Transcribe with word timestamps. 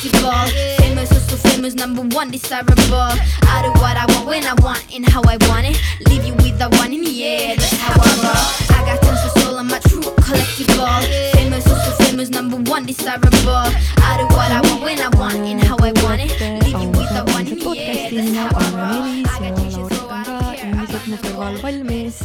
collectible. 0.00 0.76
Famous, 0.78 1.12
also 1.12 1.36
famous, 1.48 1.74
number 1.74 2.02
one, 2.16 2.30
desirable. 2.30 2.96
I 2.96 3.62
do 3.62 3.70
what 3.80 3.96
I 3.96 4.06
want 4.08 4.26
when 4.26 4.44
I 4.44 4.54
want 4.62 4.84
and 4.94 5.06
how 5.08 5.22
I 5.22 5.36
want 5.48 5.66
it. 5.66 5.80
Leave 6.08 6.24
you 6.24 6.34
with 6.34 6.58
the 6.58 6.68
one 6.78 6.92
in 6.92 7.02
the 7.02 7.24
air, 7.24 7.56
that's 7.56 7.76
how 7.78 7.92
I 7.92 8.10
roll. 8.24 8.76
I 8.76 8.84
got 8.86 9.02
tons 9.02 9.24
of 9.24 9.42
soul, 9.42 9.58
I'm 9.58 9.70
a 9.70 9.80
true 9.80 10.00
collectible. 10.00 11.32
Famous, 11.32 11.66
also 11.66 12.04
famous, 12.04 12.30
number 12.30 12.56
one, 12.70 12.86
desirable. 12.86 13.30
I 13.50 14.16
do 14.18 14.24
what 14.34 14.50
I 14.50 14.60
want 14.60 14.82
when 14.82 15.00
I 15.00 15.08
want 15.18 15.36
and 15.36 15.62
how 15.62 15.76
I 15.78 15.92
want 16.02 16.20
it. 16.20 16.30
Leave 16.64 16.80
you 16.80 16.88
with 16.88 17.10
the 17.10 17.24
one 17.32 17.46
in 17.46 17.58
the 17.58 17.78
air, 17.78 18.10
that's 18.10 18.34
how 18.34 18.50
I 18.54 18.66
roll. 18.76 19.02
I 19.26 19.50
got 19.50 19.56
changes, 19.58 19.98
so 19.98 20.08
I 20.08 20.24
don't 20.24 20.40
care. 20.40 20.70
endiselt 20.70 21.06
mu 21.08 21.16
kõrval 21.22 21.56
valmis 21.62 22.16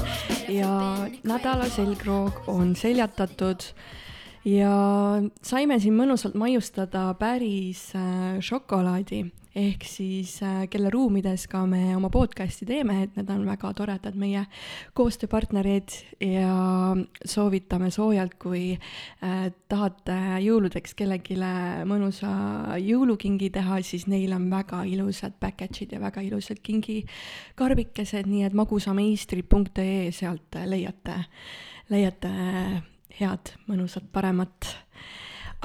ja 0.52 0.72
nädala 1.28 1.68
selgroog 1.72 2.48
on 2.52 2.76
seljatatud 2.76 3.64
ja 4.46 4.76
saime 5.46 5.80
siin 5.82 5.96
mõnusalt 5.98 6.38
maiustada 6.38 7.10
päris 7.20 7.90
äh, 7.98 8.38
šokolaadi. 8.46 9.26
Ehk 9.56 9.86
siis 9.88 10.34
äh, 10.44 10.66
kelle 10.68 10.90
ruumides 10.92 11.46
ka 11.48 11.62
me 11.70 11.94
oma 11.96 12.10
podcast'i 12.12 12.68
teeme, 12.68 12.98
et 13.06 13.14
need 13.16 13.30
on 13.32 13.46
väga 13.48 13.72
toredad 13.78 14.18
meie 14.20 14.44
koostööpartnerid 15.00 15.96
ja 16.20 16.52
soovitame 17.24 17.88
soojalt, 17.96 18.36
kui 18.36 18.76
äh, 18.76 19.46
tahate 19.72 20.18
jõuludeks 20.44 20.98
kellelegi 21.00 21.40
mõnusa 21.88 22.34
jõulukingi 22.84 23.50
teha, 23.56 23.80
siis 23.88 24.10
neil 24.12 24.36
on 24.36 24.50
väga 24.52 24.84
ilusad 24.92 25.40
package'id 25.40 25.96
ja 25.96 26.02
väga 26.04 26.26
ilusad 26.28 26.60
kingikarbikesed, 26.62 28.28
nii 28.28 28.44
et 28.50 28.60
magusameistrid.ee 28.60 30.12
sealt 30.14 30.60
leiate, 30.68 31.24
leiate 31.96 32.36
head, 33.20 33.56
mõnusat, 33.70 34.10
paremat 34.12 34.76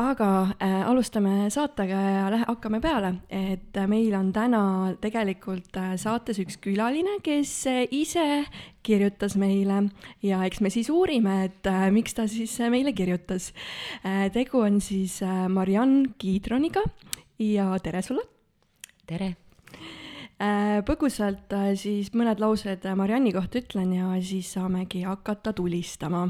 aga 0.01 0.29
äh, 0.63 0.81
alustame 0.89 1.51
saatega 1.53 1.99
ja 2.01 2.29
lähe, 2.33 2.47
hakkame 2.49 2.81
peale, 2.81 3.13
et 3.29 3.77
äh, 3.77 3.89
meil 3.91 4.15
on 4.17 4.31
täna 4.33 4.63
tegelikult 5.03 5.77
äh, 5.77 5.93
saates 6.01 6.41
üks 6.41 6.57
külaline, 6.63 7.19
kes 7.25 7.53
äh, 7.69 7.83
ise 7.93 8.45
kirjutas 8.87 9.37
meile 9.41 9.83
ja 10.25 10.41
eks 10.47 10.63
me 10.65 10.73
siis 10.73 10.89
uurime, 10.93 11.37
et 11.51 11.69
äh, 11.69 11.89
miks 11.93 12.17
ta 12.17 12.27
siis 12.31 12.57
äh, 12.63 12.73
meile 12.73 12.95
kirjutas 12.97 13.51
äh,. 14.05 14.31
tegu 14.33 14.65
on 14.65 14.81
siis 14.81 15.21
äh, 15.27 15.47
Mariann 15.53 16.15
Kiidroniga 16.19 16.85
ja 17.39 17.71
tere 17.83 18.03
sulle! 18.07 18.27
tere! 19.07 19.35
Põgusalt 20.89 21.53
siis 21.77 22.15
mõned 22.17 22.39
laused 22.41 22.87
Marianni 22.97 23.29
kohta 23.35 23.61
ütlen 23.61 23.91
ja 23.93 24.15
siis 24.25 24.55
saamegi 24.55 25.03
hakata 25.05 25.53
tulistama 25.53 26.23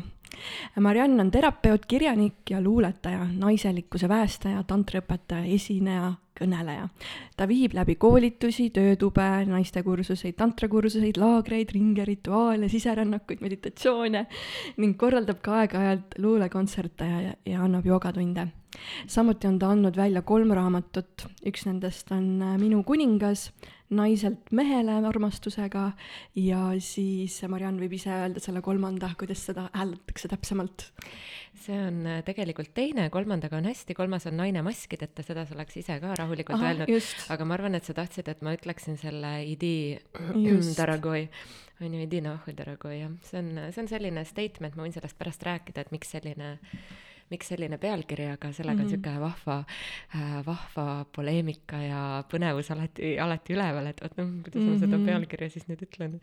Mariann 0.81 1.21
on 1.21 1.31
terapeut, 1.31 1.87
kirjanik 1.87 2.51
ja 2.51 2.61
luuletaja, 2.63 3.27
naiselikkuse 3.39 4.09
päästaja, 4.09 4.63
tantriõpetaja, 4.69 5.45
esineja, 5.55 6.13
kõneleja. 6.41 6.89
ta 7.37 7.47
viib 7.49 7.75
läbi 7.77 7.97
koolitusi, 8.01 8.71
töötube, 8.75 9.27
naistekursuseid, 9.51 10.37
tantrakursuseid, 10.39 11.19
laagreid, 11.21 11.75
ringe, 11.75 12.05
rituaale, 12.09 12.69
siserännakuid, 12.73 13.43
meditatsioone 13.45 14.25
ning 14.81 14.97
korraldab 14.99 15.43
ka 15.45 15.61
aeg-ajalt 15.63 16.17
luulekontserte 16.19 17.11
ja, 17.11 17.35
ja 17.47 17.67
annab 17.67 17.87
joogatunde. 17.87 18.49
samuti 19.07 19.47
on 19.47 19.59
ta 19.59 19.71
andnud 19.75 19.97
välja 19.97 20.23
kolm 20.23 20.55
raamatut, 20.57 21.27
üks 21.47 21.67
nendest 21.67 22.13
on 22.13 22.41
Minu 22.61 22.83
kuningas 22.85 23.51
naiselt 23.95 24.53
mehele 24.55 24.95
armastusega 25.09 25.85
ja 26.39 26.61
siis 26.83 27.41
Mariann 27.51 27.81
võib 27.83 27.97
ise 27.97 28.13
öelda 28.15 28.43
selle 28.43 28.63
kolmanda, 28.63 29.11
kuidas 29.19 29.43
seda 29.49 29.67
hääldatakse 29.75 30.31
täpsemalt. 30.31 30.87
see 31.61 31.77
on 31.77 32.05
äh, 32.07 32.21
tegelikult 32.25 32.71
teine, 32.75 33.09
kolmandaga 33.11 33.59
on 33.59 33.67
hästi, 33.69 33.95
kolmas 33.99 34.29
on 34.31 34.39
Naine 34.39 34.63
maskideta, 34.65 35.25
seda 35.27 35.45
sa 35.47 35.57
oleks 35.57 35.77
ise 35.83 35.99
ka 36.01 36.15
rahulikult 36.23 36.57
Aha, 36.57 36.71
öelnud, 36.71 37.11
aga 37.35 37.49
ma 37.49 37.59
arvan, 37.59 37.77
et 37.77 37.89
sa 37.89 37.97
tahtsid, 37.99 38.31
et 38.31 38.47
ma 38.47 38.55
ütleksin 38.57 38.97
selle 39.01 39.35
idi. 39.51 39.99
Daragoi, 40.79 41.27
on 41.83 41.99
ju, 41.99 42.07
idi 42.07 42.23
Nahu 42.25 42.55
Daragoi, 42.57 43.01
jah, 43.03 43.13
see 43.27 43.43
on, 43.43 43.53
see 43.75 43.83
on 43.83 43.91
selline 43.91 44.25
statement, 44.29 44.79
ma 44.79 44.87
võin 44.87 44.95
sellest 44.95 45.19
pärast 45.19 45.45
rääkida, 45.51 45.85
et 45.85 45.93
miks 45.93 46.15
selline 46.15 46.57
miks 47.31 47.49
selline 47.53 47.79
pealkiri, 47.79 48.27
aga 48.35 48.51
sellega 48.53 48.83
on 48.83 48.87
Mhm. 48.87 48.91
niisugune 48.91 49.21
vahva 49.23 49.57
äh,, 50.15 50.41
vahva 50.47 51.05
poleemika 51.15 51.79
ja 51.83 52.01
põnevus 52.31 52.71
alati, 52.75 53.13
alati 53.23 53.55
üleval, 53.55 53.87
et 53.93 54.01
oot, 54.03 54.17
noh, 54.19 54.31
kuidas 54.45 54.63
ma 54.67 54.79
seda 54.79 54.99
Mhm. 54.99 55.07
pealkirja 55.07 55.51
siis 55.51 55.67
nüüd 55.69 55.83
ütlen. 55.87 56.21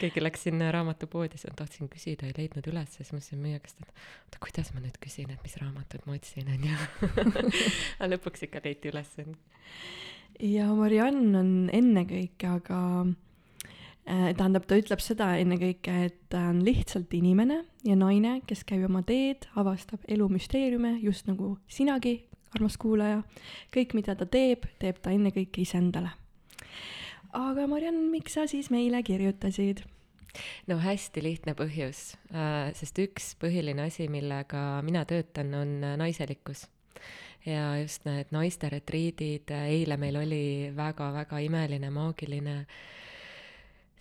keegi 0.00 0.20
läks 0.22 0.42
sinna 0.48 0.70
raamatupoodi, 0.72 1.36
siis 1.38 1.50
ma 1.50 1.56
tahtsin 1.56 1.88
küsida, 1.88 2.26
ei 2.26 2.32
leidnud 2.36 2.66
üles, 2.72 2.88
siis 2.96 3.12
mõtlesin 3.12 3.38
müüja 3.40 3.60
käest, 3.60 3.80
et 3.80 3.88
oota, 4.26 4.38
kuidas 4.40 4.72
ma 4.74 4.80
nüüd 4.80 4.96
küsin, 5.00 5.30
et 5.30 5.42
mis 5.42 5.56
raamatut 5.60 6.06
ma 6.06 6.12
otsin, 6.14 6.48
onju. 6.48 6.76
aga 8.00 8.10
lõpuks 8.16 8.42
ikka 8.48 8.60
leiti 8.64 8.88
üles. 8.92 9.12
ja 10.40 10.66
Mariann 10.74 11.34
on 11.36 11.52
ennekõike 11.72 12.48
aga 12.48 13.06
tähendab, 14.06 14.66
ta 14.68 14.78
ütleb 14.78 15.02
seda 15.02 15.32
ennekõike, 15.40 15.96
et 16.06 16.18
ta 16.30 16.44
on 16.52 16.60
lihtsalt 16.66 17.12
inimene 17.18 17.62
ja 17.86 17.96
naine, 17.98 18.38
kes 18.46 18.62
käib 18.68 18.84
oma 18.86 19.02
teed, 19.06 19.48
avastab 19.58 20.04
elu 20.08 20.28
müsteeriume, 20.30 20.96
just 21.02 21.26
nagu 21.26 21.56
sinagi, 21.66 22.20
armas 22.54 22.78
kuulaja. 22.78 23.24
kõik, 23.74 23.96
mida 23.98 24.14
ta 24.14 24.26
teeb, 24.26 24.68
teeb 24.78 25.02
ta 25.02 25.10
ennekõike 25.10 25.64
iseendale. 25.64 26.14
aga 27.32 27.66
Mariann, 27.66 28.10
miks 28.10 28.38
sa 28.38 28.46
siis 28.46 28.70
meile 28.70 29.02
kirjutasid? 29.02 29.82
no 30.70 30.78
hästi 30.82 31.22
lihtne 31.24 31.54
põhjus, 31.58 32.14
sest 32.78 32.98
üks 33.02 33.32
põhiline 33.40 33.86
asi, 33.86 34.08
millega 34.12 34.82
mina 34.86 35.04
töötan, 35.08 35.54
on 35.54 35.76
äh, 35.84 35.96
naiselikkus. 36.00 36.66
ja 37.46 37.76
just 37.78 38.04
need 38.04 38.32
naiste 38.34 38.68
retriidid, 38.72 39.50
eile 39.54 39.96
meil 39.96 40.16
oli 40.18 40.44
väga-väga 40.76 41.38
imeline, 41.46 41.90
maagiline, 41.94 42.56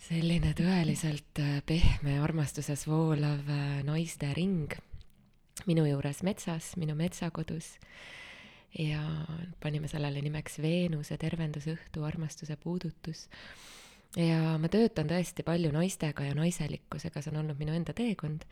selline 0.05 0.51
tõeliselt 0.53 1.39
äh, 1.41 1.61
pehme 1.65 2.19
armastuses 2.21 2.85
voolav 2.85 3.47
äh, 3.49 3.79
naiste 3.87 4.29
ring 4.37 4.73
minu 5.65 5.85
juures 5.87 6.21
metsas, 6.27 6.75
minu 6.77 6.93
metsakodus. 6.99 7.77
ja 8.75 9.01
panime 9.63 9.87
sellele 9.87 10.21
nimeks 10.21 10.59
Veenuse 10.61 11.17
tervendusõhtu 11.17 12.03
armastuse 12.03 12.57
puudutus 12.59 13.29
ja 14.19 14.55
ma 14.61 14.69
töötan 14.71 15.09
tõesti 15.09 15.43
palju 15.45 15.71
naistega 15.75 16.25
ja 16.29 16.35
naiselikkusega, 16.37 17.21
see 17.21 17.33
on 17.33 17.41
olnud 17.41 17.59
minu 17.59 17.75
enda 17.75 17.93
teekond. 17.95 18.45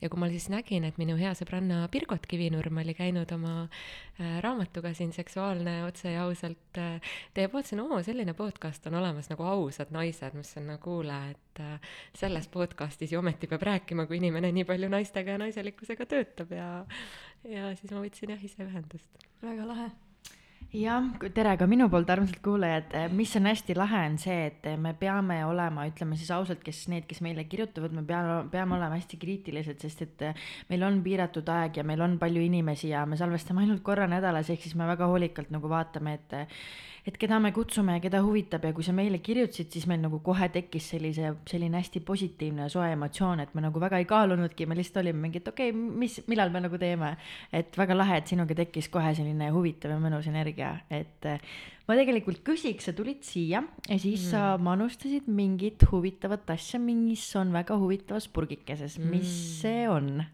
ja 0.00 0.08
kui 0.08 0.20
ma 0.20 0.30
siis 0.32 0.48
nägin, 0.48 0.84
et 0.88 0.96
minu 0.98 1.16
hea 1.20 1.32
sõbranna 1.36 1.82
Birgot 1.92 2.24
Kivinurm 2.26 2.80
oli 2.80 2.94
käinud 2.96 3.32
oma 3.36 3.54
äh, 3.66 4.38
raamatuga 4.40 4.94
siin 4.96 5.12
Seksuaalne 5.12 5.84
otse 5.84 6.14
ja 6.14 6.24
ausalt 6.24 6.80
äh, 6.80 7.12
teeb, 7.36 7.52
vaatasin, 7.52 7.84
oo, 7.84 8.02
selline 8.02 8.34
podcast 8.34 8.86
on 8.88 8.96
olemas 9.02 9.28
nagu 9.32 9.44
Ausad 9.44 9.92
naised, 9.92 10.36
mis 10.38 10.56
on 10.56 10.70
no 10.72 10.78
kuule, 10.80 11.20
et 11.34 11.64
äh, 11.64 11.96
selles 12.16 12.48
podcastis 12.48 13.12
ju 13.12 13.20
ometi 13.20 13.50
peab 13.50 13.66
rääkima, 13.68 14.08
kui 14.08 14.20
inimene 14.22 14.52
nii 14.56 14.68
palju 14.68 14.88
naistega 14.92 15.36
ja 15.36 15.42
naiselikkusega 15.44 16.08
töötab 16.08 16.56
ja 16.56 16.70
ja 17.48 17.74
siis 17.76 17.92
ma 17.92 18.04
võtsin 18.04 18.32
jah 18.36 18.44
ise 18.44 18.64
ühendust. 18.64 19.28
väga 19.42 19.68
lahe 19.68 19.90
jah, 20.70 21.02
tere 21.34 21.56
ka 21.58 21.66
minu 21.66 21.88
poolt, 21.90 22.10
armsad 22.10 22.38
kuulajad. 22.44 22.94
mis 23.10 23.34
on 23.36 23.48
hästi 23.50 23.74
lahe, 23.74 24.02
on 24.06 24.18
see, 24.22 24.46
et 24.46 24.68
me 24.78 24.92
peame 24.94 25.40
olema, 25.44 25.86
ütleme 25.90 26.18
siis 26.18 26.30
ausalt, 26.30 26.62
kes 26.62 26.84
need, 26.92 27.08
kes 27.10 27.20
meile 27.26 27.44
kirjutavad, 27.50 27.94
me 27.96 28.04
peame, 28.06 28.36
peame 28.52 28.76
olema 28.78 28.98
hästi 28.98 29.18
kriitilised, 29.18 29.82
sest 29.82 30.04
et 30.06 30.26
meil 30.70 30.86
on 30.86 31.00
piiratud 31.02 31.48
aeg 31.50 31.80
ja 31.80 31.86
meil 31.86 32.02
on 32.06 32.18
palju 32.22 32.44
inimesi 32.46 32.92
ja 32.92 33.02
me 33.06 33.18
salvestame 33.18 33.64
ainult 33.64 33.82
korra 33.82 34.06
nädalas, 34.10 34.50
ehk 34.50 34.62
siis 34.62 34.78
me 34.78 34.86
väga 34.86 35.10
hoolikalt 35.10 35.50
nagu 35.50 35.70
vaatame, 35.70 36.14
et 36.20 36.38
et 37.06 37.16
keda 37.20 37.38
me 37.42 37.52
kutsume 37.56 37.96
ja 37.96 38.02
keda 38.04 38.20
huvitab 38.24 38.64
ja 38.68 38.72
kui 38.76 38.84
sa 38.86 38.94
meile 38.96 39.20
kirjutasid, 39.24 39.70
siis 39.72 39.86
meil 39.90 40.02
nagu 40.02 40.20
kohe 40.24 40.48
tekkis 40.52 40.90
sellise, 40.94 41.32
selline 41.48 41.80
hästi 41.80 42.02
positiivne 42.06 42.66
ja 42.66 42.72
soe 42.72 42.90
emotsioon, 42.94 43.44
et 43.44 43.54
me 43.56 43.64
nagu 43.64 43.82
väga 43.82 44.00
ei 44.02 44.08
kaalunudki, 44.10 44.68
me 44.68 44.78
lihtsalt 44.78 45.02
olime 45.04 45.26
mingi, 45.26 45.40
et 45.42 45.50
okei 45.50 45.72
okay,, 45.72 45.90
mis, 46.04 46.20
millal 46.30 46.52
me 46.54 46.64
nagu 46.66 46.80
teeme. 46.80 47.16
et 47.52 47.76
väga 47.78 47.96
lahe, 47.96 48.20
et 48.20 48.30
sinuga 48.30 48.54
tekkis 48.58 48.90
kohe 48.92 49.14
selline 49.16 49.50
huvitav 49.54 49.94
ja 49.94 50.00
mõnus 50.02 50.28
energia, 50.30 50.74
et 50.90 51.28
äh, 51.28 51.40
ma 51.88 51.96
tegelikult 51.98 52.42
küsiks, 52.46 52.86
sa 52.88 52.96
tulid 52.96 53.24
siia 53.26 53.64
ja 53.88 53.96
siis 53.98 54.26
mm. 54.26 54.30
sa 54.30 54.42
manustasid 54.60 55.26
mingit 55.26 55.86
huvitavat 55.90 56.52
asja, 56.54 56.78
mis 56.82 57.24
on 57.40 57.54
väga 57.54 57.78
huvitavas 57.80 58.28
purgikeses, 58.28 58.98
mis 59.00 59.30
Mm. 59.30 59.60
see 59.60 59.88
on? 59.88 60.24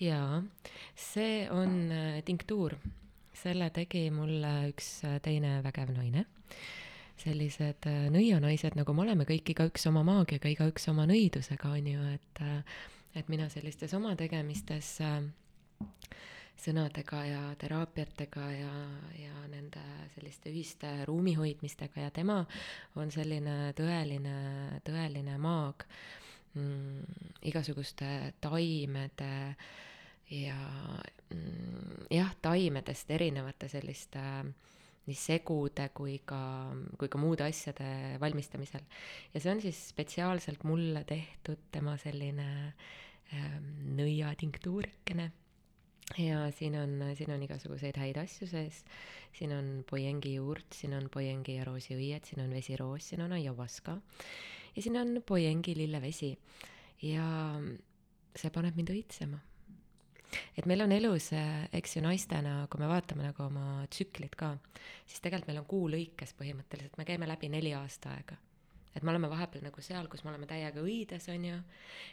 jaa, 0.00 0.42
see 0.94 1.48
on 1.50 1.90
äh, 1.92 2.22
tinktuur. 2.24 2.76
Selle 3.34 3.70
tegi 3.74 4.08
mulle 4.14 4.52
üks 4.70 4.88
äh, 5.06 5.20
teine 5.24 5.58
vägev 5.64 5.92
naine. 5.94 6.26
sellised 7.14 7.86
äh, 7.86 8.08
nõianaised, 8.10 8.74
nagu 8.74 8.92
me 8.94 9.04
oleme 9.04 9.24
kõik, 9.28 9.52
igaüks 9.54 9.86
oma 9.86 10.02
maagiaga, 10.06 10.50
igaüks 10.50 10.88
oma 10.90 11.06
nõidusega, 11.06 11.70
on 11.70 11.86
ju, 11.92 12.08
et 12.16 12.42
äh, 12.42 12.82
et 13.14 13.28
mina 13.30 13.46
sellistes 13.46 13.92
oma 13.94 14.16
tegemistes 14.18 14.88
sõnadega 16.58 17.20
ja 17.28 17.42
teraapiatega 17.58 18.48
ja, 18.54 18.72
ja 19.18 19.44
nende 19.52 19.82
selliste 20.14 20.50
ühiste 20.50 20.90
ruumi 21.08 21.34
hoidmistega 21.38 22.06
ja 22.06 22.12
tema 22.14 22.40
on 22.98 23.12
selline 23.14 23.72
tõeline, 23.78 24.34
tõeline 24.86 25.38
maag 25.38 25.86
mm, 26.54 27.30
igasuguste 27.50 28.10
taimede 28.42 29.34
ja 30.34 30.58
jah, 32.12 32.34
taimedest 32.42 33.10
erinevate 33.10 33.68
selliste 33.72 34.22
nii 35.04 35.16
segude 35.20 35.90
kui 35.92 36.16
ka, 36.24 36.40
kui 36.98 37.10
ka 37.12 37.20
muude 37.20 37.44
asjade 37.44 38.18
valmistamisel. 38.22 38.84
ja 39.34 39.40
see 39.40 39.52
on 39.52 39.60
siis 39.60 39.80
spetsiaalselt 39.92 40.64
mulle 40.64 41.04
tehtud 41.04 41.68
tema 41.72 41.96
selline 42.00 42.48
ähm, 43.34 43.66
nõiatinktuurikene 43.98 45.30
ja 46.20 46.48
siin 46.56 46.76
on, 46.80 46.96
siin 47.16 47.32
on 47.36 47.44
igasuguseid 47.44 47.96
häid 48.00 48.18
asju 48.20 48.48
sees, 48.48 48.82
siin 49.36 49.52
on 49.56 49.70
pojengi 49.88 50.34
juurt, 50.36 50.66
siin 50.76 50.96
on 50.96 51.08
pojengi 51.12 51.58
ja 51.58 51.68
roosiõied, 51.68 52.24
siin 52.28 52.44
on 52.44 52.52
vesiroos, 52.56 53.08
siin 53.10 53.24
on 53.24 53.36
aiavaska 53.36 53.98
ja 54.74 54.82
siin 54.82 54.96
on 55.00 55.18
pojengi 55.26 55.76
lillevesi 55.78 56.34
ja 57.04 57.26
see 58.34 58.50
paneb 58.54 58.76
mind 58.78 58.92
õitsema. 58.94 59.40
Et 60.56 60.66
meil 60.66 60.84
on 60.84 60.92
elus, 60.92 61.30
eks 61.72 61.96
ju, 61.96 62.02
naistena, 62.04 62.64
kui 62.70 62.82
me 62.82 62.88
vaatame 62.90 63.26
nagu 63.26 63.44
oma 63.46 63.84
tsüklit 63.90 64.34
ka, 64.38 64.54
siis 65.06 65.22
tegelikult 65.24 65.52
meil 65.52 65.62
on 65.62 65.70
kuu 65.70 65.86
lõikes 65.92 66.34
põhimõtteliselt, 66.38 66.98
me 66.98 67.06
käime 67.08 67.28
läbi 67.30 67.52
neli 67.52 67.74
aastaaega 67.76 68.40
et 68.94 69.02
me 69.02 69.10
oleme 69.10 69.26
vahepeal 69.30 69.64
nagu 69.66 69.82
seal, 69.82 70.06
kus 70.06 70.22
me 70.24 70.30
oleme 70.30 70.46
täiega 70.46 70.82
õides, 70.82 71.24
on 71.32 71.46
ju, 71.48 71.56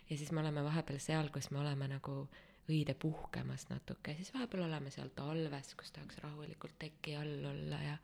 ja 0.10 0.16
siis 0.18 0.32
me 0.34 0.42
oleme 0.42 0.64
vahepeal 0.66 0.98
seal, 1.04 1.30
kus 1.34 1.52
me 1.54 1.62
oleme 1.62 1.88
nagu 1.92 2.24
õide 2.72 2.96
puhkemas 2.98 3.68
natuke, 3.70 4.16
siis 4.18 4.32
vahepeal 4.34 4.66
oleme 4.68 4.92
seal 4.94 5.12
talves, 5.16 5.74
kus 5.78 5.94
tahaks 5.94 6.22
rahulikult 6.24 6.78
teki 6.82 7.18
all 7.20 7.50
olla 7.52 7.82
ja 7.84 7.98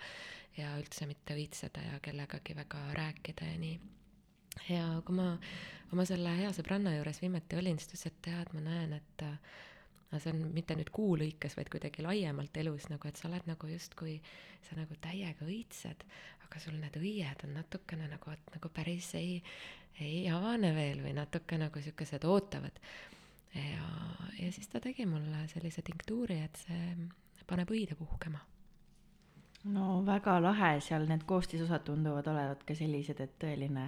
ja 0.57 0.73
üldse 0.79 1.05
mitte 1.05 1.35
õitseda 1.37 1.83
ja 1.85 1.99
kellegagi 2.01 2.55
väga 2.57 2.79
rääkida 2.97 3.51
ja 3.51 3.57
nii. 3.61 3.79
ja 4.73 4.85
kui 5.05 5.15
ma 5.15 5.29
oma 5.93 6.05
selle 6.09 6.33
hea 6.39 6.49
sõbranna 6.55 6.95
juures 6.95 7.21
viimati 7.21 7.59
olin, 7.59 7.77
siis 7.77 7.91
ta 7.91 7.97
ütles, 7.97 8.05
et 8.09 8.21
tead, 8.25 8.53
ma 8.57 8.63
näen, 8.65 8.95
et 8.97 9.25
no 10.11 10.19
see 10.23 10.33
on 10.33 10.45
mitte 10.55 10.77
nüüd 10.77 10.91
kuu 10.95 11.17
lõikes, 11.19 11.57
vaid 11.57 11.71
kuidagi 11.73 12.05
laiemalt 12.05 12.57
elus 12.61 12.87
nagu, 12.91 13.09
et 13.09 13.19
sa 13.19 13.27
oled 13.29 13.49
nagu 13.49 13.69
justkui, 13.71 14.17
sa 14.67 14.77
nagu 14.79 14.97
täiega 15.03 15.47
õitsed, 15.47 16.05
aga 16.47 16.63
sul 16.63 16.77
need 16.79 16.97
õied 17.01 17.45
on 17.47 17.55
natukene 17.59 18.09
nagu, 18.11 18.33
et 18.33 18.53
nagu 18.55 18.71
päris 18.73 19.13
ei, 19.19 19.37
ei 19.99 20.25
avane 20.31 20.73
veel 20.75 21.03
või 21.05 21.15
natuke 21.17 21.59
nagu 21.59 21.83
siukesed 21.83 22.27
ootavad. 22.27 22.79
Ja, 23.57 23.87
ja 24.37 24.51
siis 24.53 24.67
ta 24.69 24.79
tegi 24.83 25.07
mulle 25.09 25.47
sellise 25.51 25.81
tinktuuri, 25.85 26.41
et 26.45 26.59
see 26.67 27.45
paneb 27.47 27.71
õide 27.71 27.95
puhkema 27.97 28.43
no 29.65 30.01
väga 30.05 30.37
lahe, 30.41 30.77
seal 30.83 31.07
need 31.09 31.23
koostisosad 31.27 31.83
tunduvad 31.87 32.27
olevat 32.31 32.63
ka 32.67 32.75
sellised, 32.77 33.19
et 33.23 33.33
tõeline 33.41 33.85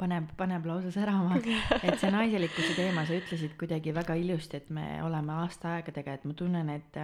paneb, 0.00 0.30
paneb 0.36 0.66
lausa 0.68 0.92
särama. 0.94 1.40
et 1.86 1.98
see 2.00 2.12
naiselikkuse 2.14 2.76
teema, 2.78 3.04
sa 3.08 3.18
ütlesid 3.18 3.56
kuidagi 3.60 3.94
väga 3.96 4.16
ilusti, 4.20 4.60
et 4.60 4.70
me 4.74 4.86
oleme 5.04 5.36
aasta 5.42 5.76
aega 5.76 5.94
tegelikult, 5.96 6.30
ma 6.30 6.38
tunnen, 6.42 6.70
et 6.76 7.00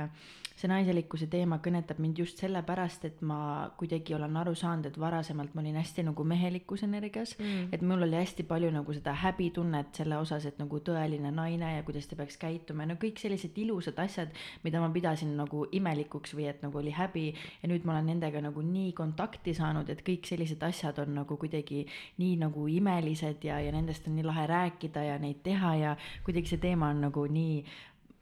see 0.56 0.70
naiselikkuse 0.70 1.28
teema 1.32 1.58
kõnetab 1.64 1.98
mind 2.00 2.22
just 2.22 2.40
sellepärast, 2.40 3.04
et 3.08 3.20
ma 3.26 3.68
kuidagi 3.76 4.14
olen 4.16 4.38
aru 4.40 4.54
saanud, 4.56 4.88
et 4.88 4.96
varasemalt 5.00 5.52
ma 5.54 5.60
olin 5.60 5.76
hästi 5.76 6.06
nagu 6.06 6.24
mehelikus 6.24 6.86
energias 6.86 7.34
mm., 7.36 7.74
et 7.76 7.84
mul 7.84 8.06
oli 8.06 8.16
hästi 8.16 8.46
palju 8.48 8.70
nagu 8.72 8.96
seda 8.96 9.12
häbitunnet 9.20 10.00
selle 10.00 10.16
osas, 10.16 10.46
et 10.48 10.56
nagu 10.62 10.80
tõeline 10.80 11.32
naine 11.34 11.74
ja 11.74 11.84
kuidas 11.84 12.08
ta 12.08 12.16
peaks 12.16 12.40
käituma 12.40 12.86
ja 12.86 12.94
no 12.94 12.98
kõik 13.02 13.20
sellised 13.20 13.58
ilusad 13.60 14.00
asjad, 14.00 14.32
mida 14.64 14.80
ma 14.80 14.88
pidasin 14.94 15.36
nagu 15.36 15.66
imelikuks 15.76 16.32
või 16.38 16.48
et 16.48 16.64
nagu 16.64 16.80
oli 16.80 16.94
häbi 16.96 17.26
ja 17.34 17.68
nüüd 17.68 17.84
ma 17.86 17.94
olen 17.94 18.10
nendega 18.12 18.42
nagu 18.44 18.62
nii 18.66 18.92
kontakti 18.98 19.54
saanud, 19.56 19.90
et 19.92 20.02
kõik 20.06 20.26
sellised 20.28 20.62
asjad 20.66 20.98
on 21.04 21.14
nagu 21.20 21.38
kuidagi 21.40 21.84
nii 22.22 22.38
nagu 22.42 22.66
imelised 22.70 23.44
ja, 23.46 23.60
ja 23.62 23.74
nendest 23.74 24.08
on 24.10 24.16
nii 24.18 24.26
lahe 24.26 24.46
rääkida 24.50 25.04
ja 25.06 25.20
neid 25.22 25.44
teha 25.46 25.74
ja 25.80 25.94
kuidagi 26.26 26.54
see 26.54 26.62
teema 26.62 26.90
on 26.94 27.06
nagu 27.08 27.26
nii 27.30 27.60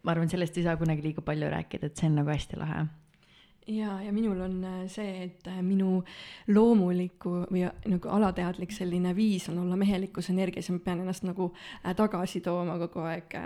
ma 0.05 0.13
arvan, 0.13 0.29
sellest 0.29 0.59
ei 0.61 0.67
saa 0.67 0.77
kunagi 0.77 1.03
liiga 1.03 1.25
palju 1.25 1.49
rääkida, 1.51 1.89
et 1.89 1.97
see 1.97 2.11
on 2.11 2.21
nagu 2.21 2.33
hästi 2.33 2.61
lahe 2.61 2.85
ja, 3.67 4.03
ja 4.03 4.13
minul 4.13 4.41
on 4.41 4.65
äh, 4.65 4.81
see, 4.91 5.25
et 5.25 5.47
äh, 5.49 5.61
minu 5.65 6.03
loomuliku 6.53 7.33
või 7.53 7.65
äh, 7.67 7.73
nagu 7.89 8.11
alateadlik 8.13 8.73
selline 8.75 9.15
viis 9.17 9.49
on 9.49 9.59
olla 9.63 9.77
mehelikus 9.81 10.29
energias 10.33 10.69
ja 10.69 10.75
ma 10.77 10.83
pean 10.85 11.01
ennast 11.05 11.25
nagu 11.25 11.51
tagasi 11.97 12.43
tooma 12.45 12.77
kogu 12.83 13.05
aeg 13.09 13.37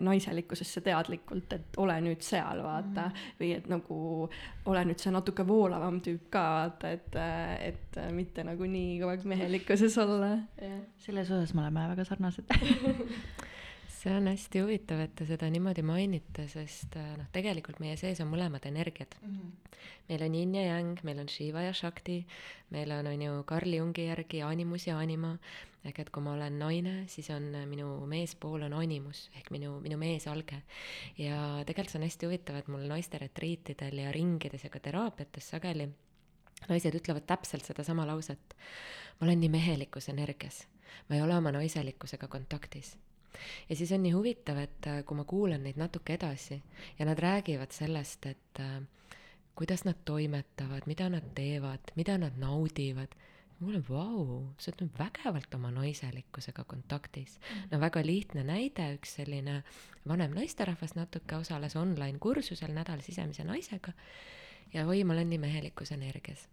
naiselikkusesse 0.00 0.80
teadlikult, 0.86 1.52
et 1.52 1.80
ole 1.82 1.98
nüüd 2.04 2.24
seal, 2.24 2.62
vaata 2.64 3.08
mm. 3.08 3.10
-hmm. 3.10 3.34
või 3.40 3.52
et 3.56 3.68
nagu 3.72 3.98
ole 4.66 4.84
nüüd 4.88 5.02
see 5.02 5.12
natuke 5.12 5.46
voolavam 5.46 6.00
tüüp 6.04 6.30
ka, 6.30 6.44
vaata, 6.60 6.90
et, 6.96 7.20
et 7.60 8.00
mitte 8.12 8.44
nagu 8.44 8.64
nii 8.64 8.96
kogu 9.00 9.12
aeg 9.12 9.28
mehelikkuses 9.34 9.98
olla. 9.98 10.36
selles 10.98 11.30
osas 11.30 11.54
me 11.54 11.60
oleme 11.60 11.88
väga 11.88 12.04
sarnased 12.04 12.44
see 14.06 14.14
on 14.14 14.28
hästi 14.30 14.60
huvitav, 14.62 15.00
et 15.02 15.14
te 15.18 15.26
seda 15.26 15.48
niimoodi 15.50 15.82
mainite, 15.82 16.44
sest 16.50 16.94
äh, 16.98 17.14
noh, 17.18 17.26
tegelikult 17.34 17.80
meie 17.82 17.96
sees 17.98 18.20
on 18.22 18.28
mõlemad 18.30 18.66
energiad 18.68 19.16
mm. 19.18 19.32
-hmm. 19.34 19.78
meil 20.08 20.22
on 20.22 20.34
yin 20.38 20.52
ja 20.54 20.64
yang, 20.66 21.00
meil 21.02 21.18
on 21.18 21.28
Shiva 21.28 21.64
ja 21.64 21.72
Shakti, 21.74 22.20
meil 22.70 22.92
on, 22.94 23.06
on 23.06 23.22
ju 23.22 23.42
Carl 23.48 23.74
Jungi 23.74 24.06
järgi 24.06 24.42
animus 24.46 24.86
ja 24.86 24.98
anima, 24.98 25.32
ehk 25.84 25.98
et 25.98 26.10
kui 26.10 26.22
ma 26.22 26.36
olen 26.36 26.58
naine, 26.58 26.92
siis 27.10 27.30
on 27.34 27.48
äh, 27.54 27.66
minu 27.66 28.06
meespool 28.06 28.62
on 28.62 28.76
animus 28.78 29.30
ehk 29.34 29.50
minu, 29.50 29.80
minu 29.80 29.98
meesalge. 29.98 30.62
ja 31.18 31.64
tegelikult 31.66 31.90
see 31.90 31.98
on 31.98 32.06
hästi 32.06 32.26
huvitav, 32.26 32.56
et 32.56 32.68
mul 32.68 32.86
naiste 32.86 33.18
retriitidel 33.18 33.98
ja 34.04 34.12
ringides 34.12 34.64
ja 34.64 34.70
ka 34.70 34.80
teraapiates 34.80 35.50
sageli 35.50 35.88
naised 36.68 36.94
ütlevad 36.94 37.26
täpselt 37.26 37.64
sedasama 37.64 38.06
lauset. 38.06 38.54
ma 39.18 39.26
olen 39.26 39.40
nii 39.40 39.50
mehelikus 39.50 40.08
energias, 40.08 40.68
ma 41.08 41.16
ei 41.16 41.22
ole 41.22 41.36
oma 41.36 41.50
naiselikkusega 41.58 42.28
kontaktis 42.28 42.94
ja 43.68 43.76
siis 43.76 43.92
on 43.92 44.02
nii 44.02 44.12
huvitav, 44.16 44.58
et 44.62 44.88
äh, 44.90 45.02
kui 45.06 45.18
ma 45.18 45.24
kuulan 45.28 45.64
neid 45.66 45.78
natuke 45.80 46.16
edasi 46.16 46.60
ja 46.98 47.06
nad 47.08 47.18
räägivad 47.18 47.74
sellest, 47.74 48.26
et 48.26 48.60
äh, 48.60 48.80
kuidas 49.56 49.84
nad 49.84 50.02
toimetavad, 50.04 50.86
mida 50.86 51.08
nad 51.12 51.32
teevad, 51.34 51.92
mida 51.96 52.18
nad 52.18 52.36
naudivad, 52.38 53.14
ma 53.60 53.70
olen, 53.70 53.84
vau, 53.88 54.24
sa 54.60 54.70
oled 54.70 54.82
nüüd 54.84 54.98
vägevalt 54.98 55.54
oma 55.56 55.70
naiselikkusega 55.72 56.66
kontaktis. 56.68 57.38
Mm. 57.38 57.68
no 57.72 57.80
väga 57.80 58.02
lihtne 58.04 58.44
näide, 58.44 58.90
üks 58.98 59.16
selline 59.20 59.62
vanem 60.08 60.36
naisterahvas 60.36 60.96
natuke 60.98 61.40
osales 61.40 61.76
online 61.76 62.20
kursusel 62.20 62.74
nädal 62.76 63.00
sisemise 63.04 63.48
naisega 63.48 63.96
ja 64.74 64.86
oi, 64.86 65.04
ma 65.04 65.16
olen 65.16 65.32
nii 65.32 65.40
mehelikus 65.46 65.92
energias 65.96 66.48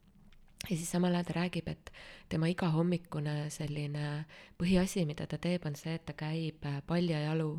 ja 0.69 0.77
siis 0.77 0.91
samal 0.91 1.15
ajal 1.15 1.27
ta 1.27 1.33
räägib, 1.35 1.67
et 1.67 1.91
tema 2.31 2.47
igahommikune 2.47 3.49
selline 3.51 4.23
põhiasi, 4.59 5.03
mida 5.05 5.27
ta 5.27 5.37
teeb, 5.41 5.65
on 5.67 5.75
see, 5.75 5.97
et 5.97 6.05
ta 6.07 6.15
käib 6.15 6.63
äh, 6.69 6.79
paljajalu 6.87 7.49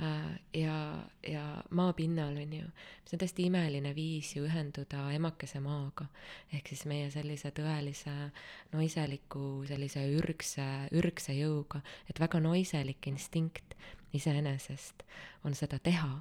äh, 0.00 0.36
ja, 0.60 0.76
ja 1.24 1.46
maapinnal, 1.70 2.36
on 2.36 2.52
ju, 2.58 2.68
mis 3.00 3.16
on 3.16 3.22
täiesti 3.22 3.48
imeline 3.48 3.94
viis 3.96 4.34
ju 4.36 4.44
ühenduda 4.44 5.08
emakese 5.16 5.62
maaga. 5.64 6.10
ehk 6.52 6.68
siis 6.68 6.84
meie 6.84 7.10
sellise 7.10 7.54
tõelise 7.56 8.14
naiseliku 8.74 9.64
sellise 9.68 10.04
ürgse, 10.20 10.68
ürgse 10.92 11.32
jõuga, 11.40 11.80
et 12.10 12.20
väga 12.20 12.40
naiselik 12.44 13.08
instinkt 13.08 13.78
iseenesest 14.12 15.08
on 15.44 15.54
seda 15.54 15.78
teha. 15.78 16.20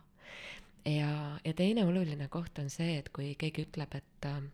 ja, 0.85 1.39
ja 1.43 1.53
teine 1.53 1.83
oluline 1.85 2.31
koht 2.31 2.59
on 2.59 2.69
see, 2.69 3.01
et 3.03 3.11
kui 3.11 3.35
keegi 3.35 3.67
ütleb, 3.67 3.99
et 3.99 4.31
äh, 4.31 4.45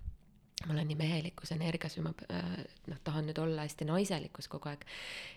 ma 0.66 0.74
olen 0.74 0.88
nii 0.88 0.98
mehelikus 0.98 1.52
energias 1.52 1.98
või 1.98 2.08
ma 2.10 2.14
äh, 2.34 2.50
noh, 2.92 3.00
tahan 3.04 3.28
nüüd 3.30 3.40
olla 3.42 3.66
hästi 3.66 3.88
naiselikus 3.90 4.50
kogu 4.52 4.70
aeg, 4.72 4.86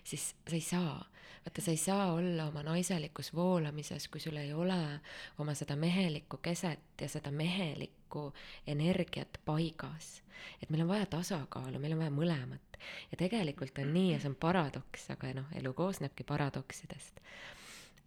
siis 0.04 0.33
sa 0.49 0.57
ei 0.57 0.64
saa. 0.64 0.97
vaata, 1.45 1.61
sa 1.61 1.71
ei 1.71 1.81
saa 1.81 2.12
olla 2.12 2.49
oma 2.49 2.62
naiselikus 2.62 3.33
voolamises, 3.35 4.09
kui 4.09 4.21
sul 4.21 4.37
ei 4.37 4.52
ole 4.52 5.00
oma 5.38 5.54
seda 5.54 5.76
mehelikku 5.76 6.37
keset 6.37 7.00
ja 7.00 7.09
seda 7.09 7.31
mehelikku 7.31 8.33
energiat 8.66 9.40
paigas. 9.45 10.23
et 10.62 10.71
meil 10.71 10.83
on 10.83 10.88
vaja 10.88 11.07
tasakaalu, 11.07 11.78
meil 11.78 11.93
on 11.93 12.04
vaja 12.04 12.11
mõlemat. 12.11 12.78
ja 13.12 13.16
tegelikult 13.16 13.78
on 13.78 13.93
nii 13.95 14.12
ja 14.12 14.21
see 14.21 14.28
on 14.28 14.37
paradoks, 14.37 15.11
aga 15.11 15.33
noh, 15.35 15.50
elu 15.54 15.73
koosnebki 15.73 16.25
paradoksidest. 16.25 17.21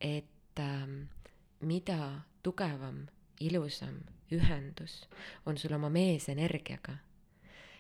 et 0.02 0.60
ähm, 0.60 1.02
mida 1.62 2.22
tugevam 2.44 3.08
ilusam 3.40 4.00
ühendus 4.32 5.08
on 5.46 5.58
sul 5.58 5.74
oma 5.74 5.90
meesenergiaga 5.90 6.98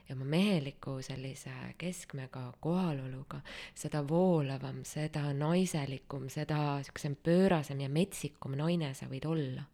ja 0.10 0.16
oma 0.16 0.26
meheliku 0.26 0.98
sellise 1.06 1.52
keskmega 1.78 2.52
kohaloluga, 2.64 3.42
seda 3.76 4.04
voolavam, 4.08 4.84
seda 4.88 5.26
naiselikum, 5.34 6.30
seda 6.34 6.80
siuksem 6.88 7.18
pöörasem 7.24 7.82
ja 7.84 7.90
metsikum 7.90 8.56
naine 8.58 8.94
sa 8.98 9.10
võid 9.12 9.28
olla 9.28 9.66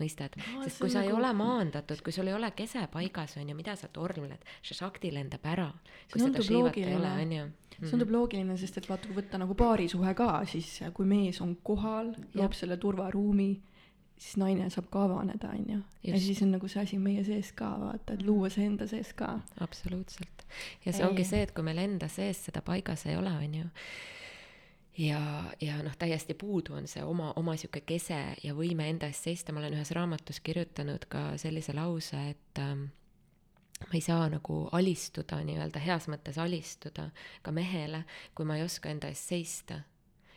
mõistad 0.00 0.34
no,, 0.38 0.62
sest 0.64 0.80
kui 0.82 0.90
sa 0.90 1.02
nagu... 1.02 1.10
ei 1.10 1.16
ole 1.16 1.30
maandatud, 1.38 2.00
kui 2.04 2.14
sul 2.14 2.28
ei 2.30 2.34
ole 2.34 2.50
kese 2.56 2.86
paigas, 2.92 3.36
on 3.38 3.50
ju, 3.50 3.56
mida 3.56 3.76
sa 3.78 3.88
tormled, 3.94 4.48
see 4.62 4.76
šakti 4.76 5.12
lendab 5.14 5.44
ära. 5.46 5.68
see 6.08 6.18
tundub 6.18 6.50
loogiline, 6.50 7.44
see 7.76 7.90
tundub 7.90 8.08
mm. 8.08 8.16
loogiline, 8.16 8.56
sest 8.58 8.80
et 8.82 8.88
vaata, 8.90 9.06
kui 9.06 9.20
võtta 9.20 9.40
nagu 9.40 9.54
paarisuhe 9.58 10.16
ka, 10.18 10.30
siis 10.50 10.80
kui 10.96 11.06
mees 11.08 11.40
on 11.44 11.54
kohal, 11.62 12.10
loob 12.34 12.58
selle 12.58 12.78
turvaruumi 12.82 13.52
siis 14.24 14.38
naine 14.40 14.70
saab 14.72 14.88
ka 14.92 15.04
avaneda, 15.04 15.50
on 15.52 15.68
ju. 15.68 15.82
ja 16.08 16.18
siis 16.20 16.42
on 16.42 16.54
nagu 16.54 16.68
see 16.70 16.82
asi 16.82 16.98
meie 16.98 17.24
sees 17.26 17.52
ka, 17.56 17.68
vaata, 17.80 18.16
et 18.16 18.24
luua 18.24 18.50
see 18.52 18.66
enda 18.70 18.86
sees 18.88 19.12
ka. 19.16 19.34
absoluutselt. 19.60 20.46
ja 20.84 20.92
see 20.92 21.02
ei. 21.02 21.08
ongi 21.08 21.26
see, 21.28 21.44
et 21.44 21.52
kui 21.56 21.66
meil 21.66 21.82
enda 21.84 22.08
sees 22.08 22.44
seda 22.48 22.64
paigas 22.64 23.06
ei 23.10 23.18
ole, 23.20 23.32
on 23.44 23.54
ju, 23.60 23.68
ja, 25.04 25.20
ja 25.60 25.78
noh, 25.84 25.96
täiesti 26.00 26.36
puudu 26.40 26.78
on 26.80 26.88
see 26.90 27.04
oma, 27.04 27.32
oma 27.36 27.56
sihuke 27.60 27.84
kese 27.86 28.20
ja 28.42 28.56
võime 28.56 28.88
enda 28.90 29.10
eest 29.12 29.28
seista, 29.28 29.52
ma 29.52 29.62
olen 29.62 29.76
ühes 29.78 29.94
raamatus 29.96 30.40
kirjutanud 30.44 31.08
ka 31.12 31.32
sellise 31.40 31.76
lause, 31.76 32.20
et 32.34 32.62
ähm, 32.62 32.86
ma 33.84 33.98
ei 33.98 34.04
saa 34.04 34.28
nagu 34.32 34.62
alistuda 34.72 35.42
nii-öelda 35.44 35.82
heas 35.84 36.08
mõttes 36.08 36.38
alistuda 36.40 37.10
ka 37.42 37.52
mehele, 37.52 38.04
kui 38.34 38.48
ma 38.48 38.56
ei 38.56 38.64
oska 38.64 38.92
enda 38.94 39.12
eest 39.12 39.34
seista 39.34 39.82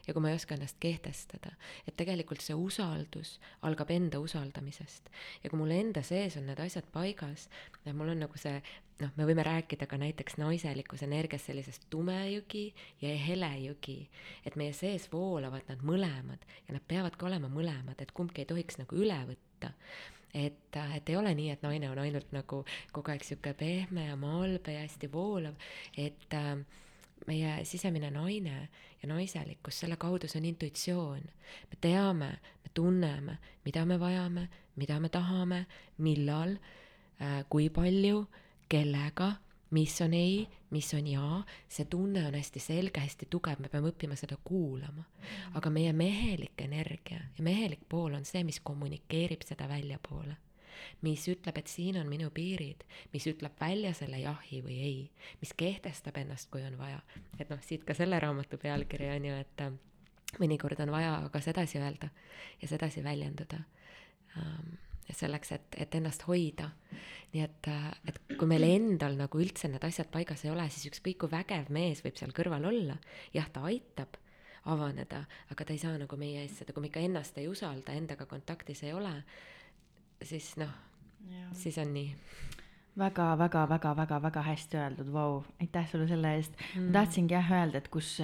ja 0.07 0.13
kui 0.13 0.23
ma 0.23 0.31
ei 0.31 0.39
oska 0.39 0.55
ennast 0.55 0.79
kehtestada, 0.79 1.53
et 1.87 1.97
tegelikult 1.99 2.41
see 2.43 2.55
usaldus 2.55 3.37
algab 3.67 3.91
enda 3.91 4.19
usaldamisest. 4.23 5.09
ja 5.43 5.49
kui 5.49 5.59
mul 5.59 5.73
enda 5.75 6.03
sees 6.03 6.37
on 6.39 6.47
need 6.47 6.59
asjad 6.63 6.87
paigas, 6.93 7.47
mul 7.91 8.13
on 8.15 8.23
nagu 8.25 8.39
see 8.41 8.61
noh, 9.01 9.13
me 9.17 9.27
võime 9.29 9.45
rääkida 9.45 9.87
ka 9.89 9.99
näiteks 10.01 10.37
naiselikus 10.41 11.03
energias 11.05 11.45
sellisest 11.49 11.87
tumejõgi 11.93 12.65
ja 13.01 13.13
helejõgi, 13.27 13.99
et 14.45 14.57
meie 14.59 14.73
sees 14.73 15.09
voolavad 15.11 15.67
nad 15.69 15.83
mõlemad 15.85 16.45
ja 16.67 16.77
nad 16.77 16.85
peavad 16.87 17.17
ka 17.17 17.29
olema 17.29 17.51
mõlemad, 17.51 17.99
et 18.01 18.13
kumbki 18.15 18.43
ei 18.43 18.49
tohiks 18.49 18.79
nagu 18.81 18.97
üle 18.97 19.19
võtta 19.29 19.73
et, 20.33 20.79
et 20.95 21.09
ei 21.09 21.15
ole 21.17 21.33
nii, 21.37 21.51
et 21.53 21.63
naine 21.65 21.89
on 21.91 22.01
ainult 22.01 22.33
nagu 22.35 22.63
kogu 22.95 23.13
aeg 23.13 23.23
sihuke 23.25 23.53
pehme 23.57 24.09
ja 24.09 24.17
malbe 24.19 24.75
ja 24.75 24.83
hästi 24.83 25.09
voolav, 25.13 25.55
et 25.97 26.35
äh, 26.35 26.57
meie 27.27 27.65
sisemine 27.65 28.11
naine 28.11 28.69
ja 29.01 29.09
naiselikkus, 29.09 29.79
selle 29.79 29.97
kaudu 29.97 30.27
see 30.27 30.41
on 30.41 30.45
intuitsioon. 30.45 31.23
me 31.71 31.79
teame, 31.81 32.29
me 32.63 32.71
tunneme, 32.73 33.37
mida 33.65 33.85
me 33.85 33.99
vajame, 33.99 34.47
mida 34.75 34.99
me 34.99 35.09
tahame, 35.09 35.65
millal 35.97 36.57
äh,, 37.21 37.43
kui 37.49 37.69
palju, 37.69 38.25
kellega, 38.69 39.33
mis 39.71 40.01
on 40.01 40.13
ei, 40.13 40.47
mis 40.69 40.93
on 40.93 41.07
jaa, 41.07 41.43
see 41.67 41.85
tunne 41.85 42.25
on 42.27 42.35
hästi 42.35 42.59
selge, 42.59 43.03
hästi 43.03 43.27
tugev, 43.29 43.59
me 43.59 43.69
peame 43.69 43.91
õppima 43.91 44.15
seda 44.15 44.37
kuulama. 44.43 45.03
aga 45.53 45.69
meie 45.69 45.93
mehelik 45.93 46.61
energia 46.61 47.19
ja 47.37 47.43
mehelik 47.43 47.87
pool 47.89 48.13
on 48.13 48.25
see, 48.25 48.43
mis 48.43 48.59
kommunikeerib 48.63 49.43
seda 49.43 49.67
väljapoole 49.67 50.46
mis 51.01 51.27
ütleb, 51.31 51.57
et 51.57 51.71
siin 51.71 51.99
on 52.01 52.09
minu 52.09 52.29
piirid, 52.33 52.83
mis 53.13 53.27
ütleb 53.29 53.57
välja 53.59 53.93
selle 53.97 54.19
jahi 54.21 54.61
või 54.65 54.79
ei, 54.83 55.03
mis 55.41 55.53
kehtestab 55.57 56.17
ennast, 56.17 56.49
kui 56.51 56.63
on 56.67 56.77
vaja. 56.77 57.01
et 57.39 57.49
noh, 57.49 57.61
siit 57.61 57.85
ka 57.87 57.93
selle 57.97 58.19
raamatu 58.19 58.57
pealkiri 58.61 59.11
on 59.15 59.29
ju, 59.29 59.37
et 59.45 59.65
äh, 59.65 59.77
mõnikord 60.41 60.79
on 60.83 60.91
vaja 60.91 61.15
ka 61.33 61.41
sedasi 61.41 61.79
öelda 61.79 62.09
ja 62.61 62.67
sedasi 62.67 63.03
väljenduda 63.03 63.63
ja 65.07 65.15
selleks, 65.15 65.51
et, 65.55 65.75
et 65.79 65.95
ennast 65.95 66.27
hoida. 66.27 66.69
nii 67.33 67.43
et, 67.43 67.67
äh, 67.71 67.87
et 68.07 68.19
kui 68.39 68.47
meil 68.47 68.63
endal 68.63 69.17
nagu 69.19 69.39
üldse 69.41 69.67
need 69.67 69.83
asjad 69.83 70.07
paigas 70.11 70.45
ei 70.45 70.51
ole, 70.51 70.67
siis 70.71 70.87
ükskõik 70.91 71.19
kui 71.23 71.31
vägev 71.31 71.71
mees 71.75 72.03
võib 72.03 72.15
seal 72.19 72.31
kõrval 72.35 72.69
olla, 72.69 72.95
jah, 73.35 73.49
ta 73.51 73.65
aitab 73.67 74.15
avaneda, 74.67 75.23
aga 75.51 75.65
ta 75.65 75.75
ei 75.75 75.81
saa 75.81 75.97
nagu 75.99 76.19
meie 76.19 76.43
ees 76.43 76.57
seda, 76.59 76.73
kui 76.75 76.83
me 76.83 76.91
ikka 76.91 77.03
ennast 77.03 77.37
ei 77.39 77.47
usalda, 77.51 77.95
endaga 77.95 78.27
kontaktis 78.27 78.83
ei 78.83 78.93
ole, 78.95 79.13
siis 80.23 80.53
noh, 80.57 80.71
siis 81.53 81.77
on 81.77 81.93
nii. 81.93 82.15
Väga-väga-väga-väga-väga 82.97 84.41
hästi 84.41 84.77
öeldud, 84.81 85.11
vau, 85.13 85.43
aitäh 85.61 85.85
sulle 85.91 86.07
selle 86.09 86.33
eest. 86.35 86.55
Mm.. 86.75 86.87
ma 86.87 86.99
tahtsingi 86.99 87.35
jah 87.35 87.51
öelda, 87.59 87.77
et 87.77 87.91
kus 87.93 88.15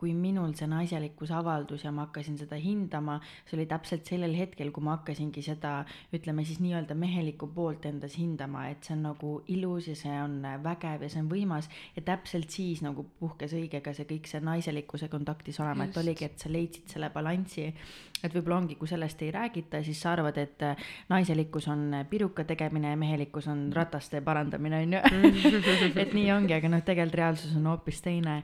kui 0.00 0.14
minul 0.16 0.54
see 0.56 0.68
naiselikkuse 0.70 1.34
avaldus 1.36 1.84
ja 1.84 1.92
ma 1.92 2.06
hakkasin 2.06 2.38
seda 2.40 2.56
hindama, 2.60 3.18
see 3.44 3.58
oli 3.58 3.66
täpselt 3.68 4.08
sellel 4.08 4.32
hetkel, 4.38 4.72
kui 4.72 4.84
ma 4.86 4.96
hakkasingi 4.96 5.44
seda, 5.44 5.82
ütleme 6.16 6.44
siis 6.48 6.62
nii-öelda 6.64 6.96
mehelikku 6.98 7.50
poolt 7.54 7.84
endas 7.90 8.16
hindama, 8.16 8.66
et 8.72 8.86
see 8.86 8.96
on 8.96 9.04
nagu 9.10 9.34
ilus 9.52 9.90
ja 9.90 9.96
see 9.98 10.16
on 10.22 10.38
vägev 10.64 11.04
ja 11.04 11.12
see 11.12 11.20
on 11.20 11.28
võimas 11.30 11.68
ja 11.96 12.04
täpselt 12.06 12.50
siis 12.54 12.80
nagu 12.84 13.04
puhkes 13.20 13.52
õigega 13.58 13.94
see 13.96 14.08
kõik 14.08 14.30
see 14.30 14.40
naiselikkuse 14.44 15.10
kontaktis 15.12 15.60
olema, 15.60 15.86
et 15.86 16.00
oligi, 16.00 16.30
et 16.30 16.40
sa 16.40 16.52
leidsid 16.52 16.88
selle 16.96 17.12
balanssi. 17.12 17.68
et 18.20 18.34
võib-olla 18.34 18.58
ongi, 18.60 18.76
kui 18.76 18.88
sellest 18.88 19.22
ei 19.24 19.30
räägita, 19.32 19.82
siis 19.84 20.00
sa 20.00 20.12
arvad, 20.12 20.36
et 20.40 20.64
naiselikkus 21.08 21.68
on 21.72 22.02
piruka 22.10 22.44
tegemine 22.44 22.92
ja 22.92 22.98
mehelikkus 23.00 23.48
on 23.48 23.70
rataste 23.72 24.20
parandamine, 24.20 24.82
on 24.84 24.92
ju. 24.96 25.00
et 26.02 26.12
nii 26.16 26.28
ongi, 26.32 26.56
aga 26.56 26.68
noh, 26.72 26.84
tegelikult 26.84 27.20
reaalsus 27.20 27.56
on 27.56 27.68
hoopis 27.72 28.00
teine 28.04 28.42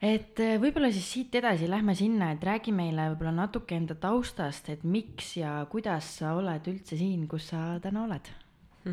et 0.00 0.40
äh, 0.42 0.56
võib-olla 0.60 0.90
siis 0.94 1.08
siit 1.12 1.34
edasi 1.40 1.68
lähme 1.70 1.94
sinna, 1.98 2.32
et 2.34 2.44
räägi 2.44 2.74
meile 2.76 3.10
võib-olla 3.12 3.34
natuke 3.42 3.76
enda 3.76 3.96
taustast, 4.00 4.70
et 4.72 4.84
miks 4.84 5.34
ja 5.40 5.58
kuidas 5.70 6.16
sa 6.20 6.34
oled 6.38 6.70
üldse 6.72 6.98
siin, 7.00 7.26
kus 7.30 7.50
sa 7.52 7.78
täna 7.82 8.06
oled? 8.08 8.32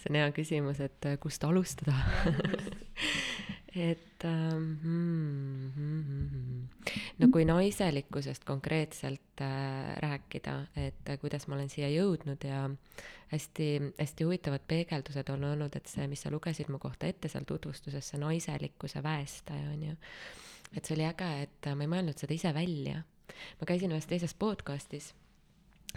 See 0.00 0.10
on 0.10 0.20
hea 0.20 0.30
küsimus, 0.34 0.80
et 0.84 1.10
äh, 1.10 1.18
kust 1.20 1.44
alustada? 1.46 1.96
Et 3.74 4.13
ähm, 4.24 4.68
mm, 4.82 5.72
mm, 5.76 6.04
mm. 6.06 6.68
no 7.18 7.28
kui 7.32 7.44
naiselikkusest 7.48 8.44
konkreetselt 8.44 9.42
äh, 9.42 9.96
rääkida, 10.02 10.56
et 10.76 11.10
äh, 11.10 11.18
kuidas 11.20 11.48
ma 11.48 11.58
olen 11.58 11.72
siia 11.72 11.88
jõudnud 11.92 12.44
ja 12.48 12.68
hästi-hästi 13.32 14.28
huvitavad 14.28 14.64
peegeldused 14.68 15.30
on 15.34 15.44
olnud, 15.52 15.76
et 15.76 15.90
see, 15.90 16.06
mis 16.10 16.22
sa 16.22 16.30
lugesid 16.30 16.70
mu 16.70 16.78
kohta 16.82 17.08
ette 17.10 17.28
seal 17.32 17.46
tutvustuses, 17.48 18.12
see 18.12 18.22
naiselikkuse 18.22 19.02
väestaja 19.02 19.72
on 19.72 19.82
ju. 19.90 19.96
et 20.76 20.84
see 20.84 20.96
oli 20.96 21.08
äge, 21.08 21.32
et 21.48 21.74
ma 21.74 21.86
ei 21.86 21.92
mõelnud 21.96 22.18
seda 22.18 22.34
ise 22.34 22.54
välja. 22.54 23.02
ma 23.60 23.66
käisin 23.66 23.92
ühes 23.92 24.06
teises 24.06 24.34
podcast'is 24.34 25.14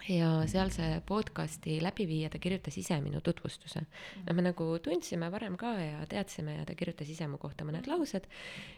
ja 0.06 0.30
seal 0.50 0.70
see 0.74 1.00
podcast'i 1.08 1.78
läbiviija, 1.82 2.30
ta 2.32 2.40
kirjutas 2.42 2.78
ise 2.80 3.00
minu 3.02 3.22
tutvustuse. 3.26 3.82
no 4.26 4.36
me 4.36 4.46
nagu 4.46 4.68
tundsime 4.84 5.30
varem 5.34 5.58
ka 5.58 5.74
ja 5.80 6.06
teadsime 6.10 6.60
ja 6.60 6.66
ta 6.66 6.76
kirjutas 6.76 7.10
ise 7.10 7.28
mu 7.28 7.40
kohta 7.42 7.66
mõned 7.66 7.88
laused 7.90 8.28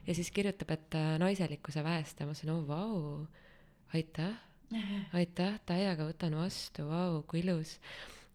ja 0.07 0.15
siis 0.15 0.31
kirjutab, 0.31 0.71
et 0.71 0.95
äh, 0.95 1.17
naiselikkuse 1.21 1.83
väest 1.83 2.19
ja 2.19 2.27
ma 2.27 2.33
mõtlesin, 2.33 2.53
oo 2.53 2.61
oh, 2.61 2.67
vau, 2.69 3.27
aitäh, 3.93 4.37
aitäh, 5.13 5.59
täiega 5.65 6.07
võtan 6.07 6.37
vastu, 6.39 6.87
vau, 6.87 7.23
kui 7.27 7.43
ilus. 7.43 7.79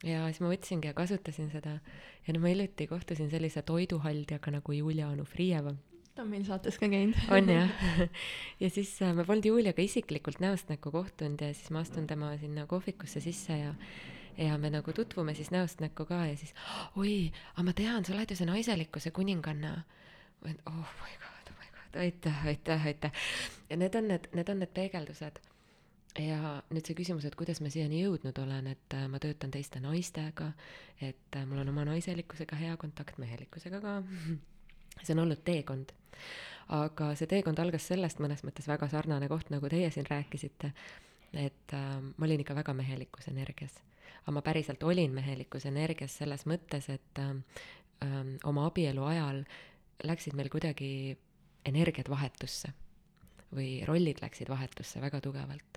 ja 0.05 0.27
siis 0.29 0.43
ma 0.45 0.53
võtsingi 0.53 0.93
ja 0.93 0.95
kasutasin 0.95 1.51
seda 1.51 1.79
ja 2.27 2.37
no 2.37 2.45
ma 2.45 2.53
hiljuti 2.53 2.87
kohtusin 2.91 3.33
sellise 3.33 3.63
toiduhaldjaga 3.63 4.59
nagu 4.59 4.77
Julia 4.77 5.09
Anufrijeva 5.09 5.75
ta 6.15 6.23
on 6.23 6.31
meil 6.31 6.45
saates 6.47 6.79
ka 6.79 6.89
käinud. 6.91 7.19
on 7.35 7.49
jah 7.51 7.71
ja 8.63 8.71
siis 8.71 8.97
äh, 9.03 9.15
me 9.15 9.25
polnud 9.27 9.47
Juliaga 9.51 9.83
isiklikult 9.83 10.41
näost 10.41 10.69
näkku 10.71 10.93
kohtunud 10.95 11.41
ja 11.41 11.55
siis 11.55 11.71
ma 11.75 11.83
astun 11.83 12.07
tema 12.07 12.37
sinna 12.39 12.67
kohvikusse 12.71 13.21
sisse 13.21 13.59
ja 13.59 13.75
ja 14.39 14.59
me 14.59 14.71
nagu 14.71 14.93
tutvume 14.93 15.35
siis 15.35 15.51
näost 15.51 15.81
näkku 15.81 16.05
ka 16.05 16.27
ja 16.27 16.37
siis 16.37 16.55
oi, 16.97 17.33
aga 17.55 17.63
ma 17.63 17.73
tean, 17.73 18.05
sa 18.05 18.15
oled 18.15 18.31
ju 18.31 18.37
see 18.37 18.47
naiselikkuse 18.47 19.11
kuninganna. 19.11 19.83
oh 20.45 20.73
my 20.75 21.15
god, 21.23 21.51
oh 21.51 21.59
my 21.59 21.69
god, 21.71 22.01
aitäh, 22.01 22.47
aitäh, 22.47 22.87
aitäh. 22.87 23.13
ja 23.71 23.77
need 23.77 23.95
on 23.95 24.09
need, 24.09 24.29
need 24.35 24.49
on 24.49 24.59
need 24.59 24.75
peegeldused. 24.75 25.39
ja 26.19 26.63
nüüd 26.71 26.87
see 26.87 26.95
küsimus, 26.95 27.27
et 27.27 27.35
kuidas 27.35 27.61
ma 27.61 27.71
siiani 27.71 28.03
jõudnud 28.05 28.39
olen, 28.39 28.67
et 28.71 28.95
äh, 28.95 29.07
ma 29.11 29.19
töötan 29.19 29.51
teiste 29.51 29.81
naistega, 29.81 30.53
et 31.01 31.37
äh, 31.37 31.47
mul 31.47 31.63
on 31.63 31.75
oma 31.75 31.87
naiselikkusega 31.91 32.59
hea 32.59 32.77
kontakt, 32.77 33.19
mehelikkusega 33.19 33.81
ka 33.81 34.03
see 35.03 35.17
on 35.17 35.25
olnud 35.25 35.43
teekond 35.45 35.93
aga 36.73 37.11
see 37.19 37.29
teekond 37.31 37.61
algas 37.61 37.89
sellest 37.91 38.21
mõnes 38.23 38.45
mõttes 38.47 38.69
väga 38.69 38.89
sarnane 38.93 39.29
koht, 39.29 39.51
nagu 39.53 39.69
teie 39.69 39.91
siin 39.93 40.07
rääkisite, 40.09 40.71
et 41.37 41.75
äh, 41.77 41.99
ma 42.01 42.27
olin 42.27 42.41
ikka 42.45 42.57
väga 42.57 42.75
mehelikus 42.77 43.29
energias. 43.29 43.77
aga 44.23 44.33
ma 44.33 44.43
päriselt 44.43 44.83
olin 44.83 45.13
mehelikus 45.13 45.67
energias 45.67 46.17
selles 46.17 46.47
mõttes, 46.47 46.89
et 46.89 47.19
äh, 47.21 47.35
äh, 48.05 48.19
oma 48.45 48.67
abielu 48.71 49.05
ajal 49.05 49.45
läksid 50.05 50.35
meil 50.35 50.49
kuidagi 50.49 51.17
energiad 51.65 52.09
vahetusse 52.09 52.73
või 53.55 53.85
rollid 53.87 54.21
läksid 54.23 54.49
vahetusse 54.49 55.01
väga 55.01 55.21
tugevalt 55.21 55.74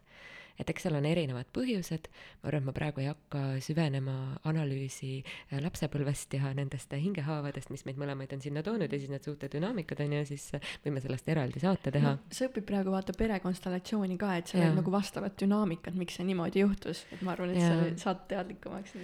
et 0.57 0.71
eks 0.71 0.87
seal 0.87 0.97
on 0.97 1.05
erinevad 1.07 1.49
põhjused, 1.55 2.09
ma 2.41 2.49
arvan, 2.49 2.63
et 2.63 2.69
ma 2.69 2.73
praegu 2.75 3.03
ei 3.03 3.09
hakka 3.11 3.43
süvenema 3.63 4.15
analüüsi 4.49 5.11
äh, 5.21 5.59
lapsepõlvest 5.63 6.33
ja 6.37 6.51
nendest 6.57 6.93
hingehaavadest, 6.97 7.71
mis 7.73 7.85
meid 7.87 8.01
mõlemaid 8.01 8.33
on 8.35 8.43
sinna 8.43 8.63
toonud 8.65 8.91
ja 8.91 8.99
siis 8.99 9.11
need 9.13 9.27
suhtedünaamikad 9.27 10.01
on 10.05 10.17
ju, 10.19 10.25
siis 10.33 10.49
äh, 10.57 10.73
võime 10.85 11.03
sellest 11.03 11.29
eraldi 11.33 11.63
saate 11.63 11.93
teha. 11.93 12.17
No,. 12.17 12.33
sa 12.33 12.49
õpid 12.49 12.67
praegu 12.67 12.93
vaata 12.93 13.15
perekonstellatsiooni 13.17 14.19
ka, 14.19 14.33
et 14.41 14.53
seal 14.53 14.67
on 14.71 14.81
nagu 14.81 14.93
vastavat 14.93 15.37
dünaamikat, 15.41 15.97
miks 15.99 16.19
see 16.19 16.27
niimoodi 16.27 16.65
juhtus, 16.65 17.05
et 17.13 17.23
ma 17.25 17.35
arvan, 17.35 17.53
et 17.53 17.61
ja. 17.61 17.71
sa 17.71 18.07
saad 18.07 18.27
teadlikumaks 18.31 18.97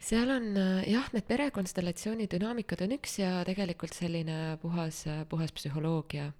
seal 0.00 0.30
on 0.32 0.54
äh, 0.56 0.84
jah, 0.88 1.10
need 1.12 1.26
perekonstellatsiooni 1.28 2.28
dünaamikad 2.32 2.86
on 2.86 2.96
üks 2.96 3.18
ja 3.20 3.40
tegelikult 3.46 3.92
selline 3.92 4.56
puhas, 4.62 5.04
puhas 5.28 5.52
psühholoogia 5.52 6.30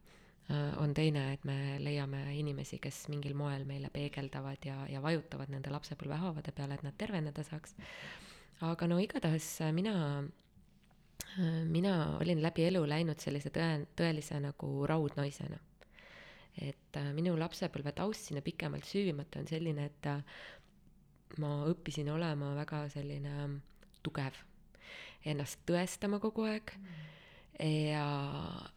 on 0.79 0.95
teine, 0.95 1.33
et 1.35 1.45
me 1.45 1.79
leiame 1.83 2.23
inimesi, 2.39 2.81
kes 2.83 3.05
mingil 3.13 3.37
moel 3.39 3.65
meile 3.69 3.91
peegeldavad 3.93 4.65
ja, 4.67 4.77
ja 4.91 5.03
vajutavad 5.03 5.51
nende 5.53 5.71
lapsepõlvehaavade 5.71 6.55
peale, 6.57 6.79
et 6.79 6.85
nad 6.87 6.97
terveneda 6.99 7.45
saaks. 7.47 7.77
aga 8.67 8.87
no 8.91 8.99
igatahes 9.01 9.47
äh, 9.63 9.73
mina, 9.73 9.95
äh, 11.39 11.63
mina 11.67 11.95
olin 12.21 12.43
läbi 12.43 12.67
elu 12.67 12.83
läinud 12.89 13.21
sellise 13.23 13.53
tõe, 13.55 13.87
tõelise 13.97 14.41
nagu 14.41 14.87
raudnaisena. 14.87 15.59
et 16.61 16.99
minu 17.15 17.37
lapsepõlve 17.39 17.93
taust 17.93 18.27
sinna 18.27 18.43
pikemalt 18.43 18.85
süüvimata 18.85 19.39
on 19.39 19.47
selline, 19.47 19.85
et 19.87 21.39
ma 21.39 21.53
õppisin 21.71 22.11
olema 22.11 22.55
väga 22.57 22.89
selline 22.91 23.61
tugev, 24.03 24.35
ennast 25.25 25.63
tõestama 25.67 26.19
kogu 26.19 26.49
aeg 26.51 26.75
mm 26.75 27.10
ja, 27.59 28.07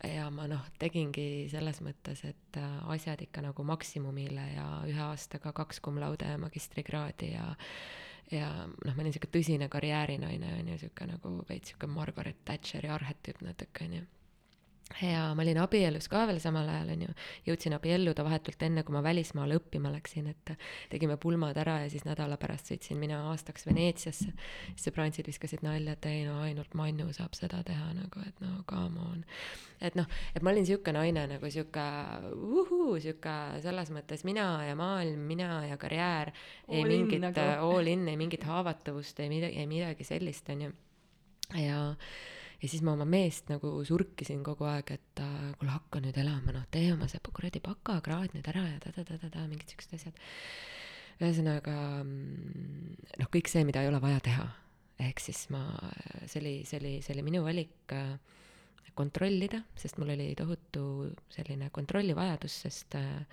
ja 0.04 0.30
ma 0.34 0.48
noh, 0.52 0.64
tegingi 0.80 1.48
selles 1.52 1.82
mõttes, 1.86 2.24
et 2.28 2.60
äh, 2.60 2.80
asjad 2.96 3.22
ikka 3.26 3.44
nagu 3.46 3.66
maksimumile 3.68 4.48
ja 4.56 4.68
ühe 4.90 5.04
aastaga 5.10 5.54
kaks 5.56 5.82
cum 5.84 6.00
laude 6.02 6.38
magistrikraadi 6.42 7.34
ja 7.36 7.54
ja 8.32 8.50
noh, 8.66 8.96
ma 8.96 9.04
olin 9.04 9.14
sihuke 9.14 9.30
tõsine 9.30 9.68
karjäärinaine 9.70 10.56
on 10.60 10.74
ju, 10.74 10.82
sihuke 10.86 11.08
nagu 11.10 11.36
veits 11.50 11.74
sihuke 11.74 11.88
Margaret 11.92 12.40
Thatcheri 12.48 12.90
arhetüüp 12.90 13.44
natuke 13.46 13.86
on 13.86 13.98
ju 14.00 14.06
ja 15.02 15.34
ma 15.36 15.42
olin 15.42 15.58
abielus 15.64 16.08
ka 16.12 16.26
veel 16.30 16.40
samal 16.44 16.68
ajal, 16.70 16.92
on 16.94 17.04
ju, 17.06 17.14
jõudsin 17.48 17.76
abielluda 17.78 18.26
vahetult 18.26 18.62
enne, 18.68 18.84
kui 18.86 18.94
ma 18.96 19.02
välismaale 19.06 19.58
õppima 19.58 19.92
läksin, 19.94 20.28
et 20.34 20.54
tegime 20.92 21.18
pulmad 21.22 21.58
ära 21.60 21.80
ja 21.84 21.90
siis 21.92 22.06
nädala 22.06 22.38
pärast 22.42 22.70
sõitsin 22.72 23.00
mina 23.02 23.22
aastaks 23.32 23.66
Veneetsiasse. 23.68 24.34
siis 24.74 24.88
sõbrantsid 24.88 25.28
viskasid 25.30 25.64
nalja, 25.66 25.96
et 25.96 26.10
ei 26.10 26.26
no 26.28 26.40
ainult 26.44 26.76
Mannu 26.78 27.10
saab 27.16 27.38
seda 27.38 27.64
teha 27.66 27.94
nagu, 27.98 28.26
et 28.28 28.44
no 28.44 28.64
come 28.70 29.00
on. 29.00 29.24
et 29.82 29.96
noh, 30.00 30.08
et 30.36 30.44
ma 30.44 30.54
olin 30.54 30.68
sihuke 30.68 30.94
naine 30.96 31.26
nagu 31.32 31.50
sihuke 31.52 31.88
uhuu, 32.34 33.00
sihuke 33.00 33.38
selles 33.66 33.92
mõttes 33.96 34.24
mina 34.28 34.48
ja 34.68 34.76
maailm, 34.80 35.26
mina 35.32 35.66
ja 35.68 35.78
karjäär. 35.78 36.34
ei 36.70 36.86
mingit 36.86 37.24
nagu. 37.24 37.50
all 37.64 37.88
in, 37.88 38.08
ei 38.08 38.20
mingit 38.20 38.44
haavatavust, 38.44 39.20
ei 39.20 39.32
midagi, 39.32 39.58
ei 39.60 39.68
midagi 39.68 40.04
sellist, 40.08 40.50
on 40.50 40.68
ju. 40.68 40.76
ja 41.56 41.64
ja 41.64 41.96
siis 42.72 42.84
ma 42.86 42.94
oma 42.96 43.06
meest 43.10 43.50
nagu 43.52 43.72
surkisin 43.88 44.44
kogu 44.46 44.68
aeg, 44.70 44.94
et 44.96 45.22
äh, 45.24 45.52
kuule, 45.60 45.74
hakka 45.74 46.02
nüüd 46.04 46.18
elama, 46.22 46.54
noh, 46.56 46.68
tee 46.72 46.92
oma 46.94 47.10
see 47.12 47.22
kuradi 47.28 47.62
bakakraad 47.64 48.36
nüüd 48.36 48.48
ära 48.54 48.64
ja 48.70 48.82
ta-ta-ta-ta, 48.84 49.48
mingid 49.50 49.74
siuksed 49.74 49.96
asjad. 49.98 50.20
ühesõnaga 51.20 51.78
mm, 52.04 52.94
noh, 53.22 53.32
kõik 53.34 53.52
see, 53.52 53.66
mida 53.68 53.84
ei 53.84 53.92
ole 53.92 54.00
vaja 54.04 54.22
teha. 54.24 54.48
ehk 55.04 55.20
siis 55.20 55.48
ma, 55.52 55.64
see 56.26 56.40
oli, 56.40 56.54
see 56.70 56.80
oli, 56.80 56.94
see 57.04 57.16
oli 57.16 57.26
minu 57.26 57.44
valik 57.44 57.96
äh, 57.98 58.14
kontrollida, 58.94 59.64
sest 59.80 59.98
mul 60.00 60.14
oli 60.14 60.30
tohutu 60.38 61.10
selline 61.34 61.70
kontrollivajadus, 61.74 62.60
sest 62.68 62.96
äh, 63.00 63.26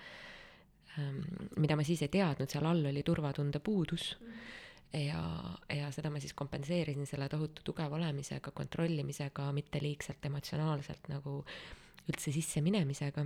ähm, 0.97 1.21
mida 1.61 1.77
ma 1.77 1.85
siis 1.87 2.01
ei 2.03 2.11
teadnud, 2.11 2.49
seal 2.51 2.67
all 2.67 2.89
oli 2.91 3.03
turvatunde 3.07 3.61
puudus 3.63 4.15
mm. 4.19 4.41
Ja, 4.93 5.21
ja 5.69 5.91
seda 5.91 6.11
ma 6.11 6.19
siis 6.19 6.33
kompenseerisin 6.37 7.07
selle 7.07 7.29
tohutu 7.29 7.63
tugeva 7.65 7.95
olemisega, 7.95 8.51
kontrollimisega, 8.51 9.51
mitte 9.55 9.81
liigselt 9.81 10.25
emotsionaalselt 10.25 11.07
nagu 11.11 11.41
üldse 12.11 12.33
sisse 12.33 12.61
minemisega. 12.61 13.25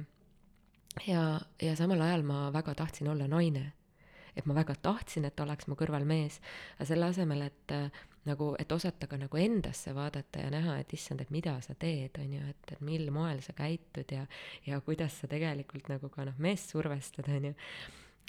ja, 1.07 1.23
ja 1.61 1.75
samal 1.75 2.01
ajal 2.01 2.23
ma 2.23 2.49
väga 2.53 2.75
tahtsin 2.75 3.07
olla 3.09 3.27
naine. 3.27 3.71
et 4.35 4.45
ma 4.45 4.55
väga 4.55 4.75
tahtsin, 4.75 5.25
et 5.25 5.39
oleks 5.39 5.67
mu 5.67 5.77
kõrval 5.79 6.03
mees, 6.05 6.41
aga 6.75 6.85
selle 6.85 7.05
asemel, 7.07 7.41
et 7.41 7.71
äh, 7.71 8.03
nagu, 8.25 8.49
et 8.59 8.71
osata 8.71 9.07
ka 9.07 9.17
nagu 9.17 9.37
endasse 9.39 9.93
vaadata 9.95 10.41
ja 10.43 10.49
näha, 10.51 10.79
et 10.81 10.93
issand, 10.93 11.21
et 11.21 11.31
mida 11.31 11.55
sa 11.63 11.75
teed, 11.79 12.17
on 12.19 12.33
ju, 12.33 12.41
et, 12.49 12.71
et 12.73 12.81
mil 12.81 13.07
moel 13.15 13.39
sa 13.45 13.55
käitud 13.55 14.11
ja, 14.11 14.25
ja 14.65 14.81
kuidas 14.81 15.21
sa 15.21 15.29
tegelikult 15.31 15.87
nagu 15.87 16.09
ka 16.09 16.25
noh, 16.27 16.35
meest 16.37 16.75
survestad, 16.75 17.29
on 17.31 17.51
ju 17.51 17.53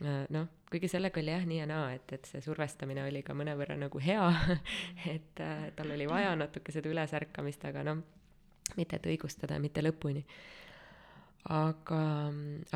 noh, 0.05 0.49
kuigi 0.71 0.89
sellega 0.91 1.21
oli 1.23 1.33
jah 1.33 1.47
nii 1.49 1.61
ja 1.61 1.69
naa, 1.71 1.89
et, 1.97 2.13
et 2.13 2.29
see 2.29 2.43
survestamine 2.45 3.05
oli 3.07 3.23
ka 3.25 3.37
mõnevõrra 3.37 3.79
nagu 3.81 4.01
hea 4.03 4.27
et 5.15 5.43
äh, 5.43 5.69
tal 5.77 5.93
oli 5.95 6.09
vaja 6.11 6.35
natuke 6.37 6.75
seda 6.75 6.91
ülesärkamist, 6.93 7.65
aga 7.69 7.85
noh, 7.87 8.03
mitte 8.77 8.99
et 8.99 9.09
õigustada, 9.09 9.61
mitte 9.63 9.85
lõpuni. 9.85 10.25
aga, 11.55 12.03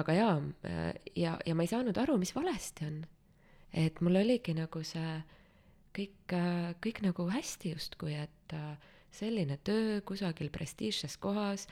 aga 0.00 0.16
jaa, 0.16 0.36
äh, 0.70 0.92
ja, 1.16 1.36
ja 1.46 1.56
ma 1.58 1.66
ei 1.66 1.72
saanud 1.72 1.98
aru, 1.98 2.16
mis 2.20 2.34
valesti 2.36 2.86
on. 2.88 3.02
et 3.72 4.00
mul 4.00 4.22
oligi 4.22 4.54
nagu 4.54 4.82
see 4.86 5.18
kõik, 5.96 6.32
kõik 6.80 7.02
nagu 7.02 7.26
hästi 7.30 7.74
justkui, 7.74 8.14
et 8.14 8.54
selline 9.10 9.56
töö 9.66 9.98
kusagil 10.06 10.50
prestiižses 10.54 11.16
kohas, 11.18 11.66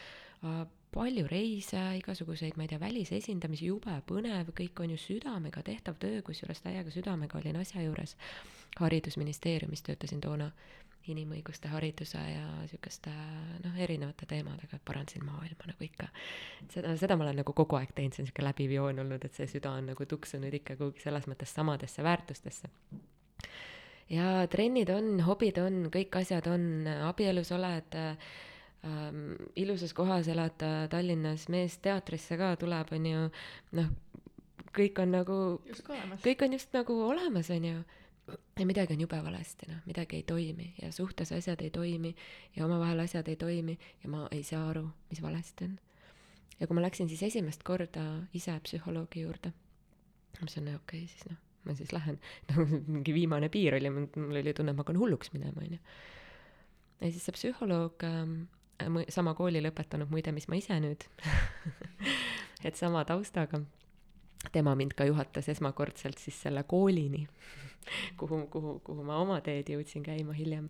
palju 0.95 1.26
reise, 1.30 1.80
igasuguseid, 2.00 2.57
ma 2.57 2.64
ei 2.64 2.73
tea, 2.73 2.80
välisesindamisi, 2.83 3.68
jube 3.68 3.95
põnev, 4.09 4.52
kõik 4.57 4.83
on 4.85 4.95
ju 4.95 5.00
südamega 5.02 5.62
tehtav 5.66 5.99
töö, 6.00 6.23
kusjuures 6.26 6.62
täiega 6.64 6.92
südamega 6.95 7.38
olin 7.40 7.61
asja 7.61 7.85
juures. 7.85 8.16
haridusministeeriumis 8.78 9.83
töötasin 9.83 10.21
toona 10.21 10.50
inimõiguste 11.09 11.71
hariduse 11.73 12.21
ja 12.21 12.47
sihukeste 12.68 13.11
noh, 13.64 13.77
erinevate 13.81 14.27
teemadega, 14.29 14.79
parandasin 14.85 15.24
maailma 15.24 15.70
nagu 15.70 15.85
ikka. 15.85 16.09
seda, 16.70 16.96
seda 17.01 17.16
ma 17.16 17.24
olen 17.27 17.40
nagu 17.42 17.53
kogu 17.57 17.79
aeg 17.81 17.94
teinud, 17.96 18.14
see 18.14 18.22
on 18.22 18.31
sihuke 18.31 18.44
läbiv 18.44 18.74
joon 18.77 19.05
olnud, 19.05 19.24
et 19.24 19.35
see 19.35 19.48
süda 19.51 19.72
on 19.72 19.88
nagu 19.92 20.07
tuksunud 20.07 20.55
ikka 20.61 20.77
kuhugi 20.77 21.05
selles 21.05 21.29
mõttes 21.31 21.55
samadesse 21.57 22.05
väärtustesse 22.05 22.70
ja 24.12 24.46
trennid 24.51 24.90
on, 24.92 25.16
hobid 25.27 25.59
on, 25.62 25.81
kõik 25.92 26.20
asjad 26.20 26.48
on, 26.51 26.87
abielus 27.09 27.53
oled 27.57 27.96
äh, 27.98 28.31
ähm, 28.87 29.33
ilusas 29.57 29.95
kohas 29.95 30.29
elad 30.29 30.61
Tallinnas, 30.91 31.49
mees 31.49 31.79
teatrisse 31.83 32.37
ka 32.38 32.55
tuleb, 32.61 32.93
on 32.95 33.07
ju, 33.07 33.25
noh, 33.79 33.91
kõik 34.79 35.01
on 35.03 35.14
nagu, 35.14 35.38
kõik 36.25 36.45
on 36.47 36.55
just 36.57 36.75
nagu 36.77 36.99
olemas, 37.09 37.51
on 37.55 37.64
ju. 37.71 37.79
ja 38.59 38.67
midagi 38.69 38.93
on 38.93 39.01
jube 39.01 39.19
valesti, 39.25 39.71
noh, 39.71 39.81
midagi 39.88 40.19
ei 40.19 40.25
toimi 40.29 40.67
ja 40.83 40.91
suhtes 40.93 41.31
asjad 41.33 41.62
ei 41.64 41.71
toimi 41.73 42.11
ja 42.57 42.67
omavahel 42.67 43.01
asjad 43.01 43.29
ei 43.29 43.38
toimi 43.41 43.79
ja 44.03 44.11
ma 44.12 44.27
ei 44.31 44.43
saa 44.45 44.67
aru, 44.69 44.85
mis 45.11 45.23
valesti 45.25 45.64
on. 45.64 45.79
ja 46.61 46.67
kui 46.67 46.77
ma 46.77 46.85
läksin 46.85 47.09
siis 47.09 47.23
esimest 47.31 47.64
korda 47.64 48.05
ise 48.35 48.59
psühholoogi 48.67 49.25
juurde, 49.25 49.53
ma 49.55 50.43
mõtlesin, 50.43 50.69
okei 50.75 51.05
okay,, 51.05 51.07
siis 51.09 51.25
noh, 51.31 51.41
ma 51.64 51.79
siis 51.79 51.93
lähen, 51.97 52.21
noh, 52.51 52.77
mingi 52.87 53.17
viimane 53.17 53.49
piir 53.49 53.79
oli, 53.81 53.91
mul 53.97 54.43
oli 54.43 54.53
tunne, 54.53 54.77
et 54.77 54.79
ma 54.79 54.85
hakkan 54.85 55.01
hulluks 55.01 55.33
minema, 55.33 55.64
on 55.64 55.79
ju. 55.79 55.83
ja 57.01 57.12
siis 57.14 57.25
see 57.25 57.38
psühholoog 57.38 58.05
ähm, 58.05 58.41
sama 59.09 59.35
kooli 59.35 59.62
lõpetanud 59.62 60.11
muide, 60.12 60.33
mis 60.35 60.49
ma 60.49 60.59
ise 60.59 60.79
nüüd 60.83 61.05
et 62.67 62.77
sama 62.79 63.05
taustaga. 63.09 63.61
tema 64.53 64.75
mind 64.79 64.95
ka 64.95 65.05
juhatas 65.05 65.49
esmakordselt 65.49 66.19
siis 66.19 66.38
selle 66.43 66.62
koolini 66.62 67.27
kuhu, 68.21 68.47
kuhu, 68.47 68.79
kuhu 68.85 69.05
ma 69.05 69.19
oma 69.19 69.41
teed 69.41 69.71
jõudsin 69.73 70.05
käima 70.07 70.33
hiljem. 70.33 70.69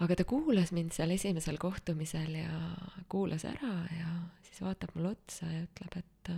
aga 0.00 0.16
ta 0.16 0.24
kuulas 0.24 0.72
mind 0.72 0.92
seal 0.92 1.10
esimesel 1.10 1.58
kohtumisel 1.58 2.34
ja 2.42 2.60
kuulas 3.08 3.44
ära 3.44 3.76
ja 3.94 4.12
siis 4.42 4.60
vaatab 4.62 4.94
mulle 4.94 5.14
otsa 5.14 5.46
ja 5.46 5.62
ütleb, 5.62 5.98
et 6.02 6.32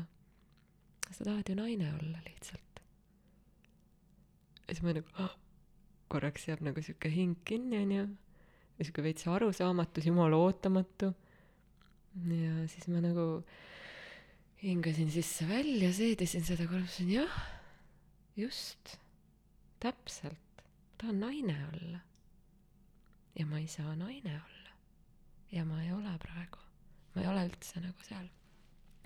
sa 1.10 1.24
tahad 1.24 1.48
ju 1.48 1.54
naine 1.56 1.92
olla 1.94 2.20
lihtsalt. 2.26 2.82
ja 4.68 4.74
siis 4.74 4.82
ma 4.82 4.92
nagu 4.92 5.28
korraks 6.08 6.48
jääb 6.48 6.60
nagu 6.64 6.82
sihuke 6.82 7.10
hing 7.12 7.36
kinni 7.44 7.80
onju 7.84 8.08
sihuke 8.84 9.02
veits 9.02 9.26
arusaamatus, 9.26 10.06
jumala 10.06 10.38
ootamatu. 10.38 11.12
ja 12.28 12.52
siis 12.70 12.86
ma 12.90 13.02
nagu 13.02 13.26
hingasin 14.62 15.10
sisse-välja, 15.14 15.90
seedisin 15.94 16.44
seda 16.46 16.66
korra, 16.66 16.82
mõtlesin 16.84 17.10
jah, 17.12 17.38
just, 18.38 18.96
täpselt, 19.82 20.62
tahan 20.98 21.20
naine 21.22 21.56
olla. 21.72 22.02
ja 23.38 23.46
ma 23.46 23.58
ei 23.58 23.66
saa 23.70 23.94
naine 23.96 24.34
olla. 24.34 24.76
ja 25.52 25.64
ma 25.64 25.82
ei 25.82 25.92
ole 25.92 26.14
praegu, 26.22 26.62
ma 27.14 27.22
ei 27.22 27.32
ole 27.32 27.48
üldse 27.50 27.82
nagu 27.82 28.06
seal. 28.06 28.30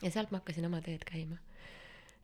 ja 0.02 0.10
sealt 0.10 0.32
ma 0.32 0.42
hakkasin 0.42 0.68
oma 0.68 0.82
teed 0.84 1.08
käima 1.08 1.40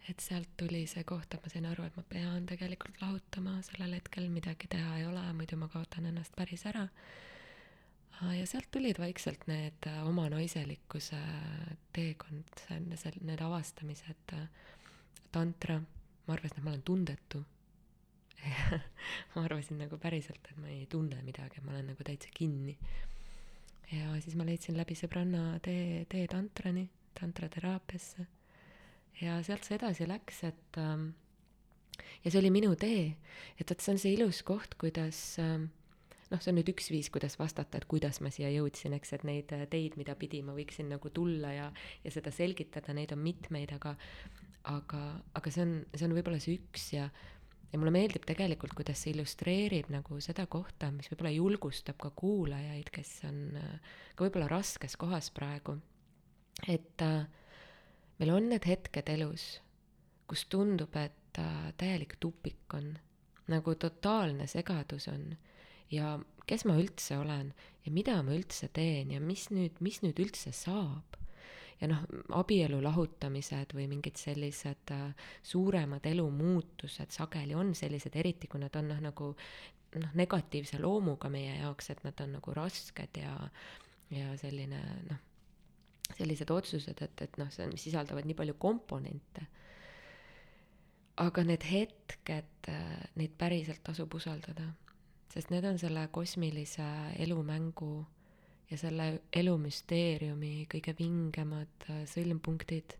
et 0.09 0.21
sealt 0.25 0.49
tuli 0.57 0.87
see 0.89 1.05
koht, 1.05 1.35
et 1.35 1.43
ma 1.45 1.51
sain 1.53 1.67
aru, 1.69 1.85
et 1.85 1.97
ma 1.97 2.03
pean 2.09 2.47
tegelikult 2.49 3.01
lahutama 3.03 3.59
sellel 3.67 3.99
hetkel, 3.99 4.29
midagi 4.33 4.69
teha 4.73 4.95
ei 5.01 5.05
ole, 5.05 5.21
muidu 5.37 5.59
ma 5.61 5.69
kaotan 5.69 6.09
ennast 6.09 6.33
päris 6.37 6.65
ära 6.71 6.87
ja 8.23 8.47
sealt 8.47 8.71
tulid 8.75 8.99
vaikselt 8.99 9.47
need 9.51 9.87
äh, 9.87 10.01
oma 10.07 10.29
naiselikkuse 10.33 11.21
teekond, 11.95 12.51
see, 12.65 12.81
see, 12.99 13.21
need 13.27 13.43
avastamised, 13.45 14.35
äh, 14.35 14.49
tantra, 15.33 15.79
ma 16.27 16.35
arvasin, 16.35 16.59
et 16.59 16.65
ma 16.65 16.75
olen 16.75 16.83
tundetu 16.87 17.45
ma 19.35 19.45
arvasin 19.45 19.79
nagu 19.83 19.99
päriselt, 20.01 20.51
et 20.51 20.59
ma 20.61 20.71
ei 20.73 20.87
tunne 20.91 21.21
midagi, 21.27 21.63
ma 21.65 21.75
olen 21.75 21.93
nagu 21.93 22.07
täitsa 22.07 22.31
kinni. 22.35 22.77
ja 23.93 24.13
siis 24.21 24.37
ma 24.37 24.45
leidsin 24.47 24.77
läbi 24.77 24.97
sõbranna 24.99 25.59
tee, 25.65 26.05
tee 26.11 26.27
tantrani, 26.31 26.89
tantrateraapiasse. 27.19 28.27
ja 29.23 29.41
sealt 29.47 29.67
see 29.67 29.79
edasi 29.79 30.07
läks, 30.09 30.45
et 30.49 30.79
ähm, 30.79 31.11
ja 32.25 32.31
see 32.31 32.41
oli 32.43 32.53
minu 32.55 32.75
tee, 32.77 33.17
et 33.59 33.71
vot 33.71 33.83
see 33.83 33.95
on 33.95 34.03
see 34.03 34.15
ilus 34.19 34.43
koht, 34.47 34.79
kuidas 34.81 35.21
ähm, 35.43 35.71
noh, 36.33 36.41
see 36.43 36.53
on 36.53 36.59
nüüd 36.61 36.71
üks 36.73 36.91
viis, 36.93 37.09
kuidas 37.13 37.39
vastata, 37.41 37.81
et 37.81 37.89
kuidas 37.91 38.21
ma 38.25 38.33
siia 38.35 38.51
jõudsin, 38.53 38.97
eks, 38.99 39.15
et 39.17 39.25
neid 39.29 39.55
äh, 39.57 39.65
teid, 39.71 39.97
mida 40.01 40.17
pidi 40.19 40.43
ma 40.45 40.57
võiksin 40.57 40.91
nagu 40.93 41.13
tulla 41.15 41.55
ja, 41.55 41.71
ja 42.05 42.13
seda 42.15 42.33
selgitada, 42.35 42.95
neid 42.97 43.15
on 43.17 43.23
mitmeid, 43.25 43.73
aga, 43.79 43.95
aga, 44.69 45.03
aga 45.39 45.53
see 45.55 45.65
on, 45.65 45.75
see 45.95 46.09
on 46.09 46.17
võib-olla 46.19 46.41
see 46.43 46.59
üks 46.59 46.91
ja, 46.95 47.09
ja 47.73 47.81
mulle 47.81 47.93
meeldib 47.95 48.27
tegelikult, 48.29 48.77
kuidas 48.77 49.05
see 49.05 49.15
illustreerib 49.15 49.91
nagu 49.93 50.21
seda 50.25 50.47
kohta, 50.51 50.93
mis 50.95 51.11
võib-olla 51.13 51.35
julgustab 51.35 51.99
ka 52.03 52.13
kuulajaid, 52.17 52.93
kes 52.95 53.15
on 53.29 53.43
äh, 53.61 53.97
ka 54.15 54.27
võib-olla 54.27 54.51
raskes 54.53 54.99
kohas 55.01 55.33
praegu. 55.35 55.79
et 56.67 57.05
äh, 57.05 57.27
meil 58.19 58.35
on 58.35 58.49
need 58.53 58.69
hetked 58.69 59.09
elus, 59.15 59.51
kus 60.29 60.47
tundub, 60.53 60.97
et 60.97 61.41
äh, 61.41 61.69
täielik 61.81 62.19
tupik 62.21 62.77
on, 62.77 62.97
nagu 63.49 63.75
totaalne 63.81 64.45
segadus 64.51 65.09
on 65.09 65.31
ja 65.91 66.17
kes 66.49 66.65
ma 66.69 66.77
üldse 66.81 67.19
olen 67.19 67.53
ja 67.85 67.93
mida 67.93 68.19
ma 68.25 68.35
üldse 68.37 68.71
teen 68.75 69.13
ja 69.15 69.21
mis 69.21 69.49
nüüd, 69.53 69.81
mis 69.85 70.03
nüüd 70.05 70.21
üldse 70.23 70.53
saab. 70.53 71.17
ja 71.79 71.87
noh, 71.87 72.01
abielu 72.35 72.81
lahutamised 72.83 73.71
või 73.77 73.85
mingid 73.87 74.19
sellised 74.19 74.91
äh, 74.91 75.13
suuremad 75.47 76.07
elumuutused 76.11 77.15
sageli 77.15 77.55
on 77.55 77.71
sellised, 77.79 78.17
eriti 78.19 78.51
kui 78.51 78.59
nad 78.59 78.75
on 78.81 78.89
noh, 78.91 78.99
nagu 79.05 79.29
noh, 79.95 80.17
negatiivse 80.19 80.81
loomuga 80.83 81.31
meie 81.31 81.55
jaoks, 81.61 81.93
et 81.95 82.03
nad 82.03 82.19
on 82.25 82.35
nagu 82.41 82.57
rasked 82.57 83.21
ja, 83.23 83.37
ja 84.11 84.35
selline 84.43 84.83
noh, 85.07 85.23
sellised 86.19 86.51
otsused, 86.51 86.99
et, 87.05 87.23
et 87.23 87.39
noh, 87.39 87.53
see, 87.55 87.69
mis 87.71 87.87
sisaldavad 87.87 88.27
nii 88.27 88.37
palju 88.37 88.59
komponente. 88.59 89.47
aga 91.19 91.43
need 91.43 91.65
hetked, 91.67 92.69
neid 93.19 93.33
päriselt 93.39 93.83
tasub 93.87 94.13
usaldada, 94.15 94.69
sest 95.33 95.51
need 95.53 95.65
on 95.69 95.79
selle 95.79 96.09
kosmilise 96.13 96.87
elumängu 97.19 98.07
ja 98.71 98.79
selle 98.81 99.09
elumüsteeriumi 99.33 100.67
kõige 100.73 100.95
vingemad 100.99 101.89
äh, 101.91 102.03
sõlmpunktid. 102.09 102.97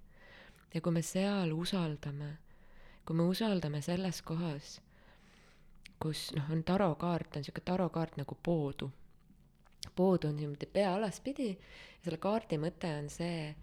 ja 0.75 0.81
kui 0.85 0.93
me 0.93 1.03
seal 1.03 1.53
usaldame, 1.53 2.37
kui 3.07 3.17
me 3.17 3.25
usaldame 3.29 3.81
selles 3.85 4.21
kohas, 4.23 4.79
kus 6.01 6.29
noh, 6.37 6.51
on 6.53 6.63
tarokaart, 6.65 7.37
on 7.37 7.45
sihuke 7.45 7.65
tarokaart 7.65 8.17
nagu 8.21 8.37
poodu. 8.43 8.91
poodu 9.97 10.29
on 10.29 10.37
niimoodi 10.37 10.67
pea 10.73 10.95
alaspidi 10.95 11.49
ja 11.49 12.05
selle 12.05 12.19
kaardi 12.23 12.59
mõte 12.59 12.93
on 12.99 13.09
see, 13.13 13.55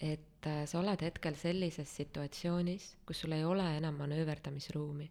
et 0.00 0.46
äh, 0.46 0.64
sa 0.66 0.80
oled 0.80 1.02
hetkel 1.02 1.36
sellises 1.38 1.96
situatsioonis, 1.96 2.96
kus 3.06 3.22
sul 3.22 3.32
ei 3.38 3.44
ole 3.44 3.68
enam 3.76 3.98
manööverdamisruumi, 4.02 5.10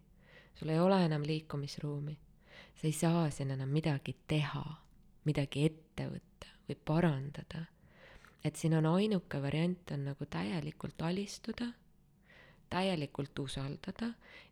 sul 0.54 0.68
ei 0.68 0.80
ole 0.80 1.04
enam 1.04 1.24
liikumisruumi, 1.26 2.18
sa 2.74 2.86
ei 2.86 2.92
saa 2.92 3.30
siin 3.30 3.50
enam 3.50 3.68
midagi 3.68 4.16
teha, 4.28 4.64
midagi 5.24 5.66
ette 5.66 6.08
võtta 6.08 6.50
või 6.68 6.76
parandada. 6.84 7.66
et 8.44 8.56
siin 8.56 8.74
on 8.74 8.86
ainuke 8.86 9.42
variant 9.42 9.90
on 9.94 10.04
nagu 10.04 10.26
täielikult 10.26 11.02
alistuda, 11.02 11.68
täielikult 12.70 13.38
usaldada 13.38 14.08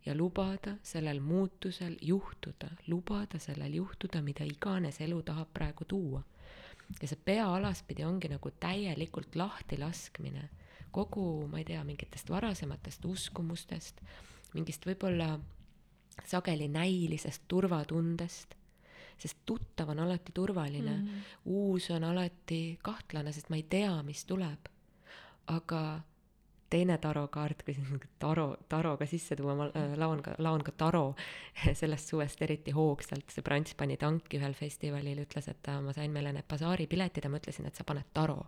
ja 0.07 0.15
lubada 0.15 0.77
sellel 0.83 1.21
muutusel 1.21 1.97
juhtuda, 2.03 2.69
lubada 2.87 3.39
sellel 3.39 3.75
juhtuda, 3.75 4.23
mida 4.23 4.45
iganes 4.45 5.01
elu 5.01 5.23
tahab 5.23 5.49
praegu 5.55 5.85
tuua. 5.85 6.23
ja 7.03 7.09
see 7.09 7.19
pea 7.25 7.47
alaspidi 7.55 8.05
ongi 8.05 8.29
nagu 8.29 8.51
täielikult 8.51 9.37
lahti 9.37 9.79
laskmine 9.79 10.49
kogu, 10.91 11.47
ma 11.47 11.59
ei 11.59 11.65
tea, 11.65 11.85
mingitest 11.85 12.31
varasematest 12.31 13.05
uskumustest, 13.05 14.01
mingist 14.55 14.87
võib-olla 14.87 15.37
sageli 16.27 16.69
näilisest 16.69 17.43
turvatundest 17.49 18.55
sest 19.21 19.39
tuttav 19.47 19.89
on 19.93 19.99
alati 19.99 20.33
turvaline 20.33 20.97
mm, 20.97 21.07
-hmm. 21.07 21.41
uus 21.45 21.91
on 21.91 22.05
alati 22.05 22.79
kahtlane, 22.83 23.33
sest 23.33 23.51
ma 23.51 23.57
ei 23.57 23.63
tea, 23.63 24.03
mis 24.03 24.25
tuleb. 24.25 24.59
aga 25.47 26.01
teine 26.71 26.99
tarokaart, 26.99 27.63
kui 27.63 27.75
siin 27.75 28.01
taro, 28.19 28.57
taroga 28.69 29.07
sisse 29.07 29.37
tuua, 29.37 29.55
ma 29.55 29.65
äh, 29.65 29.97
laon 29.99 30.23
ka, 30.23 30.35
laon 30.39 30.63
ka 30.65 30.73
taro 30.73 31.15
sellest 31.81 32.09
suvest 32.09 32.43
eriti 32.43 32.71
hoogsalt, 32.71 33.27
see 33.35 33.43
Prants 33.43 33.75
pani 33.75 33.97
tanki 33.97 34.39
ühel 34.39 34.55
festivalil, 34.55 35.25
ütles, 35.25 35.49
et 35.51 35.69
äh, 35.69 35.81
ma 35.83 35.93
sain 35.93 36.15
meile 36.15 36.33
need 36.33 36.47
basaaripiletid 36.49 37.27
ja 37.27 37.31
ma 37.31 37.43
ütlesin, 37.43 37.67
et 37.67 37.75
sa 37.75 37.85
paned 37.85 38.07
taro 38.15 38.47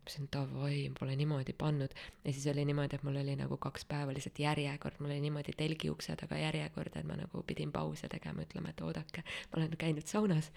ütlesin 0.00 0.28
davai, 0.32 0.90
pole 0.98 1.14
niimoodi 1.16 1.52
pannud. 1.58 1.92
ja 2.24 2.32
siis 2.32 2.46
oli 2.52 2.64
niimoodi, 2.64 2.96
et 2.96 3.02
mul 3.06 3.16
oli 3.20 3.36
nagu 3.36 3.56
kaks 3.60 3.84
päeva 3.88 4.14
lihtsalt 4.16 4.38
järjekord, 4.40 5.00
mul 5.00 5.12
oli 5.12 5.20
niimoodi 5.20 5.52
telgi 5.56 5.90
ukse 5.90 6.16
taga 6.16 6.38
järjekord, 6.40 6.96
et 6.96 7.06
ma 7.06 7.18
nagu 7.20 7.42
pidin 7.46 7.72
pause 7.72 8.08
tegema, 8.08 8.42
ütlema, 8.42 8.72
et 8.72 8.80
oodake, 8.80 9.24
ma 9.52 9.60
olen 9.60 9.76
käinud 9.78 10.06
saunas 10.08 10.50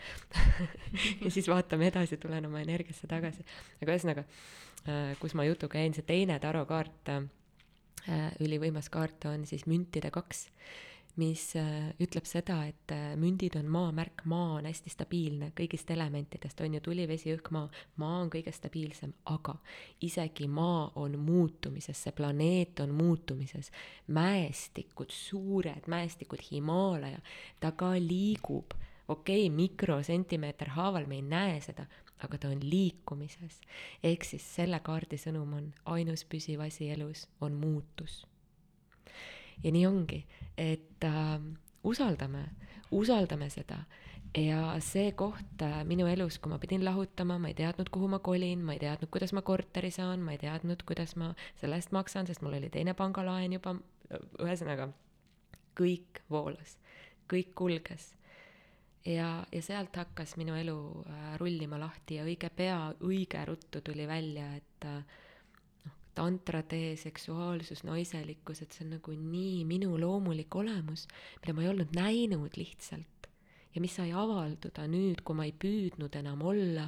ja 1.23 1.31
siis 1.31 1.47
vaatame 1.51 1.91
edasi, 1.91 2.17
tulen 2.17 2.45
oma 2.49 2.63
energiasse 2.63 3.07
tagasi. 3.11 3.45
aga 3.81 3.91
ühesõnaga, 3.91 4.25
äh, 4.87 5.13
kus 5.19 5.35
ma 5.35 5.45
jutuga 5.47 5.83
jäin, 5.83 5.93
see 5.93 6.07
teine 6.07 6.39
tarokaart, 6.43 7.13
äh, 7.13 8.31
ülivõimas 8.43 8.89
kaart 8.93 9.29
on 9.31 9.45
siis 9.49 9.67
müntide 9.69 10.11
kaks 10.11 10.47
mis 11.15 11.55
äh, 11.55 11.91
ütleb 12.01 12.25
seda, 12.25 12.57
et 12.65 12.91
äh, 12.93 13.13
mündid 13.19 13.53
on 13.59 13.67
maamärk, 13.69 14.23
maa 14.29 14.55
on 14.57 14.65
hästi 14.65 14.89
stabiilne 14.89 15.51
kõigist 15.57 15.91
elementidest, 15.93 16.63
on 16.65 16.77
ju, 16.77 16.81
tuli, 16.81 17.05
vesi, 17.09 17.29
õhk, 17.35 17.51
maa. 17.53 17.67
maa 18.01 18.21
on 18.23 18.31
kõige 18.33 18.53
stabiilsem, 18.55 19.13
aga 19.29 19.55
isegi 20.01 20.47
maa 20.49 20.87
on 21.01 21.19
muutumises, 21.21 22.01
see 22.01 22.15
planeet 22.17 22.81
on 22.81 22.95
muutumises. 22.97 23.71
mäestikud, 24.07 25.13
suured 25.13 25.87
mäestikud, 25.87 26.41
Himaalaja, 26.49 27.21
ta 27.59 27.71
ka 27.77 27.93
liigub, 27.99 28.73
okei 29.07 29.45
okay,, 29.45 29.55
mikrosentimeeter 29.55 30.73
haaval, 30.73 31.05
me 31.05 31.21
ei 31.21 31.21
näe 31.21 31.61
seda, 31.61 31.85
aga 32.25 32.37
ta 32.37 32.49
on 32.49 32.59
liikumises. 32.63 33.61
ehk 34.03 34.25
siis 34.25 34.49
selle 34.55 34.79
kaardi 34.79 35.21
sõnum 35.21 35.57
on, 35.61 35.73
ainus 35.85 36.25
püsiv 36.25 36.65
asi 36.65 36.89
elus 36.89 37.27
on 37.41 37.53
muutus 37.53 38.23
ja 39.63 39.71
nii 39.71 39.85
ongi, 39.87 40.23
et 40.57 41.03
äh, 41.07 41.37
usaldame, 41.83 42.47
usaldame 42.91 43.49
seda 43.49 43.83
ja 44.37 44.73
see 44.81 45.11
koht 45.17 45.61
äh, 45.61 45.81
minu 45.87 46.07
elus, 46.09 46.39
kui 46.41 46.51
ma 46.51 46.57
pidin 46.61 46.83
lahutama, 46.85 47.37
ma 47.41 47.51
ei 47.51 47.57
teadnud, 47.57 47.89
kuhu 47.93 48.09
ma 48.09 48.19
kolin, 48.23 48.63
ma 48.65 48.73
ei 48.73 48.81
teadnud, 48.81 49.11
kuidas 49.13 49.33
ma 49.37 49.43
korteri 49.45 49.91
saan, 49.93 50.23
ma 50.25 50.33
ei 50.33 50.41
teadnud, 50.41 50.81
kuidas 50.87 51.15
ma 51.21 51.33
selle 51.61 51.77
eest 51.77 51.93
maksan, 51.93 52.27
sest 52.27 52.41
mul 52.45 52.57
oli 52.57 52.71
teine 52.73 52.95
pangalaen 52.97 53.53
juba, 53.53 53.75
ühesõnaga 54.41 54.89
kõik 55.77 56.23
voolas, 56.29 56.77
kõik 57.29 57.53
kulges. 57.57 58.13
ja, 59.05 59.43
ja 59.51 59.61
sealt 59.61 59.95
hakkas 59.99 60.37
minu 60.39 60.55
elu 60.57 60.77
äh, 61.05 61.35
rullima 61.41 61.77
lahti 61.79 62.17
ja 62.17 62.25
õige 62.25 62.49
pea, 62.55 62.93
õige 63.03 63.45
ruttu 63.45 63.81
tuli 63.81 64.07
välja, 64.07 64.49
et 64.57 64.89
äh, 64.89 65.21
tantratee, 66.15 66.95
seksuaalsus, 66.99 67.83
naiselikkus, 67.87 68.63
et 68.63 68.75
see 68.75 68.85
on 68.85 68.95
nagu 68.97 69.15
nii 69.17 69.63
minu 69.69 69.97
loomulik 69.99 70.55
olemus, 70.55 71.07
mida 71.41 71.55
ma 71.55 71.65
ei 71.65 71.71
olnud 71.73 71.93
näinud 71.97 72.57
lihtsalt. 72.59 73.29
ja 73.73 73.81
mis 73.81 73.95
sai 73.97 74.11
avalduda 74.13 74.85
nüüd, 74.85 75.23
kui 75.25 75.33
ma 75.33 75.47
ei 75.47 75.53
püüdnud 75.57 76.13
enam 76.19 76.43
olla 76.45 76.85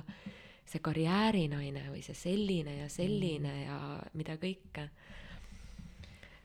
see 0.66 0.82
karjäärinaine 0.86 1.88
või 1.90 2.04
see 2.06 2.18
selline 2.18 2.76
ja 2.80 2.90
selline 2.90 3.54
ja 3.64 3.78
mida 4.14 4.38
kõike. 4.42 4.90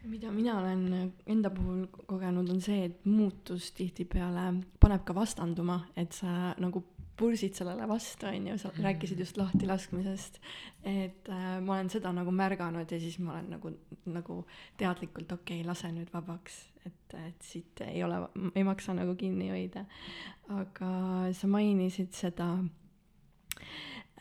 mida 0.04 0.30
mina 0.32 0.54
olen 0.60 1.12
enda 1.26 1.50
puhul 1.52 1.86
kogenud, 2.08 2.48
on 2.48 2.60
see, 2.64 2.86
et 2.88 3.04
muutus 3.04 3.72
tihtipeale 3.76 4.46
paneb 4.80 5.04
ka 5.04 5.14
vastanduma, 5.14 5.82
et 5.96 6.12
sa 6.16 6.54
nagu 6.56 6.84
pursid 7.20 7.56
sellele 7.58 7.86
vastu, 7.88 8.26
on 8.26 8.46
ju, 8.48 8.58
sa 8.58 8.68
-hmm. 8.68 8.82
rääkisid 8.82 9.18
just 9.18 9.36
lahtilaskmisest. 9.36 10.40
et 10.84 11.28
äh, 11.28 11.60
ma 11.60 11.74
olen 11.74 11.90
seda 11.90 12.12
nagu 12.12 12.30
märganud 12.30 12.90
ja 12.90 13.00
siis 13.00 13.18
ma 13.18 13.32
olen 13.32 13.50
nagu, 13.50 13.70
nagu 14.06 14.46
teadlikult, 14.76 15.32
okei 15.32 15.60
okay,, 15.60 15.66
lase 15.66 15.92
nüüd 15.92 16.12
vabaks, 16.12 16.68
et, 16.86 17.14
et 17.26 17.42
siit 17.42 17.80
ei 17.80 18.04
ole, 18.04 18.28
ei 18.54 18.64
maksa 18.64 18.94
nagu 18.94 19.14
kinni 19.14 19.50
hoida. 19.50 19.84
aga 20.48 21.32
sa 21.32 21.46
mainisid 21.46 22.12
seda 22.12 22.58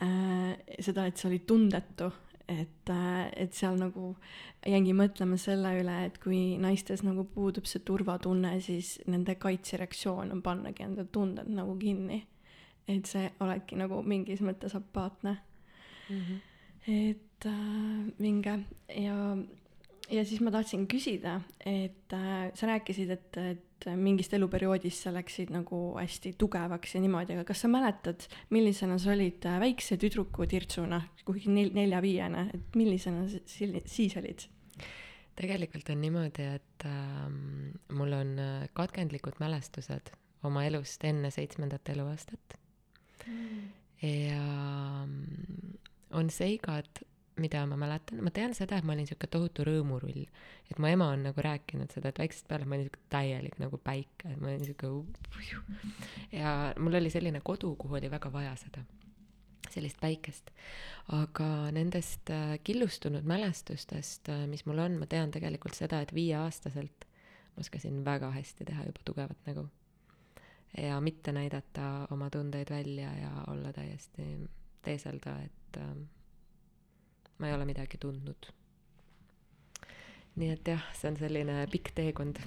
äh,, 0.02 0.58
seda, 0.80 1.06
et 1.06 1.16
sa 1.16 1.28
olid 1.28 1.46
tundetu 1.46 2.12
et, 2.50 2.90
äh, 2.90 3.30
et 3.36 3.54
seal 3.54 3.78
nagu 3.78 4.16
jäingi 4.66 4.92
mõtlema 4.96 5.38
selle 5.38 5.72
üle, 5.80 5.96
et 6.06 6.18
kui 6.22 6.58
naistes 6.58 7.04
nagu 7.06 7.24
puudub 7.34 7.68
see 7.70 7.82
turvatunne, 7.86 8.56
siis 8.60 8.98
nende 9.06 9.36
kaitsereaktsioon 9.40 10.32
on 10.34 10.42
pannagi 10.42 10.82
enda 10.82 11.04
tunded 11.04 11.48
nagu 11.54 11.76
kinni 11.78 12.24
et 12.88 13.06
see 13.06 13.30
olekski 13.40 13.78
nagu 13.80 14.02
mingis 14.02 14.42
mõttes 14.44 14.74
apaatne 14.76 15.36
mm. 16.10 16.20
-hmm. 16.20 16.38
et 16.86 17.46
äh, 17.46 18.12
vinge 18.20 18.58
ja, 18.96 19.16
ja 20.10 20.24
siis 20.24 20.40
ma 20.40 20.50
tahtsin 20.50 20.86
küsida, 20.86 21.40
et 21.66 22.12
äh, 22.12 22.50
sa 22.54 22.66
rääkisid, 22.66 23.10
et, 23.10 23.36
et 23.36 23.88
mingist 23.96 24.34
eluperioodist 24.36 25.06
sa 25.06 25.12
läksid 25.14 25.52
nagu 25.54 25.80
hästi 25.96 26.34
tugevaks 26.38 26.94
ja 26.94 27.00
niimoodi, 27.00 27.36
aga 27.36 27.44
kas 27.48 27.64
sa 27.64 27.68
mäletad, 27.68 28.26
millisena 28.50 28.98
sa 28.98 29.12
olid 29.14 29.46
äh, 29.46 29.60
väikse 29.60 29.96
tüdruku 29.96 30.46
tirtsuna, 30.46 31.00
kuhugi 31.24 31.52
nel-, 31.52 31.74
nelja-viiene, 31.74 32.48
et 32.54 32.76
millisena 32.76 33.28
sa 33.28 33.38
siis 33.48 34.16
olid? 34.16 34.48
tegelikult 35.40 35.88
on 35.92 36.00
niimoodi, 36.02 36.46
et 36.58 36.84
äh, 36.84 37.28
mul 37.96 38.12
on 38.12 38.38
äh, 38.38 38.68
katkendlikud 38.76 39.38
mälestused 39.40 40.12
oma 40.44 40.64
elust 40.68 41.04
enne 41.04 41.30
seitsmendat 41.32 41.88
eluaastat 41.94 42.58
ja 44.02 45.04
mm, 45.06 45.78
on 46.10 46.30
seigad, 46.30 47.02
mida 47.40 47.62
ma 47.68 47.76
mäletan, 47.80 48.20
ma 48.24 48.32
tean 48.34 48.54
seda, 48.56 48.78
et 48.78 48.86
ma 48.86 48.94
olin 48.94 49.08
sihuke 49.08 49.28
tohutu 49.30 49.64
rõõmurull. 49.64 50.26
et 50.70 50.78
mu 50.78 50.86
ema 50.90 51.08
on 51.14 51.24
nagu 51.28 51.42
rääkinud 51.44 51.92
seda, 51.92 52.10
et 52.10 52.20
väiksest 52.20 52.48
peale 52.48 52.68
ma 52.68 52.76
olin 52.76 52.88
sihuke 52.88 53.02
täielik 53.12 53.58
nagu 53.62 53.80
päike, 53.84 54.36
ma 54.36 54.52
olin 54.52 54.64
sihuke 54.64 54.90
ja 56.36 56.54
mul 56.78 57.00
oli 57.00 57.10
selline 57.10 57.40
kodu, 57.44 57.74
kuhu 57.76 58.00
oli 58.00 58.10
väga 58.10 58.32
vaja 58.32 58.54
seda, 58.60 58.84
sellist 59.70 60.00
päikest. 60.00 60.50
aga 61.16 61.70
nendest 61.72 62.30
äh, 62.30 62.56
killustunud 62.64 63.24
mälestustest, 63.24 64.28
äh, 64.28 64.46
mis 64.50 64.66
mul 64.66 64.78
on, 64.78 64.98
ma 65.00 65.06
tean 65.06 65.30
tegelikult 65.30 65.78
seda, 65.78 66.00
et 66.00 66.14
viieaastaselt 66.14 67.06
ma 67.56 67.64
oskasin 67.64 68.04
väga 68.04 68.30
hästi 68.30 68.64
teha 68.64 68.88
juba 68.88 69.04
tugevat 69.04 69.46
nägu 69.48 69.68
ja 70.78 71.00
mitte 71.00 71.32
näidata 71.32 72.06
oma 72.10 72.30
tundeid 72.30 72.70
välja 72.70 73.10
ja 73.16 73.30
olla 73.48 73.72
täiesti, 73.72 74.22
teeselda, 74.82 75.36
et 75.42 75.76
äh, 75.76 75.92
ma 77.38 77.48
ei 77.48 77.54
ole 77.54 77.64
midagi 77.64 77.98
tundnud 77.98 78.52
nii 80.38 80.50
et 80.54 80.68
jah, 80.72 80.82
see 80.94 81.10
on 81.10 81.16
selline 81.18 81.54
pikk 81.72 81.90
teekond 81.96 82.38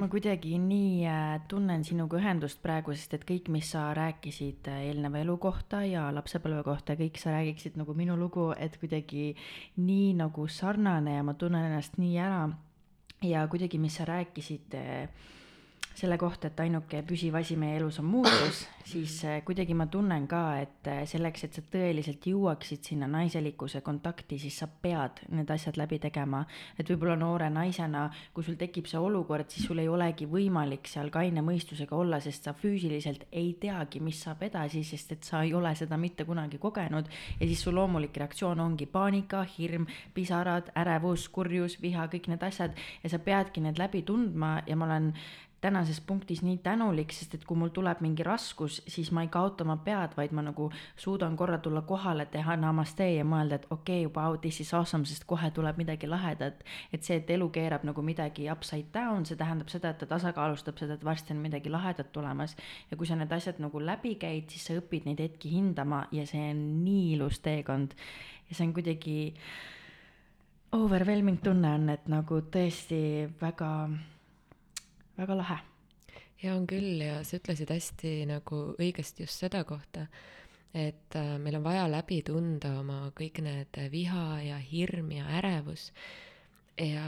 ma 0.00 0.08
kuidagi 0.10 0.56
nii 0.62 1.04
äh, 1.06 1.34
tunnen 1.50 1.84
sinuga 1.86 2.18
ühendust 2.20 2.62
praegu, 2.64 2.94
sest 2.96 3.18
et 3.18 3.26
kõik, 3.28 3.50
mis 3.52 3.68
sa 3.74 3.88
rääkisid 3.96 4.70
äh, 4.72 4.86
eelneva 4.88 5.20
elu 5.20 5.36
kohta 5.42 5.82
ja 5.86 6.06
lapsepõlve 6.14 6.64
kohta, 6.66 6.96
kõik 6.98 7.20
sa 7.20 7.34
räägiksid 7.36 7.76
nagu 7.80 7.94
minu 7.98 8.16
lugu, 8.18 8.48
et 8.56 8.78
kuidagi 8.80 9.34
nii 9.76 10.14
nagu 10.18 10.48
sarnane 10.48 11.18
ja 11.18 11.26
ma 11.26 11.36
tunnen 11.38 11.68
ennast 11.68 12.00
nii 12.00 12.16
ära. 12.22 12.48
ja 13.22 13.46
kuidagi, 13.50 13.78
mis 13.82 14.00
sa 14.00 14.08
rääkisid 14.08 14.74
äh, 14.78 15.28
selle 15.98 16.18
kohta, 16.18 16.48
et 16.48 16.60
ainuke 16.62 17.00
püsiv 17.06 17.34
asi 17.40 17.56
meie 17.58 17.78
elus 17.80 17.98
on 17.98 18.06
muutus, 18.06 18.60
siis 18.86 19.16
äh, 19.26 19.40
kuidagi 19.46 19.74
ma 19.74 19.88
tunnen 19.90 20.28
ka, 20.30 20.42
et 20.62 20.86
äh, 20.90 21.00
selleks, 21.10 21.44
et 21.44 21.56
sa 21.58 21.62
tõeliselt 21.72 22.26
jõuaksid 22.30 22.86
sinna 22.86 23.08
naiselikkuse 23.10 23.80
kontakti, 23.86 24.38
siis 24.38 24.60
sa 24.62 24.68
pead 24.68 25.24
need 25.34 25.50
asjad 25.50 25.78
läbi 25.80 25.98
tegema. 26.02 26.44
et 26.78 26.90
võib-olla 26.90 27.16
noore 27.18 27.48
naisena, 27.50 28.04
kui 28.34 28.46
sul 28.46 28.58
tekib 28.60 28.86
see 28.86 29.00
olukord, 29.00 29.50
siis 29.50 29.66
sul 29.66 29.82
ei 29.82 29.88
olegi 29.90 30.28
võimalik 30.30 30.86
seal 30.86 31.10
kaine 31.10 31.42
mõistusega 31.42 31.96
olla, 31.96 32.20
sest 32.22 32.46
sa 32.46 32.54
füüsiliselt 32.54 33.26
ei 33.32 33.56
teagi, 33.60 34.00
mis 34.00 34.22
saab 34.22 34.46
edasi, 34.46 34.84
sest 34.86 35.16
et 35.16 35.26
sa 35.26 35.42
ei 35.42 35.54
ole 35.54 35.74
seda 35.74 35.98
mitte 35.98 36.24
kunagi 36.28 36.62
kogenud. 36.62 37.10
ja 37.40 37.46
siis 37.46 37.62
su 37.62 37.74
loomulik 37.74 38.16
reaktsioon 38.16 38.60
ongi 38.60 38.86
paanika, 38.86 39.42
hirm, 39.58 39.86
pisarad, 40.14 40.70
ärevus, 40.78 41.28
kurjus, 41.28 41.80
viha, 41.82 42.06
kõik 42.06 42.30
need 42.30 42.42
asjad 42.42 42.78
ja 43.02 43.10
sa 43.10 43.18
peadki 43.18 43.60
need 43.60 43.78
läbi 43.78 44.02
tundma 44.06 44.62
ja 44.66 44.76
ma 44.76 44.86
olen 44.86 45.12
tänases 45.60 46.00
punktis 46.00 46.42
nii 46.42 46.58
tänulik, 46.62 47.12
sest 47.12 47.34
et 47.34 47.44
kui 47.44 47.56
mul 47.58 47.72
tuleb 47.74 47.98
mingi 48.04 48.22
raskus, 48.22 48.78
siis 48.86 49.10
ma 49.12 49.24
ei 49.24 49.30
kaota 49.32 49.64
oma 49.66 49.76
pead, 49.82 50.14
vaid 50.16 50.32
ma 50.36 50.42
nagu 50.46 50.68
suudan 50.96 51.36
korra 51.36 51.58
tulla 51.58 51.82
kohale, 51.82 52.26
teha 52.30 52.56
namaste 52.56 53.08
ja 53.10 53.24
mõelda, 53.26 53.58
et 53.58 53.66
okei 53.70 54.06
okay,, 54.06 54.14
wow, 54.14 54.36
this 54.38 54.60
is 54.62 54.70
awesome, 54.74 55.06
sest 55.08 55.26
kohe 55.26 55.50
tuleb 55.54 55.80
midagi 55.80 56.06
lahedat. 56.06 56.62
et 56.92 57.02
see, 57.02 57.16
et 57.18 57.30
elu 57.30 57.48
keerab 57.50 57.84
nagu 57.84 58.02
midagi 58.02 58.46
upside 58.52 58.92
down, 58.94 59.26
see 59.26 59.36
tähendab 59.36 59.72
seda, 59.72 59.90
et 59.90 59.98
ta 59.98 60.06
tasakaalustab 60.06 60.78
seda, 60.78 60.94
et 60.94 61.04
varsti 61.04 61.34
on 61.34 61.42
midagi 61.42 61.70
lahedat 61.70 62.12
tulemas. 62.12 62.56
ja 62.90 62.96
kui 62.96 63.06
sa 63.06 63.16
need 63.16 63.32
asjad 63.32 63.58
nagu 63.58 63.80
läbi 63.80 64.14
käid, 64.14 64.46
siis 64.50 64.68
sa 64.70 64.78
õpid 64.78 65.10
neid 65.10 65.18
hetki 65.20 65.50
hindama 65.50 66.04
ja 66.12 66.26
see 66.26 66.50
on 66.52 66.62
nii 66.84 67.16
ilus 67.16 67.40
teekond. 67.42 67.98
ja 68.50 68.54
see 68.54 68.66
on 68.66 68.76
kuidagi 68.76 69.18
overwhelming 70.72 71.42
tunne 71.42 71.74
on, 71.74 71.88
et 71.90 72.06
nagu 72.06 72.40
tõesti 72.52 73.26
väga 73.40 73.72
väga 75.18 75.36
lahe. 75.36 75.58
ja 76.42 76.54
on 76.54 76.66
küll 76.70 77.02
ja 77.02 77.18
sa 77.26 77.40
ütlesid 77.40 77.70
hästi 77.74 78.12
nagu 78.30 78.60
õigesti 78.78 79.24
just 79.24 79.42
seda 79.42 79.64
kohta, 79.66 80.06
et 80.70 81.16
äh, 81.18 81.34
meil 81.42 81.58
on 81.58 81.64
vaja 81.66 81.88
läbi 81.90 82.20
tunda 82.26 82.76
oma 82.78 83.08
kõik 83.18 83.40
need 83.42 83.80
viha 83.90 84.26
ja 84.46 84.58
hirm 84.62 85.10
ja 85.16 85.26
ärevus 85.40 85.88
ja 86.78 87.06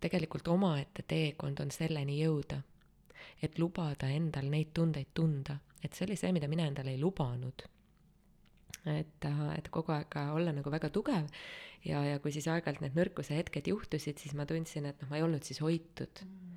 tegelikult 0.00 0.48
omaette 0.52 1.02
teekond 1.02 1.58
on 1.64 1.74
selleni 1.74 2.20
jõuda. 2.20 2.62
et 3.42 3.58
lubada 3.58 4.08
endal 4.12 4.50
neid 4.52 4.70
tundeid 4.76 5.14
tunda, 5.14 5.56
et 5.82 5.94
see 5.96 6.04
oli 6.04 6.16
see, 6.16 6.30
mida 6.32 6.48
mina 6.48 6.66
endale 6.68 6.92
ei 6.92 7.00
lubanud. 7.00 7.64
et, 8.86 9.24
äh, 9.24 9.42
et 9.58 9.68
kogu 9.68 9.92
aeg 9.92 10.14
olla 10.36 10.52
nagu 10.52 10.70
väga 10.70 10.90
tugev 10.90 11.26
ja, 11.84 12.04
ja 12.04 12.18
kui 12.20 12.30
siis 12.30 12.46
aeg-ajalt 12.46 12.80
need 12.80 12.94
nõrkuse 12.94 13.34
hetked 13.34 13.66
juhtusid, 13.66 14.22
siis 14.22 14.34
ma 14.34 14.46
tundsin, 14.46 14.86
et 14.86 15.02
noh, 15.02 15.10
ma 15.10 15.18
ei 15.18 15.26
olnud 15.26 15.42
siis 15.42 15.60
hoitud 15.60 16.22
mm 16.22 16.49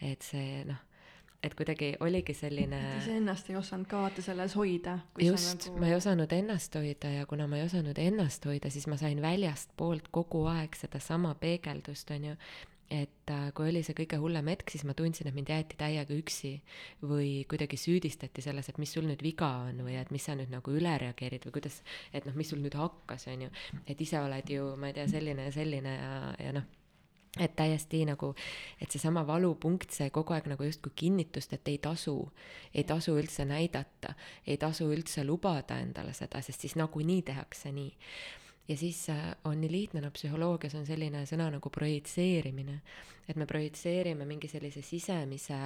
et 0.00 0.22
see 0.22 0.64
noh, 0.68 0.82
et 1.42 1.54
kuidagi 1.54 1.94
oligi 2.00 2.34
selline. 2.34 2.78
et 2.92 3.02
iseennast 3.02 3.50
ei 3.50 3.56
osanud 3.56 3.88
ka 3.90 4.04
vaata 4.04 4.22
selles 4.24 4.56
hoida. 4.58 4.98
just 5.22 5.68
nagu..., 5.68 5.80
ma 5.80 5.90
ei 5.90 5.98
osanud 5.98 6.32
ennast 6.32 6.78
hoida 6.78 7.12
ja 7.18 7.26
kuna 7.26 7.46
ma 7.50 7.60
ei 7.60 7.66
osanud 7.66 7.98
ennast 7.98 8.46
hoida, 8.48 8.70
siis 8.70 8.86
ma 8.90 8.98
sain 9.00 9.22
väljastpoolt 9.22 10.08
kogu 10.10 10.46
aeg 10.52 10.78
sedasama 10.78 11.34
peegeldust, 11.40 12.10
on 12.16 12.32
ju 12.32 12.38
et 12.90 13.30
äh, 13.30 13.48
kui 13.50 13.66
oli 13.72 13.80
see 13.82 13.96
kõige 13.98 14.18
hullem 14.22 14.46
hetk, 14.52 14.70
siis 14.70 14.84
ma 14.86 14.94
tundsin, 14.94 15.26
et 15.26 15.34
mind 15.34 15.50
jäeti 15.50 15.78
täiega 15.78 16.14
üksi 16.14 16.52
või 17.02 17.30
kuidagi 17.50 17.78
süüdistati 17.82 18.44
selles, 18.44 18.68
et 18.70 18.78
mis 18.78 18.92
sul 18.94 19.08
nüüd 19.08 19.24
viga 19.26 19.48
on 19.66 19.82
või 19.86 19.96
et 19.98 20.12
mis 20.14 20.22
sa 20.22 20.36
nüüd 20.38 20.52
nagu 20.54 20.74
üle 20.74 20.94
reageerid 21.02 21.48
või 21.48 21.56
kuidas, 21.58 21.80
et 22.14 22.28
noh, 22.28 22.36
mis 22.38 22.52
sul 22.52 22.62
nüüd 22.62 22.78
hakkas, 22.78 23.26
on 23.32 23.48
ju. 23.48 23.52
et 23.86 24.00
ise 24.00 24.22
oled 24.22 24.54
ju, 24.54 24.68
ma 24.78 24.92
ei 24.92 24.98
tea, 25.00 25.08
selline 25.10 25.48
ja 25.48 25.54
selline 25.58 25.96
ja, 25.98 26.18
ja 26.46 26.58
noh 26.60 26.74
et 27.40 27.56
täiesti 27.56 28.04
nagu, 28.08 28.32
et 28.80 28.92
seesama 28.92 29.24
valupunkt, 29.28 29.92
see 29.92 30.08
kogu 30.14 30.36
aeg 30.36 30.48
nagu 30.50 30.66
justkui 30.66 30.94
kinnitust, 30.96 31.52
et 31.56 31.68
ei 31.68 31.78
tasu, 31.82 32.16
ei 32.74 32.84
tasu 32.88 33.16
üldse 33.20 33.44
näidata, 33.48 34.14
ei 34.46 34.56
tasu 34.60 34.88
üldse 34.92 35.24
lubada 35.26 35.78
endale 35.82 36.16
seda, 36.16 36.42
sest 36.44 36.64
siis 36.64 36.76
nagunii 36.80 37.22
tehakse 37.26 37.72
nii. 37.72 37.92
ja 38.68 38.76
siis 38.76 39.08
äh, 39.10 39.36
on 39.44 39.60
nii 39.60 39.70
lihtne, 39.70 40.00
no 40.02 40.10
psühholoogias 40.10 40.74
on 40.74 40.86
selline 40.86 41.20
sõna 41.30 41.46
nagu 41.54 41.70
projitseerimine, 41.70 42.80
et 43.28 43.36
me 43.38 43.46
projitseerime 43.46 44.26
mingi 44.26 44.48
sellise 44.50 44.82
sisemise 44.82 45.58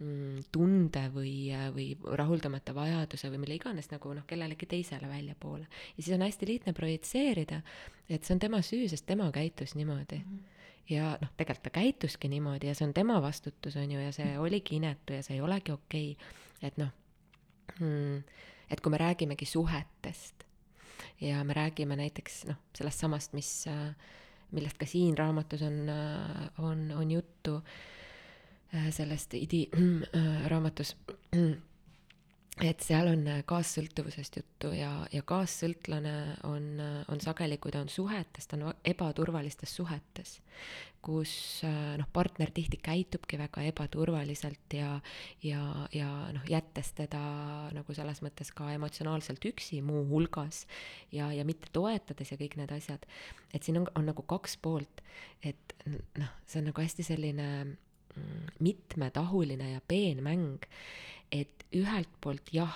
mm, 0.00 0.40
tunde 0.52 1.04
või, 1.14 1.34
äh, 1.54 1.68
või 1.74 1.92
rahuldamata 2.18 2.74
vajaduse 2.74 3.30
või 3.30 3.44
mille 3.44 3.60
iganes 3.60 3.92
nagu 3.92 4.16
noh, 4.16 4.26
kellelegi 4.26 4.66
teisele 4.66 5.06
väljapoole. 5.10 5.68
ja 5.68 6.02
siis 6.02 6.16
on 6.16 6.26
hästi 6.26 6.50
lihtne 6.50 6.72
projitseerida, 6.72 7.60
et 8.08 8.24
see 8.24 8.34
on 8.34 8.42
tema 8.48 8.62
süü, 8.66 8.88
sest 8.88 9.06
tema 9.06 9.30
käitus 9.30 9.76
niimoodi 9.78 10.18
mm. 10.24 10.26
-hmm 10.32 10.54
ja 10.90 11.14
noh, 11.20 11.30
tegelikult 11.36 11.64
ta 11.68 11.74
käituski 11.74 12.28
niimoodi 12.28 12.68
ja 12.68 12.74
see 12.76 12.88
on 12.88 12.94
tema 12.94 13.20
vastutus, 13.22 13.76
on 13.80 13.92
ju, 13.92 14.00
ja 14.00 14.12
see 14.12 14.38
oligi 14.38 14.76
inetu 14.76 15.16
ja 15.16 15.22
see 15.22 15.38
ei 15.38 15.44
olegi 15.44 15.72
okei. 15.72 16.10
Okay.. 16.12 16.68
et 16.68 16.76
noh 16.80 16.90
hmm,, 17.78 18.24
et 18.70 18.80
kui 18.80 18.92
me 18.92 19.00
räägimegi 19.00 19.46
suhetest 19.48 20.44
ja 21.20 21.44
me 21.44 21.56
räägime 21.56 21.96
näiteks 21.96 22.44
noh, 22.50 22.60
sellest 22.76 23.04
samast, 23.04 23.32
mis, 23.32 23.50
millest 24.52 24.78
ka 24.78 24.86
siin 24.86 25.18
raamatus 25.18 25.62
on, 25.62 25.78
on, 26.58 26.88
on 26.96 27.10
juttu, 27.10 27.60
sellest 28.90 29.34
idi- 29.38 29.70
raamatus 30.52 30.96
et 32.62 32.84
seal 32.86 33.08
on 33.10 33.26
äh, 33.26 33.42
kaassõltuvusest 33.48 34.38
juttu 34.38 34.70
ja, 34.76 34.90
ja 35.10 35.24
kaassõltlane 35.26 36.14
on, 36.46 36.66
äh, 36.78 36.96
on 37.10 37.22
sageli, 37.22 37.58
kui 37.58 37.72
ta 37.74 37.80
on 37.82 37.90
suhetes, 37.90 38.46
ta 38.46 38.58
on 38.58 38.68
ebaturvalistes 38.86 39.72
suhetes, 39.74 40.36
kus 41.04 41.32
äh, 41.66 41.96
noh, 41.98 42.06
partner 42.14 42.52
tihti 42.54 42.78
käitubki 42.82 43.40
väga 43.40 43.64
ebaturvaliselt 43.72 44.76
ja, 44.78 44.92
ja, 45.42 45.64
ja 45.94 46.10
noh, 46.36 46.44
jättes 46.50 46.92
teda 46.94 47.22
nagu 47.74 47.96
selles 47.96 48.22
mõttes 48.22 48.54
ka 48.54 48.70
emotsionaalselt 48.76 49.50
üksi 49.50 49.80
muuhulgas 49.82 50.62
ja, 51.12 51.32
ja 51.34 51.46
mitte 51.48 51.72
toetades 51.74 52.30
ja 52.30 52.38
kõik 52.38 52.54
need 52.60 52.74
asjad. 52.76 53.02
et 53.50 53.66
siin 53.66 53.82
on, 53.82 53.88
on 53.98 54.06
nagu 54.12 54.22
kaks 54.30 54.60
poolt, 54.62 55.02
et 55.42 55.74
noh, 55.90 56.30
see 56.46 56.62
on 56.62 56.70
nagu 56.70 56.86
hästi 56.86 57.02
selline 57.02 57.48
mm, 57.64 58.54
mitmetahuline 58.62 59.74
ja 59.74 59.82
peen 59.90 60.22
mäng 60.22 60.70
et 61.32 61.64
ühelt 61.74 62.10
poolt 62.20 62.50
jah, 62.54 62.74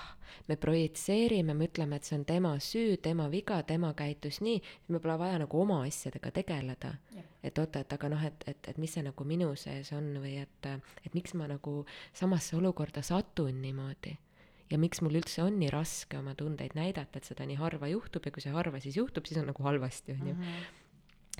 me 0.49 0.57
projitseerime, 0.61 1.55
me 1.55 1.69
ütleme, 1.69 1.99
et 1.99 2.09
see 2.09 2.17
on 2.19 2.25
tema 2.29 2.55
süü, 2.63 2.97
tema 3.03 3.29
viga, 3.33 3.61
tema 3.67 3.93
käitus 3.97 4.41
nii, 4.45 4.61
meil 4.89 5.03
pole 5.05 5.19
vaja 5.21 5.39
nagu 5.45 5.61
oma 5.63 5.83
asjadega 5.87 6.33
tegeleda. 6.41 6.95
et 7.43 7.59
oota, 7.59 7.81
et 7.81 7.93
aga 7.93 8.09
noh, 8.11 8.25
et, 8.25 8.45
et, 8.51 8.71
et 8.73 8.79
mis 8.79 8.93
see 8.93 9.05
nagu 9.07 9.25
minu 9.25 9.53
sees 9.57 9.93
on 9.97 10.11
või 10.23 10.39
et, 10.43 10.71
et 11.07 11.15
miks 11.15 11.35
ma 11.39 11.47
nagu 11.49 11.85
samasse 12.13 12.57
olukorda 12.57 13.03
satun 13.03 13.63
niimoodi? 13.63 14.17
Ja 14.69 14.77
miks 14.77 15.01
mul 15.01 15.17
üldse 15.17 15.41
on 15.47 15.55
nii 15.57 15.71
raske 15.73 16.19
oma 16.19 16.35
tundeid 16.37 16.75
näidata, 16.77 17.17
et 17.17 17.25
seda 17.25 17.47
nii 17.49 17.57
harva 17.57 17.89
juhtub 17.89 18.27
ja 18.27 18.33
kui 18.35 18.45
see 18.45 18.53
harva 18.53 18.83
siis 18.85 18.99
juhtub, 18.99 19.25
siis 19.25 19.41
on 19.41 19.49
nagu 19.49 19.65
halvasti, 19.65 20.19
on 20.19 20.29
ju. 20.29 20.35
Mhm 20.35 20.78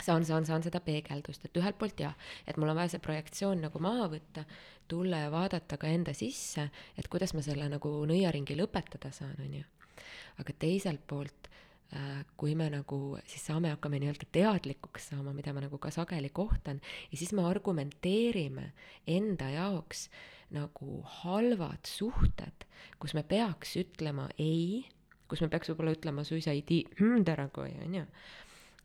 saan, 0.05 0.25
saan, 0.29 0.47
saan 0.49 0.65
seda 0.65 0.81
peegeldust, 0.85 1.45
et 1.45 1.61
ühelt 1.61 1.79
poolt 1.79 2.01
jah, 2.01 2.15
et 2.47 2.59
mul 2.59 2.73
on 2.73 2.79
vaja 2.79 2.95
see 2.95 3.05
projektsioon 3.05 3.63
nagu 3.67 3.83
maha 3.83 4.09
võtta, 4.15 4.45
tulla 4.89 5.25
ja 5.27 5.33
vaadata 5.33 5.79
ka 5.81 5.91
enda 5.93 6.15
sisse, 6.17 6.69
et 6.99 7.09
kuidas 7.13 7.35
ma 7.37 7.45
selle 7.45 7.69
nagu 7.71 7.93
nõiaringi 8.09 8.57
lõpetada 8.59 9.13
saan, 9.15 9.37
on 9.45 9.61
ju. 9.61 9.67
aga 10.39 10.55
teiselt 10.59 11.03
poolt, 11.11 11.49
äh, 11.93 12.25
kui 12.41 12.55
me 12.57 12.69
nagu 12.73 13.19
siis 13.27 13.45
saame, 13.51 13.73
hakkame 13.75 14.01
nii-öelda 14.01 14.29
teadlikuks 14.33 15.11
saama, 15.13 15.35
mida 15.37 15.53
ma 15.53 15.65
nagu 15.67 15.79
ka 15.83 15.93
sageli 15.95 16.31
kohtan, 16.31 16.81
ja 17.11 17.21
siis 17.21 17.35
me 17.37 17.45
argumenteerime 17.49 18.73
enda 19.07 19.51
jaoks 19.57 20.09
nagu 20.55 21.03
halvad 21.21 21.85
suhted, 21.89 22.65
kus 22.99 23.15
me 23.15 23.25
peaks 23.27 23.77
ütlema 23.81 24.29
ei, 24.41 24.87
kus 25.29 25.43
me 25.45 25.51
peaks 25.53 25.69
võib-olla 25.73 25.93
ütlema 25.97 26.25
suisa 26.25 26.55
ei 26.55 26.63
hmm, 26.63 27.25
tii-, 27.27 27.83
on 27.85 27.99
ju 27.99 28.07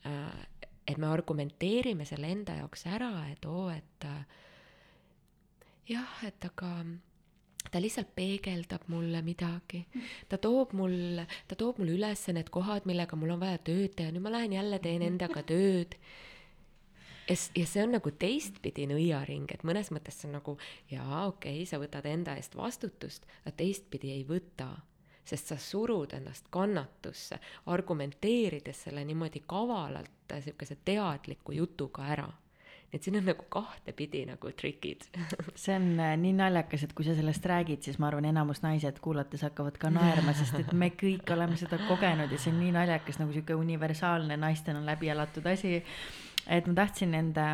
äh, 0.09 0.41
et 0.87 0.97
me 0.97 1.07
argumenteerime 1.07 2.05
selle 2.05 2.31
enda 2.31 2.57
jaoks 2.59 2.85
ära, 2.91 3.13
et 3.31 3.45
oo, 3.45 3.69
et 3.71 4.07
jah, 5.89 6.19
et 6.27 6.45
aga 6.49 6.69
ta 7.71 7.81
lihtsalt 7.81 8.11
peegeldab 8.15 8.87
mulle 8.87 9.21
midagi. 9.21 9.85
ta 10.29 10.37
toob 10.37 10.73
mul, 10.77 11.23
ta 11.47 11.55
toob 11.55 11.79
mulle 11.79 11.95
üles 11.97 12.27
need 12.35 12.51
kohad, 12.53 12.87
millega 12.89 13.17
mul 13.19 13.35
on 13.35 13.41
vaja 13.41 13.57
tööd 13.57 13.95
teha, 13.97 14.11
nüüd 14.11 14.25
ma 14.25 14.33
lähen 14.35 14.55
jälle 14.57 14.79
teen 14.83 15.01
endaga 15.01 15.43
tööd. 15.47 15.97
ja, 17.29 17.35
ja 17.55 17.65
see 17.65 17.83
on 17.83 17.95
nagu 17.97 18.11
teistpidi 18.11 18.87
nõiaring, 18.91 19.51
et 19.55 19.63
mõnes 19.63 19.91
mõttes 19.95 20.19
see 20.19 20.29
on 20.29 20.39
nagu 20.39 20.57
jaa, 20.91 21.27
okei 21.27 21.61
okay,, 21.61 21.69
sa 21.69 21.79
võtad 21.81 22.07
enda 22.09 22.35
eest 22.39 22.57
vastutust, 22.59 23.27
aga 23.43 23.55
teistpidi 23.63 24.11
ei 24.17 24.25
võta 24.27 24.73
sest 25.23 25.53
sa 25.53 25.55
surud 25.57 26.11
ennast 26.17 26.49
kannatusse, 26.51 27.37
argumenteerides 27.71 28.81
selle 28.87 29.05
niimoodi 29.07 29.45
kavalalt 29.47 30.11
niisuguse 30.37 30.77
teadliku 30.85 31.55
jutuga 31.57 32.07
ära 32.15 32.29
et 32.93 33.03
siin 33.03 33.17
on 33.17 33.25
nagu 33.25 33.45
kahtepidi 33.49 34.21
nagu 34.29 34.51
trikid 34.57 35.07
see 35.63 35.75
on 35.75 35.87
äh, 35.99 36.13
nii 36.19 36.33
naljakas, 36.37 36.85
et 36.85 36.93
kui 36.93 37.05
sa 37.07 37.15
sellest 37.17 37.45
räägid, 37.49 37.81
siis 37.85 37.97
ma 37.99 38.09
arvan, 38.09 38.27
enamus 38.29 38.61
naised 38.65 38.99
kuulates 39.03 39.45
hakkavad 39.47 39.79
ka 39.81 39.89
naerma, 39.93 40.35
sest 40.37 40.59
et 40.61 40.73
me 40.77 40.91
kõik 40.97 41.33
oleme 41.33 41.57
seda 41.59 41.81
kogenud 41.87 42.31
ja 42.31 42.39
see 42.39 42.53
on 42.53 42.61
nii 42.61 42.73
naljakas 42.75 43.19
nagu 43.21 43.33
sihuke 43.33 43.57
universaalne 43.57 44.37
naistena 44.37 44.83
läbi 44.85 45.09
elatud 45.13 45.49
asi. 45.49 45.81
et 46.47 46.67
ma 46.67 46.77
tahtsin 46.83 47.13
enda 47.17 47.47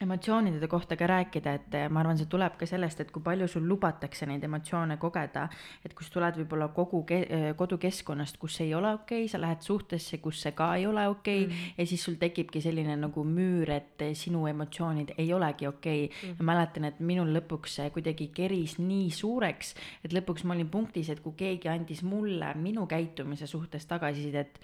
emotsioonide 0.00 0.68
kohta 0.68 0.96
ka 0.96 1.06
rääkida, 1.06 1.52
et 1.54 1.74
eh, 1.74 1.88
ma 1.92 2.00
arvan, 2.00 2.16
see 2.16 2.28
tuleb 2.30 2.54
ka 2.56 2.66
sellest, 2.68 3.02
et 3.02 3.10
kui 3.12 3.20
palju 3.24 3.48
sul 3.52 3.66
lubatakse 3.68 4.24
neid 4.28 4.44
emotsioone 4.46 4.96
kogeda, 5.00 5.42
et 5.84 5.92
kui 5.96 6.06
sa 6.06 6.14
tuled 6.14 6.38
võib-olla 6.40 6.70
kogu 6.72 7.02
ke-, 7.08 7.26
eh, 7.28 7.48
kodukeskkonnast, 7.56 8.38
kus 8.40 8.56
ei 8.64 8.72
ole 8.74 8.94
okei 8.96 9.26
okay,, 9.26 9.28
sa 9.32 9.40
lähed 9.42 9.60
suhtesse, 9.66 10.18
kus 10.24 10.40
see 10.46 10.54
ka 10.56 10.70
ei 10.78 10.86
ole 10.88 11.04
okei 11.12 11.44
okay, 11.44 11.52
mm. 11.52 11.74
ja 11.76 11.86
siis 11.90 12.04
sul 12.08 12.16
tekibki 12.20 12.62
selline 12.64 12.96
nagu 12.96 13.24
müür, 13.28 13.74
et 13.76 14.06
eh, 14.06 14.14
sinu 14.16 14.46
emotsioonid 14.48 15.12
ei 15.18 15.34
olegi 15.36 15.68
okei 15.68 16.06
okay. 16.06 16.30
mm.. 16.32 16.48
mäletan, 16.48 16.88
et 16.88 17.02
minul 17.04 17.34
lõpuks 17.36 17.76
see 17.80 17.92
kuidagi 17.92 18.30
keris 18.36 18.78
nii 18.80 19.10
suureks, 19.12 19.74
et 20.04 20.16
lõpuks 20.16 20.48
ma 20.48 20.56
olin 20.56 20.72
punktis, 20.72 21.12
et 21.12 21.20
kui 21.20 21.36
keegi 21.36 21.68
andis 21.68 22.00
mulle 22.08 22.54
minu 22.56 22.88
käitumise 22.88 23.50
suhtes 23.50 23.84
tagasisidet, 23.90 24.62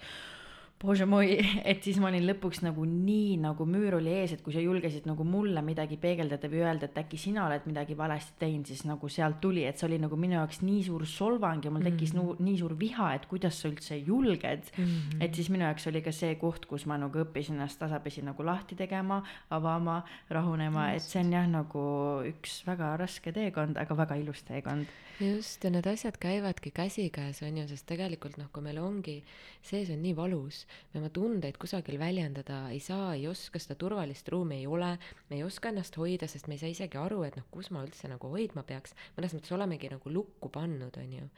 Bože 0.77 1.07
moi, 1.09 1.31
et 1.71 1.81
siis 1.81 1.97
ma 1.97 2.11
olin 2.11 2.25
lõpuks 2.27 2.59
nagu 2.61 2.83
nii 2.85 3.39
nagu 3.41 3.65
müür 3.65 3.97
oli 3.97 4.11
ees, 4.19 4.35
et 4.35 4.43
kui 4.45 4.53
sa 4.53 4.61
julgesid 4.61 5.07
nagu 5.09 5.25
mulle 5.25 5.63
midagi 5.65 5.97
peegeldada 6.01 6.49
või 6.51 6.61
öelda, 6.61 6.85
et 6.85 6.99
äkki 7.01 7.17
sina 7.17 7.47
oled 7.47 7.65
midagi 7.65 7.97
valesti 7.97 8.37
teinud, 8.43 8.69
siis 8.69 8.83
nagu 8.85 9.09
sealt 9.09 9.39
tuli, 9.41 9.63
et 9.65 9.79
see 9.79 9.87
oli 9.87 9.97
nagu 10.03 10.19
minu 10.19 10.37
jaoks 10.37 10.61
nii 10.61 10.83
suur 10.85 11.07
solvang 11.09 11.65
ja 11.65 11.73
mul 11.73 11.85
tekkis 11.87 12.13
mm 12.13 12.21
-hmm. 12.21 12.45
nii 12.45 12.59
suur 12.61 12.77
viha, 12.77 13.09
et 13.17 13.25
kuidas 13.25 13.61
sa 13.61 13.71
üldse 13.71 13.97
julged 13.97 14.69
mm. 14.77 14.85
-hmm. 14.85 15.23
et 15.25 15.33
siis 15.33 15.49
minu 15.49 15.65
jaoks 15.65 15.87
oli 15.87 16.01
ka 16.01 16.11
see 16.11 16.35
koht, 16.35 16.65
kus 16.65 16.85
ma 16.85 16.97
nagu 16.97 17.25
õppisin 17.25 17.57
ennast 17.57 17.79
tasapisi 17.79 18.21
nagu 18.21 18.45
lahti 18.45 18.75
tegema, 18.75 19.23
avama, 19.49 20.03
rahunema, 20.29 20.91
et 20.93 21.01
see 21.01 21.23
on 21.25 21.33
jah, 21.33 21.47
nagu 21.47 22.21
üks 22.21 22.61
väga 22.67 22.97
raske 22.97 23.31
teekond, 23.31 23.77
aga 23.77 23.97
väga 23.97 24.15
ilus 24.15 24.43
teekond 24.43 24.85
just, 25.19 25.63
ja 25.63 25.71
need 25.73 25.87
asjad 25.89 26.17
käivadki 26.21 26.71
käsikäes, 26.71 27.41
on 27.45 27.57
ju, 27.57 27.65
sest 27.69 27.87
tegelikult 27.89 28.37
noh, 28.37 28.49
kui 28.53 28.63
meil 28.65 28.77
ongi, 28.81 29.17
sees 29.65 29.89
on 29.93 30.01
nii 30.03 30.13
valus, 30.17 30.65
me 30.91 31.01
oma 31.01 31.09
tundeid 31.13 31.57
kusagil 31.61 31.99
väljendada 32.01 32.65
ei 32.73 32.79
saa, 32.83 33.13
ei 33.15 33.27
oska, 33.29 33.59
seda 33.61 33.77
turvalist 33.79 34.27
ruumi 34.33 34.61
ei 34.61 34.67
ole, 34.67 34.93
me 35.29 35.39
ei 35.39 35.45
oska 35.45 35.71
ennast 35.71 35.97
hoida, 35.99 36.29
sest 36.29 36.49
me 36.49 36.57
ei 36.57 36.63
saa 36.63 36.73
isegi 36.73 36.99
aru, 37.01 37.23
et 37.27 37.37
noh, 37.39 37.47
kus 37.53 37.71
ma 37.75 37.83
üldse 37.85 38.09
nagu 38.11 38.31
hoidma 38.33 38.63
peaks, 38.67 38.95
mõnes 39.17 39.35
mõttes 39.37 39.55
olemegi 39.55 39.91
nagu 39.93 40.13
lukku 40.13 40.51
pannud, 40.53 40.99
on 41.01 41.15
ju. 41.19 41.29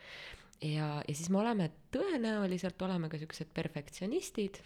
ja, 0.71 0.89
ja 1.01 1.13
siis 1.13 1.29
me 1.33 1.41
oleme, 1.43 1.71
tõenäoliselt 1.95 2.81
oleme 2.87 3.11
ka 3.11 3.21
siuksed 3.21 3.53
perfektsionistid, 3.53 4.61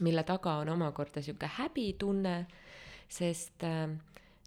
mille 0.00 0.24
taga 0.24 0.58
on 0.62 0.72
omakorda 0.72 1.22
sihuke 1.22 1.50
häbitunne, 1.58 2.36
sest 3.12 3.64
äh, 3.68 3.92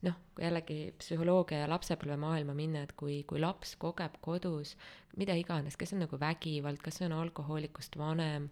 noh, 0.06 0.20
jällegi 0.42 0.92
psühholoogia 1.00 1.64
ja 1.64 1.72
lapsepõlvemaailma 1.72 2.56
minna, 2.58 2.82
et 2.86 2.96
kui, 2.98 3.22
kui 3.30 3.40
laps 3.42 3.76
kogeb 3.82 4.18
kodus 4.26 4.74
mida 5.20 5.36
iganes, 5.38 5.78
kes 5.80 5.96
on 5.96 6.04
nagu 6.06 6.20
vägivald, 6.20 6.82
kas 6.84 7.00
see 7.00 7.08
on 7.08 7.16
alkohoolikust 7.18 7.98
vanem, 8.00 8.50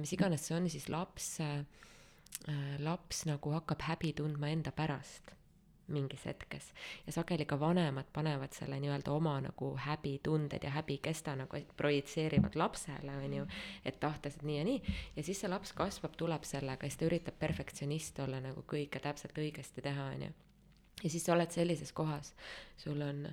mis 0.00 0.12
iganes 0.16 0.46
see 0.48 0.56
on, 0.58 0.68
siis 0.70 0.88
laps, 0.92 1.30
äh, 1.44 1.62
laps 2.82 3.24
nagu 3.28 3.54
hakkab 3.54 3.86
häbi 3.86 4.12
tundma 4.18 4.50
enda 4.52 4.74
pärast 4.74 5.36
mingis 5.88 6.24
hetkes. 6.26 6.72
Ja 7.06 7.12
sageli 7.12 7.44
ka 7.44 7.58
vanemad 7.60 8.08
panevad 8.12 8.54
selle 8.56 8.78
nii-öelda 8.82 9.12
oma 9.12 9.36
nagu 9.40 9.72
häbitunded 9.78 10.64
ja 10.64 10.70
häbikesta 10.74 11.36
nagu 11.38 11.60
projitseerivad 11.76 12.56
lapsele, 12.58 13.16
on 13.24 13.34
ju, 13.40 13.46
et 13.84 14.00
tahtes, 14.00 14.36
et 14.36 14.46
nii 14.46 14.58
ja 14.58 14.64
nii, 14.66 14.96
ja 15.16 15.26
siis 15.26 15.40
see 15.40 15.50
laps 15.50 15.72
kasvab, 15.76 16.16
tuleb 16.18 16.44
sellega 16.44 16.86
ja 16.86 16.90
siis 16.90 17.02
ta 17.02 17.10
üritab 17.10 17.38
perfektsionist 17.38 18.18
olla 18.24 18.40
nagu 18.42 18.64
kõike 18.66 19.02
täpselt 19.02 19.38
õigesti 19.38 19.84
teha, 19.84 20.10
on 20.16 20.26
ju. 20.28 20.32
Ja 21.04 21.12
siis 21.12 21.26
sa 21.26 21.34
oled 21.34 21.52
sellises 21.52 21.92
kohas, 21.92 22.32
sul 22.80 23.02
on, 23.04 23.26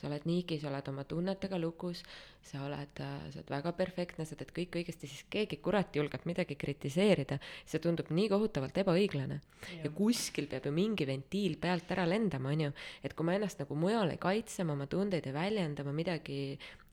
sa 0.00 0.08
oled 0.08 0.24
niigi, 0.28 0.56
sa 0.60 0.70
oled 0.70 0.88
oma 0.88 1.04
tunnetega 1.08 1.58
lukus, 1.60 2.00
sa 2.40 2.62
oled, 2.64 2.96
sa 2.96 3.36
oled 3.36 3.52
väga 3.52 3.72
perfektne, 3.76 4.24
sa 4.24 4.38
teed 4.38 4.52
kõik 4.56 4.80
õigesti, 4.80 5.10
siis 5.10 5.26
keegi 5.32 5.60
kurat 5.60 5.96
julgeb 5.96 6.24
midagi 6.28 6.56
kritiseerida, 6.60 7.36
see 7.68 7.82
tundub 7.84 8.08
nii 8.16 8.30
kohutavalt 8.32 8.80
ebaõiglane. 8.80 9.40
ja 9.84 9.90
kuskil 9.92 10.48
peab 10.48 10.66
ju 10.66 10.72
mingi 10.72 11.06
ventiil 11.06 11.58
pealt 11.60 11.90
ära 11.92 12.06
lendama, 12.08 12.48
on 12.54 12.66
ju, 12.68 12.74
et 13.04 13.14
kui 13.14 13.28
ma 13.28 13.36
ennast 13.36 13.60
nagu 13.60 13.76
mujal 13.76 14.14
ei 14.14 14.20
kaitse, 14.20 14.64
ma 14.64 14.72
oma 14.72 14.88
tundeid 14.88 15.28
ei 15.28 15.36
väljenda, 15.36 15.84
ma 15.84 15.92
midagi 15.92 16.40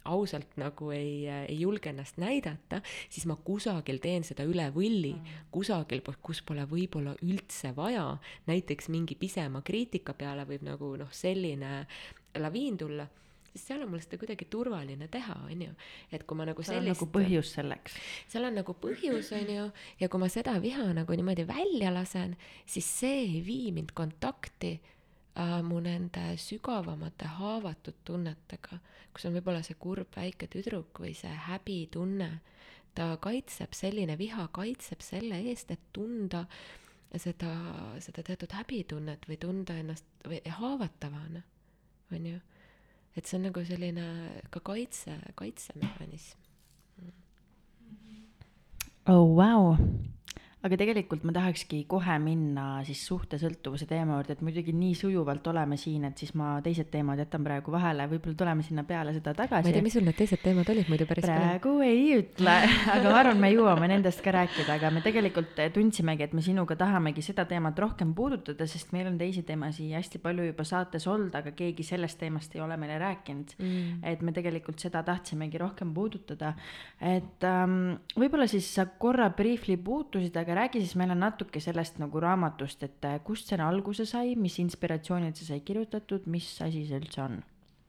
ausalt 0.08 0.56
nagu 0.60 0.92
ei, 0.96 1.28
ei 1.28 1.58
julge 1.60 1.92
ennast 1.92 2.20
näidata, 2.22 2.82
siis 3.10 3.28
ma 3.30 3.38
kusagil 3.44 4.00
teen 4.04 4.26
seda 4.28 4.46
üle 4.48 4.70
võlli. 4.76 5.14
Mm., 5.18 5.42
kusagil, 5.54 6.04
kus 6.24 6.42
pole 6.48 6.64
võib-olla 6.70 7.16
üldse 7.26 7.74
vaja, 7.78 8.08
näiteks 8.50 8.92
mingi 8.94 9.18
pisema 9.20 9.62
kriitika 9.68 10.16
peale 10.18 10.48
võib 10.50 10.66
nagu 10.68 10.94
noh, 11.00 11.12
selline 11.12 11.86
laviin 12.42 12.78
tulla 12.78 13.08
siis 13.58 13.68
seal 13.68 13.82
on 13.82 13.90
mul 13.92 14.02
seda 14.04 14.20
kuidagi 14.22 14.46
turvaline 14.52 15.08
teha, 15.12 15.36
on 15.50 15.62
ju. 15.62 15.72
et 16.12 16.24
kui 16.28 16.38
ma 16.38 16.46
nagu 16.48 16.64
sellist. 16.64 16.78
seal 16.78 16.86
on 16.86 16.94
nagu 16.94 17.08
põhjus 17.16 17.54
selleks. 17.58 17.98
seal 18.30 18.48
on 18.50 18.60
nagu 18.62 18.76
põhjus, 18.84 19.32
on 19.38 19.54
ju, 19.56 19.66
ja 20.02 20.10
kui 20.10 20.22
ma 20.22 20.30
seda 20.32 20.58
viha 20.64 20.86
nagu 20.98 21.18
niimoodi 21.18 21.48
välja 21.50 21.94
lasen, 21.94 22.38
siis 22.66 22.86
see 23.00 23.24
ei 23.24 23.42
vii 23.46 23.72
mind 23.80 23.94
kontakti 23.98 24.76
äh, 24.78 25.58
mu 25.66 25.82
nende 25.84 26.30
sügavamate 26.42 27.32
haavatud 27.40 28.04
tunnetega, 28.06 28.80
kus 29.14 29.28
on 29.30 29.38
võib-olla 29.40 29.64
see 29.66 29.80
kurb 29.80 30.14
väike 30.16 30.50
tüdruk 30.54 31.02
või 31.02 31.16
see 31.18 31.34
häbitunne, 31.50 32.32
ta 32.98 33.14
kaitseb, 33.22 33.74
selline 33.78 34.18
viha 34.18 34.50
kaitseb 34.54 35.02
selle 35.06 35.42
eest, 35.50 35.72
et 35.74 35.90
tunda 35.94 36.46
seda, 37.16 37.54
seda 38.04 38.24
teatud 38.26 38.54
häbitunnet 38.58 39.30
või 39.30 39.38
tunda 39.42 39.78
ennast 39.80 40.28
või 40.28 40.42
haavatavana, 40.60 41.44
on 42.12 42.26
ju. 42.26 42.40
et 43.16 43.28
see 43.28 43.38
on 43.38 43.44
nagu 43.44 43.66
selline 43.66 44.06
ka 44.52 44.60
kaitse, 44.60 45.20
kaitsemehhanism. 45.36 46.38
oh 49.06 49.36
vau 49.36 49.62
wow 49.72 49.78
aga 50.68 50.78
tegelikult 50.80 51.24
ma 51.28 51.34
tahakski 51.36 51.84
kohe 51.90 52.18
minna 52.22 52.66
siis 52.88 53.02
suhtesõltuvuse 53.08 53.88
teema 53.90 54.18
juurde, 54.18 54.36
et 54.36 54.44
muidugi 54.44 54.74
nii 54.76 54.94
sujuvalt 54.98 55.48
oleme 55.52 55.78
siin, 55.80 56.08
et 56.10 56.20
siis 56.20 56.34
ma 56.38 56.58
teised 56.64 56.90
teemad 56.92 57.20
jätan 57.22 57.46
praegu 57.46 57.72
vahele, 57.74 58.08
võib-olla 58.12 58.38
tuleme 58.42 58.66
sinna 58.66 58.84
peale 58.88 59.14
seda 59.16 59.34
tagasi. 59.38 59.66
ma 59.66 59.72
ei 59.72 59.78
tea, 59.78 59.86
mis 59.86 59.96
sul 59.98 60.06
need 60.08 60.18
teised 60.20 60.44
teemad 60.44 60.70
olid 60.74 60.92
muidu 60.92 61.08
päris 61.10 61.28
praegu 61.28 61.74
kõne. 61.78 61.88
ei 61.88 62.18
ütle, 62.18 62.56
aga 62.96 63.14
ma 63.14 63.22
arvan, 63.22 63.42
me 63.44 63.52
jõuame 63.54 63.90
nendest 63.94 64.24
ka 64.26 64.34
rääkida, 64.36 64.78
aga 64.78 64.92
me 64.94 65.04
tegelikult 65.06 65.62
tundsimegi, 65.76 66.28
et 66.28 66.36
me 66.38 66.44
sinuga 66.46 66.78
tahamegi 66.80 67.24
seda 67.26 67.48
teemat 67.50 67.80
rohkem 67.80 68.14
puudutada, 68.18 68.68
sest 68.70 68.92
meil 68.96 69.10
on 69.12 69.18
teisi 69.22 69.46
teemasid 69.48 69.96
hästi 69.96 70.22
palju 70.24 70.50
juba 70.50 70.68
saates 70.68 71.08
olnud, 71.08 71.34
aga 71.38 71.54
keegi 71.58 71.86
sellest 71.88 72.20
teemast 72.22 72.56
ei 72.58 72.64
ole 72.66 72.78
meile 72.80 73.00
rääkinud 73.02 73.56
mm.. 73.58 74.04
et 74.12 74.24
me 74.26 74.36
tegelikult 74.36 74.82
seda 74.84 75.04
tahtsimegi 75.08 75.62
rohkem 75.62 75.94
puudutada. 75.96 76.54
et 77.00 77.48
ähm, 77.48 77.98
võib-olla 78.18 78.50
siis 78.52 78.68
sa 78.76 78.88
korra 79.00 79.30
briefly 79.38 79.78
puutusid, 79.78 80.36
aga 80.38 80.57
räägi 80.58 80.82
siis 80.84 80.96
meile 81.00 81.16
natuke 81.16 81.62
sellest 81.64 82.00
nagu 82.02 82.22
raamatust, 82.24 82.84
et 82.88 83.06
äh, 83.06 83.20
kust 83.24 83.52
see 83.52 83.62
alguse 83.64 84.06
sai, 84.10 84.36
mis 84.36 84.60
inspiratsioonid 84.64 85.38
see 85.38 85.48
sai 85.52 85.62
kirjutatud, 85.66 86.28
mis 86.32 86.50
asi 86.66 86.86
see 86.90 87.02
üldse 87.02 87.24
on 87.24 87.42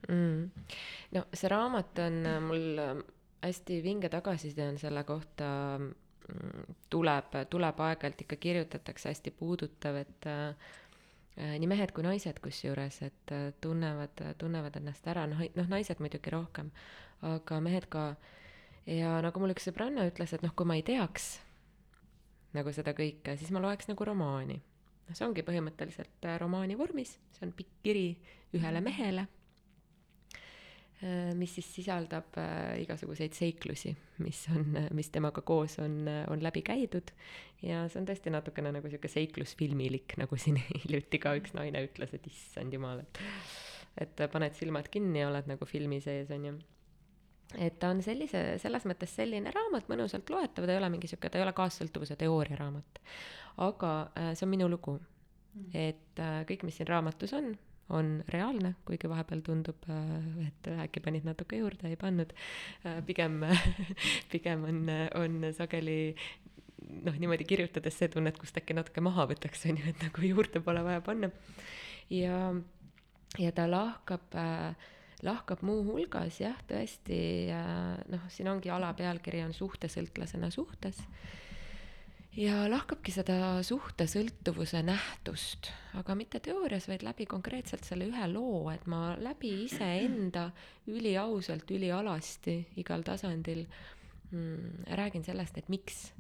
mm.? 0.09 0.67
no 1.17 1.25
see 1.33 1.53
raamat 1.53 2.05
on 2.07 2.21
äh, 2.27 2.43
mul 2.45 2.83
äh, 2.83 2.99
hästi 3.43 3.83
vinge 3.83 4.09
tagasiside 4.09 4.69
on 4.69 4.79
selle 4.79 5.05
kohta 5.05 5.49
mm, 5.79 6.77
tuleb, 6.91 7.39
tuleb 7.51 7.81
aeg-ajalt 7.87 8.25
ikka 8.27 8.37
kirjutatakse 8.37 9.13
hästi 9.13 9.33
puudutav, 9.39 10.01
et 10.03 10.29
äh, 10.31 11.55
nii 11.59 11.71
mehed 11.71 11.95
kui 11.95 12.07
naised 12.07 12.41
kusjuures, 12.43 13.03
et 13.07 13.35
äh, 13.35 13.51
tunnevad, 13.61 14.25
tunnevad 14.39 14.81
ennast 14.81 15.07
ära, 15.11 15.27
noh, 15.31 15.45
noh 15.55 15.71
naised 15.71 16.03
muidugi 16.03 16.35
rohkem, 16.35 16.73
aga 17.27 17.61
mehed 17.63 17.89
ka. 17.91 18.11
ja 18.89 19.19
nagu 19.23 19.41
mul 19.41 19.53
üks 19.55 19.69
sõbranna 19.69 20.07
ütles, 20.09 20.33
et 20.35 20.43
noh, 20.43 20.55
kui 20.57 20.67
ma 20.67 20.79
ei 20.79 20.87
teaks 20.87 21.37
nagu 22.57 22.73
seda 22.75 22.95
kõike, 22.97 23.37
siis 23.39 23.51
ma 23.55 23.63
loeks 23.63 23.91
nagu 23.91 24.07
romaani. 24.09 24.61
see 25.09 25.25
ongi 25.25 25.41
põhimõtteliselt 25.41 26.27
äh, 26.29 26.37
romaani 26.41 26.77
vormis, 26.77 27.15
see 27.33 27.47
on 27.47 27.53
pikk 27.57 27.79
kiri 27.85 28.07
ühele 28.57 28.83
mehele, 28.85 29.25
äh, 31.01 31.33
mis 31.37 31.55
siis 31.57 31.71
sisaldab 31.79 32.37
äh, 32.41 32.77
igasuguseid 32.85 33.37
seiklusi, 33.37 33.95
mis 34.25 34.43
on, 34.53 34.77
mis 34.97 35.09
temaga 35.15 35.41
koos 35.41 35.79
on, 35.81 36.03
on 36.29 36.45
läbi 36.45 36.63
käidud. 36.67 37.13
Ja 37.65 37.87
see 37.89 38.03
on 38.03 38.09
tõesti 38.09 38.33
natukene 38.33 38.73
nagu 38.77 38.91
sihuke 38.93 39.09
seiklusfilmilik, 39.13 40.19
nagu 40.21 40.41
siin 40.41 40.61
hiljuti 40.85 41.21
ka 41.23 41.37
üks 41.41 41.57
naine 41.57 41.87
ütles, 41.89 42.13
et 42.17 42.29
issand 42.33 42.77
jumal, 42.77 43.05
et 43.05 43.25
et 43.99 44.21
paned 44.31 44.55
silmad 44.55 44.87
kinni 44.95 45.25
ja 45.25 45.27
oled 45.27 45.49
nagu 45.51 45.67
filmi 45.67 45.97
sees, 45.99 46.29
on 46.31 46.45
ju 46.47 46.53
et 47.57 47.79
ta 47.81 47.93
on 47.95 48.03
sellise, 48.05 48.43
selles 48.61 48.85
mõttes 48.89 49.15
selline 49.17 49.53
raamat, 49.55 49.89
mõnusalt 49.89 50.29
loetav, 50.33 50.67
ta 50.67 50.75
ei 50.75 50.81
ole 50.81 50.91
mingi 50.93 51.09
sihuke, 51.11 51.31
ta 51.31 51.41
ei 51.41 51.47
ole 51.47 51.55
kaassõltuvuse 51.57 52.19
teooria 52.21 52.59
raamat. 52.61 53.01
aga 53.65 53.93
äh, 54.17 54.35
see 54.35 54.47
on 54.47 54.53
minu 54.53 54.69
lugu. 54.69 54.99
Mm. 55.55 55.71
et 55.75 56.21
äh, 56.21 56.43
kõik, 56.47 56.67
mis 56.69 56.77
siin 56.77 56.87
raamatus 56.87 57.33
on, 57.35 57.55
on 57.89 58.11
reaalne, 58.29 58.75
kuigi 58.87 59.09
vahepeal 59.09 59.41
tundub, 59.43 59.89
äh, 59.89 60.51
et 60.51 60.69
äkki 60.85 61.01
panid 61.01 61.25
natuke 61.25 61.57
juurde, 61.57 61.89
ei 61.89 61.97
pannud. 61.97 62.35
pigem, 63.07 63.41
pigem 64.33 64.69
on, 64.69 64.85
on 65.17 65.49
sageli 65.57 66.15
noh, 67.05 67.17
niimoodi 67.17 67.47
kirjutades 67.49 67.97
see 67.99 68.11
tunned, 68.13 68.37
kust 68.41 68.57
äkki 68.61 68.77
natuke 68.77 69.03
maha 69.05 69.27
võtaks, 69.31 69.65
on 69.71 69.81
ju, 69.81 69.89
et 69.91 70.05
nagu 70.05 70.25
juurde 70.25 70.63
pole 70.65 70.85
vaja 70.85 71.03
panna. 71.05 71.31
ja, 72.13 72.53
ja 73.41 73.53
ta 73.57 73.67
lahkab 73.71 74.37
äh, 74.39 74.89
lahkab 75.27 75.65
muuhulgas 75.67 76.41
jah, 76.41 76.57
tõesti 76.69 77.19
noh, 78.13 78.29
siin 78.31 78.49
ongi 78.53 78.71
alapealkiri 78.71 79.43
on 79.47 79.55
suhtesõltlasena 79.57 80.51
suhtes 80.55 81.01
ja 82.39 82.63
lahkabki 82.71 83.13
seda 83.13 83.59
suhtesõltuvuse 83.67 84.83
nähtust, 84.87 85.71
aga 85.99 86.15
mitte 86.19 86.41
teoorias, 86.45 86.87
vaid 86.91 87.03
läbi 87.07 87.27
konkreetselt 87.31 87.87
selle 87.87 88.09
ühe 88.11 88.29
loo, 88.31 88.69
et 88.71 88.87
ma 88.91 89.17
läbi 89.19 89.51
iseenda 89.65 90.49
üliausalt, 90.91 91.71
ülialasti 91.75 92.59
igal 92.81 93.03
tasandil 93.07 93.65
mm, 94.31 94.89
räägin 95.01 95.27
sellest, 95.27 95.59
et 95.59 95.71
miks 95.73 96.13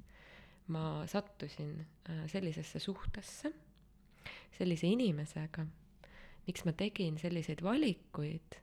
ma 0.74 1.05
sattusin 1.09 1.76
äh, 1.80 2.24
sellisesse 2.28 2.80
suhtesse, 2.82 3.53
sellise 4.59 4.90
inimesega, 4.90 5.64
miks 6.49 6.64
ma 6.66 6.74
tegin 6.76 7.20
selliseid 7.20 7.62
valikuid 7.62 8.59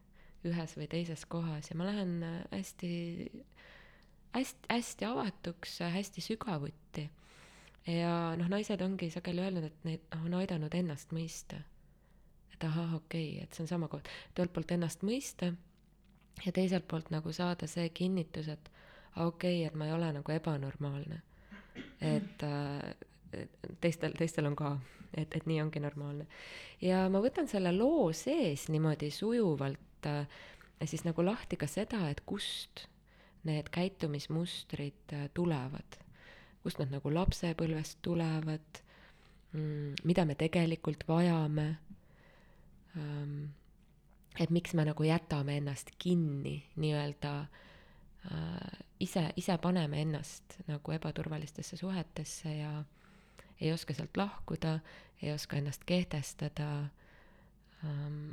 ühes 0.46 0.76
või 0.78 0.88
teises 0.92 1.26
kohas 1.30 1.70
ja 1.72 1.78
ma 1.80 1.88
lähen 1.90 2.18
äh, 2.24 2.40
hästi, 2.52 2.92
hästi, 4.36 4.72
hästi 4.72 5.08
avatuks, 5.10 5.80
äh, 5.82 5.94
hästi 5.94 6.22
sügavuti. 6.22 7.10
ja 7.88 8.36
noh, 8.38 8.50
naised 8.50 8.82
ongi 8.82 9.10
sageli 9.14 9.44
öelnud, 9.46 9.70
et 9.70 9.88
neid 9.88 10.04
noh, 10.14 10.26
on 10.26 10.40
aidanud 10.42 10.74
ennast 10.74 11.14
mõista. 11.16 11.62
et 12.54 12.64
ahah, 12.64 12.96
okei 12.96 13.30
okay,, 13.36 13.44
et 13.44 13.54
see 13.54 13.66
on 13.66 13.72
sama 13.74 13.88
koht, 13.92 14.10
et 14.30 14.40
ühelt 14.40 14.54
poolt 14.54 14.72
ennast 14.72 15.04
mõista 15.04 15.54
ja 16.46 16.52
teiselt 16.52 16.88
poolt 16.88 17.12
nagu 17.14 17.32
saada 17.34 17.68
see 17.68 17.90
kinnitus, 17.90 18.50
et 18.52 18.72
okei 19.16 19.62
okay,, 19.62 19.68
et 19.68 19.76
ma 19.76 19.88
ei 19.90 19.96
ole 19.96 20.12
nagu 20.20 20.32
ebanormaalne. 20.32 21.22
et 22.02 22.44
äh, 22.44 22.94
teistel, 23.82 24.14
teistel 24.18 24.46
on 24.48 24.56
ka, 24.56 24.78
et, 25.14 25.36
et 25.36 25.46
nii 25.46 25.62
ongi 25.62 25.82
normaalne. 25.84 26.28
ja 26.82 27.06
ma 27.10 27.22
võtan 27.24 27.48
selle 27.52 27.72
loo 27.76 28.12
sees 28.14 28.70
niimoodi 28.70 29.12
sujuvalt 29.12 29.85
äh, 30.06 30.26
siis 30.86 31.06
nagu 31.06 31.26
lahti 31.26 31.58
ka 31.58 31.68
seda, 31.68 32.06
et 32.10 32.22
kust 32.26 32.88
need 33.46 33.70
käitumismustrid 33.74 35.14
äh, 35.14 35.28
tulevad, 35.34 36.00
kust 36.64 36.82
nad 36.82 36.94
nagu 36.94 37.14
lapsepõlvest 37.14 38.02
tulevad 38.06 38.82
mm,, 39.54 40.02
mida 40.04 40.26
me 40.26 40.36
tegelikult 40.36 41.08
vajame 41.08 41.70
ähm,. 42.98 43.54
et 44.40 44.50
miks 44.50 44.74
me 44.74 44.84
nagu 44.84 45.04
jätame 45.04 45.58
ennast 45.58 45.94
kinni 45.98 46.58
nii-öelda 46.76 47.36
äh, 47.40 48.82
ise, 49.00 49.30
ise 49.36 49.58
paneme 49.62 50.02
ennast 50.02 50.58
nagu 50.68 50.92
ebaturvalistesse 50.92 51.78
suhetesse 51.78 52.56
ja 52.58 52.84
ei 53.62 53.72
oska 53.74 53.94
sealt 53.94 54.18
lahkuda, 54.18 54.80
ei 55.22 55.32
oska 55.32 55.58
ennast 55.58 55.84
kehtestada 55.86 56.90
ähm, 57.84 58.32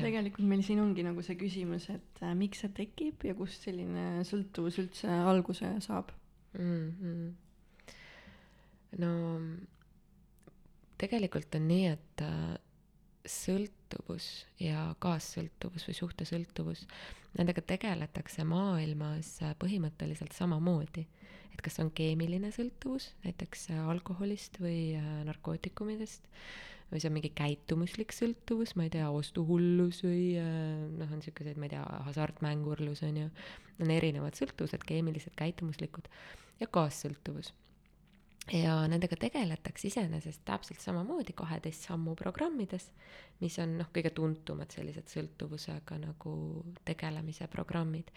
tegelikult 0.00 0.48
meil 0.48 0.62
siin 0.64 0.80
ongi 0.82 1.04
nagu 1.06 1.22
see 1.26 1.36
küsimus, 1.40 1.88
et 1.92 2.22
äh, 2.24 2.32
miks 2.38 2.64
see 2.64 2.72
tekib 2.76 3.26
ja 3.28 3.34
kust 3.38 3.66
selline 3.66 4.24
sõltuvus 4.28 4.78
üldse 4.82 5.08
alguse 5.10 5.68
saab 5.84 6.12
mm? 6.56 6.88
-hmm. 7.02 7.30
no 9.04 9.12
tegelikult 11.02 11.54
on 11.58 11.66
nii, 11.68 11.86
et 11.96 12.22
äh, 12.22 12.54
sõltuvus 13.28 14.28
ja 14.60 14.92
kaassõltuvus 15.02 15.86
või 15.88 15.96
suhtesõltuvus, 15.96 16.84
nendega 17.38 17.62
tegeletakse 17.66 18.44
maailmas 18.48 19.36
äh, 19.42 19.54
põhimõtteliselt 19.58 20.34
samamoodi. 20.36 21.06
et 21.52 21.60
kas 21.60 21.78
on 21.80 21.90
keemiline 21.90 22.50
sõltuvus 22.50 23.12
näiteks 23.24 23.70
äh, 23.70 23.88
alkoholist 23.88 24.58
või 24.60 24.96
äh, 24.96 25.24
narkootikumidest 25.28 26.28
või 26.92 27.00
see 27.00 27.08
on 27.08 27.16
mingi 27.16 27.32
käitumuslik 27.32 28.12
sõltuvus, 28.12 28.74
ma 28.76 28.86
ei 28.86 28.92
tea, 28.92 29.08
ostuhullus 29.10 30.02
või 30.04 30.36
äh, 30.40 30.84
noh, 31.00 31.16
on 31.16 31.24
siukeseid, 31.24 31.56
ma 31.56 31.68
ei 31.68 31.74
tea, 31.74 31.82
hasartmängurlus 32.08 33.02
on 33.08 33.22
ju, 33.22 33.32
on 33.80 33.92
erinevad 33.94 34.36
sõltuvused, 34.36 34.84
keemilised, 34.86 35.34
käitumuslikud 35.38 36.10
ja 36.60 36.68
kaassõltuvus. 36.70 37.52
ja 38.52 38.74
nendega 38.90 39.16
tegeletakse 39.16 39.86
iseenesest 39.88 40.42
täpselt 40.44 40.80
samamoodi 40.82 41.32
kaheteist 41.38 41.86
sammu 41.88 42.14
programmides, 42.18 42.90
mis 43.40 43.58
on 43.62 43.78
noh, 43.78 43.88
kõige 43.94 44.10
tuntumad 44.12 44.74
sellised 44.74 45.08
sõltuvusega 45.08 45.98
nagu 46.02 46.34
tegelemise 46.84 47.48
programmid. 47.48 48.12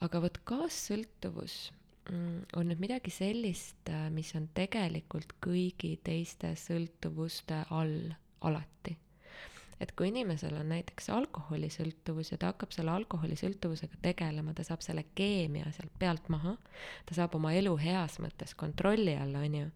aga 0.00 0.22
vot 0.24 0.40
kaassõltuvus 0.48 1.66
on 2.10 2.70
nüüd 2.70 2.80
midagi 2.82 3.12
sellist, 3.12 3.82
äh, 3.92 4.08
mis 4.10 4.32
on 4.38 4.48
tegelikult 4.56 5.36
kõigi 5.44 5.96
teiste 6.04 6.54
sõltuvuste 6.56 7.64
all 7.70 8.10
alati. 8.40 8.96
et 9.80 9.92
kui 9.96 10.10
inimesel 10.10 10.58
on 10.60 10.68
näiteks 10.68 11.08
alkoholisõltuvus 11.08 12.32
ja 12.32 12.36
ta 12.38 12.50
hakkab 12.50 12.74
selle 12.76 12.90
alkoholisõltuvusega 12.92 13.96
tegelema, 14.02 14.52
ta 14.52 14.64
saab 14.64 14.82
selle 14.84 15.06
keemia 15.14 15.70
sealt 15.72 15.94
pealt 15.98 16.28
maha, 16.28 16.56
ta 17.08 17.16
saab 17.16 17.38
oma 17.38 17.54
elu 17.56 17.72
heas 17.80 18.18
mõttes 18.20 18.52
kontrolli 18.56 19.14
alla, 19.16 19.40
on 19.40 19.56
ju, 19.56 19.70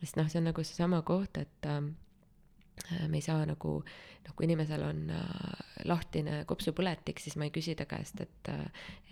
sest 0.00 0.16
noh, 0.16 0.30
see 0.32 0.40
on 0.40 0.48
nagu 0.48 0.64
seesama 0.64 1.02
koht, 1.04 1.36
et 1.36 1.68
Äh, 2.92 3.08
me 3.08 3.16
ei 3.16 3.22
saa 3.22 3.44
nagu 3.46 3.78
noh, 3.84 4.34
kui 4.34 4.48
inimesel 4.48 4.82
on 4.84 5.06
äh, 5.14 5.63
lahtine 5.88 6.42
kopsupõletik, 6.48 7.20
siis 7.22 7.36
ma 7.40 7.48
ei 7.48 7.52
küsi 7.54 7.74
ta 7.78 7.86
käest, 7.88 8.20
et, 8.24 8.50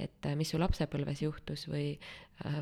et 0.02 0.28
mis 0.38 0.52
su 0.52 0.60
lapsepõlves 0.60 1.22
juhtus 1.24 1.66
või, 1.68 1.96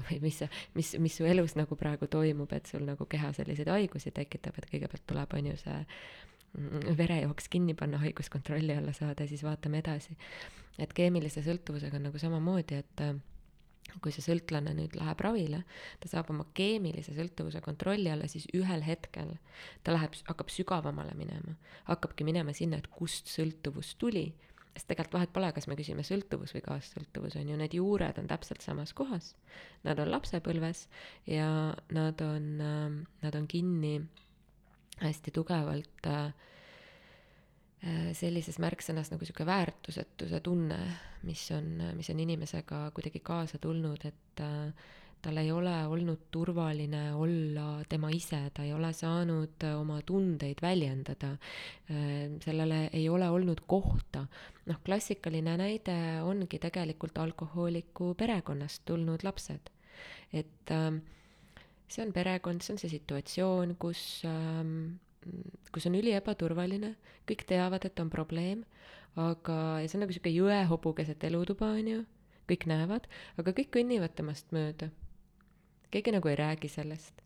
või 0.09 0.21
mis, 0.27 0.43
mis, 0.75 0.95
mis 1.03 1.19
su 1.21 1.29
elus 1.29 1.57
nagu 1.59 1.79
praegu 1.79 2.09
toimub, 2.11 2.53
et 2.57 2.71
sul 2.71 2.85
nagu 2.89 3.07
keha 3.11 3.33
selliseid 3.37 3.71
haigusi 3.73 4.13
tekitab, 4.17 4.59
et 4.59 4.69
kõigepealt 4.73 5.07
tuleb, 5.11 5.39
on 5.39 5.51
ju, 5.53 5.57
see 5.63 5.79
mm, 5.81 6.95
verejooks 6.99 7.51
kinni 7.53 7.77
panna, 7.79 8.03
haigus 8.03 8.33
kontrolli 8.33 8.77
alla 8.77 8.95
saada 8.97 9.27
ja 9.27 9.33
siis 9.33 9.45
vaatame 9.47 9.83
edasi. 9.85 10.17
et 10.81 10.93
keemilise 10.97 11.43
sõltuvusega 11.45 11.99
on 11.99 12.09
nagu 12.09 12.19
samamoodi, 12.19 12.83
et 12.85 13.05
kui 14.03 14.12
see 14.14 14.24
sõltlane 14.24 14.74
nüüd 14.76 14.95
läheb 14.99 15.22
ravile, 15.24 15.62
ta 16.01 16.11
saab 16.11 16.30
oma 16.34 16.47
keemilise 16.57 17.14
sõltuvuse 17.16 17.62
kontrolli 17.64 18.11
alla, 18.12 18.28
siis 18.30 18.47
ühel 18.57 18.84
hetkel 18.86 19.34
ta 19.84 19.95
läheb, 19.95 20.14
hakkab 20.28 20.53
sügavamale 20.53 21.16
minema. 21.18 21.57
hakkabki 21.91 22.24
minema 22.24 22.55
sinna, 22.57 22.78
et 22.78 22.88
kust 22.95 23.30
sõltuvus 23.32 23.95
tuli, 24.01 24.28
sest 24.74 24.86
tegelikult 24.91 25.18
vahet 25.18 25.32
pole, 25.34 25.51
kas 25.53 25.66
me 25.66 25.76
küsime 25.78 26.05
sõltuvus 26.07 26.55
või 26.55 26.62
kaassõltuvus, 26.64 27.36
on 27.41 27.51
ju, 27.51 27.59
need 27.59 27.74
juured 27.74 28.18
on 28.22 28.30
täpselt 28.30 28.62
samas 28.64 28.95
kohas. 28.97 29.34
Nad 29.84 29.99
on 29.99 30.12
lapsepõlves 30.12 30.86
ja 31.26 31.74
nad 31.91 32.22
on, 32.24 32.51
nad 33.22 33.36
on 33.36 33.49
kinni 33.51 33.99
hästi 35.01 35.32
tugevalt 35.34 36.07
äh, 36.07 36.32
sellises 38.12 38.59
märksõnas 38.61 39.09
nagu 39.12 39.24
sihuke 39.24 39.47
väärtusetuse 39.49 40.41
tunne, 40.45 40.78
mis 41.24 41.47
on, 41.57 41.78
mis 41.97 42.11
on 42.12 42.18
inimesega 42.20 42.91
kuidagi 42.97 43.22
kaasa 43.24 43.61
tulnud, 43.62 44.05
et 44.05 44.43
äh, 44.45 44.91
tal 45.20 45.41
ei 45.41 45.49
ole 45.53 45.72
olnud 45.89 46.26
turvaline 46.33 47.14
olla 47.16 47.81
tema 47.89 48.11
ise, 48.12 48.43
ta 48.53 48.64
ei 48.64 48.74
ole 48.76 48.93
saanud 48.97 49.64
oma 49.78 50.01
tundeid 50.05 50.61
väljendada. 50.61 51.33
Äh, 51.89 52.37
sellele 52.45 52.83
ei 52.93 53.09
ole 53.09 53.31
olnud 53.31 53.64
kohta. 53.66 54.26
noh, 54.68 54.81
klassikaline 54.85 55.57
näide 55.57 55.97
ongi 56.22 56.61
tegelikult 56.61 57.18
alkohooliku 57.18 58.14
perekonnast 58.14 58.85
tulnud 58.85 59.24
lapsed. 59.24 59.72
et 60.33 60.70
see 61.91 62.05
on 62.05 62.12
perekond, 62.12 62.62
see 62.62 62.74
on 62.74 62.78
see 62.78 62.93
situatsioon, 62.93 63.74
kus 63.83 64.22
ähm, 64.28 65.01
kus 65.73 65.87
on 65.89 65.99
üli 65.99 66.14
ebaturvaline, 66.16 66.95
kõik 67.29 67.45
teavad, 67.49 67.85
et 67.87 68.01
on 68.03 68.11
probleem, 68.12 68.64
aga, 69.21 69.81
ja 69.83 69.89
see 69.89 69.99
on 69.99 70.05
nagu 70.07 70.16
sihuke 70.16 70.33
jõehobu 70.33 70.95
keset 70.99 71.25
elutuba, 71.29 71.73
on 71.77 71.91
ju, 71.93 72.05
kõik 72.51 72.66
näevad, 72.71 73.07
aga 73.41 73.55
kõik 73.57 73.73
kõnnivad 73.77 74.14
temast 74.18 74.51
mööda. 74.55 74.91
keegi 75.91 76.14
nagu 76.14 76.29
ei 76.29 76.39
räägi 76.39 76.68
sellest. 76.68 77.23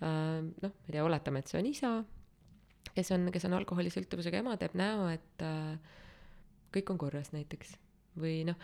noh, 0.00 0.72
ma 0.72 0.88
ei 0.88 0.92
tea, 0.92 1.04
oletame, 1.04 1.40
et 1.40 1.48
see 1.48 1.58
on 1.60 1.66
isa, 1.66 1.90
kes 2.94 3.10
on, 3.14 3.28
kes 3.32 3.44
on 3.48 3.56
alkoholisõltuvusega 3.60 4.42
ema, 4.42 4.56
teeb 4.60 4.74
näo, 4.74 5.06
et 5.12 5.44
äh, 5.46 5.78
kõik 6.74 6.90
on 6.90 6.98
korras 6.98 7.32
näiteks. 7.32 7.76
või 8.18 8.42
noh, 8.44 8.58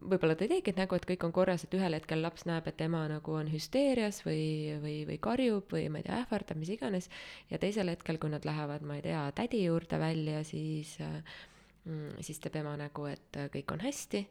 võib-olla 0.00 0.36
ta 0.38 0.46
teegi 0.48 0.72
nägu, 0.76 0.96
et 0.96 1.06
kõik 1.08 1.24
on 1.26 1.32
korras, 1.34 1.64
et 1.64 1.74
ühel 1.76 1.96
hetkel 1.96 2.22
laps 2.24 2.46
näeb, 2.48 2.68
et 2.70 2.80
ema 2.84 3.02
nagu 3.10 3.34
on 3.36 3.50
hüsteerias 3.52 4.22
või, 4.24 4.76
või, 4.82 4.94
või 5.08 5.18
karjub 5.22 5.72
või 5.74 5.88
ma 5.92 6.00
ei 6.00 6.06
tea, 6.06 6.20
ähvardab, 6.24 6.60
mis 6.60 6.72
iganes. 6.72 7.10
ja 7.50 7.58
teisel 7.60 7.92
hetkel, 7.92 8.18
kui 8.18 8.32
nad 8.32 8.46
lähevad, 8.48 8.86
ma 8.86 8.96
ei 8.96 9.04
tea, 9.04 9.26
tädi 9.36 9.64
juurde 9.64 10.00
välja, 10.00 10.44
siis 10.44 10.96
mm,, 11.00 12.20
siis 12.24 12.40
teeb 12.40 12.60
ema 12.62 12.76
nägu, 12.80 13.06
et 13.10 13.40
kõik 13.52 13.76
on 13.76 13.84
hästi 13.84 14.24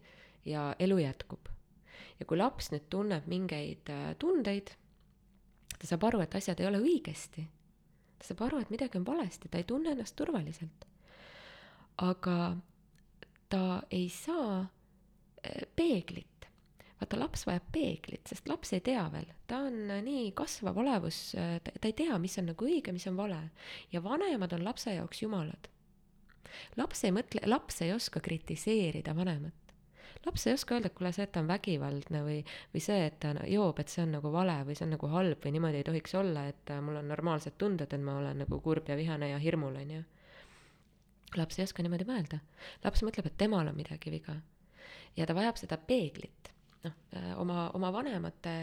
ja 0.50 0.76
elu 0.80 0.98
jätkub. 0.98 1.50
ja 2.20 2.26
kui 2.26 2.38
laps 2.38 2.72
nüüd 2.74 2.90
tunneb 2.90 3.28
mingeid 3.32 3.90
äh, 3.94 4.16
tundeid, 4.20 4.74
ta 5.78 5.88
saab 5.88 6.04
aru, 6.10 6.24
et 6.24 6.36
asjad 6.36 6.60
ei 6.60 6.68
ole 6.68 6.82
õigesti. 6.84 7.46
ta 8.18 8.32
saab 8.32 8.48
aru, 8.48 8.64
et 8.64 8.74
midagi 8.74 8.98
on 8.98 9.06
valesti, 9.06 9.50
ta 9.50 9.62
ei 9.62 9.64
tunne 9.64 9.94
ennast 9.94 10.16
turvaliselt. 10.16 10.86
aga 11.98 12.58
ta 13.50 13.82
ei 13.92 14.10
saa 14.10 14.68
peeglit 15.76 16.40
vaata, 17.00 17.20
laps 17.20 17.46
vajab 17.48 17.68
peeglit, 17.74 18.28
sest 18.28 18.50
laps 18.50 18.74
ei 18.76 18.84
tea 18.84 19.04
veel, 19.14 19.30
ta 19.48 19.64
on 19.68 19.94
nii 20.06 20.32
kasvav 20.38 20.78
olevus, 20.82 21.20
ta, 21.36 21.72
ta 21.72 21.88
ei 21.88 21.96
tea, 21.96 22.18
mis 22.22 22.36
on 22.42 22.52
nagu 22.52 22.68
õige, 22.68 22.94
mis 22.96 23.08
on 23.10 23.18
vale. 23.20 23.40
ja 23.92 24.04
vanemad 24.04 24.54
on 24.54 24.66
lapse 24.66 24.94
jaoks 24.94 25.24
jumalad. 25.24 25.70
laps 26.78 27.04
ei 27.06 27.16
mõtle, 27.16 27.46
laps 27.48 27.82
ei 27.86 27.94
oska 27.94 28.20
kritiseerida 28.20 29.16
vanemat. 29.16 29.74
laps 30.26 30.48
ei 30.48 30.54
oska 30.54 30.76
öelda, 30.76 30.92
et 30.92 30.98
kuule, 30.98 31.14
see, 31.16 31.24
et 31.24 31.32
ta 31.32 31.44
on 31.44 31.48
vägivaldne 31.48 32.24
või, 32.26 32.44
või 32.74 32.84
see, 32.84 33.00
et 33.08 33.20
ta 33.24 33.34
joob, 33.48 33.80
et 33.80 33.90
see 33.90 34.04
on 34.04 34.16
nagu 34.18 34.32
vale 34.36 34.60
või 34.68 34.76
see 34.76 34.88
on 34.90 34.96
nagu 34.98 35.12
halb 35.16 35.46
või 35.46 35.56
niimoodi 35.56 35.84
ei 35.84 35.88
tohiks 35.88 36.16
olla, 36.20 36.48
et 36.52 36.76
mul 36.84 37.00
on 37.00 37.12
normaalsed 37.16 37.56
tunded, 37.58 37.94
et 37.94 38.04
ma 38.04 38.20
olen 38.20 38.44
nagu 38.44 38.62
kurb 38.62 38.92
ja 38.92 39.00
vihane 39.00 39.32
ja 39.32 39.40
hirmul, 39.40 39.80
on 39.80 39.98
ju. 40.00 40.06
laps 41.40 41.60
ei 41.60 41.70
oska 41.70 41.86
niimoodi 41.86 42.12
mõelda. 42.12 42.44
laps 42.84 43.08
mõtleb, 43.08 43.32
et 43.32 43.38
temal 43.40 43.72
on 43.72 43.78
midagi 43.80 44.12
viga. 44.12 44.42
Ja 45.18 45.26
ta 45.26 45.36
vajab 45.38 45.58
seda 45.58 45.78
peeglit 45.78 46.54
noh, 46.84 46.96
äh, 47.14 47.34
oma, 47.40 47.70
oma 47.74 47.92
vanemate 47.94 48.56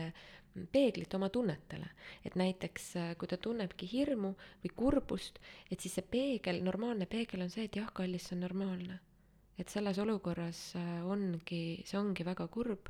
peeglit 0.73 1.15
oma 1.15 1.29
tunnetele. 1.29 1.89
et 2.25 2.35
näiteks, 2.35 2.97
äh, 2.97 3.17
kui 3.19 3.29
ta 3.29 3.37
tunnebki 3.37 3.89
hirmu 3.93 4.33
või 4.63 4.73
kurbust, 4.77 5.39
et 5.71 5.81
siis 5.81 5.99
see 5.99 6.07
peegel, 6.11 6.63
normaalne 6.65 7.07
peegel 7.07 7.45
on 7.45 7.51
see, 7.53 7.67
et 7.69 7.77
jah, 7.77 7.91
kallis, 7.93 8.29
see 8.29 8.37
on 8.37 8.47
normaalne. 8.47 9.01
et 9.59 9.69
selles 9.69 9.99
olukorras 9.99 10.77
äh, 10.77 11.05
ongi, 11.05 11.83
see 11.85 11.99
ongi 11.99 12.25
väga 12.25 12.49
kurb 12.49 12.89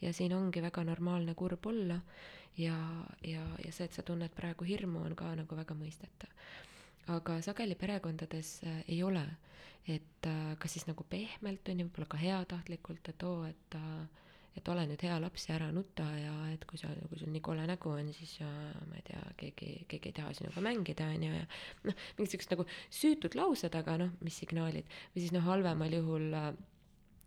ja 0.00 0.12
siin 0.12 0.32
ongi 0.32 0.62
väga 0.62 0.84
normaalne 0.84 1.34
kurb 1.34 1.66
olla 1.66 2.00
ja, 2.56 2.76
ja, 3.24 3.44
ja 3.64 3.72
see, 3.72 3.84
et 3.84 3.92
sa 3.92 4.02
tunned 4.02 4.32
praegu 4.36 4.64
hirmu, 4.64 5.04
on 5.06 5.16
ka 5.16 5.34
nagu 5.36 5.56
väga 5.56 5.74
mõistetav. 5.74 6.28
aga 7.12 7.40
sageli 7.42 7.74
perekondades 7.74 8.60
ei 8.88 9.02
ole, 9.02 9.24
et 9.90 10.28
kas 10.62 10.76
siis 10.76 10.84
nagu 10.86 11.04
pehmelt 11.10 11.68
on 11.68 11.80
ju, 11.80 11.86
võib-olla 11.88 12.10
ka 12.12 12.20
heatahtlikult, 12.20 13.08
et 13.10 13.24
oo, 13.26 13.40
et 13.48 13.78
äh, 13.78 14.20
et 14.58 14.68
ole 14.68 14.84
nüüd 14.88 15.00
hea 15.06 15.14
laps 15.22 15.46
ja 15.48 15.54
ära 15.56 15.70
nuta 15.72 16.04
ja 16.18 16.32
et 16.52 16.64
kui 16.68 16.80
sa, 16.80 16.90
kui 17.08 17.20
sul 17.20 17.30
nii 17.32 17.42
kole 17.44 17.64
nägu 17.68 17.92
on, 17.94 18.10
siis 18.12 18.34
ja, 18.40 18.48
ma 18.88 18.98
ei 18.98 19.06
tea, 19.06 19.22
keegi, 19.40 19.70
keegi 19.88 20.10
ei 20.10 20.16
taha 20.18 20.34
sinuga 20.36 20.64
mängida, 20.64 21.08
on 21.14 21.24
ju, 21.24 21.32
ja 21.38 21.46
noh, 21.88 22.04
mingid 22.18 22.34
siuksed 22.34 22.52
nagu 22.52 22.66
süütud 22.92 23.36
laused, 23.38 23.72
aga 23.78 23.96
noh, 24.04 24.12
mis 24.24 24.36
signaalid. 24.42 24.88
või 25.14 25.24
siis 25.24 25.32
noh, 25.32 25.44
halvemal 25.46 25.96
juhul 25.96 26.28
äh, 26.36 26.52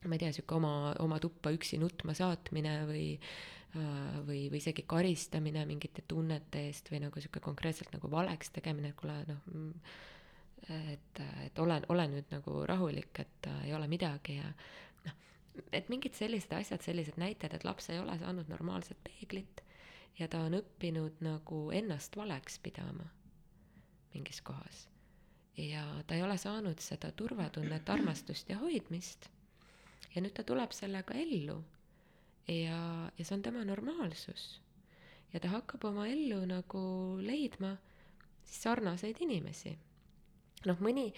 ma 0.06 0.18
ei 0.18 0.22
tea, 0.22 0.32
sihuke 0.38 0.58
oma, 0.60 0.94
oma 1.02 1.20
tuppa 1.24 1.54
üksi 1.56 1.82
nutma 1.82 2.14
saatmine 2.18 2.78
või 2.92 3.08
äh, 3.18 4.20
või, 4.28 4.46
või 4.52 4.62
isegi 4.62 4.86
karistamine 4.88 5.66
mingite 5.66 6.06
tunnete 6.08 6.68
eest 6.70 6.94
või 6.94 7.02
nagu 7.08 7.24
sihuke 7.24 7.42
konkreetselt 7.44 7.90
nagu 7.96 8.12
valeks 8.12 8.54
tegemine, 8.54 8.94
et 8.94 9.02
kuule 9.02 9.18
noh, 9.32 9.42
mm, 9.50 9.74
et, 10.70 11.22
et 11.46 11.60
ole, 11.60 11.82
ole 11.90 12.08
nüüd 12.08 12.32
nagu 12.34 12.64
rahulik, 12.66 13.20
et 13.20 13.48
äh, 13.48 13.68
ei 13.68 13.74
ole 13.74 13.88
midagi 13.88 14.40
ja 14.40 14.50
et 15.72 15.90
mingid 15.90 16.18
sellised 16.18 16.52
asjad, 16.58 16.82
sellised 16.84 17.20
näited, 17.22 17.54
et 17.54 17.64
laps 17.64 17.90
ei 17.90 18.00
ole 18.00 18.18
saanud 18.20 18.50
normaalset 18.52 18.98
peeglit 19.04 19.62
ja 20.20 20.28
ta 20.32 20.42
on 20.48 20.58
õppinud 20.58 21.22
nagu 21.26 21.62
ennast 21.76 22.16
valeks 22.18 22.60
pidama 22.64 23.08
mingis 24.14 24.42
kohas. 24.42 24.88
ja 25.58 25.86
ta 26.08 26.16
ei 26.16 26.24
ole 26.24 26.38
saanud 26.38 26.80
seda 26.80 27.12
turvatunnet, 27.12 27.90
armastust 27.90 28.50
ja 28.50 28.58
hoidmist. 28.58 29.30
ja 30.16 30.22
nüüd 30.22 30.34
ta 30.36 30.44
tuleb 30.44 30.72
sellega 30.72 31.14
ellu. 31.14 31.64
ja, 32.48 33.12
ja 33.18 33.26
see 33.26 33.36
on 33.36 33.42
tema 33.42 33.66
normaalsus. 33.66 34.62
ja 35.34 35.40
ta 35.40 35.52
hakkab 35.52 35.84
oma 35.84 36.08
ellu 36.08 36.46
nagu 36.46 36.86
leidma 37.22 37.76
siis 38.46 38.64
sarnaseid 38.64 39.20
inimesi. 39.20 39.78
Noh, 40.70 40.80
mõni 40.84 41.10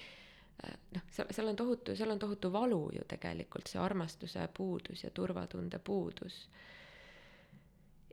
Äh, 0.63 0.77
noh, 0.95 1.03
seal, 1.13 1.27
seal 1.31 1.51
on 1.51 1.55
tohutu, 1.55 1.95
seal 1.95 2.11
on 2.11 2.19
tohutu 2.19 2.49
valu 2.53 2.79
ju 2.95 3.03
tegelikult, 3.09 3.69
see 3.69 3.81
armastuse 3.81 4.47
puudus 4.57 5.03
ja 5.03 5.11
turvatunde 5.13 5.79
puudus. 5.79 6.47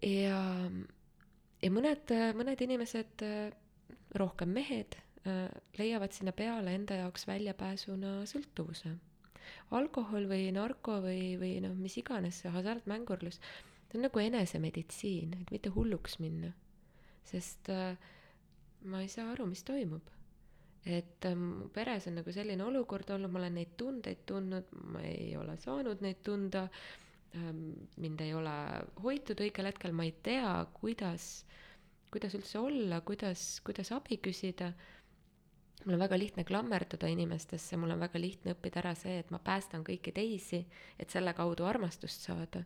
ja, 0.02 0.40
ja 1.62 1.70
mõned, 1.72 2.12
mõned 2.36 2.64
inimesed, 2.66 3.24
rohkem 4.20 4.52
mehed, 4.52 4.98
leiavad 5.78 6.12
sinna 6.12 6.34
peale 6.36 6.74
enda 6.76 7.00
jaoks 7.00 7.24
väljapääsuna 7.26 8.16
sõltuvuse. 8.28 8.92
alkohol 9.70 10.28
või 10.28 10.50
narko 10.52 11.00
või, 11.00 11.38
või 11.40 11.54
noh, 11.64 11.72
mis 11.80 11.96
iganes 11.96 12.42
see 12.42 12.52
hasartmängurlus, 12.52 13.40
see 13.88 14.00
on 14.00 14.04
nagu 14.04 14.20
enesemeditsiin, 14.20 15.38
et 15.40 15.54
mitte 15.54 15.72
hulluks 15.72 16.18
minna. 16.20 16.52
sest 17.24 17.72
äh, 17.72 17.96
ma 18.84 19.00
ei 19.00 19.08
saa 19.08 19.32
aru, 19.32 19.46
mis 19.48 19.64
toimub 19.64 20.13
et 20.84 21.24
mu 21.24 21.30
ähm, 21.30 21.68
peres 21.72 22.06
on 22.10 22.18
nagu 22.20 22.32
selline 22.32 22.64
olukord 22.64 23.08
olnud, 23.14 23.32
ma 23.32 23.40
olen 23.40 23.56
neid 23.58 23.72
tundeid 23.80 24.24
tundnud, 24.28 24.72
ma 24.92 25.00
ei 25.08 25.32
ole 25.40 25.56
saanud 25.60 26.02
neid 26.04 26.20
tunda, 26.26 26.66
ähm, 27.38 27.70
mind 27.96 28.20
ei 28.20 28.34
ole 28.36 28.56
hoitud 29.04 29.40
õigel 29.40 29.70
hetkel, 29.70 29.96
ma 29.96 30.04
ei 30.04 30.12
tea, 30.26 30.50
kuidas, 30.76 31.46
kuidas 32.12 32.36
üldse 32.36 32.60
olla, 32.60 33.00
kuidas, 33.00 33.46
kuidas 33.64 33.92
abi 33.96 34.20
küsida. 34.20 34.74
mul 35.84 35.96
on 35.96 36.00
väga 36.00 36.16
lihtne 36.16 36.44
klammerduda 36.48 37.08
inimestesse, 37.12 37.76
mul 37.76 37.96
on 37.96 38.00
väga 38.00 38.20
lihtne 38.20 38.54
õppida 38.54 38.80
ära 38.80 38.94
see, 38.96 39.18
et 39.20 39.30
ma 39.30 39.38
päästan 39.38 39.84
kõiki 39.84 40.12
teisi, 40.16 40.64
et 40.98 41.10
selle 41.10 41.34
kaudu 41.36 41.64
armastust 41.68 42.24
saada 42.24 42.64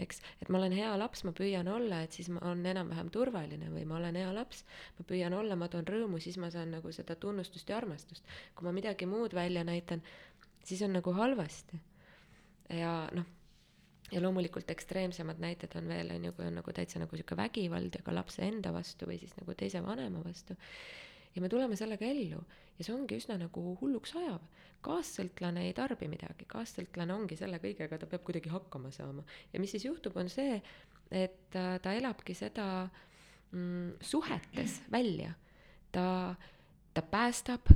eks, 0.00 0.22
et 0.40 0.48
ma 0.48 0.58
olen 0.58 0.72
hea 0.76 0.92
laps, 0.96 1.24
ma 1.28 1.34
püüan 1.36 1.68
olla, 1.68 2.02
et 2.06 2.16
siis 2.16 2.30
ma 2.32 2.40
olen 2.48 2.64
enam-vähem 2.72 3.10
turvaline 3.12 3.68
või 3.72 3.84
ma 3.88 3.98
olen 3.98 4.16
hea 4.16 4.30
laps, 4.32 4.64
ma 4.98 5.04
püüan 5.08 5.36
olla, 5.36 5.56
ma 5.58 5.68
toon 5.72 5.88
rõõmu, 5.88 6.20
siis 6.22 6.38
ma 6.40 6.50
saan 6.54 6.72
nagu 6.76 6.92
seda 6.92 7.16
tunnustust 7.16 7.68
ja 7.68 7.76
armastust. 7.76 8.24
kui 8.54 8.68
ma 8.68 8.72
midagi 8.72 9.06
muud 9.06 9.34
välja 9.36 9.64
näitan, 9.64 10.02
siis 10.64 10.82
on 10.82 10.96
nagu 10.96 11.12
halvasti. 11.12 11.80
ja 12.72 13.08
noh, 13.12 13.28
ja 14.12 14.22
loomulikult 14.22 14.70
ekstreemsemad 14.70 15.40
näited 15.40 15.76
on 15.76 15.88
veel, 15.88 16.10
on 16.14 16.24
ju, 16.24 16.32
kui 16.36 16.46
on 16.46 16.58
nagu 16.60 16.72
täitsa 16.72 17.00
nagu 17.02 17.16
sihuke 17.16 17.36
vägivald 17.36 17.94
ja 17.96 18.02
ka 18.04 18.14
lapse 18.14 18.44
enda 18.44 18.72
vastu 18.72 19.08
või 19.08 19.18
siis 19.20 19.34
nagu 19.40 19.54
teise 19.58 19.82
vanema 19.84 20.24
vastu. 20.24 20.56
Ja 21.34 21.42
me 21.42 21.48
tuleme 21.48 21.76
sellega 21.76 22.06
ellu 22.06 22.42
ja 22.78 22.84
see 22.84 22.94
ongi 22.94 23.18
üsna 23.20 23.38
nagu 23.40 23.76
hulluks 23.80 24.16
ajav 24.20 24.42
kaassõltlane 24.82 25.66
ei 25.68 25.74
tarbi 25.76 26.08
midagi, 26.10 26.46
kaassõltlane 26.50 27.14
ongi 27.14 27.38
selle 27.38 27.60
kõigega, 27.62 27.98
ta 27.98 28.08
peab 28.10 28.24
kuidagi 28.26 28.50
hakkama 28.52 28.90
saama. 28.94 29.24
ja 29.52 29.60
mis 29.62 29.70
siis 29.74 29.86
juhtub, 29.86 30.16
on 30.18 30.30
see, 30.32 30.58
et 31.10 31.56
äh, 31.58 31.76
ta 31.82 31.94
elabki 31.94 32.34
seda 32.34 32.66
mm, 33.52 33.98
suhetes 34.00 34.80
välja. 34.92 35.34
ta, 35.92 36.34
ta 36.94 37.02
päästab, 37.02 37.68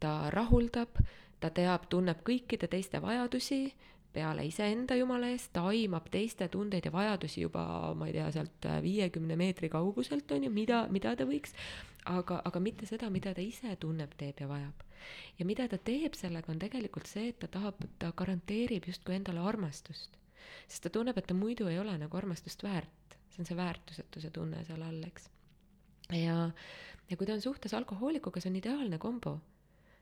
ta 0.00 0.30
rahuldab, 0.34 0.98
ta 1.40 1.50
teab, 1.54 1.86
tunneb 1.88 2.24
kõikide 2.26 2.68
teiste 2.68 3.02
vajadusi, 3.02 3.74
peale 4.12 4.46
iseenda 4.48 4.96
jumala 4.96 5.28
eest, 5.30 5.52
ta 5.52 5.66
aimab 5.68 6.08
teiste 6.10 6.48
tundeid 6.48 6.88
ja 6.88 6.92
vajadusi 6.92 7.44
juba, 7.44 7.94
ma 7.94 8.08
ei 8.08 8.16
tea, 8.16 8.30
sealt 8.34 8.66
äh, 8.66 8.80
viiekümne 8.82 9.36
meetri 9.38 9.70
kauguselt 9.70 10.32
on 10.32 10.48
ju, 10.48 10.50
mida, 10.50 10.86
mida 10.90 11.14
ta 11.14 11.28
võiks, 11.28 11.54
aga, 12.08 12.42
aga 12.44 12.60
mitte 12.60 12.86
seda, 12.86 13.10
mida 13.10 13.34
ta 13.34 13.44
ise 13.44 13.76
tunneb, 13.80 14.14
teeb 14.18 14.40
ja 14.40 14.48
vajab 14.50 14.88
ja 15.38 15.46
mida 15.46 15.66
ta 15.70 15.78
teeb 15.78 16.16
sellega, 16.18 16.50
on 16.52 16.60
tegelikult 16.62 17.08
see, 17.10 17.30
et 17.32 17.38
ta 17.42 17.50
tahab, 17.58 17.80
ta 18.00 18.10
garanteerib 18.16 18.88
justkui 18.90 19.16
endale 19.18 19.42
armastust. 19.44 20.16
sest 20.68 20.82
ta 20.84 20.90
tunneb, 20.92 21.18
et 21.18 21.26
ta 21.28 21.36
muidu 21.36 21.68
ei 21.68 21.78
ole 21.78 21.96
nagu 22.00 22.16
armastust 22.16 22.62
väärt, 22.64 23.16
see 23.28 23.42
on 23.42 23.48
see 23.48 23.56
väärtusetuse 23.56 24.30
tunne 24.34 24.64
seal 24.64 24.82
all, 24.82 25.02
eks. 25.06 25.28
ja, 26.16 26.50
ja 27.10 27.16
kui 27.16 27.26
ta 27.26 27.36
on 27.36 27.44
suhtes 27.44 27.74
alkohoolikuga, 27.74 28.40
see 28.40 28.52
on 28.52 28.60
ideaalne 28.60 28.98
kombo. 28.98 29.38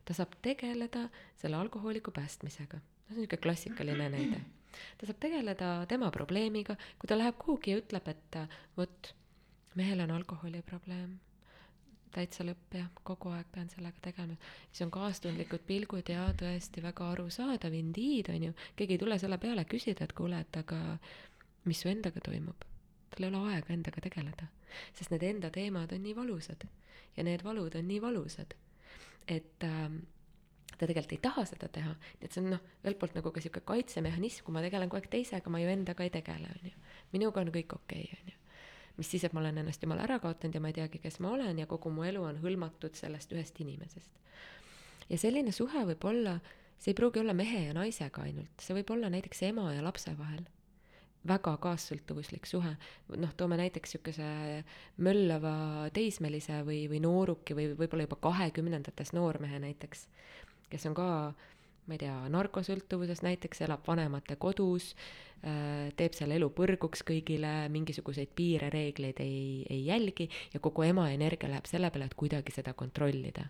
ta 0.05 0.15
saab 0.15 0.37
tegeleda 0.43 1.09
selle 1.37 1.57
alkohooliku 1.57 2.15
päästmisega. 2.15 2.79
see 2.79 3.15
on 3.15 3.21
niisugune 3.21 3.43
klassikaline 3.43 4.09
näide. 4.15 4.41
ta 4.99 5.11
saab 5.11 5.21
tegeleda 5.21 5.71
tema 5.89 6.11
probleemiga, 6.11 6.77
kui 6.99 7.11
ta 7.11 7.19
läheb 7.19 7.39
kuhugi 7.39 7.75
ja 7.75 7.83
ütleb, 7.83 8.09
et 8.09 8.43
vot, 8.77 9.15
mehel 9.75 10.01
on 10.01 10.11
alkoholiprobleem 10.21 11.19
täitsa 12.17 12.47
lõpp 12.47 12.77
jah, 12.79 12.89
kogu 13.07 13.33
aeg 13.37 13.49
pean 13.53 13.69
sellega 13.73 14.01
tegema. 14.05 14.37
siis 14.71 14.85
on 14.87 14.93
kaastundlikud 14.95 15.65
pilgud 15.69 16.09
ja 16.13 16.27
tõesti 16.41 16.83
väga 16.85 17.11
arusaadav, 17.13 17.77
indiid 17.77 18.31
on 18.33 18.49
ju, 18.49 18.57
keegi 18.79 18.97
ei 18.97 19.03
tule 19.03 19.19
selle 19.21 19.39
peale 19.43 19.67
küsida, 19.69 20.07
et 20.07 20.17
kuule, 20.17 20.41
et 20.41 20.61
aga 20.63 20.81
mis 21.69 21.81
su 21.83 21.91
endaga 21.93 22.23
toimub. 22.25 22.65
tal 23.11 23.29
ei 23.29 23.31
ole 23.31 23.55
aega 23.55 23.73
endaga 23.75 24.03
tegeleda, 24.05 24.49
sest 24.97 25.13
need 25.13 25.25
enda 25.25 25.51
teemad 25.51 25.93
on 25.93 26.03
nii 26.05 26.17
valusad. 26.17 26.67
Ja 27.17 27.25
need 27.25 27.45
valud 27.45 27.75
on 27.79 27.87
nii 27.89 28.01
valusad, 28.03 28.53
et 29.27 29.65
äh, 29.65 29.85
ta 30.77 30.85
tegelikult 30.85 31.15
ei 31.17 31.23
taha 31.25 31.45
seda 31.49 31.69
teha, 31.73 31.95
nii 32.21 32.29
et 32.29 32.35
see 32.35 32.43
on 32.45 32.51
noh, 32.53 32.65
ühelt 32.85 32.99
poolt 33.01 33.17
nagu 33.17 33.33
ka 33.33 33.41
sihuke 33.41 33.63
kaitsemehhanism, 33.65 34.45
kui 34.45 34.57
ma 34.57 34.65
tegelen 34.65 34.93
kogu 34.93 35.01
aeg 35.01 35.09
teisega, 35.13 35.53
ma 35.53 35.63
ju 35.63 35.71
endaga 35.73 36.05
ei 36.05 36.13
tegele, 36.13 36.51
on 36.53 36.69
ju. 36.69 36.83
minuga 37.15 37.41
on 37.41 37.55
kõik 37.55 37.79
okei 37.79 38.05
okay,, 38.05 38.21
on 38.21 38.35
ju 38.35 38.46
mis 38.97 39.11
siis, 39.11 39.25
et 39.25 39.33
ma 39.37 39.43
olen 39.43 39.59
ennast 39.63 39.83
jumala 39.83 40.07
ära 40.07 40.19
kaotanud 40.23 40.57
ja 40.57 40.63
ma 40.65 40.73
ei 40.73 40.79
teagi, 40.79 41.01
kes 41.03 41.21
ma 41.21 41.33
olen 41.37 41.59
ja 41.59 41.67
kogu 41.71 41.93
mu 41.93 42.05
elu 42.09 42.23
on 42.25 42.41
hõlmatud 42.43 42.97
sellest 42.97 43.33
ühest 43.37 43.61
inimesest. 43.61 44.11
ja 45.09 45.19
selline 45.19 45.53
suhe 45.53 45.85
võib 45.93 46.05
olla, 46.05 46.39
see 46.79 46.93
ei 46.93 46.99
pruugi 46.99 47.21
olla 47.21 47.35
mehe 47.35 47.67
ja 47.69 47.75
naisega 47.77 48.23
ainult, 48.27 48.53
see 48.61 48.77
võib 48.77 48.91
olla 48.97 49.13
näiteks 49.13 49.43
ema 49.51 49.73
ja 49.75 49.85
lapse 49.85 50.17
vahel 50.19 50.45
väga 51.27 51.57
kaassõltuvuslik 51.63 52.47
suhe, 52.47 52.73
noh, 53.19 53.33
toome 53.39 53.59
näiteks 53.59 53.97
niisuguse 53.97 54.29
möllava 55.03 55.55
teismelise 55.95 56.61
või, 56.67 56.85
või 56.91 57.01
nooruki 57.03 57.57
või 57.57 57.73
võib-olla 57.75 58.07
juba 58.07 58.19
kahekümnendates 58.29 59.13
noormehe 59.17 59.59
näiteks, 59.63 60.07
kes 60.71 60.87
on 60.87 60.95
ka 60.95 61.09
ma 61.87 61.95
ei 61.95 62.01
tea, 62.03 62.15
narkosõltuvuses 62.33 63.23
näiteks, 63.23 63.61
elab 63.67 63.85
vanemate 63.87 64.37
kodus, 64.43 64.91
äh, 65.47 65.93
teeb 65.99 66.17
selle 66.19 66.39
elu 66.41 66.49
põrguks 66.55 67.05
kõigile, 67.07 67.53
mingisuguseid 67.73 68.33
piire, 68.37 68.71
reegleid 68.75 69.21
ei, 69.23 69.63
ei 69.71 69.85
jälgi 69.87 70.29
ja 70.55 70.61
kogu 70.63 70.87
ema 70.87 71.09
energia 71.15 71.51
läheb 71.53 71.71
selle 71.71 71.91
peale, 71.95 72.11
et 72.11 72.19
kuidagi 72.19 72.55
seda 72.55 72.75
kontrollida. 72.75 73.47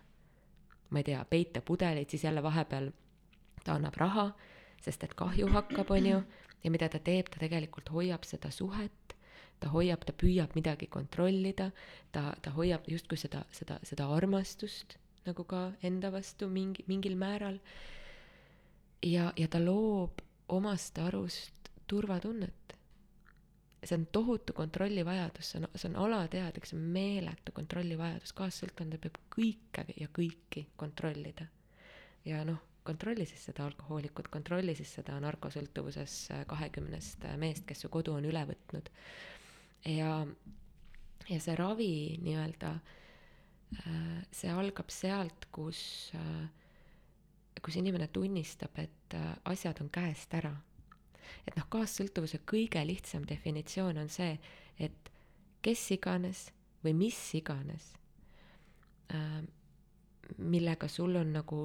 ma 0.89 1.01
ei 1.01 1.03
tea, 1.03 1.19
peita 1.27 1.59
pudeleid, 1.61 2.07
siis 2.09 2.23
jälle 2.23 2.39
vahepeal 2.43 2.91
ta 3.63 3.73
annab 3.75 3.97
raha, 3.99 4.29
sest 4.81 5.03
et 5.03 5.13
kahju 5.19 5.49
hakkab, 5.51 5.89
on 5.91 6.05
ju, 6.05 6.21
ja 6.63 6.71
mida 6.71 6.87
ta 6.89 7.01
teeb, 7.03 7.27
ta 7.27 7.41
tegelikult 7.41 7.89
hoiab 7.91 8.23
seda 8.23 8.51
suhet, 8.55 9.15
ta 9.59 9.67
hoiab, 9.73 10.05
ta 10.07 10.13
püüab 10.13 10.55
midagi 10.55 10.87
kontrollida, 10.87 11.71
ta, 12.15 12.29
ta 12.41 12.53
hoiab 12.55 12.87
justkui 12.87 13.19
seda, 13.19 13.43
seda, 13.51 13.81
seda 13.83 14.07
armastust 14.15 14.95
nagu 15.27 15.43
ka 15.43 15.61
enda 15.83 16.11
vastu 16.13 16.47
mingi, 16.47 16.85
mingil 16.87 17.17
määral 17.19 17.59
ja, 19.03 19.33
ja 19.35 19.47
ta 19.47 19.59
loob 19.65 20.21
omast 20.49 20.97
arust 20.97 21.71
turvatunnet. 21.87 22.53
see 23.83 23.95
on 23.95 24.07
tohutu 24.11 24.53
kontrollivajadus, 24.53 25.51
see 25.51 25.59
on, 25.61 25.67
see 25.75 25.89
on 25.89 25.95
alateadlik, 25.95 26.65
see 26.65 26.75
on 26.75 26.87
meeletu 26.91 27.53
kontrollivajadus, 27.55 28.33
kaassõltlane 28.35 28.97
peab 28.99 29.19
kõike 29.31 29.85
ja 29.95 30.09
kõiki 30.11 30.65
kontrollida. 30.75 31.45
ja 32.25 32.43
noh, 32.45 32.59
kontrolli 32.83 33.25
siis 33.29 33.45
seda 33.49 33.65
alkohoolikut, 33.67 34.27
kontrolli 34.33 34.75
siis 34.75 34.91
seda 34.99 35.19
narkosõltuvuses 35.23 36.17
kahekümnest 36.47 37.27
meest, 37.39 37.65
kes 37.69 37.85
su 37.85 37.89
kodu 37.93 38.17
on 38.17 38.27
üle 38.27 38.43
võtnud. 38.49 38.91
ja, 39.85 40.11
ja 41.29 41.39
see 41.39 41.55
ravi 41.55 42.17
nii-öelda, 42.23 42.73
äh, 43.77 44.21
see 44.31 44.51
algab 44.51 44.91
sealt, 44.91 45.47
kus 45.51 45.79
äh, 46.17 46.47
kus 47.67 47.75
inimene 47.81 48.07
tunnistab, 48.07 48.77
et 48.79 49.13
äh, 49.17 49.33
asjad 49.51 49.81
on 49.83 49.89
käest 49.91 50.31
ära. 50.39 50.53
et 51.47 51.55
noh, 51.59 51.65
kaassõltuvuse 51.67 52.39
kõige 52.47 52.79
lihtsam 52.87 53.25
definitsioon 53.27 53.97
on 53.99 54.07
see, 54.11 54.37
et 54.79 55.09
kes 55.63 55.81
iganes 55.91 56.45
või 56.83 56.93
mis 56.95 57.19
iganes, 57.35 57.89
äh, 59.11 59.41
millega 60.37 60.87
sul 60.87 61.19
on 61.19 61.33
nagu, 61.35 61.59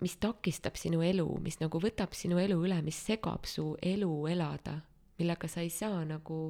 mis 0.00 0.16
takistab 0.16 0.80
sinu 0.80 1.04
elu, 1.04 1.28
mis 1.44 1.60
nagu 1.60 1.80
võtab 1.84 2.16
sinu 2.16 2.40
elu 2.40 2.56
üle, 2.64 2.80
mis 2.84 2.96
segab 3.10 3.44
su 3.44 3.74
elu 3.84 4.12
elada, 4.32 4.78
millega 5.20 5.48
sa 5.52 5.60
ei 5.60 5.72
saa 5.72 6.00
nagu 6.08 6.40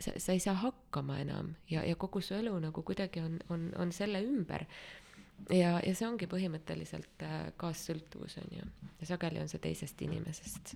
sa, 0.00 0.16
sa 0.18 0.34
ei 0.34 0.42
saa 0.42 0.56
hakkama 0.58 1.20
enam 1.22 1.54
ja, 1.70 1.84
ja 1.86 1.94
kogu 1.94 2.18
su 2.24 2.34
elu 2.34 2.56
nagu 2.58 2.82
kuidagi 2.82 3.22
on, 3.22 3.38
on, 3.54 3.68
on 3.78 3.94
selle 3.94 4.24
ümber 4.26 4.66
ja, 5.48 5.76
ja 5.80 5.92
see 5.96 6.08
ongi 6.08 6.28
põhimõtteliselt 6.30 7.26
äh, 7.26 7.52
kaassõltuvus 7.60 8.38
on 8.42 8.58
ju, 8.60 8.72
ja 9.00 9.12
sageli 9.14 9.40
on 9.42 9.50
see 9.50 9.62
teisest 9.62 10.02
inimesest. 10.06 10.74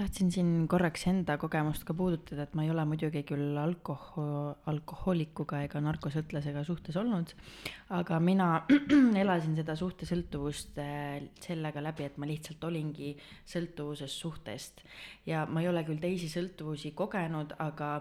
tahtsin 0.00 0.30
siin 0.32 0.68
korraks 0.70 1.02
enda 1.10 1.36
kogemust 1.36 1.84
ka 1.84 1.92
puudutada, 1.96 2.46
et 2.46 2.54
ma 2.56 2.64
ei 2.64 2.70
ole 2.72 2.86
muidugi 2.88 3.22
küll 3.28 3.58
alkohol, 3.60 4.54
alkohoolikuga 4.70 5.60
ega 5.66 5.82
narkosõltlasega 5.84 6.64
suhtes 6.64 6.96
olnud, 6.96 7.34
aga 7.98 8.20
mina 8.24 8.50
elasin 9.22 9.58
seda 9.60 9.76
suhtesõltuvust 9.76 10.80
äh, 10.80 11.20
sellega 11.44 11.84
läbi, 11.84 12.08
et 12.08 12.18
ma 12.18 12.28
lihtsalt 12.30 12.64
olingi 12.70 13.14
sõltuvuses 13.44 14.18
suhtest 14.24 14.84
ja 15.28 15.46
ma 15.46 15.64
ei 15.64 15.72
ole 15.72 15.84
küll 15.88 16.00
teisi 16.00 16.30
sõltuvusi 16.32 16.94
kogenud, 16.96 17.58
aga 17.58 17.96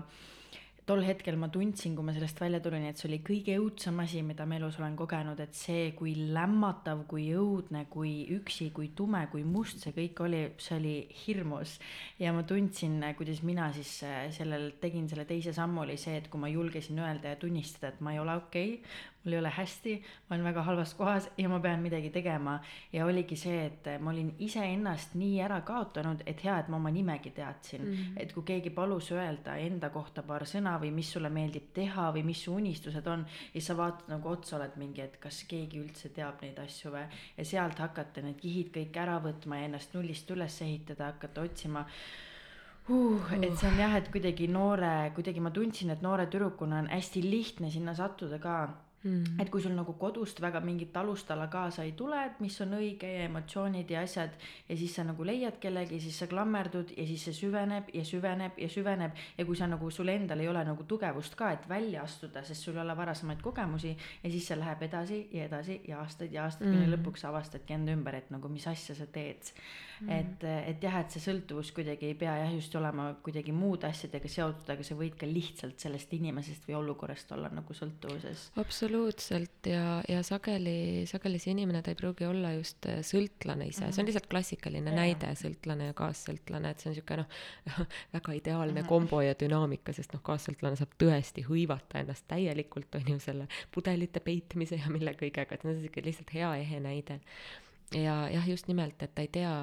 tol 0.90 1.04
hetkel 1.06 1.38
ma 1.38 1.52
tundsin, 1.54 1.94
kui 1.94 2.06
ma 2.06 2.14
sellest 2.16 2.40
välja 2.42 2.60
tulin, 2.66 2.88
et 2.90 2.98
see 2.98 3.10
oli 3.12 3.20
kõige 3.26 3.58
õudsem 3.62 4.00
asi, 4.02 4.24
mida 4.26 4.48
ma 4.50 4.58
elus 4.58 4.80
olen 4.80 4.96
kogenud, 4.98 5.38
et 5.44 5.54
see, 5.58 5.92
kui 5.98 6.16
lämmatav, 6.34 7.04
kui 7.12 7.28
õudne, 7.38 7.84
kui 7.94 8.14
üksi, 8.34 8.72
kui 8.74 8.90
tume, 8.98 9.22
kui 9.30 9.46
must 9.46 9.86
see 9.86 9.94
kõik 9.94 10.24
oli, 10.26 10.42
see 10.58 10.80
oli 10.80 10.96
hirmus. 11.22 11.78
ja 12.20 12.34
ma 12.34 12.42
tundsin, 12.48 12.98
kuidas 13.18 13.44
mina 13.46 13.70
siis 13.76 13.92
äh, 14.08 14.32
sellel 14.34 14.72
tegin 14.82 15.06
selle 15.12 15.28
teise 15.30 15.54
sammu, 15.54 15.84
oli 15.86 15.98
see, 16.02 16.18
et 16.18 16.32
kui 16.32 16.42
ma 16.42 16.50
julgesin 16.50 17.00
öelda 17.06 17.36
ja 17.36 17.42
tunnistada, 17.42 17.94
et 17.94 18.02
ma 18.02 18.16
ei 18.16 18.24
ole 18.24 18.40
okei 18.42 18.74
okay,, 18.80 19.00
mul 19.24 19.34
ei 19.34 19.39
ole 19.39 19.51
hästi, 19.51 19.93
ma 20.30 20.36
olen 20.36 20.45
väga 20.47 20.63
halvas 20.63 20.93
kohas 20.95 21.30
ja 21.38 21.49
ma 21.49 21.59
pean 21.59 21.82
midagi 21.84 22.09
tegema. 22.09 22.59
ja 22.93 23.05
oligi 23.05 23.36
see, 23.36 23.65
et 23.65 23.89
ma 23.99 24.11
olin 24.11 24.32
iseennast 24.39 25.15
nii 25.20 25.41
ära 25.43 25.59
kaotanud, 25.67 26.24
et 26.26 26.43
hea, 26.43 26.59
et 26.59 26.70
ma 26.70 26.78
oma 26.78 26.91
nimegi 26.91 27.32
teadsin 27.36 27.82
mm. 27.82 27.93
-hmm. 27.93 28.22
et 28.24 28.34
kui 28.34 28.43
keegi 28.43 28.70
palus 28.70 29.11
öelda 29.11 29.57
enda 29.57 29.89
kohta 29.89 30.24
paar 30.24 30.45
sõna 30.47 30.78
või 30.80 30.91
mis 30.91 31.11
sulle 31.11 31.30
meeldib 31.30 31.74
teha 31.74 32.11
või 32.15 32.24
mis 32.24 32.43
su 32.43 32.55
unistused 32.55 33.07
on, 33.07 33.26
ja 33.53 33.61
sa 33.61 33.78
vaatad 33.78 34.07
nagu 34.07 34.30
otsa, 34.30 34.55
oled 34.57 34.76
mingi, 34.76 35.01
et 35.01 35.17
kas 35.17 35.43
keegi 35.43 35.80
üldse 35.84 36.09
teab 36.09 36.41
neid 36.41 36.59
asju 36.59 36.91
või. 36.91 37.05
ja 37.38 37.45
sealt 37.45 37.80
hakata 37.80 38.22
need 38.22 38.39
kihid 38.39 38.74
kõik 38.74 38.97
ära 38.97 39.20
võtma 39.20 39.59
ja 39.59 39.70
ennast 39.70 39.93
nullist 39.93 40.32
üles 40.32 40.61
ehitada, 40.61 41.11
hakata 41.13 41.41
otsima 41.41 41.86
uh,. 42.89 43.34
et 43.41 43.57
see 43.57 43.67
on 43.67 43.80
jah, 43.80 43.95
et 43.95 44.11
kuidagi 44.11 44.47
noore, 44.47 45.11
kuidagi 45.15 45.39
ma 45.39 45.51
tundsin, 45.51 45.89
et 45.89 46.01
noore 46.01 46.26
tüdrukuna 46.28 46.80
on 46.80 46.88
hästi 46.88 47.24
lihtne 47.24 47.72
sinna 47.72 47.93
sattuda 47.93 48.39
ka 48.39 48.55
Mm. 49.00 49.39
et 49.39 49.47
kui 49.47 49.62
sul 49.64 49.72
nagu 49.72 49.93
kodust 49.95 50.41
väga 50.43 50.60
mingit 50.60 50.97
alustala 51.00 51.45
kaasa 51.47 51.86
ei 51.88 51.93
tule, 51.95 52.18
et 52.26 52.41
mis 52.43 52.58
on 52.66 52.74
õige 52.76 53.08
ja 53.08 53.22
emotsioonid 53.30 53.93
ja 53.93 54.02
asjad 54.04 54.34
ja 54.68 54.76
siis 54.76 54.97
sa 54.97 55.06
nagu 55.08 55.24
leiad 55.24 55.56
kellegi, 55.64 56.02
siis 56.04 56.18
sa 56.20 56.28
klammerdud 56.28 56.91
ja 56.97 57.06
siis 57.08 57.24
see 57.30 57.38
süveneb 57.38 57.93
ja 57.95 58.04
süveneb 58.04 58.60
ja 58.60 58.68
süveneb 58.68 59.22
ja 59.38 59.45
kui 59.47 59.56
sa 59.56 59.70
nagu 59.72 59.88
sul 59.88 60.12
endal 60.12 60.43
ei 60.43 60.52
ole 60.52 60.66
nagu 60.68 60.84
tugevust 60.84 61.39
ka, 61.39 61.54
et 61.56 61.70
välja 61.70 62.04
astuda, 62.04 62.43
sest 62.43 62.68
sul 62.68 62.76
ei 62.76 62.84
ole 62.84 62.97
varasemaid 63.00 63.39
kogemusi 63.39 63.95
ja 63.95 64.34
siis 64.34 64.52
see 64.52 64.60
läheb 64.60 64.84
edasi 64.89 65.22
ja 65.32 65.47
edasi 65.47 65.80
ja 65.88 66.04
aastaid 66.04 66.36
ja 66.36 66.50
aastaid 66.50 66.68
mm., 66.68 66.76
kuni 66.76 66.97
lõpuks 66.97 67.24
avastadki 67.32 67.80
enda 67.80 67.95
ümber, 67.95 68.20
et 68.20 68.36
nagu 68.36 68.52
mis 68.52 68.68
asja 68.68 69.00
sa 69.00 69.08
teed 69.08 69.54
mm.. 70.02 70.10
et, 70.16 70.45
et 70.72 70.84
jah, 70.84 71.00
et 71.02 71.14
see 71.14 71.24
sõltuvus 71.24 71.72
kuidagi 71.76 72.10
ei 72.10 72.18
pea 72.20 72.36
jah 72.41 72.54
just 72.54 72.76
olema 72.80 73.10
kuidagi 73.26 73.54
muude 73.56 73.89
asjadega 73.89 74.32
seotud, 74.32 74.68
aga 74.74 74.86
sa 74.86 74.97
võid 75.00 75.18
ka 75.20 75.30
lihtsalt 75.30 75.80
sellest 75.82 76.14
inimesest 76.18 76.68
või 76.70 76.78
olukorrast 76.80 77.32
olla 77.36 77.52
nagu 77.54 77.76
sõltuvuses. 77.76 78.50
absoluutselt 78.62 79.70
ja, 79.72 80.00
ja 80.10 80.24
sageli, 80.26 81.06
sageli 81.10 81.41
see 81.41 81.54
inimene, 81.56 81.84
ta 81.86 81.93
ei 81.93 82.00
pruugi 82.00 82.28
olla 82.30 82.54
just 82.58 82.89
äh, 82.89 83.02
sõltlane 83.06 83.70
ise 83.70 83.84
mm, 83.84 83.88
-hmm. 83.88 83.93
see 83.93 84.02
on 84.02 84.06
mhm. 84.06 84.10
lihtsalt 84.12 84.30
klassikaline 84.32 84.93
ja. 84.93 84.97
näide, 85.02 85.34
sõltlane 85.39 85.91
ja 85.91 85.97
kaassõltlane, 85.97 86.74
et 86.74 86.84
see 86.84 86.91
on 86.91 86.95
niisugune 86.95 87.26
noh, 87.26 87.82
väga 88.18 88.38
ideaalne 88.41 88.82
mm 88.82 88.84
-hmm. 88.84 88.89
kombo 88.89 89.22
ja 89.26 89.36
dünaamika, 89.39 89.93
sest 89.93 90.14
noh, 90.16 90.24
kaassõltlane 90.26 90.80
saab 90.80 90.95
tõesti 91.02 91.45
hõivata 91.47 92.04
ennast 92.04 92.28
täielikult, 92.28 92.95
on 92.95 93.16
ju, 93.16 93.20
selle 93.24 93.47
pudelite 93.72 94.20
peitmise 94.20 94.80
ja 94.80 94.91
mille 94.91 95.14
kõigega, 95.18 95.54
et 95.54 95.62
see 95.62 95.72
on 95.72 95.76
niisugune 95.76 96.06
lihtsalt 96.06 96.34
hea 96.34 96.54
ehe 96.64 96.80
näide. 96.80 97.20
Ja 97.96 98.30
jah, 98.30 98.50
just 98.50 98.68
nimelt, 98.68 99.02
et 99.04 99.16
ta 99.16 99.26
ei 99.26 99.32
tea, 99.34 99.54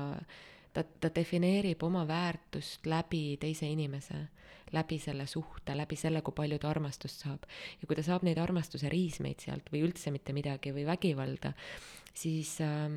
ta, 0.73 0.85
ta 1.01 1.11
defineerib 1.15 1.83
oma 1.87 2.07
väärtust 2.09 2.87
läbi 2.87 3.37
teise 3.41 3.69
inimese 3.71 4.27
läbi 4.75 4.99
selle 4.99 5.27
suhte, 5.31 5.77
läbi 5.79 5.97
selle, 5.97 6.23
kui 6.27 6.35
palju 6.35 6.59
ta 6.59 6.71
armastust 6.71 7.23
saab. 7.23 7.45
ja 7.81 7.87
kui 7.87 7.97
ta 7.97 8.03
saab 8.03 8.25
neid 8.27 8.39
armastuse 8.43 8.91
riismeid 8.91 9.43
sealt 9.45 9.71
või 9.73 9.85
üldse 9.87 10.11
mitte 10.11 10.35
midagi 10.35 10.73
või 10.75 10.87
vägivalda, 10.89 11.53
siis 12.15 12.57
äh,, 12.65 12.97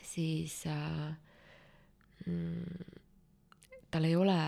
siis 0.00 0.62
äh, 0.66 1.12
mm, 2.26 3.00
tal 3.92 4.08
ei 4.08 4.16
ole, 4.16 4.38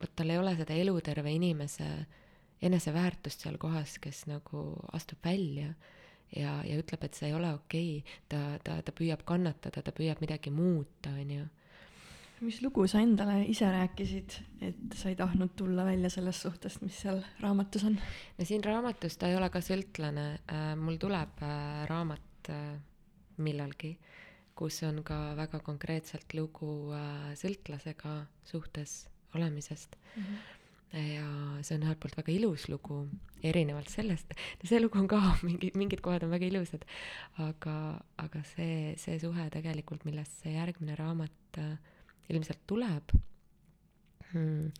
vot 0.00 0.14
tal 0.16 0.30
ei 0.30 0.38
ole 0.38 0.54
seda 0.58 0.76
eluterve 0.78 1.32
inimese 1.34 1.88
eneseväärtust 2.64 3.44
seal 3.44 3.58
kohas, 3.60 3.98
kes 3.98 4.24
nagu 4.30 4.64
astub 4.96 5.18
välja 5.24 5.74
ja, 6.36 6.60
ja 6.66 6.78
ütleb, 6.80 7.04
et 7.04 7.18
see 7.18 7.28
ei 7.30 7.36
ole 7.36 7.52
okei 7.54 7.98
okay., 7.98 8.22
ta, 8.28 8.40
ta, 8.64 8.80
ta 8.82 8.94
püüab 8.96 9.24
kannatada, 9.28 9.82
ta 9.82 9.94
püüab 9.94 10.22
midagi 10.24 10.52
muuta, 10.54 11.14
on 11.14 11.36
ju 11.38 11.44
mis 12.44 12.60
lugu 12.62 12.84
sa 12.90 13.00
endale 13.04 13.44
ise 13.48 13.68
rääkisid, 13.70 14.36
et 14.66 14.96
sa 14.98 15.10
ei 15.10 15.16
tahtnud 15.18 15.54
tulla 15.56 15.84
välja 15.86 16.10
sellest 16.12 16.44
suhtest, 16.44 16.82
mis 16.84 16.96
seal 17.04 17.22
raamatus 17.42 17.86
on? 17.88 17.96
no 18.38 18.46
siin 18.48 18.64
raamatus 18.64 19.16
ta 19.20 19.30
ei 19.30 19.38
ole 19.38 19.48
ka 19.54 19.62
sõltlane, 19.64 20.26
äh, 20.50 20.66
mul 20.80 20.98
tuleb 21.00 21.42
äh, 21.46 21.84
raamat 21.90 22.50
äh, 22.52 22.74
millalgi, 23.44 23.94
kus 24.54 24.82
on 24.86 25.02
ka 25.06 25.34
väga 25.38 25.58
konkreetselt 25.66 26.34
lugu 26.38 26.92
sõltlasega 27.38 28.20
suhtes 28.46 29.04
olemisest 29.34 29.96
mm. 29.98 30.22
-hmm 30.22 30.53
ja 30.94 31.26
see 31.66 31.76
on 31.76 31.84
ühelt 31.86 32.00
poolt 32.02 32.16
väga 32.18 32.32
ilus 32.34 32.68
lugu, 32.70 33.00
erinevalt 33.44 33.90
sellest, 33.90 34.34
see 34.62 34.80
lugu 34.80 35.00
on 35.00 35.08
ka 35.10 35.20
mingi, 35.46 35.72
mingid 35.78 36.02
kohad 36.04 36.26
on 36.26 36.34
väga 36.34 36.46
ilusad, 36.52 36.84
aga, 37.42 37.76
aga 38.22 38.42
see, 38.54 38.94
see 39.00 39.18
suhe 39.22 39.48
tegelikult, 39.54 40.06
millest 40.08 40.44
see 40.44 40.54
järgmine 40.54 40.96
raamat 41.00 41.60
äh, 41.62 41.74
ilmselt 42.32 42.62
tuleb 42.70 43.16
hmm,. 44.32 44.70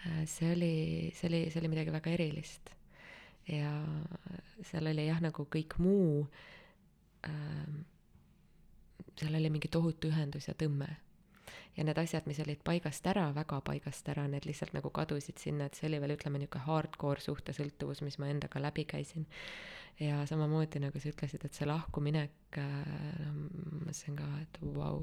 Äh, 0.00 0.24
see 0.24 0.54
oli, 0.54 0.74
see 1.12 1.28
oli, 1.28 1.40
see 1.52 1.60
oli 1.60 1.68
midagi 1.68 1.92
väga 1.92 2.12
erilist. 2.16 2.70
ja 3.50 3.68
seal 4.64 4.86
oli 4.88 5.04
jah, 5.04 5.18
nagu 5.20 5.44
kõik 5.44 5.74
muu 5.82 6.22
ähm,, 7.28 7.82
seal 9.18 9.36
oli 9.36 9.50
mingi 9.52 9.68
tohutu 9.68 10.08
ühendus 10.08 10.48
ja 10.48 10.54
tõmme. 10.56 10.88
Ja 11.76 11.84
need 11.86 11.98
asjad, 12.02 12.26
mis 12.26 12.40
olid 12.42 12.62
paigast 12.66 13.06
ära, 13.06 13.28
väga 13.34 13.60
paigast 13.66 14.08
ära, 14.12 14.26
need 14.28 14.46
lihtsalt 14.48 14.74
nagu 14.76 14.90
kadusid 14.94 15.38
sinna, 15.40 15.68
et 15.68 15.78
see 15.78 15.88
oli 15.88 16.00
veel, 16.02 16.16
ütleme, 16.16 16.40
niisugune 16.42 16.66
hardcore 16.66 17.22
suhtesõltuvus, 17.24 18.02
mis 18.06 18.18
ma 18.22 18.30
endaga 18.32 18.62
läbi 18.62 18.84
käisin. 18.90 19.28
ja 20.00 20.22
samamoodi 20.26 20.80
nagu 20.80 21.00
sa 21.00 21.10
ütlesid, 21.10 21.44
et 21.44 21.54
see 21.54 21.66
lahkuminek, 21.68 22.56
noh, 22.56 23.34
ma 23.36 23.80
mõtlesin 23.84 24.16
ka, 24.16 24.28
et 24.42 24.60
vau 24.62 24.74
wow,, 24.78 25.02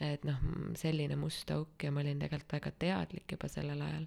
et 0.00 0.24
noh, 0.28 0.40
selline 0.76 1.16
must 1.20 1.50
auk 1.52 1.84
ja 1.84 1.92
ma 1.92 2.02
olin 2.04 2.20
tegelikult 2.20 2.56
väga 2.58 2.72
teadlik 2.80 3.32
juba 3.32 3.48
sellel 3.48 3.82
ajal, 3.84 4.06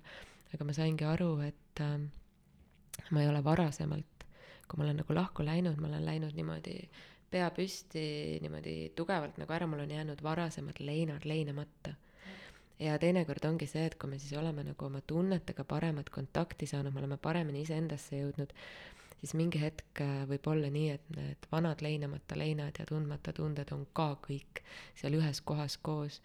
aga 0.53 0.65
ma 0.65 0.75
saingi 0.77 1.05
aru, 1.05 1.29
et 1.45 1.83
äh, 1.85 1.97
ma 3.11 3.23
ei 3.23 3.29
ole 3.29 3.43
varasemalt, 3.45 4.25
kui 4.67 4.77
ma 4.77 4.85
olen 4.85 5.01
nagu 5.01 5.15
lahku 5.17 5.45
läinud, 5.45 5.79
ma 5.81 5.89
olen 5.89 6.05
läinud 6.05 6.35
niimoodi 6.37 6.75
pea 7.31 7.49
püsti 7.55 8.03
niimoodi 8.43 8.91
tugevalt 8.97 9.37
nagu 9.41 9.53
ära, 9.53 9.67
mul 9.69 9.85
on 9.85 9.91
jäänud 9.97 10.23
varasemad 10.23 10.79
leinad 10.83 11.25
leinamata 11.29 11.95
ja 12.79 12.97
teinekord 12.99 13.45
ongi 13.49 13.67
see, 13.67 13.85
et 13.89 13.97
kui 13.99 14.09
me 14.11 14.19
siis 14.19 14.37
oleme 14.39 14.63
nagu 14.63 14.85
oma 14.87 15.01
tunnetega 15.01 15.65
paremat 15.67 16.09
kontakti 16.13 16.67
saanud, 16.69 16.95
me 16.95 17.03
oleme 17.03 17.17
paremini 17.21 17.63
iseendasse 17.65 18.21
jõudnud, 18.21 18.53
siis 19.19 19.35
mingi 19.39 19.61
hetk 19.61 20.03
äh, 20.03 20.23
võib 20.29 20.47
olla 20.51 20.71
nii, 20.73 20.95
et 20.95 21.11
need 21.15 21.49
vanad 21.51 21.83
leinamata 21.85 22.37
leinad 22.39 22.79
ja 22.79 22.87
tundmata 22.89 23.35
tunded 23.35 23.73
on 23.75 23.85
ka 23.93 24.13
kõik 24.23 24.63
seal 24.99 25.19
ühes 25.19 25.43
kohas 25.43 25.77
koos 25.83 26.21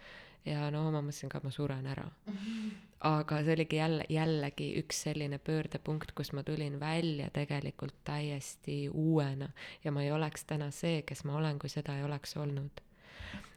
ja 0.47 0.69
no 0.71 0.87
ma 0.91 1.01
mõtlesin 1.01 1.33
ka, 1.33 1.41
et 1.41 1.49
ma 1.49 1.55
suren 1.55 1.87
ära. 1.91 2.07
aga 3.05 3.43
see 3.45 3.53
oligi 3.57 3.77
jälle, 3.77 4.05
jällegi 4.09 4.71
üks 4.81 5.03
selline 5.07 5.39
pöördepunkt, 5.39 6.15
kus 6.17 6.33
ma 6.33 6.43
tulin 6.43 6.79
välja 6.81 7.29
tegelikult 7.35 7.97
täiesti 8.05 8.89
uuena 8.89 9.51
ja 9.85 9.93
ma 9.93 10.03
ei 10.03 10.13
oleks 10.13 10.45
täna 10.49 10.71
see, 10.73 11.03
kes 11.07 11.25
ma 11.29 11.37
olen, 11.37 11.59
kui 11.59 11.73
seda 11.73 11.99
ei 11.99 12.05
oleks 12.05 12.37
olnud. 12.37 12.85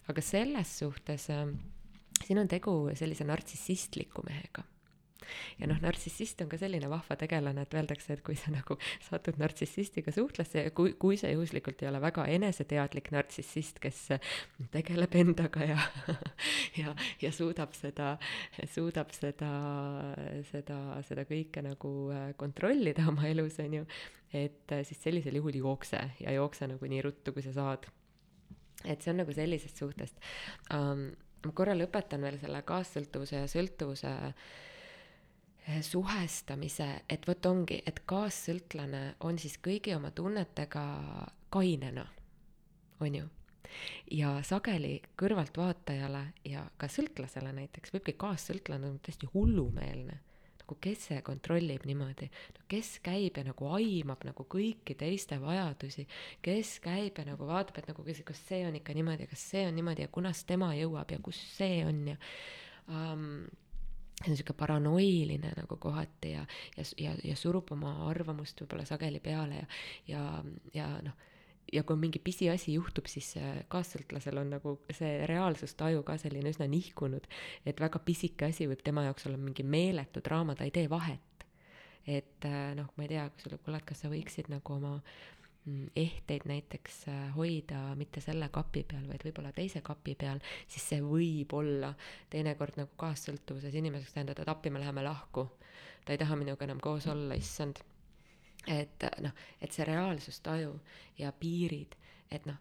aga 0.07 0.21
selles 0.21 0.77
suhtes 0.79 1.29
äh, 1.29 1.47
siin 2.25 2.39
on 2.39 2.47
tegu 2.47 2.79
sellise 2.95 3.27
nartsissistliku 3.27 4.23
mehega 4.27 4.63
ja 5.59 5.67
noh, 5.69 5.79
nartsissist 5.83 6.41
on 6.43 6.49
ka 6.51 6.59
selline 6.59 6.89
vahva 6.91 7.17
tegelane, 7.19 7.65
et 7.65 7.75
öeldakse, 7.77 8.15
et 8.15 8.23
kui 8.25 8.37
sa 8.39 8.51
nagu 8.53 8.77
satud 9.05 9.39
nartsissistiga 9.41 10.13
suhtlesse 10.15 10.65
ja 10.67 10.73
kui, 10.75 10.93
kui 10.99 11.19
see 11.19 11.33
juhuslikult 11.33 11.81
ei 11.83 11.89
ole 11.91 12.01
väga 12.03 12.27
eneseteadlik 12.37 13.11
nartsissist, 13.15 13.81
kes 13.83 14.01
tegeleb 14.73 15.17
endaga 15.19 15.67
ja 15.73 15.77
ja, 16.81 16.95
ja 17.21 17.33
suudab 17.35 17.75
seda, 17.77 18.15
suudab 18.73 19.13
seda, 19.15 19.51
seda, 20.51 20.79
seda 21.07 21.27
kõike 21.29 21.63
nagu 21.65 21.93
äh, 22.15 22.31
kontrollida 22.39 23.07
oma 23.11 23.27
elus, 23.29 23.59
on 23.63 23.79
ju, 23.81 23.85
et 24.35 24.75
äh, 24.75 24.83
siis 24.87 24.99
sellisel 25.03 25.39
juhul 25.39 25.61
jookse 25.61 26.01
ja 26.23 26.35
jookse 26.35 26.69
nagu 26.69 26.91
nii 26.91 27.05
ruttu, 27.05 27.35
kui 27.35 27.45
sa 27.45 27.55
saad. 27.55 27.87
et 28.85 29.01
see 29.01 29.09
on 29.09 29.23
nagu 29.23 29.33
sellisest 29.33 29.79
suhtest 29.81 30.19
um, 30.73 31.07
ma 31.45 31.53
korra 31.55 31.75
lõpetan 31.77 32.23
veel 32.25 32.39
selle 32.41 32.61
kaassõltuvuse 32.67 33.43
ja 33.43 33.49
sõltuvuse 33.51 34.13
eh, 34.29 34.47
suhestamise, 35.81 36.87
et 37.09 37.25
vot 37.27 37.45
ongi, 37.49 37.81
et 37.85 37.99
kaassõltlane 38.07 39.01
on 39.27 39.39
siis 39.39 39.57
kõigi 39.63 39.95
oma 39.95 40.11
tunnetega 40.15 40.83
kainena, 41.53 42.05
on 43.03 43.17
ju. 43.19 43.25
ja 44.11 44.37
sageli 44.47 45.01
kõrvaltvaatajale 45.19 46.21
ja 46.47 46.63
ka 46.79 46.87
sõltlasele 46.87 47.51
näiteks 47.53 47.91
võibki 47.93 48.15
kaassõltlane 48.17 48.87
olla 48.87 49.03
täiesti 49.03 49.27
hullumeelne. 49.33 50.21
Nagu 50.61 50.77
kes 50.83 51.03
see 51.09 51.19
kontrollib 51.23 51.85
niimoodi, 51.87 52.27
no 52.55 52.63
kes 52.71 52.97
käib 53.03 53.37
ja 53.39 53.43
nagu 53.47 53.69
aimab 53.75 54.23
nagu 54.27 54.43
kõiki 54.51 54.97
teiste 54.99 55.37
vajadusi, 55.39 56.07
kes 56.43 56.73
käib 56.83 57.19
ja 57.19 57.27
nagu 57.27 57.47
vaatab, 57.47 57.79
et 57.79 57.87
nagu 57.91 58.03
kas, 58.07 58.19
kas 58.27 58.41
see 58.49 58.65
on 58.67 58.75
ikka 58.79 58.95
niimoodi, 58.95 59.29
kas 59.31 59.45
see 59.51 59.63
on 59.67 59.75
niimoodi 59.79 60.03
ja 60.03 60.11
kunas 60.11 60.43
tema 60.47 60.73
jõuab 60.75 61.11
ja 61.11 61.21
kus 61.23 61.39
see 61.55 61.85
on 61.87 62.03
ja 62.11 62.17
um, 62.87 63.47
see 64.17 64.31
on 64.31 64.33
niisugune 64.33 64.57
paranoiline 64.57 65.53
nagu 65.57 65.77
kohati 65.77 66.31
ja, 66.33 66.45
ja, 66.77 66.83
ja, 66.97 67.15
ja 67.23 67.35
surub 67.37 67.71
oma 67.71 67.93
arvamust 68.09 68.61
võib-olla 68.63 68.85
sageli 68.85 69.19
peale 69.23 69.61
ja, 69.61 69.67
ja, 70.07 70.27
ja 70.73 70.91
noh 71.05 71.25
ja 71.73 71.83
kui 71.83 71.99
mingi 71.99 72.19
pisiasi 72.23 72.73
juhtub, 72.77 73.07
siis 73.11 73.33
kaassõltlasel 73.71 74.39
on 74.41 74.53
nagu 74.55 74.77
see 74.95 75.25
reaalsustaju 75.29 76.03
ka 76.07 76.17
selline 76.21 76.51
üsna 76.53 76.67
nihkunud, 76.71 77.27
et 77.67 77.81
väga 77.83 77.99
pisike 78.03 78.47
asi 78.51 78.69
võib 78.69 78.83
tema 78.85 79.03
jaoks 79.07 79.27
olla 79.27 79.39
mingi 79.41 79.65
meeletu 79.67 80.23
draama, 80.23 80.55
ta 80.55 80.67
ei 80.67 80.71
tee 80.75 80.87
vahet. 80.89 81.23
et 82.07 82.45
äh, 82.47 82.71
noh, 82.71 82.87
ma 82.95 83.03
ei 83.03 83.09
tea, 83.11 83.25
kui 83.29 83.43
sulle, 83.43 83.57
kuule, 83.59 83.81
et 83.81 83.85
kas 83.89 83.99
sa 83.99 84.07
võiksid 84.07 84.47
nagu 84.47 84.73
oma 84.77 84.93
mm, 84.95 85.36
ehteid 85.95 86.45
näiteks 86.45 87.07
äh, 87.11 87.35
hoida 87.35 87.95
mitte 87.95 88.21
selle 88.23 88.49
kapi 88.53 88.83
peal, 88.87 89.07
vaid 89.09 89.23
võib-olla 89.27 89.51
teise 89.55 89.81
kapi 89.85 90.15
peal, 90.19 90.39
siis 90.67 90.85
see 90.93 91.01
võib 91.03 91.53
olla 91.57 91.93
teinekord 92.33 92.79
nagu 92.79 92.93
kaassõltuvuses 92.99 93.75
inimeseks 93.75 94.15
tähendada, 94.15 94.45
et 94.45 94.51
appi, 94.53 94.71
me 94.71 94.81
läheme 94.83 95.03
lahku. 95.03 95.49
ta 96.05 96.15
ei 96.15 96.21
taha 96.21 96.37
minuga 96.39 96.63
enam 96.65 96.79
koos 96.79 97.07
olla, 97.11 97.35
issand. 97.35 97.83
Et 98.67 99.03
noh, 99.23 99.31
et 99.61 99.71
see 99.71 99.85
reaalsustaju 99.87 100.73
ja 101.19 101.31
piirid, 101.31 101.95
et 102.31 102.47
noh, 102.47 102.57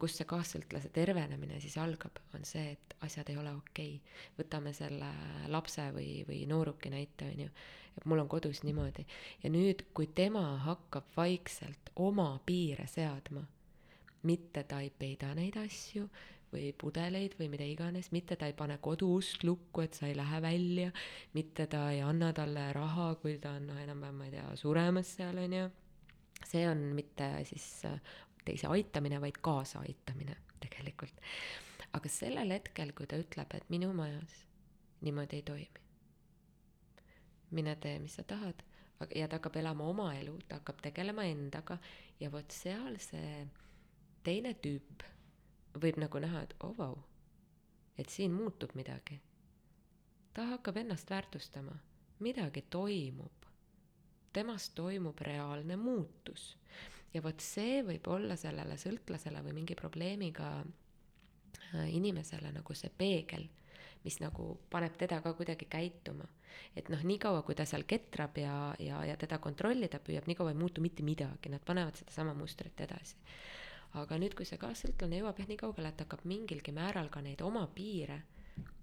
kus 0.00 0.16
see 0.18 0.26
kaassõltlase 0.28 0.90
tervenemine 0.92 1.60
siis 1.60 1.76
algab, 1.80 2.18
on 2.34 2.44
see, 2.48 2.72
et 2.72 2.96
asjad 3.04 3.28
ei 3.30 3.36
ole 3.40 3.52
okei. 3.56 3.96
Okay.. 3.96 4.24
võtame 4.38 4.72
selle 4.76 5.10
lapse 5.52 5.84
või, 5.94 6.24
või 6.28 6.44
nooruki 6.48 6.92
näite, 6.92 7.28
on 7.32 7.44
ju, 7.44 7.50
et 7.98 8.08
mul 8.08 8.22
on 8.22 8.30
kodus 8.30 8.62
niimoodi 8.64 9.04
ja 9.42 9.52
nüüd, 9.52 9.88
kui 9.94 10.08
tema 10.14 10.44
hakkab 10.64 11.10
vaikselt 11.16 11.92
oma 11.96 12.30
piire 12.46 12.86
seadma, 12.86 13.44
mitte 14.22 14.64
ta 14.64 14.80
ei 14.82 14.90
peida 14.90 15.34
neid 15.34 15.58
asju, 15.60 16.08
või 16.52 16.70
pudeleid 16.80 17.34
või 17.38 17.48
mida 17.52 17.66
iganes, 17.68 18.10
mitte 18.14 18.36
ta 18.38 18.48
ei 18.48 18.54
pane 18.56 18.78
koduust 18.82 19.44
lukku, 19.44 19.82
et 19.84 19.96
sa 19.98 20.08
ei 20.08 20.16
lähe 20.16 20.40
välja, 20.42 20.92
mitte 21.36 21.66
ta 21.70 21.88
ei 21.92 22.00
anna 22.04 22.30
talle 22.36 22.68
raha, 22.76 23.10
kui 23.22 23.36
ta 23.42 23.54
on 23.58 23.68
noh, 23.70 23.80
enam-vähem, 23.82 24.16
ma 24.16 24.28
ei 24.28 24.34
tea, 24.36 24.46
suremas 24.60 25.12
seal, 25.18 25.40
on 25.44 25.56
ju. 25.58 25.66
see 26.46 26.64
on 26.68 26.84
mitte 26.94 27.28
siis 27.48 27.66
äh, 27.84 27.98
teise 28.44 28.70
aitamine, 28.72 29.20
vaid 29.20 29.40
kaasaaitamine 29.42 30.36
tegelikult. 30.62 31.20
aga 31.92 32.08
sellel 32.12 32.52
hetkel, 32.56 32.92
kui 32.96 33.06
ta 33.06 33.20
ütleb, 33.20 33.52
et 33.54 33.68
minu 33.72 33.92
majas 33.96 34.44
niimoodi 35.04 35.40
ei 35.40 35.42
toimi, 35.42 35.87
mine 37.50 37.76
tee, 37.76 37.98
mis 37.98 38.14
sa 38.18 38.22
tahad, 38.22 38.62
ja 39.14 39.28
ta 39.28 39.38
hakkab 39.38 39.56
elama 39.56 39.84
oma 39.88 40.10
elu, 40.18 40.38
ta 40.48 40.58
hakkab 40.58 40.82
tegelema 40.82 41.24
endaga 41.24 41.78
ja 42.20 42.30
vot 42.32 42.50
seal 42.52 42.98
see 43.02 43.46
teine 44.26 44.54
tüüp 44.54 45.04
võib 45.78 45.98
nagu 46.02 46.20
näha, 46.22 46.42
et 46.42 46.54
oh 46.66 46.74
vau, 46.78 46.96
et 47.98 48.10
siin 48.10 48.34
muutub 48.34 48.74
midagi. 48.74 49.20
ta 50.34 50.46
hakkab 50.46 50.76
ennast 50.76 51.10
väärtustama, 51.10 51.74
midagi 52.18 52.62
toimub. 52.70 53.46
temas 54.32 54.70
toimub 54.70 55.20
reaalne 55.20 55.76
muutus. 55.76 56.56
ja 57.14 57.22
vot 57.22 57.40
see 57.40 57.82
võib 57.82 58.06
olla 58.06 58.36
sellele 58.36 58.76
sõltlasele 58.76 59.42
või 59.42 59.52
mingi 59.52 59.74
probleemiga 59.74 60.64
äh, 61.74 61.94
inimesele 61.94 62.52
nagu 62.52 62.74
see 62.74 62.90
peegel, 62.90 63.48
mis 64.04 64.18
nagu 64.22 64.50
paneb 64.70 64.96
teda 64.98 65.20
ka 65.24 65.32
kuidagi 65.34 65.68
käituma. 65.70 66.24
et 66.76 66.88
noh, 66.88 67.02
niikaua 67.04 67.42
kui 67.42 67.54
ta 67.54 67.64
seal 67.68 67.84
ketrab 67.86 68.38
ja, 68.38 68.74
ja, 68.78 69.04
ja 69.04 69.16
teda 69.16 69.38
kontrollida 69.38 70.00
püüab, 70.02 70.26
niikaua 70.26 70.54
ei 70.54 70.58
muutu 70.58 70.80
mitte 70.80 71.02
midagi, 71.02 71.48
nad 71.48 71.64
panevad 71.64 71.96
sedasama 71.96 72.34
mustrit 72.34 72.80
edasi. 72.80 73.16
aga 73.98 74.18
nüüd, 74.18 74.34
kui 74.36 74.46
see 74.48 74.58
kaassõltlane 74.60 75.22
jõuab 75.22 75.38
jah 75.38 75.48
nii 75.48 75.60
kaugele, 75.60 75.92
et 75.92 76.02
hakkab 76.04 76.24
mingilgi 76.24 76.72
määral 76.72 77.08
ka 77.08 77.22
neid 77.24 77.42
oma 77.42 77.66
piire 77.74 78.22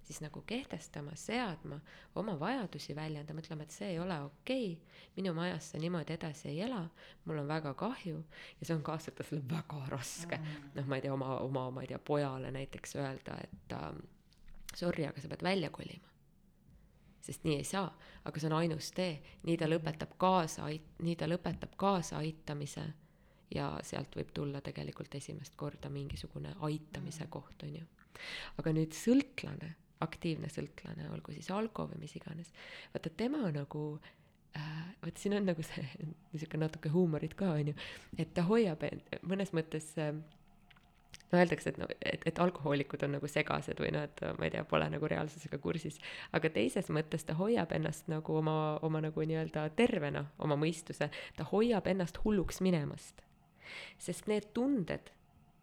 siis 0.06 0.22
nagu 0.22 0.42
kehtestama, 0.42 1.16
seadma, 1.16 1.80
oma 2.16 2.36
vajadusi 2.40 2.96
väljendama, 2.96 3.42
ütlema, 3.42 3.66
et 3.66 3.74
see 3.74 3.88
ei 3.94 4.00
ole 4.00 4.18
okei 4.22 4.74
okay,, 4.74 5.00
minu 5.18 5.34
majas 5.34 5.72
sa 5.72 5.82
niimoodi 5.82 6.14
edasi 6.14 6.50
ei 6.52 6.60
ela, 6.68 6.84
mul 7.26 7.42
on 7.42 7.48
väga 7.50 7.74
kahju 7.80 8.20
ja 8.60 8.68
see 8.68 8.76
on 8.76 8.84
kaassõltlasele 8.86 9.42
väga 9.50 9.82
raske. 9.90 10.38
Mm.. 10.38 10.68
noh, 10.78 10.90
ma 10.92 11.00
ei 11.00 11.06
tea, 11.06 11.14
oma, 11.14 11.38
oma, 11.46 11.70
ma 11.74 11.86
ei 11.86 11.90
tea, 11.90 12.00
pojale 12.00 12.52
näiteks 12.54 12.96
öelda, 13.00 13.40
et 13.48 13.78
äh, 13.80 13.90
sorry, 14.76 15.08
aga 15.08 15.22
sa 15.22 15.32
pead 15.32 15.44
välja 15.46 15.70
kolima. 15.74 16.12
Sest 17.26 17.46
nii 17.48 17.56
ei 17.58 17.66
saa, 17.66 17.88
aga 18.26 18.40
see 18.40 18.50
on 18.52 18.58
ainus 18.60 18.92
tee, 18.94 19.16
nii 19.48 19.56
ta 19.58 19.70
lõpetab 19.70 20.14
kaasa, 20.22 20.68
nii 21.02 21.16
ta 21.18 21.30
lõpetab 21.30 21.74
kaasaaitamise 21.82 22.84
ja 23.56 23.70
sealt 23.86 24.16
võib 24.18 24.30
tulla 24.34 24.62
tegelikult 24.66 25.16
esimest 25.18 25.56
korda 25.58 25.90
mingisugune 25.94 26.54
aitamise 26.68 27.28
koht, 27.34 27.66
on 27.66 27.80
ju. 27.80 27.88
aga 28.62 28.74
nüüd 28.76 28.94
sõltlane, 28.96 29.74
aktiivne 30.06 30.50
sõltlane, 30.52 31.10
olgu 31.12 31.34
siis 31.36 31.50
alko 31.52 31.88
või 31.90 32.04
mis 32.06 32.16
iganes, 32.20 32.52
vaata 32.94 33.12
tema 33.18 33.42
nagu 33.54 33.84
äh, 34.58 34.80
vot 35.02 35.18
siin 35.18 35.38
on 35.40 35.50
nagu 35.50 35.66
see 35.66 35.84
niisugune 36.34 36.68
natuke 36.68 36.94
huumorit 36.94 37.36
ka, 37.38 37.56
on 37.58 37.74
ju, 37.74 37.76
et 38.18 38.34
ta 38.38 38.46
hoiab 38.48 38.86
mõnes 39.28 39.54
mõttes 39.58 39.92
äh, 40.02 40.14
no 41.32 41.40
öeldakse, 41.40 41.74
et 41.74 41.78
no, 41.82 41.90
et, 42.00 42.26
et 42.26 42.40
alkohoolikud 42.40 43.04
on 43.08 43.16
nagu 43.18 43.30
segased 43.30 43.80
või 43.82 43.92
noh, 43.96 44.08
et 44.08 44.26
ma 44.40 44.48
ei 44.48 44.54
tea, 44.54 44.64
pole 44.70 44.90
nagu 44.94 45.12
reaalsusega 45.12 45.60
kursis. 45.64 46.00
aga 46.32 46.50
teises 46.50 46.90
mõttes 46.94 47.26
ta 47.26 47.38
hoiab 47.40 47.74
ennast 47.76 48.10
nagu 48.12 48.40
oma, 48.42 48.58
oma 48.86 49.02
nagu 49.04 49.26
nii-öelda 49.26 49.70
tervena, 49.76 50.26
oma 50.40 50.58
mõistuse, 50.60 51.10
ta 51.38 51.48
hoiab 51.52 51.88
ennast 51.88 52.22
hulluks 52.24 52.62
minemast 52.62 53.26
sest 53.98 54.30
need 54.32 54.52
tunded, 54.54 55.12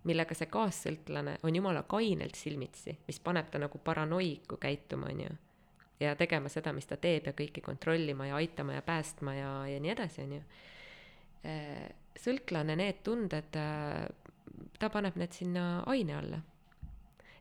millega 0.08 0.34
see 0.36 0.50
kaassõltlane 0.50 1.38
on 1.46 1.56
jumala 1.56 1.84
kainelt 1.88 2.38
silmitsi, 2.38 2.96
mis 3.06 3.20
paneb 3.22 3.50
ta 3.52 3.60
nagu 3.62 3.78
paranoiku 3.78 4.58
käituma, 4.62 5.10
on 5.12 5.24
ju. 5.26 5.34
ja 6.02 6.16
tegema 6.18 6.50
seda, 6.50 6.72
mis 6.74 6.88
ta 6.90 6.98
teeb 6.98 7.28
ja 7.30 7.34
kõiki 7.38 7.62
kontrollima 7.62 8.26
ja 8.32 8.40
aitama 8.40 8.78
ja 8.78 8.82
päästma 8.82 9.34
ja, 9.34 9.52
ja 9.70 9.80
nii 9.80 9.94
edasi, 9.94 10.26
on 10.26 10.32
ju. 10.38 10.42
sõltlane 12.22 12.76
need 12.78 13.02
tunded, 13.06 13.56
äh, 13.58 14.06
ta 14.78 14.90
paneb 14.90 15.16
need 15.20 15.32
sinna 15.36 15.82
aine 15.90 16.16
alla 16.16 16.42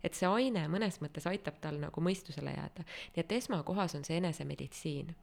et 0.03 0.18
see 0.18 0.30
aine 0.30 0.66
mõnes 0.72 0.99
mõttes 1.03 1.28
aitab 1.30 1.59
tal 1.62 1.78
nagu 1.82 2.03
mõistusele 2.03 2.53
jääda. 2.55 2.86
nii 3.16 3.24
et 3.24 3.36
esmakohas 3.38 3.95
on 3.95 4.05
see 4.07 4.18
enesemeditsiin. 4.22 5.16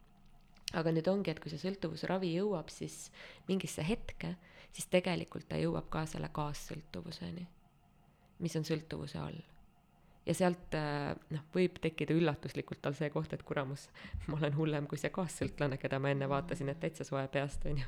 aga 0.73 0.91
nüüd 0.93 1.07
ongi, 1.09 1.31
et 1.31 1.39
kui 1.41 1.51
see 1.51 1.61
sõltuvusravi 1.61 2.33
jõuab 2.35 2.69
siis 2.69 3.11
mingisse 3.47 3.83
hetke, 3.85 4.35
siis 4.71 4.87
tegelikult 4.87 5.47
ta 5.49 5.57
jõuab 5.57 5.89
ka 5.89 6.05
selle 6.05 6.29
kaassõltuvuseni, 6.33 7.47
mis 8.39 8.55
on 8.55 8.67
sõltuvuse 8.67 9.17
all 9.19 9.39
ja 10.29 10.33
sealt 10.37 10.75
äh, 10.77 11.15
noh, 11.33 11.45
võib 11.55 11.79
tekkida 11.81 12.13
üllatuslikult 12.13 12.81
tal 12.81 12.93
see 12.93 13.09
koht, 13.09 13.33
et 13.33 13.43
kuramus, 13.43 13.87
ma 14.27 14.37
olen 14.37 14.55
hullem 14.55 14.87
kui 14.87 14.99
see 15.01 15.09
kaassõltlane, 15.09 15.79
keda 15.81 15.99
ma 15.99 16.13
enne 16.13 16.29
vaatasin, 16.29 16.69
et 16.69 16.79
täitsa 16.79 17.07
soe 17.07 17.25
peast, 17.33 17.65
on 17.65 17.81
ju 17.81 17.87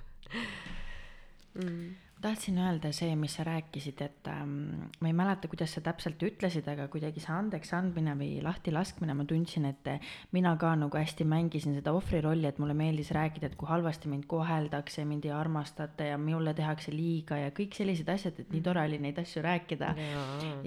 mm 1.61 2.10
tahtsin 2.21 2.57
öelda 2.61 2.91
see, 2.93 3.15
mis 3.17 3.33
sa 3.37 3.43
rääkisid, 3.45 4.01
et 4.05 4.27
ähm, 4.29 4.89
ma 5.01 5.09
ei 5.09 5.15
mäleta, 5.15 5.49
kuidas 5.49 5.73
sa 5.75 5.81
täpselt 5.83 6.21
ütlesid, 6.21 6.67
aga 6.69 6.85
kuidagi 6.91 7.21
see 7.23 7.33
andeks 7.33 7.73
andmine 7.73 8.13
või 8.19 8.41
lahtilaskmine, 8.45 9.15
ma 9.17 9.25
tundsin, 9.27 9.65
et 9.69 9.89
mina 10.35 10.53
ka 10.61 10.73
nagu 10.77 10.97
hästi 10.97 11.25
mängisin 11.25 11.75
seda 11.77 11.93
ohvri 11.97 12.21
rolli, 12.21 12.45
et 12.49 12.59
mulle 12.61 12.75
meeldis 12.77 13.11
rääkida, 13.15 13.49
et 13.49 13.57
kui 13.57 13.69
halvasti 13.69 14.11
mind 14.11 14.27
koheldakse, 14.29 15.05
mind 15.09 15.25
ei 15.25 15.33
armastata 15.35 16.11
ja 16.11 16.19
mulle 16.21 16.53
tehakse 16.57 16.93
liiga 16.93 17.39
ja 17.41 17.49
kõik 17.57 17.77
sellised 17.77 18.09
asjad, 18.13 18.37
et 18.43 18.53
nii 18.53 18.63
tore 18.65 18.85
oli 18.85 19.01
neid 19.01 19.17
asju 19.21 19.43
rääkida. 19.45 19.93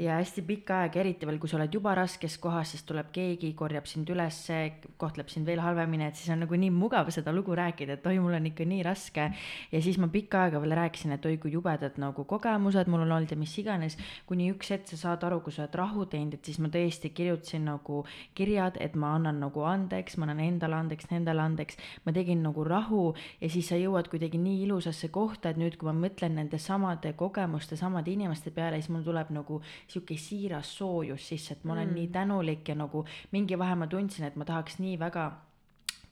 ja 0.01 0.19
hästi 0.19 0.43
pikka 0.43 0.81
aega, 0.85 1.01
eriti 1.05 1.27
veel, 1.29 1.39
kui 1.39 1.51
sa 1.51 1.59
oled 1.61 1.75
juba 1.75 1.95
raskes 1.95 2.39
kohas, 2.43 2.75
siis 2.75 2.83
tuleb 2.89 3.13
keegi, 3.15 3.53
korjab 3.55 3.87
sind 3.91 4.11
ülesse, 4.11 4.61
kohtleb 4.99 5.31
sind 5.31 5.47
veel 5.47 5.63
halvemini, 5.63 6.09
et 6.11 6.19
siis 6.19 6.35
on 6.35 6.43
nagu 6.43 6.59
nii 6.59 6.73
mugav 6.75 7.13
seda 7.15 7.33
lugu 7.33 7.55
rääkida, 7.55 7.99
et 7.99 8.11
oi, 8.11 8.19
mul 8.23 8.35
on 8.41 8.51
ikka 8.51 8.67
nii 8.67 8.83
raske. 8.83 9.31
ja 9.73 9.83
siis 9.83 9.99
ma 10.03 10.09
pikka 10.09 10.49
aega 10.49 10.61
veel 10.63 10.75
rääkisin, 10.83 11.15
et 11.15 11.27
oi, 11.27 11.39
kui 11.45 11.53
jubedad 11.53 11.99
nagu 12.01 12.25
kogemused 12.25 12.89
mul 12.89 13.05
on 13.05 13.13
olnud 13.19 13.33
ja 13.35 13.37
mis 13.37 13.53
iganes, 13.61 13.99
kuni 14.25 14.49
üks 14.55 14.73
hetk 14.73 14.89
sa 14.89 14.97
saad 15.03 15.27
aru, 15.29 15.43
kui 15.45 15.53
sa 15.53 15.67
oled 15.67 15.77
rahu 15.77 16.07
teinud, 16.09 16.39
et 16.39 16.49
siis 16.49 16.57
ma 16.65 16.71
tõesti 16.73 17.11
kirjutasin 17.13 17.67
nagu 17.69 18.01
kirjad, 18.39 18.81
et 18.81 18.97
ma 18.97 19.13
annan 19.19 19.43
nagu 19.45 19.67
andeks, 19.69 20.17
ma 20.17 20.25
annan 20.29 20.41
endale 20.47 20.79
andeks, 20.81 21.11
nendele 21.13 21.45
andeks, 21.45 21.77
ma 22.07 22.17
tegin 22.17 22.41
nagu 22.47 22.65
rahu 22.65 23.05
ja 23.43 23.53
siis 23.53 23.69
sa 23.69 23.77
jõuad 23.77 24.09
kuidagi 24.13 24.41
nii 24.41 24.65
ilusasse 24.65 25.13
kohta, 25.13 25.53
et 25.53 25.61
nüüd, 25.61 25.77
kui 25.77 25.91
ma 25.91 25.97
mõtlen 26.07 26.39
nende 26.41 26.61
samade 26.63 27.13
kogemuste, 27.21 27.77
samade 27.77 28.15
inimeste 28.15 28.55
peale, 28.57 28.81
siis 28.81 28.93
mul 28.95 29.05
tuleb 29.05 29.35
nagu 29.37 29.61
sihuke 29.85 30.17
siiras 30.17 30.73
soojus 30.79 31.29
sisse, 31.29 31.59
et 31.59 31.69
ma 31.69 31.77
olen 31.77 31.91
mm. 31.91 31.99
nii 32.01 32.13
tänulik 32.15 32.73
ja 32.73 32.79
nagu 32.79 33.05
mingi 33.37 33.59
vahe 33.61 33.77
ma 33.77 33.91
tundsin, 33.91 34.31
et 34.31 34.41
ma 34.41 34.49
tahaks 34.49 34.81
nii 34.81 34.97
väga 35.01 35.29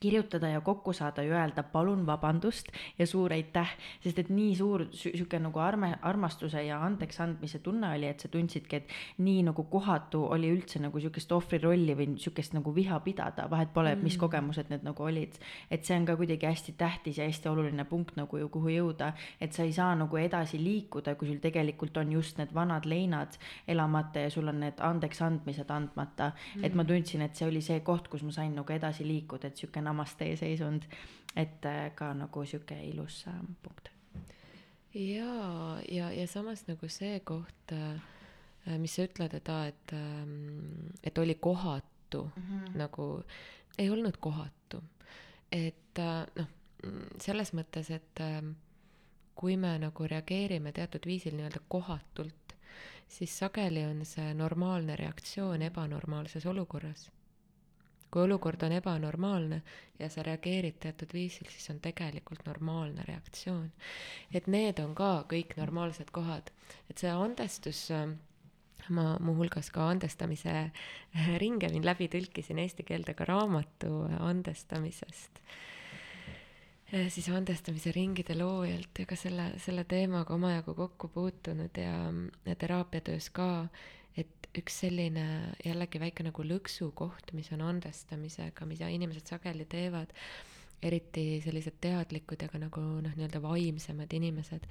kirjutada 0.03 0.51
ja 0.51 0.61
kokku 0.61 0.93
saada 0.93 1.23
ja 1.23 1.37
öelda 1.37 1.63
palun 1.63 2.05
vabandust 2.07 2.71
ja 2.99 3.07
suur 3.07 3.33
aitäh, 3.33 3.69
sest 4.03 4.19
et 4.19 4.29
nii 4.33 4.55
suur 4.59 4.85
sihuke 4.91 5.39
nagu 5.39 5.61
arme, 5.63 5.93
armastuse 6.01 6.63
ja 6.67 6.81
andeks 6.83 7.21
andmise 7.23 7.61
tunne 7.63 7.93
oli, 7.95 8.09
et 8.09 8.23
sa 8.23 8.31
tundsidki, 8.31 8.81
et 8.81 9.23
nii 9.23 9.45
nagu 9.47 9.63
kohatu 9.71 10.25
oli 10.35 10.51
üldse 10.51 10.81
nagu 10.83 10.99
sihukest 10.99 11.31
ohvri 11.35 11.61
rolli 11.63 11.95
või 11.97 12.09
sihukest 12.19 12.57
nagu 12.57 12.73
viha 12.75 12.99
pidada, 13.05 13.47
vahet 13.51 13.71
pole 13.73 13.93
mm., 13.95 14.03
mis 14.03 14.17
kogemused 14.19 14.71
need 14.73 14.83
nagu 14.83 15.07
olid. 15.07 15.39
et 15.71 15.85
see 15.85 15.95
on 15.97 16.05
ka 16.05 16.15
kuidagi 16.19 16.49
hästi 16.49 16.75
tähtis 16.77 17.17
ja 17.17 17.27
hästi 17.27 17.49
oluline 17.49 17.85
punkt 17.89 18.17
nagu 18.19 18.37
ju 18.37 18.49
kuhu 18.53 18.73
jõuda, 18.73 19.13
et 19.41 19.53
sa 19.53 19.63
ei 19.63 19.73
saa 19.73 19.93
nagu 19.95 20.17
edasi 20.19 20.59
liikuda, 20.63 21.15
kui 21.15 21.29
sul 21.31 21.39
tegelikult 21.43 21.97
on 21.97 22.11
just 22.11 22.37
need 22.41 22.53
vanad 22.53 22.85
leinad 22.89 23.37
elamata 23.67 24.25
ja 24.25 24.33
sul 24.33 24.47
on 24.51 24.59
need 24.65 24.83
andeks 24.83 25.21
andmised 25.21 25.71
andmata 25.71 26.31
mm.. 26.33 26.63
et 26.63 26.75
ma 26.75 26.85
tundsin, 26.87 27.23
et 27.25 27.35
see 27.35 27.47
oli 27.47 27.61
see 27.63 27.79
koht, 27.85 28.09
kus 28.11 28.23
ma 28.27 28.35
sain 28.35 28.53
nagu 28.55 28.75
edasi 28.75 29.07
liikuda, 29.07 29.49
et 29.49 29.63
sihuke 29.63 29.81
namaste 29.93 30.33
seisund, 30.39 30.89
et 31.35 31.65
äh, 31.65 31.91
ka 31.95 32.13
nagu 32.17 32.45
sihuke 32.45 32.77
ilus 32.89 33.23
äh, 33.27 33.39
punkt. 33.63 33.89
ja, 34.93 35.81
ja, 35.89 36.11
ja 36.11 36.27
samas 36.27 36.67
nagu 36.67 36.89
see 36.89 37.19
koht, 37.25 37.71
äh, 37.73 38.77
mis 38.79 38.95
sa 38.95 39.07
ütled, 39.07 39.33
et 39.33 39.49
aa, 39.49 39.67
et, 39.71 39.93
ähm, 39.93 40.91
et 41.03 41.17
oli 41.17 41.35
kohatu 41.35 42.23
mm, 42.23 42.43
-hmm. 42.43 42.77
nagu 42.77 43.23
ei 43.77 43.89
olnud 43.89 44.17
kohatu. 44.17 44.83
et 45.51 45.99
noh, 46.35 46.47
selles 47.21 47.53
mõttes, 47.53 47.89
et 47.91 48.19
ähm, 48.19 48.51
kui 49.35 49.57
me 49.57 49.77
nagu 49.79 50.07
reageerime 50.07 50.71
teatud 50.71 51.05
viisil 51.05 51.35
nii-öelda 51.35 51.59
kohatult, 51.67 52.55
siis 53.07 53.39
sageli 53.39 53.85
on 53.85 54.05
see 54.05 54.33
normaalne 54.33 54.95
reaktsioon 54.95 55.61
ebanormaalses 55.61 56.45
olukorras 56.45 57.11
kui 58.13 58.27
olukord 58.27 58.61
on 58.63 58.75
ebanormaalne 58.77 59.61
ja 59.99 60.09
sa 60.09 60.23
reageerid 60.25 60.77
teatud 60.83 61.13
viisil, 61.13 61.49
siis 61.49 61.69
on 61.73 61.79
tegelikult 61.81 62.45
normaalne 62.45 63.05
reaktsioon. 63.07 63.71
et 64.33 64.47
need 64.47 64.79
on 64.79 64.93
ka 64.95 65.25
kõik 65.29 65.57
normaalsed 65.57 66.13
kohad, 66.13 66.53
et 66.89 66.97
see 66.97 67.09
andestus 67.09 67.89
ma 68.89 69.17
muuhulgas 69.23 69.69
ka 69.71 69.87
andestamise 69.89 70.53
ringe 71.41 71.69
läbi 71.83 72.09
tõlkisin 72.11 72.59
eesti 72.59 72.83
keelde 72.83 73.13
ka 73.13 73.25
raamatu 73.25 74.03
andestamisest. 74.19 75.39
Siis 77.09 77.29
andestamise 77.33 77.91
ringide 77.95 78.35
loojalt 78.37 78.99
ja 78.99 79.05
ka 79.09 79.15
selle, 79.17 79.47
selle 79.57 79.83
teemaga 79.89 80.35
omajagu 80.35 80.75
kokku 80.77 81.07
puutunud 81.07 81.79
ja 81.79 82.55
teraapiatöös 82.55 83.31
ka, 83.33 83.47
et 84.17 84.49
üks 84.57 84.81
selline 84.83 85.25
jällegi 85.65 86.01
väike 86.01 86.25
nagu 86.27 86.45
lõksukoht, 86.45 87.33
mis 87.37 87.49
on 87.55 87.63
andestamisega, 87.65 88.67
mida 88.69 88.89
inimesed 88.93 89.33
sageli 89.33 89.65
teevad, 89.69 90.13
eriti 90.83 91.39
sellised 91.43 91.79
teadlikud 91.81 92.43
ja 92.43 92.51
ka 92.51 92.61
nagu 92.61 92.83
noh, 92.83 93.15
nii-öelda 93.15 93.41
vaimsemad 93.41 94.13
inimesed, 94.13 94.67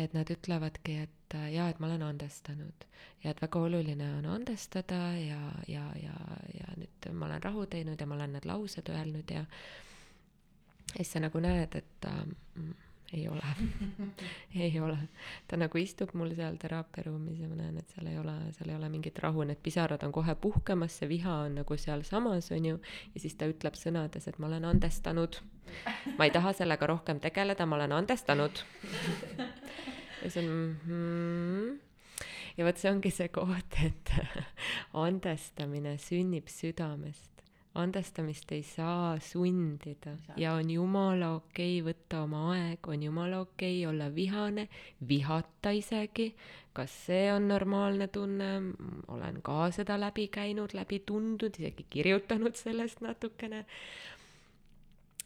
et 0.00 0.16
nad 0.16 0.30
ütlevadki, 0.32 0.98
et 1.04 1.38
jaa, 1.54 1.68
et 1.70 1.78
ma 1.78 1.86
olen 1.90 2.02
andestanud 2.08 2.86
ja 3.22 3.30
et 3.30 3.42
väga 3.42 3.60
oluline 3.68 4.08
on 4.18 4.26
andestada 4.34 5.00
ja, 5.20 5.40
ja, 5.70 5.84
ja, 6.00 6.14
ja 6.54 6.74
nüüd 6.80 7.10
ma 7.14 7.28
olen 7.28 7.44
rahu 7.44 7.66
teinud 7.70 8.00
ja 8.00 8.08
ma 8.08 8.18
olen 8.18 8.34
need 8.34 8.48
laused 8.48 8.90
öelnud 8.90 9.30
ja 9.30 9.44
ja 10.94 11.02
siis 11.02 11.12
sa 11.12 11.20
nagu 11.20 11.40
näed, 11.42 11.74
et 11.74 12.06
äh, 12.06 12.20
ei 13.12 13.28
ole 13.28 13.42
ei 14.54 14.80
ole. 14.80 14.98
ta 15.48 15.56
nagu 15.56 15.78
istub 15.78 16.14
mul 16.14 16.34
seal 16.34 16.56
teraapiaruumis 16.60 17.40
ja 17.40 17.48
ma 17.48 17.58
näen, 17.58 17.78
et 17.78 17.94
seal 17.94 18.08
ei 18.10 18.18
ole, 18.18 18.34
seal 18.56 18.70
ei 18.72 18.76
ole 18.76 18.88
mingit 18.92 19.18
rahu, 19.22 19.44
need 19.48 19.60
pisarad 19.62 20.02
on 20.06 20.12
kohe 20.12 20.34
puhkemas, 20.34 20.98
see 20.98 21.08
viha 21.08 21.34
on 21.46 21.58
nagu 21.60 21.78
sealsamas, 21.78 22.50
on 22.56 22.70
ju, 22.70 22.80
ja 23.14 23.24
siis 23.24 23.36
ta 23.40 23.48
ütleb 23.50 23.78
sõnades, 23.78 24.28
et 24.28 24.38
ma 24.38 24.50
olen 24.50 24.68
andestanud. 24.72 25.40
ma 26.18 26.28
ei 26.28 26.32
taha 26.34 26.52
sellega 26.52 26.86
rohkem 26.86 27.20
tegeleda, 27.20 27.66
ma 27.66 27.76
olen 27.80 27.92
andestanud. 27.92 28.64
ja 30.22 30.30
see 30.30 30.40
on 30.44 30.50
mm, 30.86 31.78
ja 32.56 32.66
vot 32.66 32.80
see 32.80 32.90
ongi 32.90 33.12
see 33.14 33.28
koht, 33.34 33.78
et 33.84 34.16
andestamine 35.06 35.98
sünnib 36.02 36.50
südamest 36.52 37.33
andestamist 37.74 38.52
ei 38.54 38.62
saa 38.62 39.18
sundida 39.18 40.14
ja 40.36 40.52
on 40.54 40.70
jumala 40.70 41.32
okei 41.34 41.80
okay 41.80 41.88
võtta 41.88 42.22
oma 42.22 42.42
aeg, 42.52 42.86
on 42.86 43.02
jumala 43.02 43.40
okei 43.42 43.80
okay 43.80 43.90
olla 43.90 44.10
vihane, 44.14 44.68
vihata 45.08 45.74
isegi. 45.74 46.34
kas 46.72 46.94
see 47.06 47.32
on 47.32 47.48
normaalne 47.48 48.08
tunne? 48.08 48.50
olen 49.08 49.42
ka 49.42 49.70
seda 49.74 49.98
läbi 50.00 50.28
käinud, 50.28 50.74
läbi 50.74 51.02
tundnud, 51.06 51.58
isegi 51.58 51.86
kirjutanud 51.90 52.54
sellest 52.54 53.02
natukene. 53.02 53.64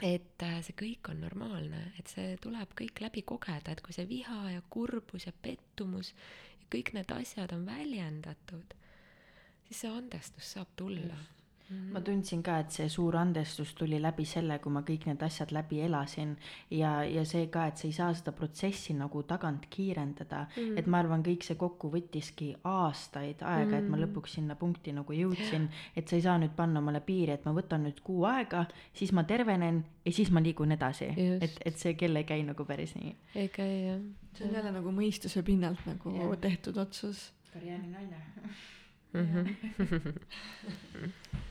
et 0.00 0.42
äh, 0.42 0.58
see 0.64 0.76
kõik 0.84 1.12
on 1.12 1.20
normaalne, 1.20 1.92
et 1.98 2.08
see 2.08 2.36
tuleb 2.40 2.72
kõik 2.80 3.04
läbi 3.04 3.22
kogeda, 3.28 3.72
et 3.72 3.84
kui 3.84 3.92
see 3.92 4.08
viha 4.08 4.54
ja 4.56 4.62
kurbus 4.70 5.28
ja 5.28 5.32
pettumus 5.42 6.14
ja 6.60 6.70
kõik 6.72 6.94
need 6.96 7.12
asjad 7.12 7.52
on 7.52 7.66
väljendatud, 7.68 8.78
siis 9.66 9.84
see 9.84 9.92
andestus 9.92 10.54
saab 10.56 10.72
tulla 10.76 11.18
Just 11.18 11.37
Mm. 11.68 11.90
ma 11.92 12.00
tundsin 12.00 12.40
ka, 12.40 12.54
et 12.62 12.72
see 12.72 12.86
suur 12.88 13.18
andestus 13.20 13.74
tuli 13.76 13.98
läbi 14.00 14.24
selle, 14.24 14.56
kui 14.64 14.72
ma 14.72 14.80
kõik 14.88 15.02
need 15.04 15.20
asjad 15.20 15.50
läbi 15.52 15.82
elasin 15.84 16.30
ja, 16.72 17.02
ja 17.04 17.24
see 17.28 17.50
ka, 17.52 17.66
et 17.68 17.76
sa 17.76 17.84
ei 17.84 17.92
saa 17.92 18.14
seda 18.16 18.32
protsessi 18.32 18.94
nagu 18.96 19.20
tagant 19.28 19.66
kiirendada 19.68 20.46
mm.. 20.46 20.78
et 20.80 20.86
ma 20.88 21.02
arvan, 21.02 21.20
kõik 21.26 21.44
see 21.44 21.58
kokku 21.60 21.90
võttiski 21.92 22.54
aastaid 22.64 23.44
aega 23.44 23.74
mm., 23.74 23.82
et 23.82 23.84
ma 23.84 23.98
mm. 23.98 24.04
lõpuks 24.06 24.38
sinna 24.38 24.56
punkti 24.56 24.94
nagu 24.96 25.12
jõudsin, 25.12 25.66
et 25.92 26.08
sa 26.08 26.16
ei 26.16 26.24
saa 26.24 26.38
nüüd 26.40 26.54
panna 26.56 26.80
omale 26.80 27.02
piiri, 27.04 27.34
et 27.36 27.44
ma 27.44 27.52
võtan 27.58 27.84
nüüd 27.84 28.00
kuu 28.06 28.24
aega, 28.30 28.64
siis 28.96 29.12
ma 29.12 29.26
tervenen 29.28 29.82
ja 30.08 30.14
siis 30.16 30.32
ma 30.32 30.40
liigun 30.40 30.72
edasi, 30.72 31.10
et, 31.36 31.60
et 31.68 31.76
see 31.76 31.92
kell 32.00 32.16
ei 32.16 32.24
käi 32.30 32.48
nagu 32.48 32.64
päris 32.64 32.96
nii. 32.96 33.12
ei 33.42 33.52
käi 33.52 33.68
jah. 33.90 34.00
see 34.38 34.48
on 34.48 34.56
jälle 34.56 34.72
nagu 34.78 34.94
mõistuse 35.02 35.44
pinnalt 35.44 35.84
nagu 35.90 36.16
yeah. 36.16 36.32
tehtud 36.48 36.80
otsus. 36.80 37.28
karjääri 37.52 37.92
naine 37.92 38.24
mm. 39.12 39.28
-hmm. 39.34 39.46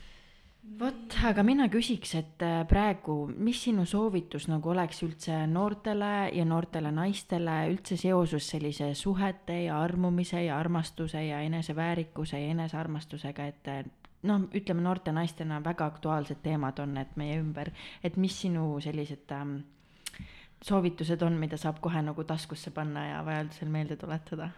vot, 0.80 1.16
aga 1.28 1.44
mina 1.46 1.68
küsiks, 1.72 2.14
et 2.20 2.44
äh, 2.46 2.62
praegu, 2.70 3.16
mis 3.34 3.60
sinu 3.68 3.86
soovitus 3.90 4.48
nagu 4.52 4.72
oleks 4.74 5.02
üldse 5.06 5.40
noortele 5.50 6.30
ja 6.36 6.46
noortele 6.48 6.92
naistele 6.94 7.60
üldse 7.72 7.98
seoses 8.00 8.50
sellise 8.54 8.92
suhete 8.98 9.64
ja 9.66 9.80
armumise 9.82 10.44
ja 10.46 10.58
armastuse 10.60 11.24
ja 11.26 11.40
eneseväärikuse 11.46 12.42
ja 12.42 12.52
enesearmastusega, 12.56 13.48
et 13.54 13.72
äh, 13.74 13.82
noh, 14.28 14.48
ütleme 14.56 14.84
noorte 14.84 15.14
naistena 15.16 15.62
väga 15.64 15.88
aktuaalsed 15.94 16.44
teemad 16.44 16.80
on 16.84 16.96
need 16.98 17.16
meie 17.20 17.40
ümber, 17.42 17.72
et 18.04 18.18
mis 18.18 18.38
sinu 18.42 18.70
sellised 18.84 19.34
ähm, 19.36 19.60
soovitused 20.64 21.22
on, 21.22 21.38
mida 21.40 21.58
saab 21.62 21.80
kohe 21.84 22.02
nagu 22.02 22.24
taskusse 22.28 22.72
panna 22.76 23.06
ja 23.08 23.22
vajadusel 23.26 23.70
meelde 23.72 23.98
tuletada? 24.00 24.50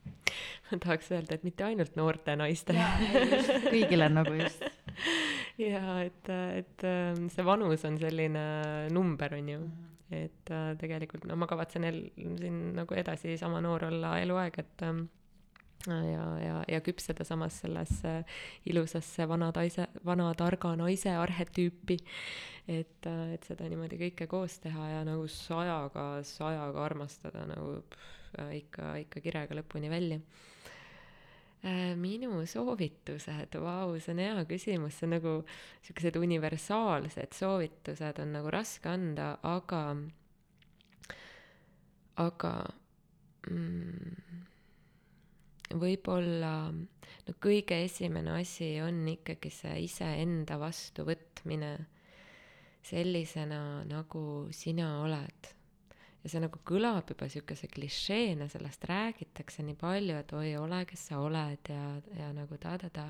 ma 0.70 0.78
tahaks 0.82 1.12
öelda, 1.14 1.38
et 1.38 1.46
mitte 1.46 1.64
ainult 1.64 1.96
noorte 1.98 2.36
naiste. 2.36 2.76
kõigile 3.70 4.10
nagu 4.12 4.36
just. 4.40 4.66
ja 5.60 5.82
et, 6.04 6.30
et 6.30 6.86
ähm, 6.86 7.28
see 7.32 7.44
vanus 7.46 7.84
on 7.88 7.98
selline 8.00 8.46
number, 8.92 9.36
on 9.38 9.52
ju. 9.52 9.60
et 10.14 10.50
äh, 10.54 10.72
tegelikult 10.78 11.24
no 11.26 11.34
ma 11.36 11.48
kavatsen 11.50 11.86
el-, 11.88 12.08
siin 12.14 12.58
nagu 12.76 12.94
edasi 12.94 13.34
sama 13.40 13.60
noor 13.64 13.88
olla 13.88 14.16
eluaeg, 14.22 14.58
et 14.62 14.84
ähm, 14.86 15.06
ja, 15.86 16.26
ja, 16.42 16.56
ja 16.68 16.80
küpseda 16.84 17.24
samas 17.26 17.60
sellesse 17.62 18.20
ilusasse 18.70 19.26
vana 19.28 19.50
taise, 19.54 19.88
vana 20.06 20.28
targa 20.38 20.74
naise 20.78 21.14
arhetüüpi. 21.14 21.98
et, 22.68 23.06
et 23.06 23.46
seda 23.46 23.68
niimoodi 23.70 23.98
kõike 24.00 24.26
koos 24.30 24.58
teha 24.62 24.90
ja 24.90 25.04
nagu 25.06 25.28
sajaga, 25.30 26.08
sajaga 26.26 26.84
armastada 26.84 27.46
nagu 27.46 27.80
pff, 27.90 28.12
ikka, 28.52 28.96
ikka 29.06 29.22
kirega 29.24 29.56
lõpuni 29.56 29.90
välja 29.90 30.18
äh, 30.18 30.55
minu 31.98 32.44
soovitused, 32.46 33.56
vau, 33.62 33.96
see 33.98 34.12
on 34.14 34.22
hea 34.22 34.44
küsimus, 34.48 34.98
see 34.98 35.08
on 35.08 35.14
nagu 35.16 35.34
siuksed 35.86 36.18
universaalsed 36.20 37.34
soovitused 37.36 38.20
on 38.22 38.36
nagu 38.38 38.52
raske 38.54 38.90
anda, 38.90 39.32
aga, 39.46 39.82
aga 42.22 42.52
mm, 43.50 44.44
võib-olla 45.74 46.54
no 46.70 47.36
kõige 47.42 47.82
esimene 47.88 48.38
asi 48.40 48.76
on 48.84 49.02
ikkagi 49.16 49.50
see 49.50 49.82
iseenda 49.88 50.60
vastuvõtmine 50.62 51.74
sellisena, 52.86 53.82
nagu 53.88 54.22
sina 54.54 55.00
oled. 55.02 55.55
Ja 56.26 56.32
see 56.32 56.42
nagu 56.42 56.58
kõlab 56.66 57.06
juba 57.12 57.28
siukese 57.30 57.68
klišeena, 57.70 58.48
sellest 58.50 58.82
räägitakse 58.90 59.62
nii 59.62 59.76
palju, 59.78 60.16
et 60.18 60.32
oi, 60.34 60.48
ole, 60.58 60.82
kes 60.90 61.04
sa 61.12 61.20
oled 61.22 61.70
ja, 61.70 61.84
ja 62.18 62.32
nagu 62.34 62.58
ta-ta-ta 62.58 63.06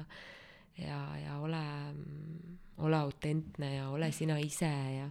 ja, 0.83 1.01
ja 1.23 1.39
ole, 1.41 1.65
ole 2.85 3.01
autentne 3.01 3.73
ja 3.79 3.89
ole 3.89 4.13
sina 4.13 4.37
ise 4.43 4.69
ja 4.69 5.09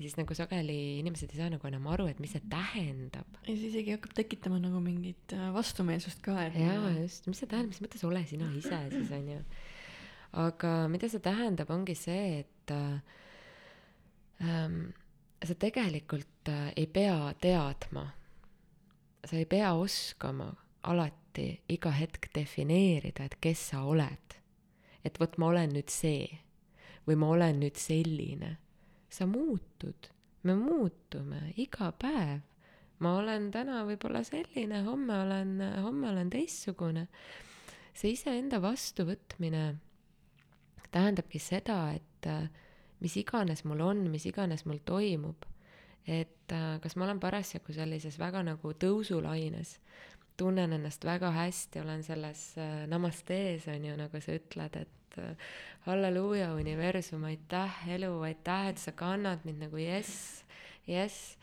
ja 0.00 0.06
siis 0.08 0.16
nagu 0.16 0.32
sageli 0.36 0.76
inimesed 1.02 1.32
ei 1.32 1.36
saa 1.36 1.50
nagu 1.52 1.66
enam 1.68 1.88
aru, 1.92 2.06
et 2.08 2.20
mis 2.24 2.32
see 2.32 2.44
tähendab. 2.48 3.34
ja 3.44 3.52
siis 3.52 3.66
isegi 3.68 3.92
hakkab 3.96 4.14
tekitama 4.16 4.60
nagu 4.60 4.80
mingit 4.84 5.34
äh, 5.36 5.50
vastumeelsust 5.52 6.22
ka, 6.24 6.38
et. 6.46 6.56
jaa, 6.56 6.92
just, 7.00 7.28
mis 7.28 7.40
see 7.40 7.48
tähendab, 7.48 7.74
mis 7.74 7.82
mõttes 7.84 8.04
ole 8.08 8.24
sina 8.28 8.48
ise 8.56 8.80
siis 8.94 9.12
on 9.16 9.28
ju. 9.34 9.42
aga 10.44 10.74
mida 10.92 11.08
see 11.12 11.24
tähendab, 11.24 11.72
ongi 11.72 11.96
see, 12.00 12.44
et 12.44 12.72
äh, 12.76 13.18
ähm, 14.44 14.80
sa 15.44 15.54
tegelikult 15.54 16.48
äh, 16.48 16.72
ei 16.76 16.86
pea 16.86 17.34
teadma, 17.40 18.06
sa 19.24 19.36
ei 19.36 19.46
pea 19.46 19.72
oskama 19.74 20.52
alati 20.82 21.60
iga 21.68 21.92
hetk 21.94 22.30
defineerida, 22.34 23.24
et 23.24 23.36
kes 23.40 23.68
sa 23.72 23.84
oled. 23.84 24.36
et 25.04 25.16
vot 25.20 25.38
ma 25.40 25.46
olen 25.48 25.70
nüüd 25.72 25.88
see 25.88 26.26
või 27.08 27.16
ma 27.16 27.30
olen 27.32 27.62
nüüd 27.62 27.78
selline 27.80 28.58
sa 29.10 29.26
muutud, 29.26 30.10
me 30.42 30.54
muutume 30.54 31.50
iga 31.56 31.90
päev. 31.92 32.40
ma 33.00 33.14
olen 33.16 33.48
täna 33.50 33.80
võib-olla 33.88 34.20
selline, 34.24 34.82
homme 34.84 35.14
olen, 35.24 35.54
homme 35.82 36.10
olen 36.10 36.30
teistsugune. 36.30 37.08
see 37.94 38.12
iseenda 38.12 38.60
vastuvõtmine 38.62 39.64
tähendabki 40.90 41.38
seda, 41.38 41.92
et 41.96 42.26
äh, 42.26 42.50
mis 43.00 43.16
iganes 43.16 43.64
mul 43.64 43.80
on, 43.84 44.04
mis 44.12 44.26
iganes 44.28 44.66
mul 44.68 44.80
toimub, 44.84 45.46
et 46.06 46.52
äh, 46.52 46.76
kas 46.82 46.96
ma 46.96 47.06
olen 47.06 47.20
parasjagu 47.22 47.74
sellises 47.76 48.18
väga 48.20 48.42
nagu 48.46 48.72
tõusulaines, 48.84 49.76
tunnen 50.40 50.72
ennast 50.72 51.04
väga 51.04 51.32
hästi, 51.36 51.82
olen 51.82 52.04
selles 52.04 52.44
äh, 52.60 52.84
namastees, 52.90 53.68
on 53.72 53.84
ju, 53.84 53.96
nagu 53.98 54.22
sa 54.24 54.36
ütled, 54.38 54.78
et 54.80 55.20
äh, 55.20 55.50
halleluuja, 55.88 56.52
universum, 56.56 57.26
aitäh, 57.28 57.82
elu, 57.96 58.12
aitäh, 58.30 58.70
et 58.72 58.80
sa 58.80 58.94
kannad 58.96 59.44
mind 59.48 59.66
nagu 59.66 59.80
jess, 59.80 60.42
jess. 60.88 61.36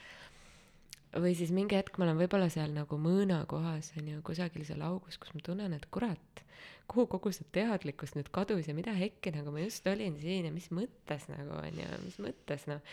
või 1.18 1.34
siis 1.38 1.54
mingi 1.56 1.78
hetk 1.78 1.98
ma 1.98 2.06
olen 2.06 2.20
võib-olla 2.20 2.50
seal 2.54 2.74
nagu 2.76 2.98
mõõna 3.02 3.44
kohas, 3.50 3.94
on 3.98 4.10
ju, 4.12 4.22
kusagil 4.26 4.66
seal 4.68 4.84
augus, 4.86 5.18
kus 5.22 5.34
ma 5.34 5.42
tunnen, 5.46 5.78
et 5.78 5.88
kurat, 5.94 6.44
kuhu 6.88 7.08
kogu 7.12 7.32
see 7.36 7.48
teadlikkus 7.56 8.16
nüüd 8.16 8.32
kadus 8.36 8.70
ja 8.70 8.76
mida 8.78 8.94
hekki 8.96 9.34
nagu 9.36 9.52
ma 9.54 9.64
just 9.64 9.88
olin 9.92 10.20
siin 10.22 10.48
ja 10.48 10.54
mis 10.56 10.70
mõttes 10.74 11.28
nagu 11.32 11.58
on 11.60 11.82
ju, 11.82 11.88
mis 12.06 12.20
mõttes 12.24 12.68
noh, 12.72 12.84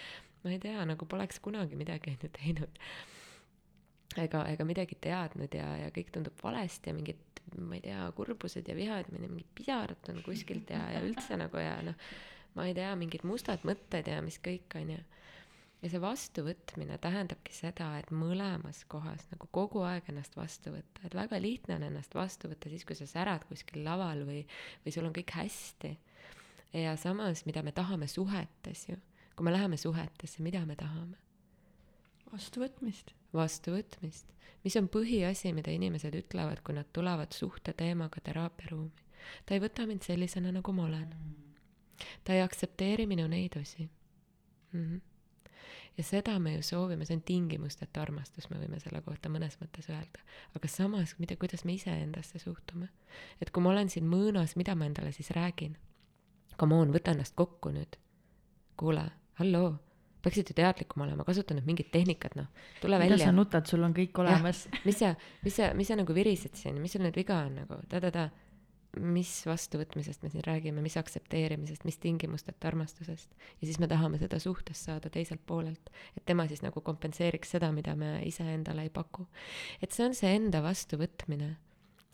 ma 0.44 0.54
ei 0.54 0.60
tea, 0.62 0.80
nagu 0.88 1.06
poleks 1.10 1.40
kunagi 1.44 1.78
midagi 1.78 2.10
on 2.14 2.26
ju 2.26 2.32
teinud 2.38 2.82
ega, 4.20 4.44
ega 4.50 4.66
midagi 4.66 4.98
teadnud 5.00 5.54
ja, 5.54 5.68
ja 5.84 5.94
kõik 5.94 6.12
tundub 6.14 6.36
valesti 6.42 6.90
ja 6.90 6.98
mingid 6.98 7.42
ma 7.54 7.76
ei 7.78 7.82
tea, 7.84 8.04
kurbused 8.16 8.68
ja 8.68 8.76
vihad, 8.76 9.10
ma 9.10 9.18
ei 9.18 9.24
tea, 9.26 9.32
mingid 9.32 9.50
pisarad 9.54 10.08
on 10.10 10.22
kuskilt 10.26 10.70
ja, 10.72 10.80
ja 10.96 11.02
üldse 11.04 11.38
nagu 11.38 11.60
ja 11.60 11.76
noh, 11.86 11.98
ma 12.56 12.68
ei 12.68 12.76
tea, 12.76 12.92
mingid 12.98 13.26
mustad 13.28 13.62
mõtted 13.66 14.08
ja 14.10 14.20
mis 14.24 14.40
kõik, 14.42 14.74
on 14.80 14.94
ju. 14.96 15.02
Ja 15.84 15.90
see 15.92 16.00
vastuvõtmine 16.00 16.96
tähendabki 17.02 17.52
seda, 17.52 17.90
et 18.00 18.10
mõlemas 18.14 18.82
kohas 18.88 19.26
nagu 19.30 19.48
kogu 19.52 19.84
aeg 19.84 20.08
ennast 20.08 20.36
vastu 20.38 20.72
võtta, 20.72 21.04
et 21.04 21.16
väga 21.16 21.40
lihtne 21.42 21.76
on 21.76 21.84
ennast 21.90 22.16
vastu 22.16 22.48
võtta 22.48 22.72
siis, 22.72 22.86
kui 22.88 22.96
sa 22.96 23.08
särad 23.10 23.44
kuskil 23.50 23.84
laval 23.84 24.24
või, 24.24 24.40
või 24.84 24.94
sul 24.94 25.08
on 25.08 25.16
kõik 25.16 25.34
hästi. 25.36 25.92
ja 26.80 26.96
samas, 26.96 27.44
mida 27.46 27.62
me 27.62 27.72
tahame 27.72 28.08
suhetes 28.08 28.88
ju, 28.88 28.96
kui 29.36 29.44
me 29.44 29.52
läheme 29.52 29.76
suhetesse, 29.76 30.42
mida 30.42 30.64
me 30.66 30.76
tahame? 30.76 31.20
vastuvõtmist. 32.32 33.12
vastuvõtmist 33.34 34.34
mis 34.64 34.76
on 34.80 34.88
põhiasi, 34.88 35.52
mida 35.52 35.72
inimesed 35.74 36.14
ütlevad, 36.16 36.62
kui 36.64 36.76
nad 36.76 36.88
tulevad 36.92 37.36
suhteteemaga 37.36 38.22
teraapiaruumi. 38.24 39.04
ta 39.46 39.54
ei 39.54 39.60
võta 39.60 39.86
mind 39.86 40.04
sellisena, 40.04 40.52
nagu 40.52 40.72
ma 40.72 40.86
olen. 40.88 41.10
ta 42.24 42.32
ei 42.32 42.42
aktsepteeri 42.42 43.06
minu 43.06 43.26
neidusi 43.28 43.90
mm. 44.72 44.80
-hmm. 44.80 45.00
Ja 45.96 46.04
seda 46.04 46.38
me 46.42 46.54
ju 46.56 46.62
soovime, 46.62 47.06
see 47.06 47.16
on 47.18 47.22
tingimusteta 47.26 48.02
armastus, 48.02 48.48
me 48.50 48.58
võime 48.58 48.80
selle 48.82 49.00
kohta 49.04 49.30
mõnes 49.32 49.56
mõttes 49.60 49.88
öelda. 49.92 50.22
aga 50.54 50.68
samas, 50.68 51.16
mida, 51.18 51.36
kuidas 51.36 51.64
me 51.64 51.76
iseendasse 51.78 52.38
suhtume. 52.38 52.88
et 53.40 53.50
kui 53.50 53.62
ma 53.62 53.70
olen 53.70 53.90
siin 53.90 54.08
mõõnas, 54.10 54.56
mida 54.56 54.74
ma 54.74 54.86
endale 54.90 55.12
siis 55.12 55.30
räägin? 55.30 55.76
Come 56.58 56.74
on, 56.74 56.92
võta 56.94 57.14
ennast 57.14 57.34
kokku 57.34 57.70
nüüd. 57.74 57.98
kuule, 58.76 59.10
halloo 59.40 59.74
peaksid 60.24 60.50
ju 60.50 60.56
teadlikum 60.56 61.04
olema, 61.04 61.24
kasuta 61.26 61.54
nüüd 61.56 61.66
mingit 61.68 61.90
tehnikat, 61.92 62.36
noh, 62.38 62.46
tule 62.80 62.98
mida 62.98 63.12
välja. 63.12 63.28
sa 63.28 63.34
nutad, 63.36 63.66
sul 63.68 63.84
on 63.84 63.94
kõik 63.96 64.16
olemas. 64.22 64.64
mis 64.86 64.98
sa, 65.02 65.12
mis 65.44 65.58
sa, 65.58 65.70
mis 65.76 65.90
sa 65.90 65.98
nagu 66.00 66.16
virised 66.16 66.56
siin, 66.56 66.80
mis 66.82 66.96
sul 66.96 67.04
nüüd 67.04 67.16
viga 67.18 67.42
on 67.44 67.58
nagu 67.60 67.80
ta-ta-ta, 67.90 68.30
mis 69.00 69.32
vastuvõtmisest 69.46 70.22
me 70.22 70.30
siin 70.32 70.44
räägime, 70.46 70.82
mis 70.84 70.96
aktsepteerimisest, 71.00 71.84
mis 71.88 71.98
tingimusteta 72.02 72.68
armastusest. 72.68 73.30
ja 73.60 73.66
siis 73.66 73.78
me 73.82 73.88
tahame 73.90 74.18
seda 74.18 74.38
suhtes 74.38 74.84
saada 74.84 75.10
teiselt 75.10 75.44
poolelt, 75.46 75.90
et 76.16 76.24
tema 76.26 76.48
siis 76.48 76.62
nagu 76.62 76.80
kompenseeriks 76.80 77.56
seda, 77.56 77.72
mida 77.72 77.94
me 77.94 78.18
iseendale 78.26 78.88
ei 78.88 78.90
paku. 78.90 79.26
et 79.82 79.92
see 79.92 80.06
on 80.06 80.14
see 80.14 80.34
enda 80.36 80.62
vastuvõtmine, 80.62 81.54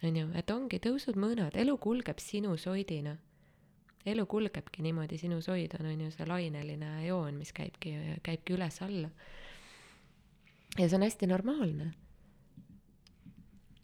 on 0.02 0.22
ju, 0.22 0.28
et 0.34 0.50
ongi 0.50 0.80
tõusud-mõõnad, 0.82 1.56
elu 1.60 1.76
kulgeb 1.78 2.18
sinu 2.18 2.56
soidina 2.56 3.16
elu 4.08 4.26
kulgebki 4.26 4.82
niimoodi, 4.84 5.18
sinus 5.20 5.48
hoid 5.50 5.74
on, 5.78 5.90
on 5.92 6.04
ju 6.06 6.10
see 6.14 6.26
laineline 6.28 6.90
joon, 7.04 7.36
mis 7.40 7.52
käibki, 7.56 7.94
käibki 8.24 8.56
üles-alla. 8.56 9.10
ja 10.78 10.86
see 10.86 10.96
on 10.96 11.04
hästi 11.04 11.28
normaalne. 11.28 11.90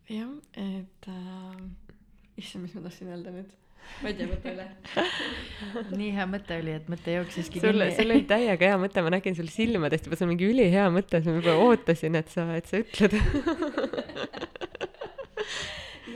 jah, 0.08 0.32
et 0.56 1.08
äh, 1.08 1.56
issand, 2.40 2.66
mis 2.66 2.74
ma 2.76 2.84
tahtsin 2.86 3.12
öelda 3.12 3.32
nüüd? 3.34 3.54
Ma 4.02 4.10
ei 4.10 4.16
tea, 4.18 4.26
mõtle 4.28 4.52
üle. 4.52 4.64
Nii 6.00 6.10
hea 6.16 6.26
mõte 6.28 6.58
oli, 6.60 6.72
et 6.76 6.88
mõte 6.90 7.14
jooksiski 7.14 7.62
sul, 7.62 7.84
sul 7.96 8.12
oli 8.12 8.26
täiega 8.28 8.72
hea 8.72 8.80
mõte, 8.82 9.04
ma 9.04 9.12
nägin 9.14 9.36
sul 9.38 9.48
silmadest 9.52 10.08
juba, 10.08 10.18
see 10.18 10.26
on 10.26 10.32
mingi 10.34 10.48
ülihea 10.50 10.88
mõte, 10.92 11.20
siis 11.22 11.30
ma 11.30 11.38
juba 11.38 11.54
ootasin, 11.62 12.18
et 12.18 12.32
sa, 12.32 12.48
et 12.58 12.68
sa 12.68 12.82
ütled. 12.82 13.14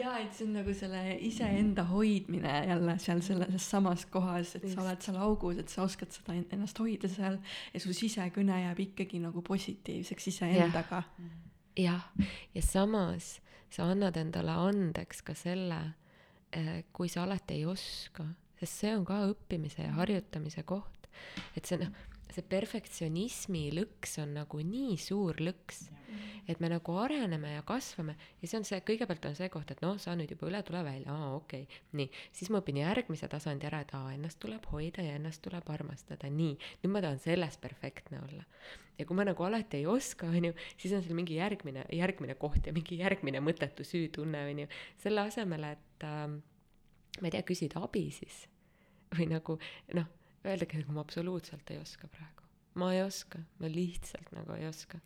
Jaa, 0.01 0.17
et 0.23 0.33
see 0.37 0.47
on 0.47 0.55
nagu 0.59 0.75
selle 0.77 1.01
iseenda 1.27 1.85
hoidmine 1.91 2.55
jälle 2.69 2.97
seal 3.03 3.23
selles 3.25 3.69
samas 3.73 4.05
kohas, 4.13 4.55
et 4.59 4.65
Just. 4.67 4.75
sa 4.75 4.85
oled 4.85 5.07
seal 5.07 5.21
augus, 5.23 5.61
et 5.63 5.73
sa 5.73 5.85
oskad 5.87 6.13
seda 6.15 6.37
ennast 6.41 6.79
hoida 6.83 7.09
seal 7.11 7.39
ja 7.75 7.83
su 7.83 7.95
sisekõne 7.97 8.61
jääb 8.65 8.83
ikkagi 8.89 9.23
nagu 9.23 9.45
positiivseks 9.47 10.31
iseendaga. 10.33 11.05
jah, 11.79 12.05
ja 12.55 12.63
samas 12.65 13.39
sa 13.71 13.87
annad 13.93 14.19
endale 14.21 14.53
andeks 14.69 15.23
ka 15.27 15.35
selle, 15.39 15.81
kui 16.93 17.09
sa 17.09 17.25
alati 17.25 17.61
ei 17.61 17.67
oska, 17.69 18.27
sest 18.59 18.83
see 18.83 18.95
on 18.97 19.05
ka 19.09 19.21
õppimise 19.31 19.85
ja 19.85 19.93
harjutamise 19.99 20.65
koht. 20.69 21.09
et 21.57 21.67
see 21.67 21.79
noh, 21.81 21.93
see 22.31 22.47
perfektsionismi 22.47 23.69
lõks 23.77 24.19
on 24.23 24.37
nagu 24.39 24.63
nii 24.65 24.97
suur 25.01 25.39
lõks 25.43 25.89
et 26.49 26.61
me 26.61 26.69
nagu 26.73 26.97
areneme 26.99 27.53
ja 27.55 27.63
kasvame. 27.67 28.17
Ja 28.43 28.49
see 28.51 28.59
on 28.61 28.67
see, 28.67 28.81
kõigepealt 28.87 29.27
on 29.29 29.37
see 29.39 29.49
koht, 29.53 29.71
et 29.73 29.83
noh, 29.85 29.97
sa 30.03 30.15
nüüd 30.19 30.33
juba 30.35 30.49
üle 30.51 30.61
tule 30.67 30.83
välja, 30.87 31.15
aa 31.15 31.33
okei. 31.37 31.65
Okay., 31.67 31.81
nii, 31.99 32.09
siis 32.37 32.51
ma 32.53 32.61
õpin 32.63 32.81
järgmise 32.83 33.29
tasandi 33.31 33.69
ära, 33.69 33.83
et 33.85 33.95
aa, 33.97 34.13
ennast 34.17 34.41
tuleb 34.43 34.67
hoida 34.73 35.05
ja 35.07 35.17
ennast 35.19 35.43
tuleb 35.47 35.69
armastada, 35.73 36.31
nii, 36.35 36.55
nüüd 36.83 36.95
ma 36.95 37.03
tahan 37.05 37.21
selles 37.23 37.59
perfektne 37.63 38.23
olla. 38.27 38.47
ja 39.01 39.07
kui 39.09 39.17
ma 39.17 39.25
nagu 39.25 39.45
alati 39.47 39.79
ei 39.79 39.87
oska, 39.89 40.29
on 40.29 40.51
ju, 40.51 40.55
siis 40.77 40.93
on 40.93 41.01
seal 41.01 41.17
mingi 41.17 41.39
järgmine, 41.39 41.87
järgmine 41.97 42.35
koht 42.37 42.67
ja 42.69 42.75
mingi 42.77 42.99
järgmine 43.01 43.41
mõttetu 43.41 43.87
süütunne, 43.87 44.43
on 44.51 44.65
ju, 44.65 44.71
selle 45.01 45.25
asemel, 45.25 45.65
et 45.71 46.05
äh, 46.05 46.27
ma 47.21 47.31
ei 47.31 47.33
tea, 47.33 47.47
küsida 47.49 47.81
abi 47.87 48.11
siis 48.13 48.43
või 49.17 49.31
nagu 49.31 49.57
noh, 49.97 50.11
öeldagi, 50.45 50.83
et 50.83 50.93
ma 50.93 51.01
absoluutselt 51.01 51.73
ei 51.73 51.81
oska 51.81 52.11
praegu. 52.13 52.45
ma 52.81 52.93
ei 52.95 53.01
oska, 53.03 53.41
ma 53.59 53.73
lihtsalt 53.73 54.29
nagu 54.37 54.55
ei 54.59 54.69
oska 54.69 55.01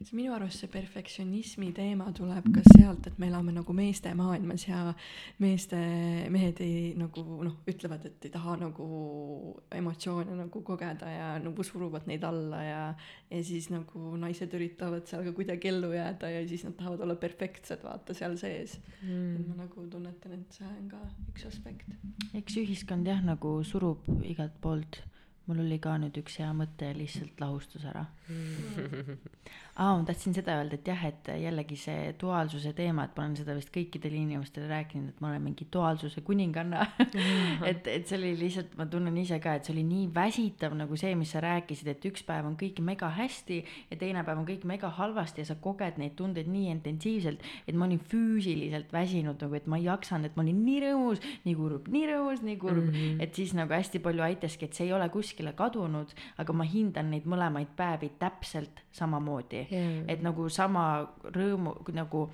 see 0.00 0.16
minu 0.16 0.32
arust 0.32 0.62
see 0.62 0.70
perfektsionismi 0.72 1.70
teema 1.76 2.06
tuleb 2.16 2.46
ka 2.54 2.62
sealt, 2.72 3.04
et 3.10 3.18
me 3.20 3.28
elame 3.28 3.52
nagu 3.52 3.74
meeste 3.76 4.12
maailmas 4.16 4.64
ja 4.64 4.94
meeste, 5.42 5.76
mehed 6.32 6.62
ei 6.64 6.94
nagu 6.96 7.24
noh, 7.44 7.58
ütlevad, 7.68 8.06
et 8.08 8.24
ei 8.24 8.32
taha 8.32 8.56
nagu 8.62 8.86
emotsioone 9.76 10.38
nagu 10.38 10.62
kogeda 10.64 11.10
ja 11.12 11.28
nagu 11.42 11.66
suruvad 11.66 12.08
neid 12.08 12.24
alla 12.24 12.62
ja 12.64 12.80
ja 13.30 13.42
siis 13.44 13.68
nagu 13.70 14.16
naised 14.20 14.56
üritavad 14.56 15.04
seal 15.10 15.26
ka 15.28 15.34
kuidagi 15.36 15.68
ellu 15.70 15.92
jääda 15.92 16.32
ja 16.32 16.40
siis 16.48 16.64
nad 16.64 16.78
tahavad 16.80 17.04
olla 17.04 17.18
perfektsed, 17.20 17.84
vaata 17.84 18.16
seal 18.16 18.38
sees. 18.40 18.78
Mm.. 19.04 19.36
et 19.36 19.46
ma 19.52 19.60
nagu 19.66 19.84
tunnetan, 19.92 20.40
et 20.40 20.58
see 20.58 20.66
on 20.66 20.88
ka 20.90 21.04
üks 21.28 21.46
aspekt. 21.52 21.92
eks 22.34 22.56
ühiskond 22.64 23.06
jah, 23.06 23.20
nagu 23.24 23.58
surub 23.68 24.08
igalt 24.24 24.56
poolt 24.64 25.02
mul 25.50 25.64
oli 25.64 25.80
ka 25.82 25.96
nüüd 25.98 26.14
üks 26.22 26.38
hea 26.38 26.52
mõte 26.54 26.92
lihtsalt 26.94 27.42
lahustus 27.42 27.84
ära. 27.90 28.06
Aa, 29.80 29.94
ma 29.96 30.04
tahtsin 30.04 30.34
seda 30.36 30.58
öelda, 30.60 30.76
et 30.76 30.88
jah, 30.90 31.00
et 31.08 31.28
jällegi 31.40 31.76
see 31.78 32.10
duaalsuse 32.20 32.72
teema, 32.76 33.06
et 33.06 33.16
ma 33.16 33.24
olen 33.24 33.36
seda 33.38 33.54
vist 33.56 33.70
kõikidele 33.72 34.18
inimestele 34.20 34.68
rääkinud, 34.68 35.14
et 35.14 35.22
ma 35.24 35.30
olen 35.30 35.42
mingi 35.48 35.66
duaalsuse 35.72 36.22
kuninganna. 36.26 36.84
Et, 37.66 37.86
et 37.88 38.06
see 38.06 38.18
oli 38.18 38.32
lihtsalt, 38.38 38.74
ma 38.78 38.86
tunnen 38.90 39.16
ise 39.20 39.38
ka, 39.42 39.54
et 39.56 39.66
see 39.66 39.74
oli 39.74 39.82
nii 39.88 40.06
väsitav 40.14 40.74
nagu 40.76 40.96
see, 41.00 41.14
mis 41.18 41.32
sa 41.34 41.42
rääkisid, 41.42 41.90
et 41.92 42.06
üks 42.10 42.24
päev 42.28 42.46
on 42.48 42.56
kõik 42.60 42.80
mega 42.84 43.08
hästi 43.16 43.58
ja 43.90 43.98
teine 44.00 44.22
päev 44.26 44.42
on 44.42 44.46
kõik 44.48 44.66
mega 44.68 44.90
halvasti 44.98 45.42
ja 45.42 45.48
sa 45.50 45.56
koged 45.62 45.98
neid 46.00 46.14
tundeid 46.18 46.50
nii 46.50 46.70
intensiivselt, 46.74 47.42
et 47.66 47.76
ma 47.76 47.88
olin 47.88 48.02
füüsiliselt 48.12 48.92
väsinud 48.94 49.40
nagu, 49.42 49.58
et 49.58 49.68
ma 49.70 49.80
ei 49.80 49.88
jaksanud, 49.88 50.30
et 50.30 50.38
ma 50.38 50.44
olin 50.44 50.60
nii 50.66 50.80
rõõmus, 50.86 51.24
nii 51.46 51.56
kurb, 51.58 51.90
nii 51.94 52.06
rõõmus, 52.12 52.44
nii 52.46 52.58
kurb. 52.60 52.84
Mm, 52.84 52.94
-hmm. 52.94 53.24
et 53.26 53.34
siis 53.34 53.54
nagu 53.56 53.74
hästi 53.74 54.02
palju 54.04 54.26
aitaski, 54.28 54.68
et 54.68 54.76
see 54.76 54.88
ei 54.88 54.94
ole 54.96 55.08
kuskile 55.40 55.56
kadunud, 55.56 56.12
aga 56.38 56.52
ma 56.52 56.64
hindan 56.64 57.10
neid 57.10 57.26
mõlemaid 57.28 57.74
päevi 57.76 58.12
täpselt 58.18 58.84
samamoodi 58.92 59.66
yeah.. 59.70 60.04
et 60.08 60.22
nagu 60.22 60.48
sama 60.48 61.08
rõõmu 61.24 61.80
nagu 61.94 62.28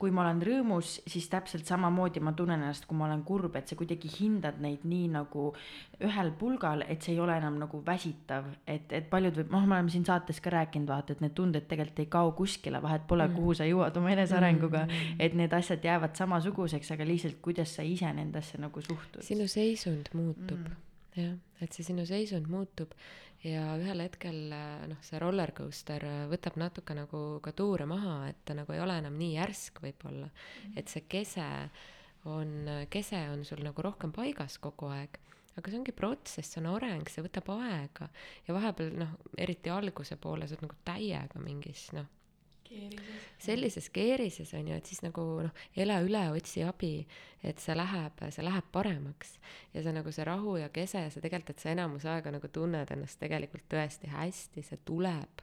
kui 0.00 0.10
ma 0.10 0.22
olen 0.22 0.40
rõõmus, 0.40 0.94
siis 1.06 1.26
täpselt 1.28 1.68
samamoodi 1.68 2.20
ma 2.24 2.32
tunnen 2.32 2.62
ennast, 2.62 2.86
kui 2.88 2.96
ma 2.96 3.04
olen 3.04 3.20
kurb, 3.24 3.54
et 3.56 3.68
sa 3.68 3.76
kuidagi 3.76 4.08
hindad 4.08 4.56
neid 4.60 4.86
nii 4.88 5.10
nagu 5.12 5.50
ühel 6.00 6.30
pulgal, 6.40 6.86
et 6.88 7.04
see 7.04 7.12
ei 7.12 7.20
ole 7.20 7.36
enam 7.36 7.58
nagu 7.60 7.82
väsitav, 7.84 8.48
et, 8.66 8.88
et 8.96 9.10
paljud 9.10 9.36
võib, 9.36 9.52
noh, 9.52 9.66
me 9.68 9.76
oleme 9.76 9.92
siin 9.92 10.06
saates 10.08 10.40
ka 10.40 10.54
rääkinud, 10.56 10.88
vaata, 10.88 11.12
et 11.12 11.20
need 11.24 11.36
tunded 11.36 11.68
tegelikult 11.68 12.00
ei 12.00 12.08
kao 12.16 12.32
kuskile, 12.38 12.80
vahet 12.84 13.04
pole 13.10 13.28
mm., 13.28 13.36
kuhu 13.36 13.58
sa 13.60 13.68
jõuad 13.68 14.00
oma 14.00 14.14
enesearenguga 14.16 14.86
mm., 14.86 15.20
et 15.28 15.36
need 15.36 15.52
asjad 15.60 15.84
jäävad 15.84 16.16
samasuguseks, 16.16 16.94
aga 16.96 17.08
lihtsalt, 17.12 17.38
kuidas 17.44 17.76
sa 17.76 17.84
ise 17.84 18.08
nendesse 18.16 18.60
nagu 18.60 18.82
suhtud. 18.88 19.20
sinu 19.24 19.46
seisund 19.52 20.10
muutub 20.16 20.64
mm. 20.64 20.93
Jah, 21.14 21.34
et 21.62 21.74
see 21.74 21.86
sinu 21.86 22.06
seisund 22.08 22.48
muutub 22.50 22.94
ja 23.44 23.74
ühel 23.80 24.04
hetkel 24.04 24.38
noh, 24.90 25.00
see 25.04 25.20
roller 25.22 25.52
coaster 25.56 26.04
võtab 26.30 26.56
natuke 26.60 26.96
nagu 26.96 27.24
ka 27.44 27.52
tuure 27.56 27.86
maha, 27.88 28.30
et 28.32 28.40
ta 28.44 28.56
nagu 28.56 28.72
ei 28.72 28.82
ole 28.82 28.96
enam 29.02 29.18
nii 29.20 29.34
järsk 29.36 29.82
võib-olla, 29.84 30.30
et 30.74 30.88
see 30.92 31.04
kese 31.08 31.46
on, 32.30 32.86
kese 32.90 33.20
on 33.32 33.44
sul 33.44 33.62
nagu 33.64 33.84
rohkem 33.84 34.14
paigas 34.16 34.58
kogu 34.62 34.90
aeg 34.94 35.20
aga 35.54 35.70
see 35.70 35.78
ongi 35.78 35.94
protsess, 35.94 36.50
see 36.50 36.60
on 36.62 36.72
areng, 36.72 37.06
see 37.06 37.22
võtab 37.22 37.46
aega. 37.54 38.08
Ja 38.42 38.56
vahepeal 38.56 38.96
noh, 38.98 39.12
eriti 39.38 39.70
alguse 39.70 40.16
poole 40.18 40.48
sa 40.48 40.56
oled 40.56 40.66
nagu 40.66 40.78
täiega 40.88 41.42
mingis 41.42 41.92
noh 41.94 42.08
sellises 43.44 43.90
keerises 43.90 44.52
on 44.54 44.68
ju, 44.68 44.76
et 44.78 44.88
siis 44.88 45.02
nagu 45.04 45.22
noh, 45.46 45.64
ela 45.76 46.00
üle, 46.04 46.22
otsi 46.34 46.64
abi, 46.66 46.96
et 47.44 47.60
see 47.62 47.76
läheb, 47.76 48.22
see 48.32 48.44
läheb 48.44 48.68
paremaks. 48.72 49.38
ja 49.74 49.82
see 49.84 49.94
nagu 49.94 50.12
see 50.12 50.26
rahu 50.26 50.56
ja 50.60 50.70
kese 50.72 51.04
see 51.10 51.24
tegelikult, 51.24 51.56
et 51.56 51.64
sa 51.64 51.74
enamus 51.74 52.06
aega 52.08 52.32
nagu 52.34 52.48
tunned 52.52 52.92
ennast 52.94 53.20
tegelikult 53.20 53.66
tõesti 53.70 54.12
hästi, 54.12 54.64
see 54.64 54.80
tuleb. 54.88 55.42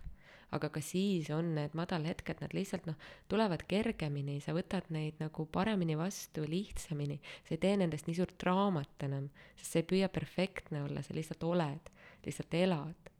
aga 0.51 0.67
ka 0.67 0.81
siis 0.83 1.29
on 1.31 1.53
need 1.55 1.75
madalhetked, 1.79 2.41
nad 2.43 2.51
lihtsalt 2.51 2.89
noh, 2.89 2.97
tulevad 3.31 3.61
kergemini, 3.71 4.41
sa 4.43 4.51
võtad 4.51 4.89
neid 4.91 5.21
nagu 5.21 5.45
paremini 5.47 5.95
vastu, 5.95 6.43
lihtsamini. 6.43 7.21
sa 7.47 7.55
ei 7.55 7.61
tee 7.61 7.77
nendest 7.77 8.09
nii 8.09 8.17
suurt 8.17 8.35
draamat 8.41 9.07
enam, 9.07 9.29
sest 9.55 9.71
sa 9.71 9.79
ei 9.79 9.87
püüa 9.87 10.09
perfektne 10.11 10.83
olla, 10.83 11.05
sa 11.05 11.15
lihtsalt 11.15 11.43
oled, 11.47 11.91
lihtsalt 12.25 12.53
elad. 12.59 13.11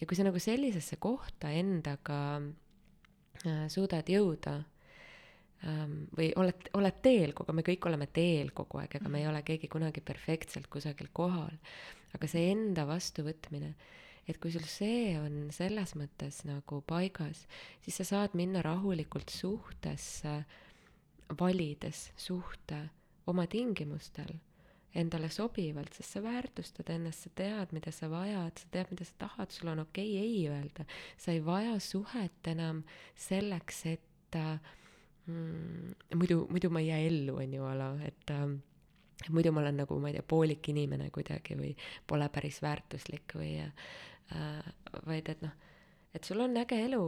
ja 0.00 0.06
kui 0.06 0.16
sa 0.16 0.26
nagu 0.26 0.40
sellisesse 0.42 0.96
kohta 0.96 1.52
endaga 1.52 2.40
suudad 3.72 4.08
jõuda 4.10 4.54
ähm, 5.66 5.98
või 6.16 6.30
oled, 6.40 6.70
oled 6.78 7.02
teel 7.04 7.34
kogu, 7.36 7.54
me 7.56 7.64
kõik 7.66 7.86
oleme 7.88 8.08
teel 8.12 8.52
kogu 8.56 8.80
aeg, 8.82 8.98
ega 8.98 9.12
me 9.12 9.22
ei 9.22 9.28
ole 9.30 9.42
keegi 9.46 9.70
kunagi 9.72 10.02
perfektselt 10.04 10.70
kusagil 10.72 11.10
kohal. 11.12 11.54
aga 12.16 12.28
see 12.30 12.50
enda 12.52 12.86
vastuvõtmine, 12.88 13.74
et 14.26 14.38
kui 14.40 14.52
sul 14.54 14.64
see 14.64 15.16
on 15.20 15.50
selles 15.52 15.92
mõttes 15.98 16.42
nagu 16.48 16.80
paigas, 16.86 17.44
siis 17.84 18.00
sa 18.00 18.06
saad 18.08 18.38
minna 18.38 18.62
rahulikult 18.64 19.30
suhtesse, 19.30 20.38
valides 21.38 22.10
suhte 22.16 22.86
oma 23.26 23.46
tingimustel 23.50 24.36
endale 24.96 25.28
sobivalt, 25.32 25.94
sest 25.96 26.16
sa 26.16 26.22
väärtustad 26.24 26.90
ennast, 26.94 27.26
sa 27.26 27.32
tead, 27.38 27.72
mida 27.76 27.92
sa 27.92 28.08
vajad, 28.10 28.62
sa 28.62 28.70
tead, 28.72 28.92
mida 28.94 29.04
sa 29.04 29.18
tahad, 29.26 29.52
sul 29.52 29.70
on 29.72 29.84
okei 29.84 30.14
okay 30.16 30.24
ei 30.24 30.48
öelda. 30.48 30.86
sa 31.16 31.32
ei 31.32 31.42
vaja 31.44 31.78
suhet 31.80 32.50
enam 32.52 32.82
selleks, 33.14 33.84
et 33.92 34.38
äh, 34.38 34.58
mm, 35.26 35.92
muidu, 36.14 36.46
muidu 36.50 36.70
ma 36.70 36.80
ei 36.80 36.88
jää 36.88 37.04
ellu, 37.10 37.36
on 37.36 37.54
ju, 37.54 37.68
ala, 37.68 37.90
et 38.06 38.30
äh, 38.30 38.46
muidu 39.28 39.52
ma 39.52 39.60
olen 39.60 39.82
nagu, 39.82 40.00
ma 40.00 40.10
ei 40.10 40.18
tea, 40.18 40.26
poolik 40.28 40.68
inimene 40.72 41.10
kuidagi 41.10 41.58
või 41.58 41.74
pole 42.06 42.28
päris 42.32 42.62
väärtuslik 42.62 43.36
või 43.36 43.56
äh, 43.60 44.72
vaid 45.06 45.28
et 45.32 45.44
noh, 45.44 45.52
et 46.14 46.24
sul 46.24 46.40
on 46.40 46.56
äge 46.56 46.78
elu, 46.88 47.04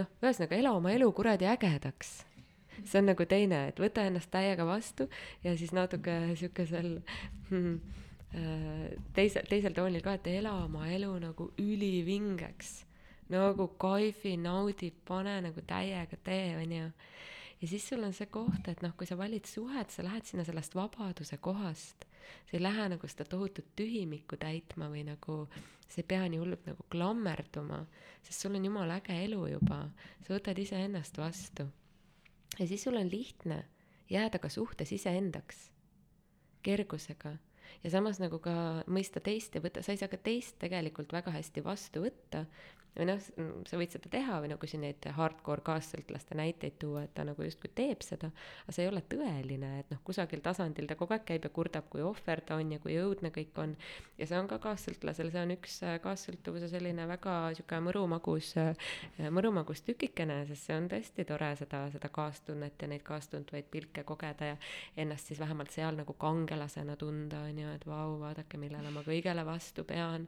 noh, 0.00 0.16
ühesõnaga 0.22 0.56
ela 0.56 0.72
oma 0.76 0.96
elu 0.96 1.12
kuradi 1.12 1.48
ägedaks 1.50 2.27
see 2.84 3.00
on 3.00 3.08
nagu 3.10 3.26
teine, 3.28 3.62
et 3.70 3.80
võta 3.80 4.04
ennast 4.06 4.30
täiega 4.32 4.66
vastu 4.68 5.08
ja 5.44 5.54
siis 5.58 5.72
natuke 5.76 6.14
siukesel 6.38 6.98
hmm, 7.50 7.78
äh, 8.36 8.84
teise, 9.16 9.42
teisel 9.48 9.76
toonil 9.76 10.04
ka, 10.04 10.18
et 10.18 10.28
ela 10.32 10.54
oma 10.64 10.88
elu 10.92 11.10
nagu 11.22 11.50
ülivingeks. 11.58 12.84
nagu 13.28 13.66
kaifi, 13.76 14.38
naudi, 14.40 14.88
pane 15.04 15.34
nagu 15.44 15.60
täiega 15.68 16.16
tee, 16.24 16.56
onju. 16.56 16.90
ja 17.60 17.68
siis 17.68 17.88
sul 17.88 18.04
on 18.04 18.14
see 18.16 18.30
koht, 18.32 18.68
et 18.68 18.82
noh, 18.82 18.94
kui 18.96 19.06
sa 19.06 19.18
valid 19.18 19.44
suhet, 19.44 19.90
sa 19.90 20.04
lähed 20.04 20.24
sinna 20.24 20.44
sellest 20.44 20.74
vabaduse 20.74 21.36
kohast. 21.36 22.06
sa 22.50 22.56
ei 22.56 22.62
lähe 22.62 22.88
nagu 22.94 23.08
seda 23.08 23.24
tohutut 23.24 23.74
tühimikku 23.76 24.36
täitma 24.36 24.88
või 24.92 25.04
nagu, 25.08 25.48
sa 25.88 26.00
ei 26.00 26.08
pea 26.08 26.28
nii 26.28 26.40
hullult 26.40 26.64
nagu 26.68 26.84
klammerduma, 26.92 27.84
sest 28.22 28.40
sul 28.40 28.56
on 28.56 28.64
jumala 28.64 29.00
äge 29.00 29.16
elu 29.24 29.46
juba, 29.56 29.84
sa 30.24 30.34
võtad 30.34 30.58
iseennast 30.60 31.16
vastu 31.16 31.68
ja 32.58 32.66
siis 32.66 32.82
sul 32.82 32.96
on 32.96 33.10
lihtne 33.10 33.64
jääda 34.10 34.38
ka 34.38 34.48
suhtes 34.48 34.92
iseendaks, 34.92 35.70
kergusega. 36.62 37.36
Ja 37.84 37.90
samas 37.92 38.18
nagu 38.18 38.40
ka 38.42 38.52
mõista 38.90 39.20
teist 39.22 39.54
ja 39.54 39.62
võtta, 39.62 39.82
sa 39.84 39.92
ei 39.92 40.00
saa 40.00 40.10
ka 40.10 40.16
teist 40.16 40.56
tegelikult 40.58 41.12
väga 41.12 41.30
hästi 41.34 41.62
vastu 41.64 42.02
võtta, 42.06 42.46
või 42.98 43.06
noh, 43.06 43.20
sa 43.68 43.78
võid 43.78 43.94
seda 43.94 44.10
teha 44.10 44.40
või 44.42 44.50
nagu 44.50 44.68
siin 44.68 44.82
neid 44.82 45.06
hardcore 45.14 45.62
kaassõltlaste 45.66 46.34
näiteid 46.38 46.78
tuua, 46.82 47.04
et 47.06 47.12
ta 47.14 47.24
nagu 47.26 47.44
justkui 47.46 47.70
teeb 47.78 48.02
seda, 48.02 48.30
aga 48.64 48.74
see 48.74 48.84
ei 48.84 48.90
ole 48.90 49.02
tõeline, 49.12 49.70
et 49.82 49.92
noh, 49.92 50.00
kusagil 50.06 50.42
tasandil 50.42 50.88
ta 50.90 50.96
kogu 50.98 51.14
aeg 51.14 51.26
käib 51.28 51.46
ja 51.46 51.52
kurdab, 51.54 51.86
kui 51.92 52.02
ohver 52.02 52.42
ta 52.46 52.58
on 52.58 52.72
ja 52.74 52.80
kui 52.82 52.96
õudne 52.98 53.30
kõik 53.34 53.60
on. 53.62 53.76
ja 54.18 54.26
see 54.26 54.38
on 54.38 54.50
ka 54.50 54.58
kaassõltlasel, 54.62 55.30
see 55.34 55.44
on 55.44 55.54
üks 55.54 55.78
äh, 55.86 55.98
kaassõltuvuse 56.02 56.70
selline 56.72 57.06
väga 57.10 57.36
sihuke 57.58 57.80
mõrumagus, 57.86 58.50
äh, 58.58 58.90
mõrumagus 59.34 59.84
tükikene, 59.86 60.40
sest 60.50 60.66
see 60.66 60.78
on 60.78 60.90
tõesti 60.90 61.26
tore 61.28 61.52
seda, 61.60 61.84
seda 61.94 62.10
kaastunnet 62.10 62.82
ja 62.82 62.90
neid 62.90 63.06
kaastundvaid 63.06 63.70
pilke 63.70 64.02
kogeda 64.08 64.52
ja 64.52 64.58
ennast 64.96 65.30
siis 65.30 65.38
vähemalt 65.40 65.70
seal 65.74 66.02
nagu 66.02 66.18
kangelasena 66.18 66.98
tunda, 66.98 67.44
on 67.46 67.62
ju, 67.62 67.78
et 67.78 67.86
vau, 67.86 68.18
vaadake, 68.24 68.58
millele 68.58 68.90
ma 68.90 69.06
kõigele 69.06 69.46
vastu 69.46 69.86
pean 69.86 70.26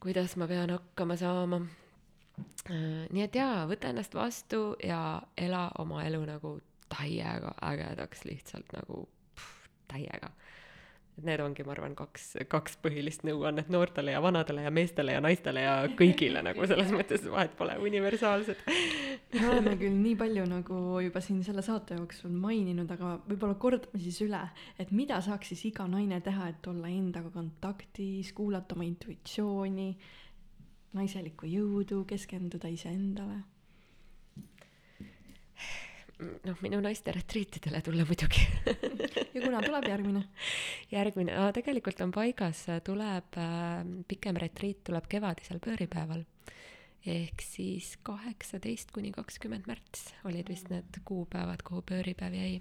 kuidas 0.00 0.36
ma 0.36 0.46
pean 0.46 0.70
hakkama 0.70 1.16
saama. 1.16 1.60
Äh, 2.70 3.06
nii 3.10 3.24
et 3.24 3.34
jaa, 3.34 3.66
võta 3.70 3.90
ennast 3.90 4.14
vastu 4.14 4.76
ja 4.84 5.22
ela 5.36 5.68
oma 5.78 6.04
elu 6.06 6.20
nagu 6.28 6.58
täiega 6.88 7.54
ägedaks, 7.70 8.24
lihtsalt 8.28 8.72
nagu 8.76 9.08
pff, 9.34 9.68
täiega. 9.90 10.30
Et 11.18 11.26
need 11.26 11.40
ongi, 11.42 11.64
ma 11.66 11.74
arvan, 11.74 11.94
kaks, 11.98 12.28
kaks 12.50 12.76
põhilist 12.82 13.24
nõuannet 13.26 13.70
noortele 13.72 14.14
ja 14.14 14.20
vanadele 14.22 14.62
ja 14.62 14.70
meestele 14.74 15.16
ja 15.16 15.22
naistele 15.24 15.64
ja 15.64 15.74
kõigile 15.98 16.44
nagu 16.46 16.66
selles 16.70 16.92
mõttes 16.94 17.24
vahet 17.30 17.56
pole, 17.58 17.74
universaalsed. 17.82 18.62
Me 19.34 19.42
oleme 19.50 19.74
küll 19.80 19.98
nii 19.98 20.14
palju 20.20 20.46
nagu 20.48 20.78
juba 21.02 21.22
siin 21.24 21.42
selle 21.46 21.64
saate 21.66 21.98
jooksul 21.98 22.32
maininud, 22.32 22.90
aga 22.94 23.16
võib-olla 23.26 23.58
kordame 23.60 24.00
siis 24.02 24.22
üle, 24.24 24.44
et 24.78 24.94
mida 24.94 25.18
saaks 25.24 25.52
siis 25.52 25.66
iga 25.72 25.88
naine 25.90 26.22
teha, 26.24 26.52
et 26.54 26.70
olla 26.70 26.90
endaga 26.92 27.32
kontaktis, 27.34 28.32
kuulata 28.36 28.78
oma 28.78 28.86
intuitsiooni, 28.86 29.90
naiselikku 30.98 31.50
jõudu, 31.50 32.04
keskenduda 32.08 32.70
iseendale 32.72 33.42
noh, 36.18 36.56
minu 36.64 36.80
naiste 36.82 37.12
retriitidele 37.14 37.80
tulla 37.84 38.06
muidugi 38.08 38.42
ja 39.34 39.42
kuna 39.42 39.60
tuleb 39.62 39.86
järgmine? 39.88 40.24
järgmine, 40.90 41.36
tegelikult 41.54 42.00
on 42.04 42.14
paigas, 42.14 42.64
tuleb 42.86 43.38
äh, 43.38 43.84
pikem 44.08 44.40
retriit 44.40 44.82
tuleb 44.88 45.06
kevadisel 45.10 45.62
pööripäeval. 45.62 46.24
ehk 47.06 47.44
siis 47.44 47.94
kaheksateist 48.02 48.90
kuni 48.92 49.12
kakskümmend 49.14 49.70
märts 49.70 50.10
olid 50.28 50.50
vist 50.50 50.72
need 50.72 51.00
kuupäevad, 51.04 51.62
kuhu 51.62 51.84
pööripäev 51.86 52.34
jäi. 52.34 52.60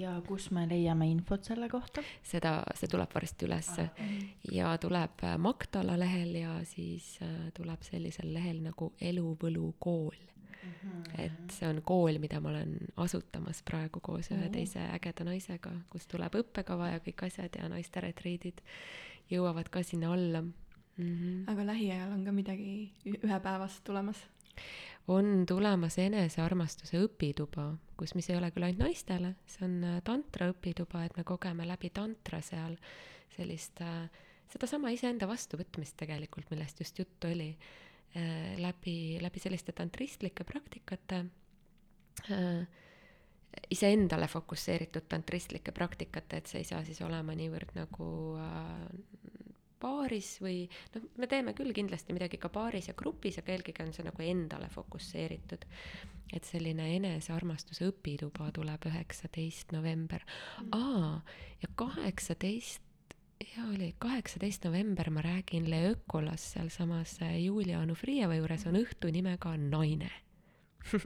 ja 0.00 0.16
kus 0.26 0.50
me 0.50 0.64
leiame 0.70 1.10
infot 1.12 1.44
selle 1.44 1.68
kohta? 1.68 2.02
seda, 2.22 2.62
see 2.74 2.88
tuleb 2.88 3.12
varsti 3.14 3.50
ülesse 3.50 3.90
ah. 3.90 4.18
ja 4.52 4.72
tuleb 4.80 5.28
äh, 5.28 5.36
Magdala 5.38 5.98
lehel 6.00 6.34
ja 6.40 6.58
siis 6.64 7.18
äh, 7.22 7.52
tuleb 7.54 7.84
sellisel 7.84 8.32
lehel 8.32 8.64
nagu 8.64 8.94
Eluvõlu 9.00 9.74
kool 9.78 10.16
-hmm. 10.62 11.20
et 11.24 11.52
see 11.52 11.68
on 11.68 11.82
kool, 11.82 12.18
mida 12.18 12.40
ma 12.40 12.48
olen 12.48 12.76
asutamas 12.96 13.62
praegu 13.62 14.00
koos 14.00 14.30
ühe 14.30 14.48
teise 14.50 14.80
ägeda 14.80 15.24
naisega, 15.24 15.72
kus 15.90 16.06
tuleb 16.06 16.34
õppekava 16.34 16.92
ja 16.92 17.00
kõik 17.00 17.26
asjad 17.26 17.56
ja 17.56 17.68
naiste 17.68 18.00
retriidid 18.00 18.60
jõuavad 19.30 19.68
ka 19.68 19.82
sinna 19.82 20.12
alla 20.12 20.42
mm. 20.42 20.52
-hmm. 20.98 21.50
aga 21.52 21.66
lähiajal 21.66 22.12
on 22.12 22.24
ka 22.24 22.32
midagi 22.32 22.92
ühepäevast 23.22 23.84
tulemas? 23.84 24.26
on 25.08 25.44
tulemas 25.48 25.98
enesearmastuse 25.98 27.00
õpituba, 27.04 27.74
kus, 27.96 28.14
mis 28.14 28.30
ei 28.30 28.36
ole 28.36 28.50
küll 28.50 28.66
ainult 28.66 28.84
naistele, 28.84 29.34
see 29.46 29.64
on 29.66 29.84
äh, 29.84 30.02
tantra 30.04 30.50
õpituba, 30.52 31.04
et 31.04 31.16
me 31.16 31.24
kogeme 31.24 31.66
läbi 31.66 31.90
tantra 31.90 32.40
seal 32.40 32.76
sellist 33.34 33.80
äh, 33.80 34.10
sedasama 34.52 34.92
iseenda 34.94 35.28
vastuvõtmist 35.30 35.96
tegelikult, 36.00 36.50
millest 36.50 36.80
just 36.80 36.98
juttu 36.98 37.30
oli 37.30 37.52
läbi, 38.58 39.18
läbi 39.22 39.38
selliste 39.38 39.72
tantristlike 39.72 40.44
praktikate 40.44 41.24
äh, 42.30 42.64
iseendale 43.70 44.26
fokusseeritud 44.28 45.06
tantristlike 45.08 45.72
praktikate, 45.72 46.40
et 46.40 46.50
see 46.50 46.62
ei 46.62 46.68
saa 46.68 46.82
siis 46.86 47.00
olema 47.06 47.34
niivõrd 47.38 47.74
nagu 47.78 48.10
äh, 48.38 49.30
paaris 49.80 50.34
või 50.44 50.64
noh, 50.94 51.06
me 51.18 51.28
teeme 51.30 51.54
küll 51.56 51.72
kindlasti 51.76 52.14
midagi 52.16 52.38
ka 52.40 52.50
paaris 52.52 52.90
ja 52.90 52.96
grupis, 52.98 53.40
aga 53.40 53.54
eelkõige 53.54 53.86
on 53.86 53.94
see 53.96 54.06
nagu 54.06 54.26
endale 54.26 54.68
fokusseeritud. 54.72 55.66
et 56.30 56.46
selline 56.46 56.84
enesearmastuse 56.96 57.88
õpituba 57.90 58.52
tuleb 58.54 58.86
üheksateist 58.86 59.72
november. 59.72 60.22
aa, 60.72 61.20
ja 61.62 61.68
kaheksateist 61.74 62.82
ja 63.40 63.64
oli 63.74 63.94
kaheksateist 63.98 64.64
november, 64.64 65.10
ma 65.10 65.22
räägin 65.22 65.70
Le 65.70 65.90
Ökolas 65.90 66.52
sealsamas 66.52 67.18
äh, 67.22 67.38
Julia 67.44 67.80
Anufrieva 67.80 68.34
juures 68.36 68.66
on 68.66 68.78
õhtu 68.80 69.10
nimega 69.12 69.56
Naine 69.56 70.10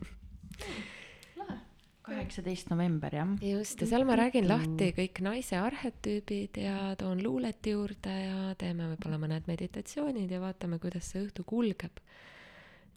kaheksateist 2.04 2.70
november 2.70 3.14
jah. 3.14 3.28
just, 3.40 3.80
ja 3.80 3.86
seal 3.88 4.04
ma 4.08 4.16
räägin 4.20 4.48
lahti 4.48 4.90
kõik 4.96 5.22
naise 5.24 5.56
arhetüübid 5.60 6.60
ja 6.60 6.92
toon 7.00 7.22
luulet 7.24 7.66
juurde 7.66 8.12
ja 8.12 8.54
teeme 8.60 8.90
võib-olla 8.92 9.18
mõned 9.22 9.48
meditatsioonid 9.48 10.30
ja 10.30 10.42
vaatame, 10.42 10.78
kuidas 10.82 11.10
see 11.12 11.24
õhtu 11.24 11.46
kulgeb. 11.48 12.02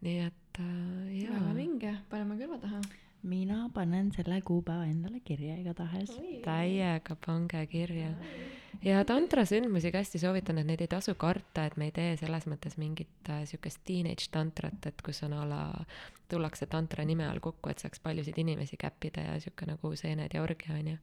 nii 0.02 0.20
et 0.28 0.62
äh, 0.62 1.22
jaa. 1.24 1.34
väga 1.38 1.54
vinge, 1.58 1.94
paneme 2.10 2.40
kõrva 2.42 2.60
taha 2.66 2.82
mina 3.24 3.70
panen 3.74 4.12
selle 4.12 4.42
kuupäeva 4.42 4.86
endale 4.86 5.20
kirja 5.20 5.56
igatahes. 5.58 6.12
täiega 6.44 7.16
pange 7.26 7.66
kirja. 7.68 8.12
ja 8.84 9.06
tantrasündmusi 9.06 9.92
ka 9.92 10.04
hästi 10.04 10.20
soovitan, 10.20 10.58
et 10.58 10.68
neid 10.68 10.82
ei 10.82 10.92
tasu 10.92 11.16
karta, 11.16 11.66
et 11.66 11.78
me 11.78 11.90
ei 11.90 11.96
tee 11.96 12.18
selles 12.18 12.46
mõttes 12.48 12.78
mingit 12.78 13.30
äh, 13.30 13.44
siukest 13.50 13.82
teenage 13.84 14.30
tantrat, 14.32 14.86
et 14.86 15.02
kus 15.02 15.24
on 15.24 15.34
a 15.34 15.48
la, 15.50 15.64
tullakse 16.30 16.68
tantra 16.70 17.06
nime 17.06 17.28
all 17.28 17.40
kokku, 17.40 17.70
et 17.70 17.80
saaks 17.80 18.00
paljusid 18.04 18.38
inimesi 18.38 18.78
käppida 18.78 19.26
ja 19.32 19.42
sihuke 19.42 19.66
nagu 19.70 19.96
seened 19.96 20.34
ja 20.34 20.44
orgia 20.44 20.78
onju 20.78 20.98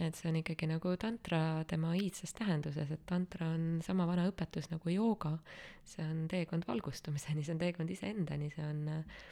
et 0.00 0.16
see 0.16 0.30
on 0.30 0.38
ikkagi 0.40 0.66
nagu 0.70 0.94
tantra 0.96 1.64
tema 1.68 1.92
iidses 1.98 2.32
tähenduses, 2.34 2.90
et 2.90 3.02
tantra 3.06 3.50
on 3.52 3.82
sama 3.84 4.06
vana 4.08 4.24
õpetus 4.30 4.70
nagu 4.72 4.88
jooga. 4.88 5.36
see 5.84 6.04
on 6.06 6.26
teekond 6.30 6.64
valgustumiseni, 6.66 7.44
see 7.44 7.52
on 7.52 7.60
teekond 7.60 7.90
iseendani, 7.90 8.48
see 8.54 8.64
on 8.64 8.88
äh, 8.88 9.22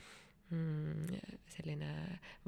selline 0.50 1.90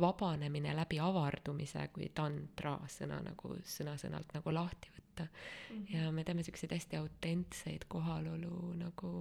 vabanemine 0.01 0.75
läbi 0.75 0.99
avardumise, 1.03 1.85
kui 1.95 2.11
tantra 2.15 2.75
sõna 2.91 3.21
nagu 3.23 3.55
sõna-sõnalt 3.75 4.35
nagu 4.35 4.55
lahti 4.55 4.91
võtta 4.97 5.27
mm. 5.29 5.77
-hmm. 5.77 5.87
ja 5.95 6.13
me 6.13 6.25
teeme 6.25 6.43
siukseid 6.43 6.75
hästi 6.75 6.97
autentseid 6.97 7.87
kohalolu 7.89 8.75
nagu 8.81 9.13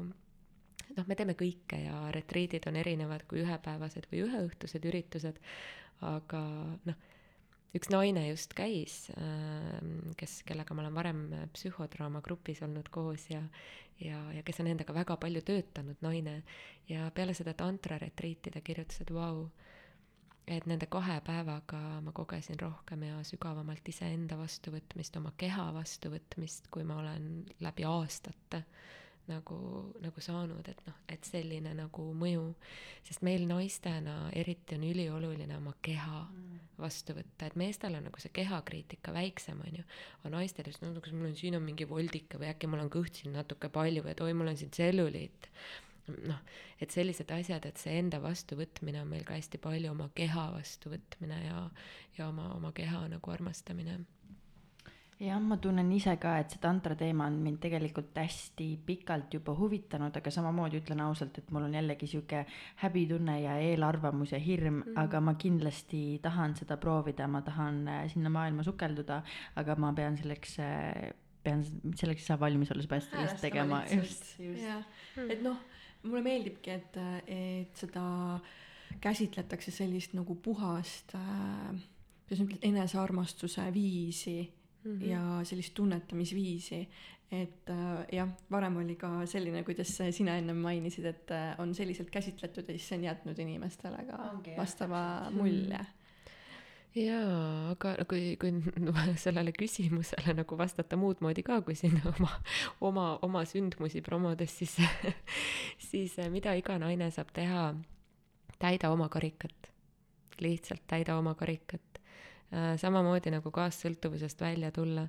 noh, 0.98 1.08
me 1.08 1.16
teeme 1.16 1.34
kõike 1.38 1.84
ja 1.86 2.12
retriidid 2.12 2.68
on 2.68 2.76
erinevad 2.76 3.28
kui 3.28 3.44
ühepäevased 3.45 4.10
või 4.12 4.26
üheõhtused 4.26 4.86
üritused, 4.86 5.40
aga 6.02 6.44
noh 6.86 7.10
üks 7.77 7.91
naine 7.91 8.26
just 8.27 8.53
käis, 8.57 9.06
ähm, 9.15 10.11
kes, 10.19 10.41
kellega 10.48 10.76
ma 10.76 10.84
olen 10.85 10.98
varem 10.98 11.22
psühhodraama 11.56 12.22
grupis 12.26 12.61
olnud 12.65 12.89
koos 12.91 13.30
ja, 13.31 13.41
ja, 14.02 14.19
ja 14.35 14.43
kes 14.43 14.60
on 14.64 14.72
endaga 14.73 14.95
väga 14.95 15.18
palju 15.22 15.43
töötanud 15.48 16.03
naine. 16.03 16.41
Ja 16.89 17.10
peale 17.15 17.35
seda 17.38 17.53
tantraretriiti 17.57 18.52
ta 18.52 18.64
kirjutas, 18.65 19.02
et 19.03 19.14
vau, 19.15 19.45
et 20.48 20.65
nende 20.68 20.89
kahe 20.91 21.19
päevaga 21.26 21.81
ma 22.03 22.11
kogesin 22.15 22.60
rohkem 22.60 23.06
ja 23.07 23.22
sügavamalt 23.27 23.88
iseenda 23.88 24.38
vastuvõtmist, 24.39 25.15
oma 25.22 25.31
keha 25.38 25.69
vastuvõtmist, 25.76 26.68
kui 26.73 26.84
ma 26.88 26.99
olen 26.99 27.30
läbi 27.64 27.88
aastate 27.88 28.65
nagu, 29.30 29.57
nagu 30.02 30.23
saanud, 30.23 30.68
et 30.69 30.80
noh, 30.88 30.95
et 31.11 31.27
selline 31.27 31.73
nagu 31.77 32.06
mõju, 32.18 32.45
sest 33.07 33.23
meil 33.26 33.45
naistena 33.49 34.15
eriti 34.38 34.77
on 34.77 34.85
ülioluline 34.88 35.57
oma 35.57 35.73
keha 35.85 36.23
mm. 36.26 36.64
vastu 36.81 37.15
võtta, 37.18 37.48
et 37.48 37.57
meestel 37.60 37.98
on 37.98 38.07
nagu 38.10 38.23
see 38.23 38.34
kehakriitika 38.35 39.14
väiksem, 39.15 39.61
on 39.68 39.81
ju, 39.81 39.85
aga 40.22 40.34
naistel 40.38 40.72
just, 40.72 40.84
no 40.84 40.93
kas 41.03 41.14
mul 41.15 41.30
on, 41.30 41.38
siin 41.38 41.60
on 41.60 41.65
mingi 41.65 41.88
voldike 41.89 42.41
või 42.41 42.52
äkki 42.52 42.69
mul 42.72 42.84
on 42.85 42.91
kõht 42.93 43.22
siin 43.22 43.35
natuke 43.38 43.69
palju, 43.73 44.06
et 44.10 44.23
oi, 44.26 44.34
mul 44.38 44.53
on 44.53 44.60
siin 44.60 44.73
tselluliit. 44.73 45.49
noh, 46.27 46.39
et 46.81 46.91
sellised 46.91 47.30
asjad, 47.31 47.65
et 47.69 47.77
see 47.77 47.93
enda 48.02 48.18
vastuvõtmine 48.23 49.03
on 49.03 49.11
meil 49.11 49.27
ka 49.27 49.38
hästi 49.38 49.61
palju 49.61 49.91
oma 49.93 50.10
keha 50.18 50.48
vastuvõtmine 50.56 51.38
ja, 51.45 51.61
ja 52.18 52.27
oma, 52.27 52.49
oma 52.56 52.73
keha 52.76 53.06
nagu 53.14 53.31
armastamine 53.31 53.99
jah, 55.22 55.39
ma 55.41 55.57
tunnen 55.61 55.89
ise 55.93 56.14
ka, 56.22 56.34
et 56.41 56.53
see 56.53 56.61
tantra 56.61 56.95
teema 56.98 57.27
on 57.30 57.38
mind 57.43 57.60
tegelikult 57.64 58.15
hästi 58.18 58.68
pikalt 58.85 59.34
juba 59.38 59.53
huvitanud, 59.57 60.15
aga 60.18 60.34
samamoodi 60.34 60.80
ütlen 60.81 61.03
ausalt, 61.06 61.38
et 61.38 61.52
mul 61.53 61.68
on 61.68 61.76
jällegi 61.77 62.10
sihuke 62.10 62.43
häbitunne 62.81 63.38
ja 63.43 63.57
eelarvamus 63.61 64.34
ja 64.34 64.39
hirm 64.41 64.80
mm, 64.80 64.84
-hmm. 64.88 65.02
aga 65.03 65.22
ma 65.22 65.34
kindlasti 65.34 66.19
tahan 66.22 66.56
seda 66.57 66.77
proovida, 66.77 67.27
ma 67.27 67.41
tahan 67.41 67.88
äh, 67.88 68.07
sinna 68.14 68.30
maailma 68.30 68.64
sukelduda, 68.64 69.22
aga 69.56 69.76
ma 69.76 69.93
pean 69.93 70.18
selleks 70.18 70.57
äh, 70.60 71.11
pean 71.43 71.64
selleks 71.95 72.23
ise 72.23 72.39
valmis 72.39 72.72
olla, 72.72 72.81
seepärast 72.81 73.14
lihtsalt 73.14 73.41
tegema, 73.41 73.84
just, 73.91 74.39
just. 74.39 74.65
Mm. 75.18 75.30
et 75.30 75.43
noh, 75.43 75.57
mulle 76.03 76.22
meeldibki, 76.22 76.72
et, 76.72 76.98
et 77.27 77.76
seda 77.76 78.39
käsitletakse 79.02 79.72
sellist 79.72 80.14
nagu 80.14 80.35
puhast 80.35 81.15
äh, 81.15 81.77
kuidas 82.26 82.41
ma 82.41 82.48
ütlen, 82.48 82.64
enesearmastuse 82.72 83.68
viisi 83.73 84.60
mm 84.84 84.91
-hmm. 84.91 85.08
ja 85.10 85.40
sellist 85.44 85.74
tunnetamisviisi. 85.74 86.88
et 87.32 87.70
äh, 87.70 88.06
jah, 88.12 88.30
varem 88.52 88.78
oli 88.78 88.95
ka 88.95 89.26
selline, 89.26 89.64
kuidas 89.64 89.98
sina 90.12 90.36
ennem 90.38 90.58
mainisid, 90.58 91.06
et 91.06 91.32
äh, 91.32 91.56
on 91.60 91.76
selliselt 91.76 92.10
käsitletud 92.10 92.68
ja 92.68 92.74
siis 92.74 92.90
see 92.90 92.98
on 92.98 93.03
jätnud 93.03 93.40
inimestele 93.40 94.06
ka 94.10 94.18
Ongi, 94.32 94.58
vastava 94.58 94.99
jah, 95.24 95.34
mulje 95.34 95.80
jaa, 96.95 97.72
aga 97.72 97.94
kui, 98.10 98.36
kui 98.40 98.52
sellele 99.26 99.53
küsimusele 99.56 100.36
nagu 100.41 100.58
vastata 100.60 100.99
muud 100.99 101.22
moodi 101.24 101.44
ka, 101.44 101.62
kui 101.66 101.76
siin 101.76 101.95
oma, 102.03 102.32
oma, 102.82 103.06
oma 103.24 103.45
sündmusi 103.48 104.03
promodes, 104.03 104.58
siis 104.60 104.76
siis 105.90 106.18
äh, 106.20 106.30
mida 106.34 106.53
iga 106.60 106.78
naine 106.82 107.12
saab 107.12 107.32
teha, 107.36 107.72
täida 108.60 108.91
oma 108.91 109.10
karikat. 109.10 109.72
lihtsalt 110.41 110.82
täida 110.90 111.18
oma 111.18 111.36
karikat. 111.38 112.01
Äh, 112.52 112.73
samamoodi 112.76 113.32
nagu 113.32 113.52
kaassõltuvusest 113.56 114.41
välja 114.44 114.72
tulla. 114.76 115.06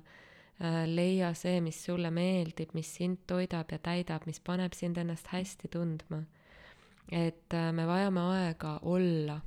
Äh, 0.63 0.83
leia 0.87 1.33
see, 1.35 1.59
mis 1.61 1.81
sulle 1.83 2.11
meeldib, 2.11 2.71
mis 2.77 2.93
sind 2.95 3.25
toidab 3.27 3.73
ja 3.73 3.79
täidab, 3.83 4.27
mis 4.29 4.39
paneb 4.39 4.75
sind 4.77 4.97
ennast 4.97 5.27
hästi 5.33 5.67
tundma. 5.67 6.23
et 7.11 7.53
äh, 7.53 7.71
me 7.73 7.83
vajame 7.87 8.21
aega 8.21 8.79
olla. 8.81 9.41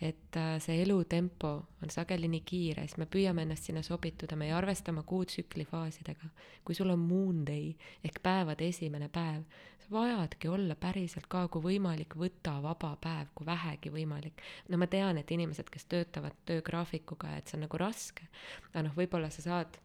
Et 0.00 0.36
äh, 0.36 0.56
see 0.62 0.82
elutempo 0.82 1.48
on 1.82 1.90
sageli 1.90 2.28
nii 2.30 2.42
kiire, 2.46 2.84
siis 2.86 3.00
me 3.00 3.06
püüame 3.10 3.42
ennast 3.42 3.66
sinna 3.66 3.82
sobituda, 3.82 4.36
me 4.38 4.46
ei 4.46 4.54
arvesta 4.54 4.92
oma 4.94 5.02
kuutsükli 5.02 5.66
faasidega. 5.66 6.30
kui 6.64 6.74
sul 6.74 6.90
on 6.90 7.00
moon 7.02 7.42
day 7.46 7.72
ehk 8.04 8.20
päevade 8.22 8.68
esimene 8.68 9.08
päev, 9.08 9.42
sa 9.82 9.90
vajadki 9.90 10.48
olla 10.48 10.76
päriselt 10.76 11.26
ka, 11.26 11.48
kui 11.48 11.64
võimalik, 11.64 12.14
võta 12.14 12.58
vaba 12.62 12.94
päev, 13.00 13.34
kui 13.34 13.46
vähegi 13.46 13.90
võimalik. 13.90 14.42
no 14.68 14.78
ma 14.78 14.86
tean, 14.86 15.18
et 15.18 15.30
inimesed, 15.30 15.70
kes 15.70 15.90
töötavad 15.90 16.38
töögraafikuga, 16.46 17.34
et 17.36 17.48
see 17.48 17.58
on 17.58 17.66
nagu 17.66 17.82
raske, 17.82 18.30
aga 18.70 18.86
noh, 18.86 18.96
võib-olla 18.96 19.30
sa 19.34 19.42
saad 19.42 19.82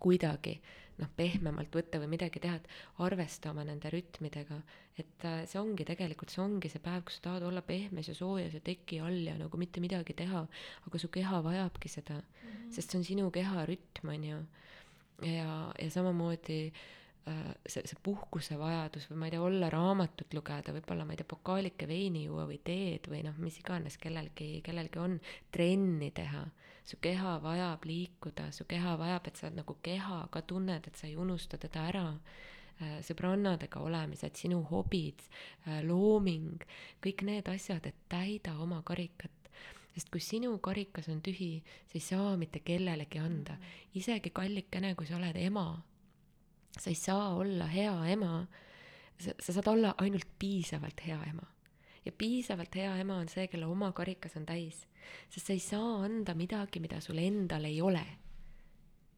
kuidagi 0.00 0.60
noh, 1.00 1.10
pehmemalt 1.16 1.74
võtta 1.76 2.00
või 2.00 2.10
midagi 2.14 2.40
teha, 2.42 2.58
et 2.60 2.68
arvesta 3.04 3.52
oma 3.52 3.64
nende 3.68 3.90
rütmidega. 3.92 4.60
et 4.96 5.24
äh, 5.28 5.42
see 5.44 5.60
ongi 5.60 5.84
tegelikult, 5.84 6.32
see 6.32 6.42
ongi 6.42 6.70
see 6.72 6.80
päev, 6.82 7.04
kus 7.04 7.18
sa 7.18 7.28
tahad 7.28 7.46
olla 7.50 7.62
pehmes 7.62 8.08
ja 8.08 8.14
soojas 8.16 8.54
ja 8.56 8.62
teki 8.64 9.00
all 9.04 9.22
ja 9.28 9.36
nagu 9.36 9.60
mitte 9.60 9.80
midagi 9.84 10.16
teha, 10.16 10.46
aga 10.88 10.98
su 10.98 11.10
keha 11.12 11.42
vajabki 11.44 11.88
seda 11.92 12.16
mm, 12.16 12.52
-hmm. 12.52 12.70
sest 12.72 12.90
see 12.90 12.98
on 12.98 13.04
sinu 13.04 13.30
keha 13.30 13.66
rütm, 13.68 14.12
on 14.14 14.24
ju. 14.24 14.38
ja, 15.28 15.72
ja 15.82 15.90
samamoodi 15.90 16.60
äh, 17.28 17.52
see, 17.66 17.82
see 17.84 18.00
puhkuse 18.02 18.56
vajadus 18.58 19.10
või 19.10 19.20
ma 19.20 19.26
ei 19.28 19.36
tea, 19.36 19.42
olla 19.42 19.70
raamatut 19.70 20.32
lugeda, 20.34 20.72
võib-olla 20.72 21.04
ma 21.04 21.12
ei 21.12 21.20
tea, 21.20 21.28
pokaalike 21.28 21.88
veini 21.88 22.24
juua 22.24 22.46
või 22.48 22.60
teed 22.64 23.10
või 23.12 23.20
noh, 23.26 23.36
mis 23.36 23.58
iganes 23.60 23.98
kellelgi, 23.98 24.62
kellelgi 24.64 24.98
on, 24.98 25.20
trenni 25.52 26.10
teha 26.10 26.46
su 26.86 26.96
keha 27.02 27.38
vajab 27.42 27.84
liikuda, 27.84 28.50
su 28.52 28.64
keha 28.64 28.96
vajab, 28.98 29.26
et 29.26 29.36
sa 29.36 29.50
nagu 29.50 29.76
keha 29.82 30.26
ka 30.30 30.42
tunned, 30.42 30.86
et 30.86 30.96
sa 30.96 31.06
ei 31.06 31.16
unusta 31.16 31.58
teda 31.58 31.88
ära. 31.90 32.06
Äh, 32.76 32.98
sõbrannadega 33.00 33.80
olemised, 33.80 34.36
sinu 34.36 34.60
hobid, 34.68 35.22
äh, 35.64 35.80
looming, 35.86 36.60
kõik 37.00 37.24
need 37.24 37.48
asjad, 37.48 37.86
et 37.88 37.96
täida 38.08 38.58
oma 38.60 38.82
karikat. 38.84 39.32
sest 39.96 40.10
kui 40.12 40.20
sinu 40.20 40.58
karikas 40.60 41.06
on 41.08 41.22
tühi, 41.24 41.62
sa 41.88 41.94
ei 41.96 42.02
saa 42.04 42.36
mitte 42.36 42.60
kellelegi 42.60 43.16
anda, 43.18 43.54
isegi 43.96 44.28
kallikene, 44.28 44.90
kui 44.94 45.06
sa 45.08 45.16
oled 45.16 45.36
ema, 45.40 45.82
sa 46.78 46.90
ei 46.90 46.98
saa 47.00 47.30
olla 47.32 47.64
hea 47.66 47.94
ema, 48.12 48.46
sa, 49.16 49.32
sa 49.40 49.54
saad 49.56 49.70
olla 49.72 49.94
ainult 50.04 50.28
piisavalt 50.38 51.00
hea 51.06 51.16
ema. 51.30 51.48
Ja 52.04 52.12
piisavalt 52.12 52.76
hea 52.76 52.92
ema 53.00 53.16
on 53.22 53.32
see, 53.32 53.48
kelle 53.48 53.66
oma 53.66 53.88
karikas 53.96 54.36
on 54.36 54.44
täis. 54.46 54.84
Sest 55.28 55.46
sa 55.46 55.54
ei 55.54 55.62
saa 55.62 55.92
anda 56.06 56.34
midagi, 56.38 56.80
mida 56.82 57.00
sul 57.00 57.20
endal 57.22 57.64
ei 57.68 57.80
ole. 57.82 58.04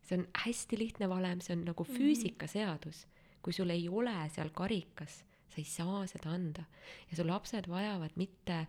see 0.09 0.17
on 0.17 0.27
hästi 0.45 0.79
lihtne 0.81 1.09
valem, 1.09 1.41
see 1.45 1.53
on 1.57 1.67
nagu 1.69 1.85
mhm. 1.85 1.97
füüsikaseadus. 1.97 3.07
kui 3.43 3.53
sul 3.53 3.71
ei 3.71 3.89
ole 3.89 4.15
seal 4.35 4.51
karikas, 4.51 5.23
sa 5.49 5.57
ei 5.59 5.65
saa 5.65 6.07
seda 6.07 6.31
anda. 6.35 6.65
ja 7.11 7.17
su 7.17 7.27
lapsed 7.27 7.69
vajavad 7.69 8.17
mitte 8.17 8.67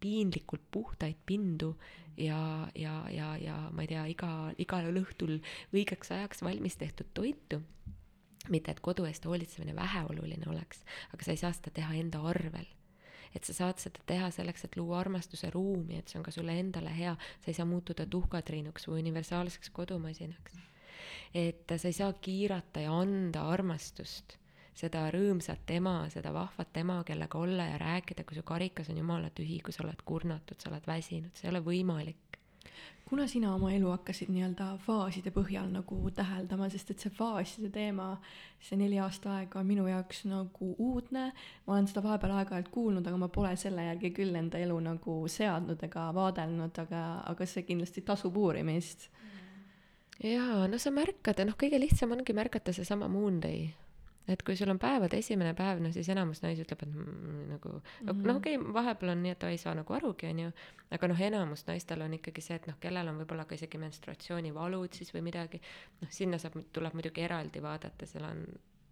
piinlikult 0.00 0.62
puhtaid 0.70 1.16
pindu 1.26 1.76
ja, 2.16 2.68
ja, 2.74 3.04
ja, 3.10 3.36
ja 3.36 3.56
ma 3.72 3.82
ei 3.82 3.90
tea, 3.90 4.04
iga, 4.06 4.30
igal 4.58 4.86
õhtul 5.02 5.40
õigeks 5.74 6.12
ajaks 6.14 6.42
valmis 6.46 6.78
tehtud 6.78 7.10
toitu 7.14 7.62
mitte 8.48 8.70
et 8.70 8.80
kodu 8.80 9.04
eest 9.04 9.26
hoolitsemine 9.26 9.74
väheoluline 9.76 10.46
oleks, 10.48 10.84
aga 11.12 11.24
sa 11.24 11.34
ei 11.34 11.40
saa 11.40 11.52
seda 11.52 11.74
teha 11.74 11.98
enda 11.98 12.22
arvel 12.22 12.68
et 13.34 13.44
sa 13.44 13.54
saad 13.56 13.82
seda 13.82 14.02
teha 14.06 14.30
selleks, 14.34 14.64
et 14.64 14.76
luua 14.76 15.00
armastuse 15.00 15.50
ruumi, 15.54 15.98
et 15.98 16.08
see 16.08 16.18
on 16.20 16.26
ka 16.26 16.34
sulle 16.34 16.56
endale 16.58 16.92
hea, 16.94 17.14
sa 17.42 17.50
ei 17.50 17.56
saa 17.58 17.68
muutuda 17.68 18.06
tuhkatriinuks 18.06 18.88
või 18.88 19.02
universaalseks 19.04 19.70
kodumasinaks. 19.70 20.58
et 21.34 21.72
sa 21.76 21.88
ei 21.88 21.92
saa 21.92 22.12
kiirata 22.12 22.80
ja 22.80 22.92
anda 22.92 23.44
armastust, 23.52 24.38
seda 24.78 25.08
rõõmsat 25.12 25.70
ema, 25.74 26.08
seda 26.12 26.32
vahvat 26.32 26.76
ema, 26.80 27.02
kellega 27.04 27.38
olla 27.38 27.66
ja 27.72 27.78
rääkida, 27.82 28.24
kui 28.24 28.38
su 28.38 28.42
karikas 28.46 28.88
on 28.92 29.00
jumala 29.02 29.30
tühi, 29.30 29.60
kui 29.64 29.74
sa 29.74 29.82
oled 29.84 30.02
kurnatud, 30.04 30.60
sa 30.60 30.70
oled 30.70 30.86
väsinud, 30.86 31.34
see 31.34 31.48
ei 31.48 31.54
ole 31.54 31.64
võimalik 31.66 32.27
kuna 33.08 33.26
sina 33.26 33.54
oma 33.54 33.70
elu 33.72 33.88
hakkasid 33.88 34.28
nii-öelda 34.32 34.66
faaside 34.84 35.30
põhjal 35.32 35.70
nagu 35.72 35.96
täheldama, 36.14 36.68
sest 36.72 36.92
et 36.92 37.04
see 37.04 37.12
faaside 37.14 37.70
teema, 37.72 38.10
see 38.60 38.76
neli 38.80 38.98
aasta 39.00 39.32
aega 39.38 39.62
on 39.62 39.68
minu 39.70 39.86
jaoks 39.88 40.26
nagu 40.28 40.74
uudne, 40.84 41.30
ma 41.66 41.76
olen 41.76 41.88
seda 41.88 42.04
vahepeal 42.04 42.36
aeg-ajalt 42.36 42.68
kuulnud, 42.74 43.08
aga 43.08 43.22
ma 43.24 43.30
pole 43.32 43.54
selle 43.56 43.88
järgi 43.88 44.12
küll 44.20 44.36
enda 44.36 44.60
elu 44.60 44.76
nagu 44.90 45.18
seadnud 45.38 45.82
ega 45.88 46.08
vaadelnud, 46.20 46.84
aga, 46.84 47.02
aga 47.32 47.48
see 47.48 47.64
kindlasti 47.70 48.04
tasub 48.04 48.36
uurimist. 48.36 49.08
jaa, 50.20 50.66
no 50.68 50.78
sa 50.78 50.92
märkad, 50.92 51.40
noh, 51.48 51.56
kõige 51.56 51.80
lihtsam 51.80 52.12
ongi 52.12 52.36
märgata 52.36 52.76
seesama 52.76 53.08
Moon 53.08 53.40
Day 53.40 53.70
et 54.28 54.42
kui 54.44 54.56
sul 54.56 54.70
on 54.72 54.78
päevade 54.78 55.18
esimene 55.22 55.54
päev, 55.56 55.80
no 55.82 55.92
siis 55.92 56.08
enamus 56.12 56.42
naisi 56.42 56.64
ütleb, 56.64 56.82
et 56.84 56.90
mm, 56.94 57.44
nagu 57.52 57.72
mm 57.72 57.80
-hmm. 58.08 58.26
noh, 58.26 58.36
okei 58.36 58.56
okay,, 58.56 58.72
vahepeal 58.74 59.12
on 59.12 59.22
nii, 59.22 59.32
et 59.36 59.38
ta 59.38 59.50
ei 59.50 59.58
saa 59.58 59.74
nagu 59.74 59.94
arugi, 59.94 60.26
onju, 60.26 60.50
aga 60.90 61.08
noh, 61.08 61.20
enamus 61.20 61.66
naistel 61.66 62.02
on 62.02 62.14
ikkagi 62.14 62.44
see, 62.44 62.56
et 62.56 62.66
noh, 62.66 62.76
kellel 62.80 63.08
on 63.08 63.18
võib-olla 63.22 63.44
ka 63.44 63.54
isegi 63.54 63.78
menstruatsioonivalud 63.78 64.92
siis 64.92 65.14
või 65.14 65.22
midagi, 65.30 65.60
noh, 66.00 66.10
sinna 66.10 66.38
saab, 66.38 66.60
tuleb 66.72 66.94
muidugi 66.94 67.20
eraldi 67.20 67.62
vaadata, 67.62 68.06
seal 68.06 68.24
on 68.24 68.44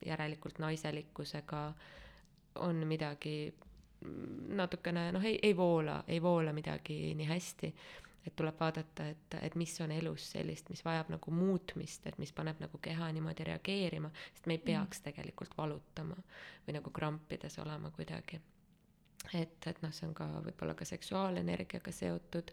järelikult 0.07 0.59
naiselikkusega 0.59 1.75
on 2.55 2.87
midagi 2.87 3.55
natukene 4.49 5.13
noh, 5.13 5.25
ei, 5.25 5.39
ei 5.43 5.57
voola, 5.57 6.05
ei 6.09 6.23
voola 6.23 6.53
midagi 6.53 7.15
nii 7.15 7.27
hästi 7.27 7.75
et 8.27 8.35
tuleb 8.37 8.59
vaadata, 8.61 9.07
et, 9.13 9.39
et 9.43 9.55
mis 9.55 9.73
on 9.85 9.93
elus 9.95 10.31
sellist, 10.35 10.71
mis 10.73 10.83
vajab 10.85 11.13
nagu 11.15 11.31
muutmist, 11.35 12.07
et 12.11 12.19
mis 12.19 12.33
paneb 12.35 12.61
nagu 12.63 12.81
keha 12.83 13.13
niimoodi 13.15 13.47
reageerima, 13.47 14.11
sest 14.35 14.51
me 14.51 14.57
ei 14.57 14.63
mm. 14.63 14.67
peaks 14.67 15.07
tegelikult 15.07 15.57
valutama 15.59 16.19
või 16.67 16.79
nagu 16.81 16.91
krampides 16.91 17.59
olema 17.63 17.93
kuidagi 17.95 18.41
et, 19.35 19.67
et 19.67 19.79
noh, 19.83 19.93
see 19.95 20.07
on 20.09 20.15
ka 20.17 20.27
võib-olla 20.45 20.75
ka 20.79 20.87
seksuaalenergiaga 20.89 21.93
seotud 21.95 22.53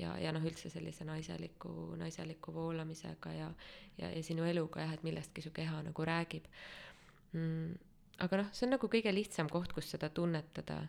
ja, 0.00 0.14
ja 0.20 0.32
noh, 0.34 0.44
üldse 0.46 0.70
sellise 0.72 1.06
naiseliku, 1.08 1.94
naiseliku 2.00 2.54
voolamisega 2.54 3.32
ja, 3.34 3.50
ja, 3.98 4.10
ja 4.10 4.22
sinu 4.24 4.46
eluga 4.48 4.84
jah, 4.84 4.94
et 4.96 5.04
millestki 5.06 5.44
su 5.44 5.52
keha 5.54 5.82
nagu 5.88 6.08
räägib 6.08 6.48
mm,. 7.32 7.72
aga 8.24 8.42
noh, 8.42 8.52
see 8.52 8.68
on 8.68 8.76
nagu 8.76 8.90
kõige 8.90 9.12
lihtsam 9.14 9.50
koht, 9.52 9.74
kus 9.76 9.90
seda 9.94 10.10
tunnetada 10.14 10.84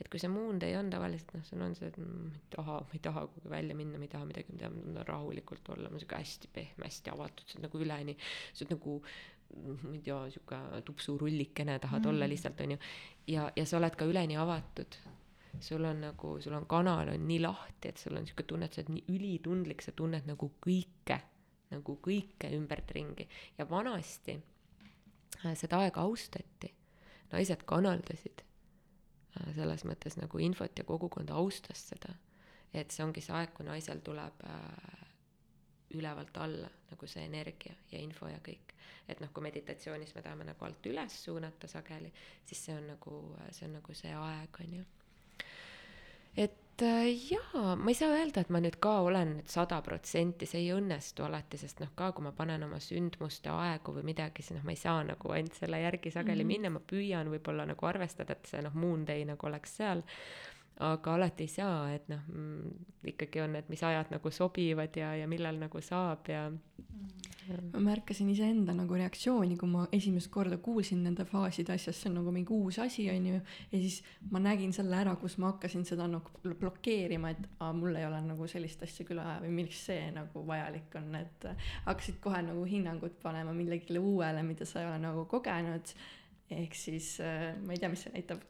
et 0.00 0.10
kui 0.10 0.18
see 0.18 0.30
day 0.60 0.74
on 0.76 0.90
tavaliselt 0.90 1.34
noh, 1.36 1.44
sul 1.46 1.62
on 1.62 1.74
see, 1.78 1.88
et 1.88 1.98
ma 2.02 2.32
ei 2.34 2.42
taha, 2.50 2.78
ma 2.82 2.96
ei 2.96 3.02
taha 3.02 3.26
kuhugi 3.30 3.50
välja 3.50 3.76
minna, 3.78 3.98
ma 3.98 4.06
ei 4.08 4.10
taha 4.10 4.26
midagi, 4.26 4.52
ma 4.52 4.62
tahan, 4.64 5.06
rahulikult 5.06 5.68
olla, 5.74 5.90
ma 5.90 6.00
sihuke 6.02 6.18
hästi 6.18 6.50
pehme, 6.52 6.88
hästi 6.88 7.12
avatud, 7.14 7.46
sa 7.46 7.58
oled 7.58 7.66
nagu 7.68 7.82
üleni, 7.86 8.16
sa 8.52 8.64
oled 8.64 8.74
nagu 8.74 8.96
ma 9.54 9.92
ei 9.94 10.00
tea, 10.02 10.20
sihuke 10.34 10.60
tupsurullikene 10.88 11.76
tahad 11.78 12.02
mm. 12.02 12.10
olla 12.10 12.28
lihtsalt 12.30 12.62
onju. 12.64 12.78
ja, 13.30 13.50
ja 13.56 13.66
sa 13.66 13.78
oled 13.78 13.98
ka 13.98 14.08
üleni 14.10 14.38
avatud. 14.40 14.98
sul 15.60 15.84
on 15.86 16.00
nagu, 16.02 16.32
sul 16.42 16.56
on 16.58 16.66
kanal 16.66 17.12
on 17.12 17.28
nii 17.28 17.38
lahti, 17.44 17.92
et 17.92 18.00
sul 18.02 18.16
on 18.18 18.26
sihuke 18.26 18.42
tunne, 18.50 18.66
et 18.66 18.74
sa 18.74 18.82
oled 18.82 18.96
nii 18.96 19.04
ülitundlik, 19.14 19.84
sa 19.86 19.94
tunned 19.94 20.26
nagu 20.26 20.50
kõike, 20.66 21.20
nagu 21.70 21.94
kõike 22.02 22.50
ümbertringi 22.56 23.28
ja 23.58 23.68
vanasti 23.70 24.34
äh, 24.34 25.54
seda 25.54 25.84
aega 25.84 26.02
austati, 26.02 26.72
naised 27.30 27.62
kanaldasid 27.70 28.42
selles 29.54 29.84
mõttes 29.88 30.18
nagu 30.20 30.38
infot 30.38 30.78
ja 30.78 30.84
kogukond 30.84 31.30
austas 31.30 31.88
seda. 31.90 32.14
et 32.74 32.90
see 32.90 33.04
ongi 33.04 33.22
see 33.22 33.34
aeg, 33.34 33.52
kui 33.54 33.66
naisel 33.66 34.00
tuleb 34.02 34.44
äh, 34.46 35.04
ülevalt 35.94 36.36
alla 36.42 36.70
nagu 36.90 37.06
see 37.06 37.24
energia 37.24 37.74
ja 37.92 37.98
info 37.98 38.28
ja 38.28 38.40
kõik. 38.42 38.74
et 39.08 39.20
noh, 39.20 39.30
kui 39.32 39.42
meditatsioonis 39.42 40.14
me 40.14 40.22
tahame 40.22 40.44
nagu 40.48 40.64
alt 40.64 40.86
üles 40.86 41.22
suunata 41.24 41.68
sageli, 41.68 42.12
siis 42.44 42.64
see 42.64 42.76
on 42.76 42.86
nagu, 42.94 43.20
see 43.50 43.68
on 43.68 43.78
nagu 43.78 43.94
see 43.94 44.14
aeg, 44.14 44.60
on 44.60 44.76
ju. 44.78 44.84
et 46.36 46.50
äh, 46.50 46.63
jaa, 46.82 47.76
ma 47.76 47.90
ei 47.90 47.94
saa 47.94 48.10
öelda, 48.10 48.42
et 48.42 48.50
ma 48.50 48.58
nüüd 48.62 48.80
ka 48.82 48.96
olen 49.06 49.36
nüüd 49.38 49.50
sada 49.50 49.78
protsenti, 49.84 50.46
see 50.48 50.64
ei 50.64 50.72
õnnestu 50.74 51.22
alati, 51.26 51.58
sest 51.60 51.82
noh, 51.84 51.92
ka 51.94 52.10
kui 52.16 52.24
ma 52.26 52.32
panen 52.34 52.64
oma 52.66 52.80
sündmuste 52.82 53.52
aegu 53.52 53.94
või 53.94 54.08
midagi, 54.10 54.42
siis 54.42 54.58
noh, 54.58 54.64
ma 54.66 54.74
ei 54.74 54.80
saa 54.80 55.04
nagu 55.06 55.34
ainult 55.36 55.54
selle 55.54 55.80
järgi 55.84 56.10
sageli 56.10 56.42
mm 56.42 56.50
-hmm. 56.50 56.64
minna, 56.64 56.70
ma 56.74 56.80
püüan 56.92 57.30
võib-olla 57.30 57.66
nagu 57.70 57.86
arvestada, 57.86 58.32
et 58.32 58.50
see 58.50 58.62
noh, 58.62 58.74
Moon 58.74 59.06
Day 59.06 59.24
nagu 59.24 59.46
oleks 59.46 59.76
seal 59.76 60.02
aga 60.82 61.14
alati 61.14 61.46
ei 61.46 61.52
saa, 61.52 61.92
et 61.94 62.08
noh 62.10 62.22
mm,, 62.26 62.86
ikkagi 63.14 63.44
on, 63.44 63.54
et 63.60 63.68
mis 63.70 63.82
ajad 63.86 64.10
nagu 64.10 64.30
sobivad 64.34 64.96
ja, 64.98 65.12
ja 65.20 65.28
millal 65.30 65.60
nagu 65.60 65.82
saab 65.84 66.30
ja 66.32 66.48
ma 67.72 67.80
märkasin 67.80 68.28
iseenda 68.32 68.72
nagu 68.76 68.96
reaktsiooni, 68.96 69.56
kui 69.60 69.68
ma 69.68 69.84
esimest 69.92 70.30
korda 70.32 70.56
kuulsin 70.64 71.02
nende 71.04 71.26
faaside 71.28 71.74
asjast, 71.74 72.00
see 72.00 72.10
on 72.10 72.18
nagu 72.20 72.32
mingi 72.32 72.54
uus 72.56 72.78
asi, 72.82 73.04
on 73.12 73.28
ju, 73.28 73.40
ja 73.72 73.80
siis 73.82 73.98
ma 74.32 74.40
nägin 74.42 74.72
selle 74.76 74.96
ära, 74.96 75.14
kus 75.20 75.36
ma 75.42 75.52
hakkasin 75.52 75.84
seda 75.88 76.08
nagu 76.10 76.54
blokeerima, 76.62 77.34
et 77.34 77.46
aa, 77.58 77.72
mul 77.76 78.00
ei 78.00 78.08
ole 78.08 78.22
nagu 78.24 78.48
sellist 78.50 78.82
asja 78.86 79.06
küll 79.08 79.20
vaja 79.20 79.38
või 79.44 79.52
miks 79.60 79.84
see 79.90 80.08
nagu 80.16 80.44
vajalik 80.48 80.98
on, 81.00 81.14
et 81.20 81.48
hakkasid 81.84 82.20
kohe 82.24 82.40
nagu 82.48 82.64
hinnangut 82.68 83.20
panema 83.22 83.52
millelegi 83.56 84.00
uuele, 84.00 84.44
mida 84.46 84.68
sa 84.68 84.80
ei 84.80 84.92
ole 84.92 85.00
nagu 85.04 85.26
kogenud 85.30 85.96
ehk 86.52 86.74
siis 86.76 87.06
äh, 87.24 87.54
ma 87.64 87.72
ei 87.72 87.80
tea, 87.80 87.88
mis 87.88 88.02
see 88.04 88.12
näitab 88.12 88.42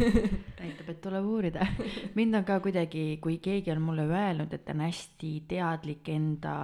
näitab, 0.60 0.90
et 0.92 1.00
tuleb 1.02 1.26
uurida. 1.26 1.66
mind 2.18 2.38
on 2.38 2.44
ka 2.46 2.60
kuidagi, 2.62 3.18
kui 3.22 3.40
keegi 3.42 3.72
on 3.74 3.82
mulle 3.82 4.04
öelnud, 4.06 4.52
et 4.54 4.62
ta 4.64 4.74
on 4.76 4.84
hästi 4.84 5.32
teadlik 5.50 6.06
enda 6.14 6.54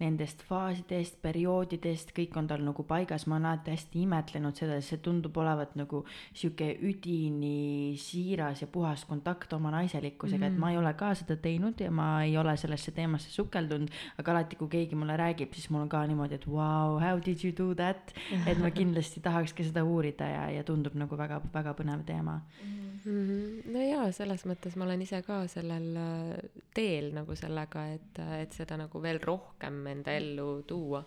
nendest 0.00 0.42
faasidest, 0.48 1.20
perioodidest, 1.22 2.10
kõik 2.16 2.34
on 2.40 2.50
tal 2.50 2.64
nagu 2.66 2.84
paigas, 2.88 3.28
ma 3.30 3.38
olen 3.38 3.52
alati 3.52 3.76
hästi 3.76 4.02
imetlenud 4.02 4.58
seda, 4.58 4.80
see 4.82 4.98
tundub 5.04 5.38
olevat 5.38 5.76
nagu 5.78 6.02
sihuke 6.34 6.72
üdini 6.90 7.94
siiras 8.02 8.64
ja 8.64 8.68
puhas 8.72 9.06
kontakt 9.06 9.54
oma 9.54 9.70
naiselikkusega 9.76 10.42
mm, 10.42 10.48
-hmm. 10.48 10.58
et 10.58 10.64
ma 10.66 10.72
ei 10.72 10.80
ole 10.82 10.94
ka 10.98 11.12
seda 11.18 11.38
teinud 11.38 11.80
ja 11.80 11.90
ma 11.90 12.08
ei 12.26 12.36
ole 12.36 12.56
sellesse 12.56 12.90
teemasse 12.90 13.30
sukeldunud, 13.30 13.94
aga 14.18 14.34
alati, 14.34 14.58
kui 14.58 14.68
keegi 14.74 14.98
mulle 14.98 15.16
räägib, 15.16 15.54
siis 15.54 15.70
mul 15.70 15.86
on 15.86 15.88
ka 15.88 16.02
niimoodi, 16.06 16.34
et 16.34 16.46
vau 16.50 16.98
wow,, 16.98 17.00
how 17.00 17.20
did 17.24 17.38
you 17.44 17.54
do 17.54 17.74
that, 17.78 18.12
et 18.50 18.58
ma 18.58 18.74
kindlasti 18.74 19.22
tahaks 19.22 19.54
ka 19.54 19.62
seda 19.62 19.86
uurida 19.86 20.31
ja, 20.32 20.46
ja 20.58 20.64
tundub 20.66 20.96
nagu 20.98 21.18
väga, 21.18 21.40
väga 21.52 21.74
põnev 21.78 22.06
teema 22.08 22.38
mm. 22.40 22.88
-hmm. 23.04 23.70
no 23.74 23.84
jaa, 23.84 24.08
selles 24.12 24.46
mõttes 24.48 24.76
ma 24.76 24.88
olen 24.88 25.04
ise 25.04 25.22
ka 25.26 25.44
sellel 25.52 25.92
äh, 25.96 26.64
teel 26.74 27.12
nagu 27.14 27.36
sellega, 27.36 27.86
et, 27.98 28.24
et 28.40 28.58
seda 28.58 28.80
nagu 28.80 29.02
veel 29.02 29.20
rohkem 29.22 29.86
enda 29.94 30.16
ellu 30.18 30.62
tuua 30.66 31.04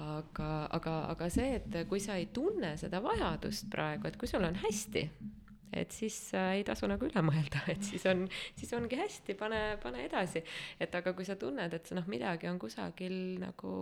aga, 0.00 0.50
aga, 0.74 0.96
aga 1.12 1.30
see, 1.30 1.60
et 1.60 1.88
kui 1.88 2.02
sa 2.02 2.18
ei 2.18 2.28
tunne 2.34 2.74
seda 2.80 3.00
vajadust 3.04 3.70
praegu, 3.70 4.08
et 4.08 4.18
kui 4.18 4.30
sul 4.30 4.44
on 4.46 4.56
hästi, 4.64 5.04
et 5.74 5.94
siis 5.94 6.16
äh, 6.38 6.58
ei 6.58 6.64
tasu 6.66 6.88
nagu 6.90 7.06
üle 7.06 7.22
mõelda, 7.26 7.62
et 7.72 7.82
siis 7.86 8.04
on, 8.10 8.24
siis 8.58 8.72
ongi 8.76 8.98
hästi, 8.98 9.36
pane, 9.38 9.62
pane 9.82 10.04
edasi. 10.06 10.44
et 10.80 10.94
aga 10.94 11.14
kui 11.16 11.26
sa 11.26 11.38
tunned, 11.40 11.74
et 11.74 11.94
noh, 11.96 12.06
midagi 12.10 12.50
on 12.50 12.60
kusagil 12.62 13.16
nagu 13.42 13.74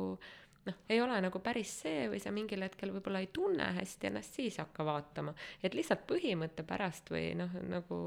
noh, 0.67 0.81
ei 0.89 1.01
ole 1.03 1.21
nagu 1.25 1.43
päris 1.45 1.73
see 1.85 2.09
või 2.13 2.21
sa 2.23 2.33
mingil 2.35 2.63
hetkel 2.67 2.93
võib-olla 2.95 3.23
ei 3.23 3.31
tunne 3.35 3.73
hästi 3.79 4.11
ennast, 4.11 4.37
siis 4.39 4.59
hakka 4.63 4.87
vaatama. 4.87 5.35
et 5.63 5.75
lihtsalt 5.75 6.07
põhimõtte 6.09 6.67
pärast 6.67 7.11
või 7.15 7.33
noh, 7.39 7.55
nagu 7.69 7.99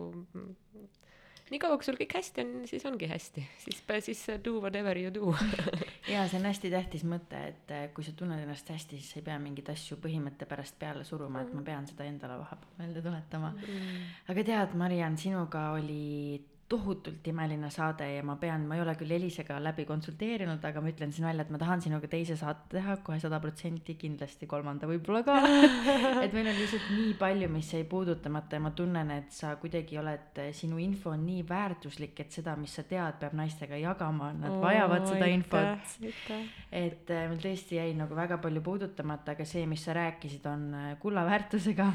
niikaua, 1.54 1.78
kui 1.78 1.86
sul 1.86 1.98
kõik 2.00 2.16
hästi 2.18 2.42
on, 2.42 2.54
siis 2.70 2.86
ongi 2.90 3.10
hästi, 3.10 3.44
siis, 3.62 3.84
siis 4.08 4.24
do 4.44 4.56
whatever 4.64 4.98
you 4.98 5.12
do 5.14 5.34
ja 6.14 6.26
see 6.30 6.40
on 6.40 6.48
hästi 6.50 6.72
tähtis 6.74 7.06
mõte, 7.08 7.42
et 7.52 7.76
eh, 7.76 7.86
kui 7.94 8.06
sa 8.08 8.16
tunned 8.18 8.42
ennast 8.42 8.70
hästi, 8.74 8.98
siis 8.98 9.14
sa 9.14 9.22
ei 9.22 9.28
pea 9.28 9.38
mingeid 9.42 9.70
asju 9.76 10.00
põhimõtte 10.02 10.48
pärast 10.50 10.80
peale 10.82 11.06
suruma, 11.06 11.44
et 11.44 11.54
ma 11.54 11.62
mm. 11.62 11.68
pean 11.68 11.88
seda 11.92 12.10
endale 12.10 12.40
vahepeal 12.42 12.82
meelde 12.82 13.06
tuletama 13.06 13.54
mm.. 13.54 14.04
aga 14.34 14.48
tead, 14.50 14.76
Mariann, 14.80 15.20
sinuga 15.22 15.70
oli 15.76 16.40
tohutult 16.70 17.28
imeline 17.30 17.68
saade 17.70 18.08
ja 18.10 18.22
ma 18.26 18.36
pean, 18.42 18.64
ma 18.66 18.74
ei 18.78 18.82
ole 18.82 18.96
küll 18.98 19.14
Elisega 19.14 19.60
läbi 19.62 19.84
konsulteerinud, 19.86 20.64
aga 20.66 20.82
ma 20.82 20.90
ütlen 20.90 21.12
siin 21.14 21.28
välja, 21.28 21.44
et 21.46 21.52
ma 21.54 21.60
tahan 21.62 21.84
sinuga 21.84 22.10
teise 22.10 22.38
saate 22.40 22.72
teha 22.74 22.96
kohe 23.06 23.20
sada 23.22 23.38
protsenti, 23.44 23.94
kindlasti 24.02 24.50
kolmanda 24.50 24.90
võib-olla 24.90 25.22
ka. 25.28 25.36
Et 26.26 26.34
meil 26.34 26.48
on 26.50 26.58
lihtsalt 26.58 26.88
nii 26.96 27.12
palju, 27.20 27.50
mis 27.54 27.70
jäi 27.70 27.84
puudutamata 27.90 28.58
ja 28.58 28.64
ma 28.66 28.72
tunnen, 28.78 29.12
et 29.14 29.34
sa 29.36 29.52
kuidagi 29.62 30.00
oled, 30.02 30.40
sinu 30.58 30.80
info 30.82 31.12
on 31.14 31.22
nii 31.28 31.44
väärtuslik, 31.48 32.18
et 32.24 32.34
seda, 32.34 32.56
mis 32.58 32.74
sa 32.74 32.86
tead, 32.88 33.20
peab 33.22 33.36
naistega 33.38 33.78
jagama, 33.78 34.32
nad 34.40 34.56
oh, 34.56 34.64
vajavad 34.64 35.06
seda 35.10 35.30
infot. 35.30 35.94
et 36.72 37.14
äh, 37.14 37.28
meil 37.30 37.44
tõesti 37.44 37.78
jäi 37.78 37.94
nagu 37.98 38.18
väga 38.18 38.40
palju 38.42 38.64
puudutamata, 38.66 39.36
aga 39.36 39.46
see, 39.46 39.68
mis 39.70 39.86
sa 39.86 39.94
rääkisid, 39.98 40.50
on 40.50 40.66
äh, 40.74 40.90
kulla 41.02 41.28
väärtusega 41.28 41.92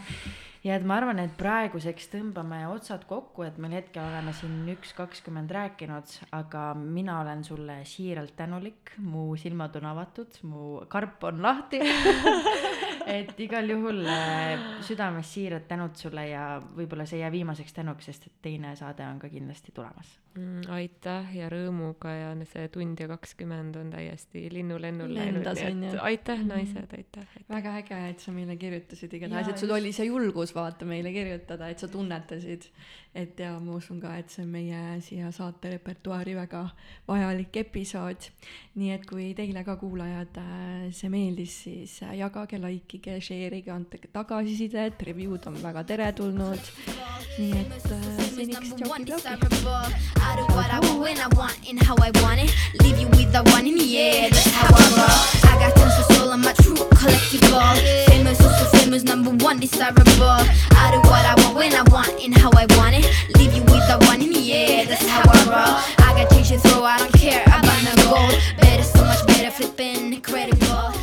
ja 0.65 0.77
et 0.77 0.85
ma 0.87 0.99
arvan, 1.01 1.21
et 1.23 1.33
praeguseks 1.39 2.11
tõmbame 2.13 2.61
otsad 2.71 3.07
kokku, 3.09 3.45
et 3.47 3.57
meil 3.63 3.79
hetkel 3.79 4.05
oleme 4.05 4.35
siin 4.37 4.69
üks 4.75 4.93
kakskümmend 4.97 5.53
rääkinud, 5.57 6.17
aga 6.37 6.71
mina 6.79 7.21
olen 7.23 7.45
sulle 7.47 7.81
siiralt 7.89 8.37
tänulik, 8.37 8.95
mu 9.05 9.31
silmad 9.41 9.77
on 9.81 9.91
avatud, 9.95 10.41
mu 10.49 10.85
karp 10.93 11.25
on 11.31 11.43
lahti. 11.45 11.83
Et 13.11 13.33
igal 13.43 13.67
juhul 13.67 14.05
äh, 14.07 14.61
südamest 14.87 15.35
siirad 15.35 15.65
tänud 15.67 15.97
sulle 15.99 16.29
ja 16.29 16.45
võib-olla 16.77 17.09
see 17.09 17.19
ei 17.19 17.25
jää 17.25 17.33
viimaseks 17.33 17.75
tänuks, 17.75 18.07
sest 18.07 18.29
et 18.29 18.37
teine 18.45 18.77
saade 18.79 19.03
on 19.03 19.19
ka 19.19 19.33
kindlasti 19.33 19.73
tulemas 19.75 20.13
mm,. 20.35 20.69
aitäh 20.73 21.35
ja 21.37 21.49
rõõmuga 21.53 22.13
ja 22.15 22.31
see 22.49 22.69
tund 22.73 23.01
ja 23.01 23.09
kakskümmend 23.11 23.77
on 23.81 23.91
täiesti 23.95 24.47
linnulennul 24.53 25.13
läinud, 25.17 25.47
nii 25.47 25.91
et 25.91 25.99
aitäh, 26.01 26.39
mhm. 26.39 26.53
naised, 26.55 26.97
aitäh, 26.99 27.27
aitäh.. 27.27 27.49
väga 27.51 27.75
äge, 27.83 28.01
et 28.15 28.25
sa 28.25 28.35
meile 28.35 28.57
kirjutasid 28.61 29.19
igatahes, 29.19 29.53
et 29.53 29.63
sul 29.63 29.75
oli 29.77 29.93
see 29.97 30.09
julgus 30.11 30.55
vaata 30.57 30.89
meile 30.89 31.13
kirjutada, 31.15 31.71
et 31.71 31.83
sa 31.83 31.91
tunnetasid. 31.91 32.71
Et 33.15 33.41
ja 33.43 33.59
ma 33.59 33.75
usun 33.75 33.99
ka, 34.01 34.13
et 34.21 34.31
see 34.31 34.45
on 34.45 34.51
meie 34.55 34.81
siia 35.03 35.33
saate 35.35 35.73
repertuaari 35.73 36.37
väga 36.39 36.63
vajalik 37.09 37.57
episood. 37.65 38.31
nii 38.79 38.93
et 38.95 39.07
kui 39.07 39.33
teile 39.35 39.65
ka 39.67 39.75
kuulajad 39.77 40.37
äh, 40.39 40.93
see 40.95 41.11
meeldis, 41.11 41.57
siis 41.65 41.97
äh, 42.07 42.15
jagage, 42.21 42.61
like 42.63 42.97
ige, 42.97 43.19
share 43.21 43.59
ige, 43.59 43.73
andke 43.75 43.99
tagasisidet, 44.13 45.03
review'd 45.11 45.47
on 45.51 45.59
väga 45.63 45.85
teretulnud. 45.91 46.71
nii 47.39 47.51
et 47.65 47.91
äh, 47.91 48.25
seniks 48.31 48.71
it. 54.01 54.51
Collectible. 57.01 57.59
Famous, 58.09 58.41
also 58.41 58.65
famous, 58.77 59.03
number 59.05 59.31
one 59.45 59.59
desirable. 59.59 60.05
I 60.29 60.91
do 60.93 61.01
what 61.09 61.25
I 61.25 61.35
want 61.43 61.57
when 61.57 61.73
I 61.75 61.83
want 61.91 62.13
and 62.23 62.37
how 62.37 62.51
I 62.51 62.67
want 62.77 63.00
Leave 63.37 63.55
you 63.55 63.63
with 63.63 63.87
the 63.89 63.99
one 64.07 64.21
in 64.23 64.33
the 64.33 64.53
air, 64.53 64.87
that's 64.87 65.07
how 65.07 65.23
I 65.25 65.39
roll. 65.47 66.07
I 66.07 66.15
got 66.23 66.31
teachers, 66.31 66.63
so 66.63 66.85
I 66.85 66.99
don't 66.99 67.13
care 67.13 67.43
about 67.45 67.83
no 67.85 67.95
gold. 68.05 68.35
Better, 68.61 68.83
so 68.83 69.05
much 69.05 69.27
better, 69.27 69.51
flipping 69.51 70.13
incredible. 70.15 71.00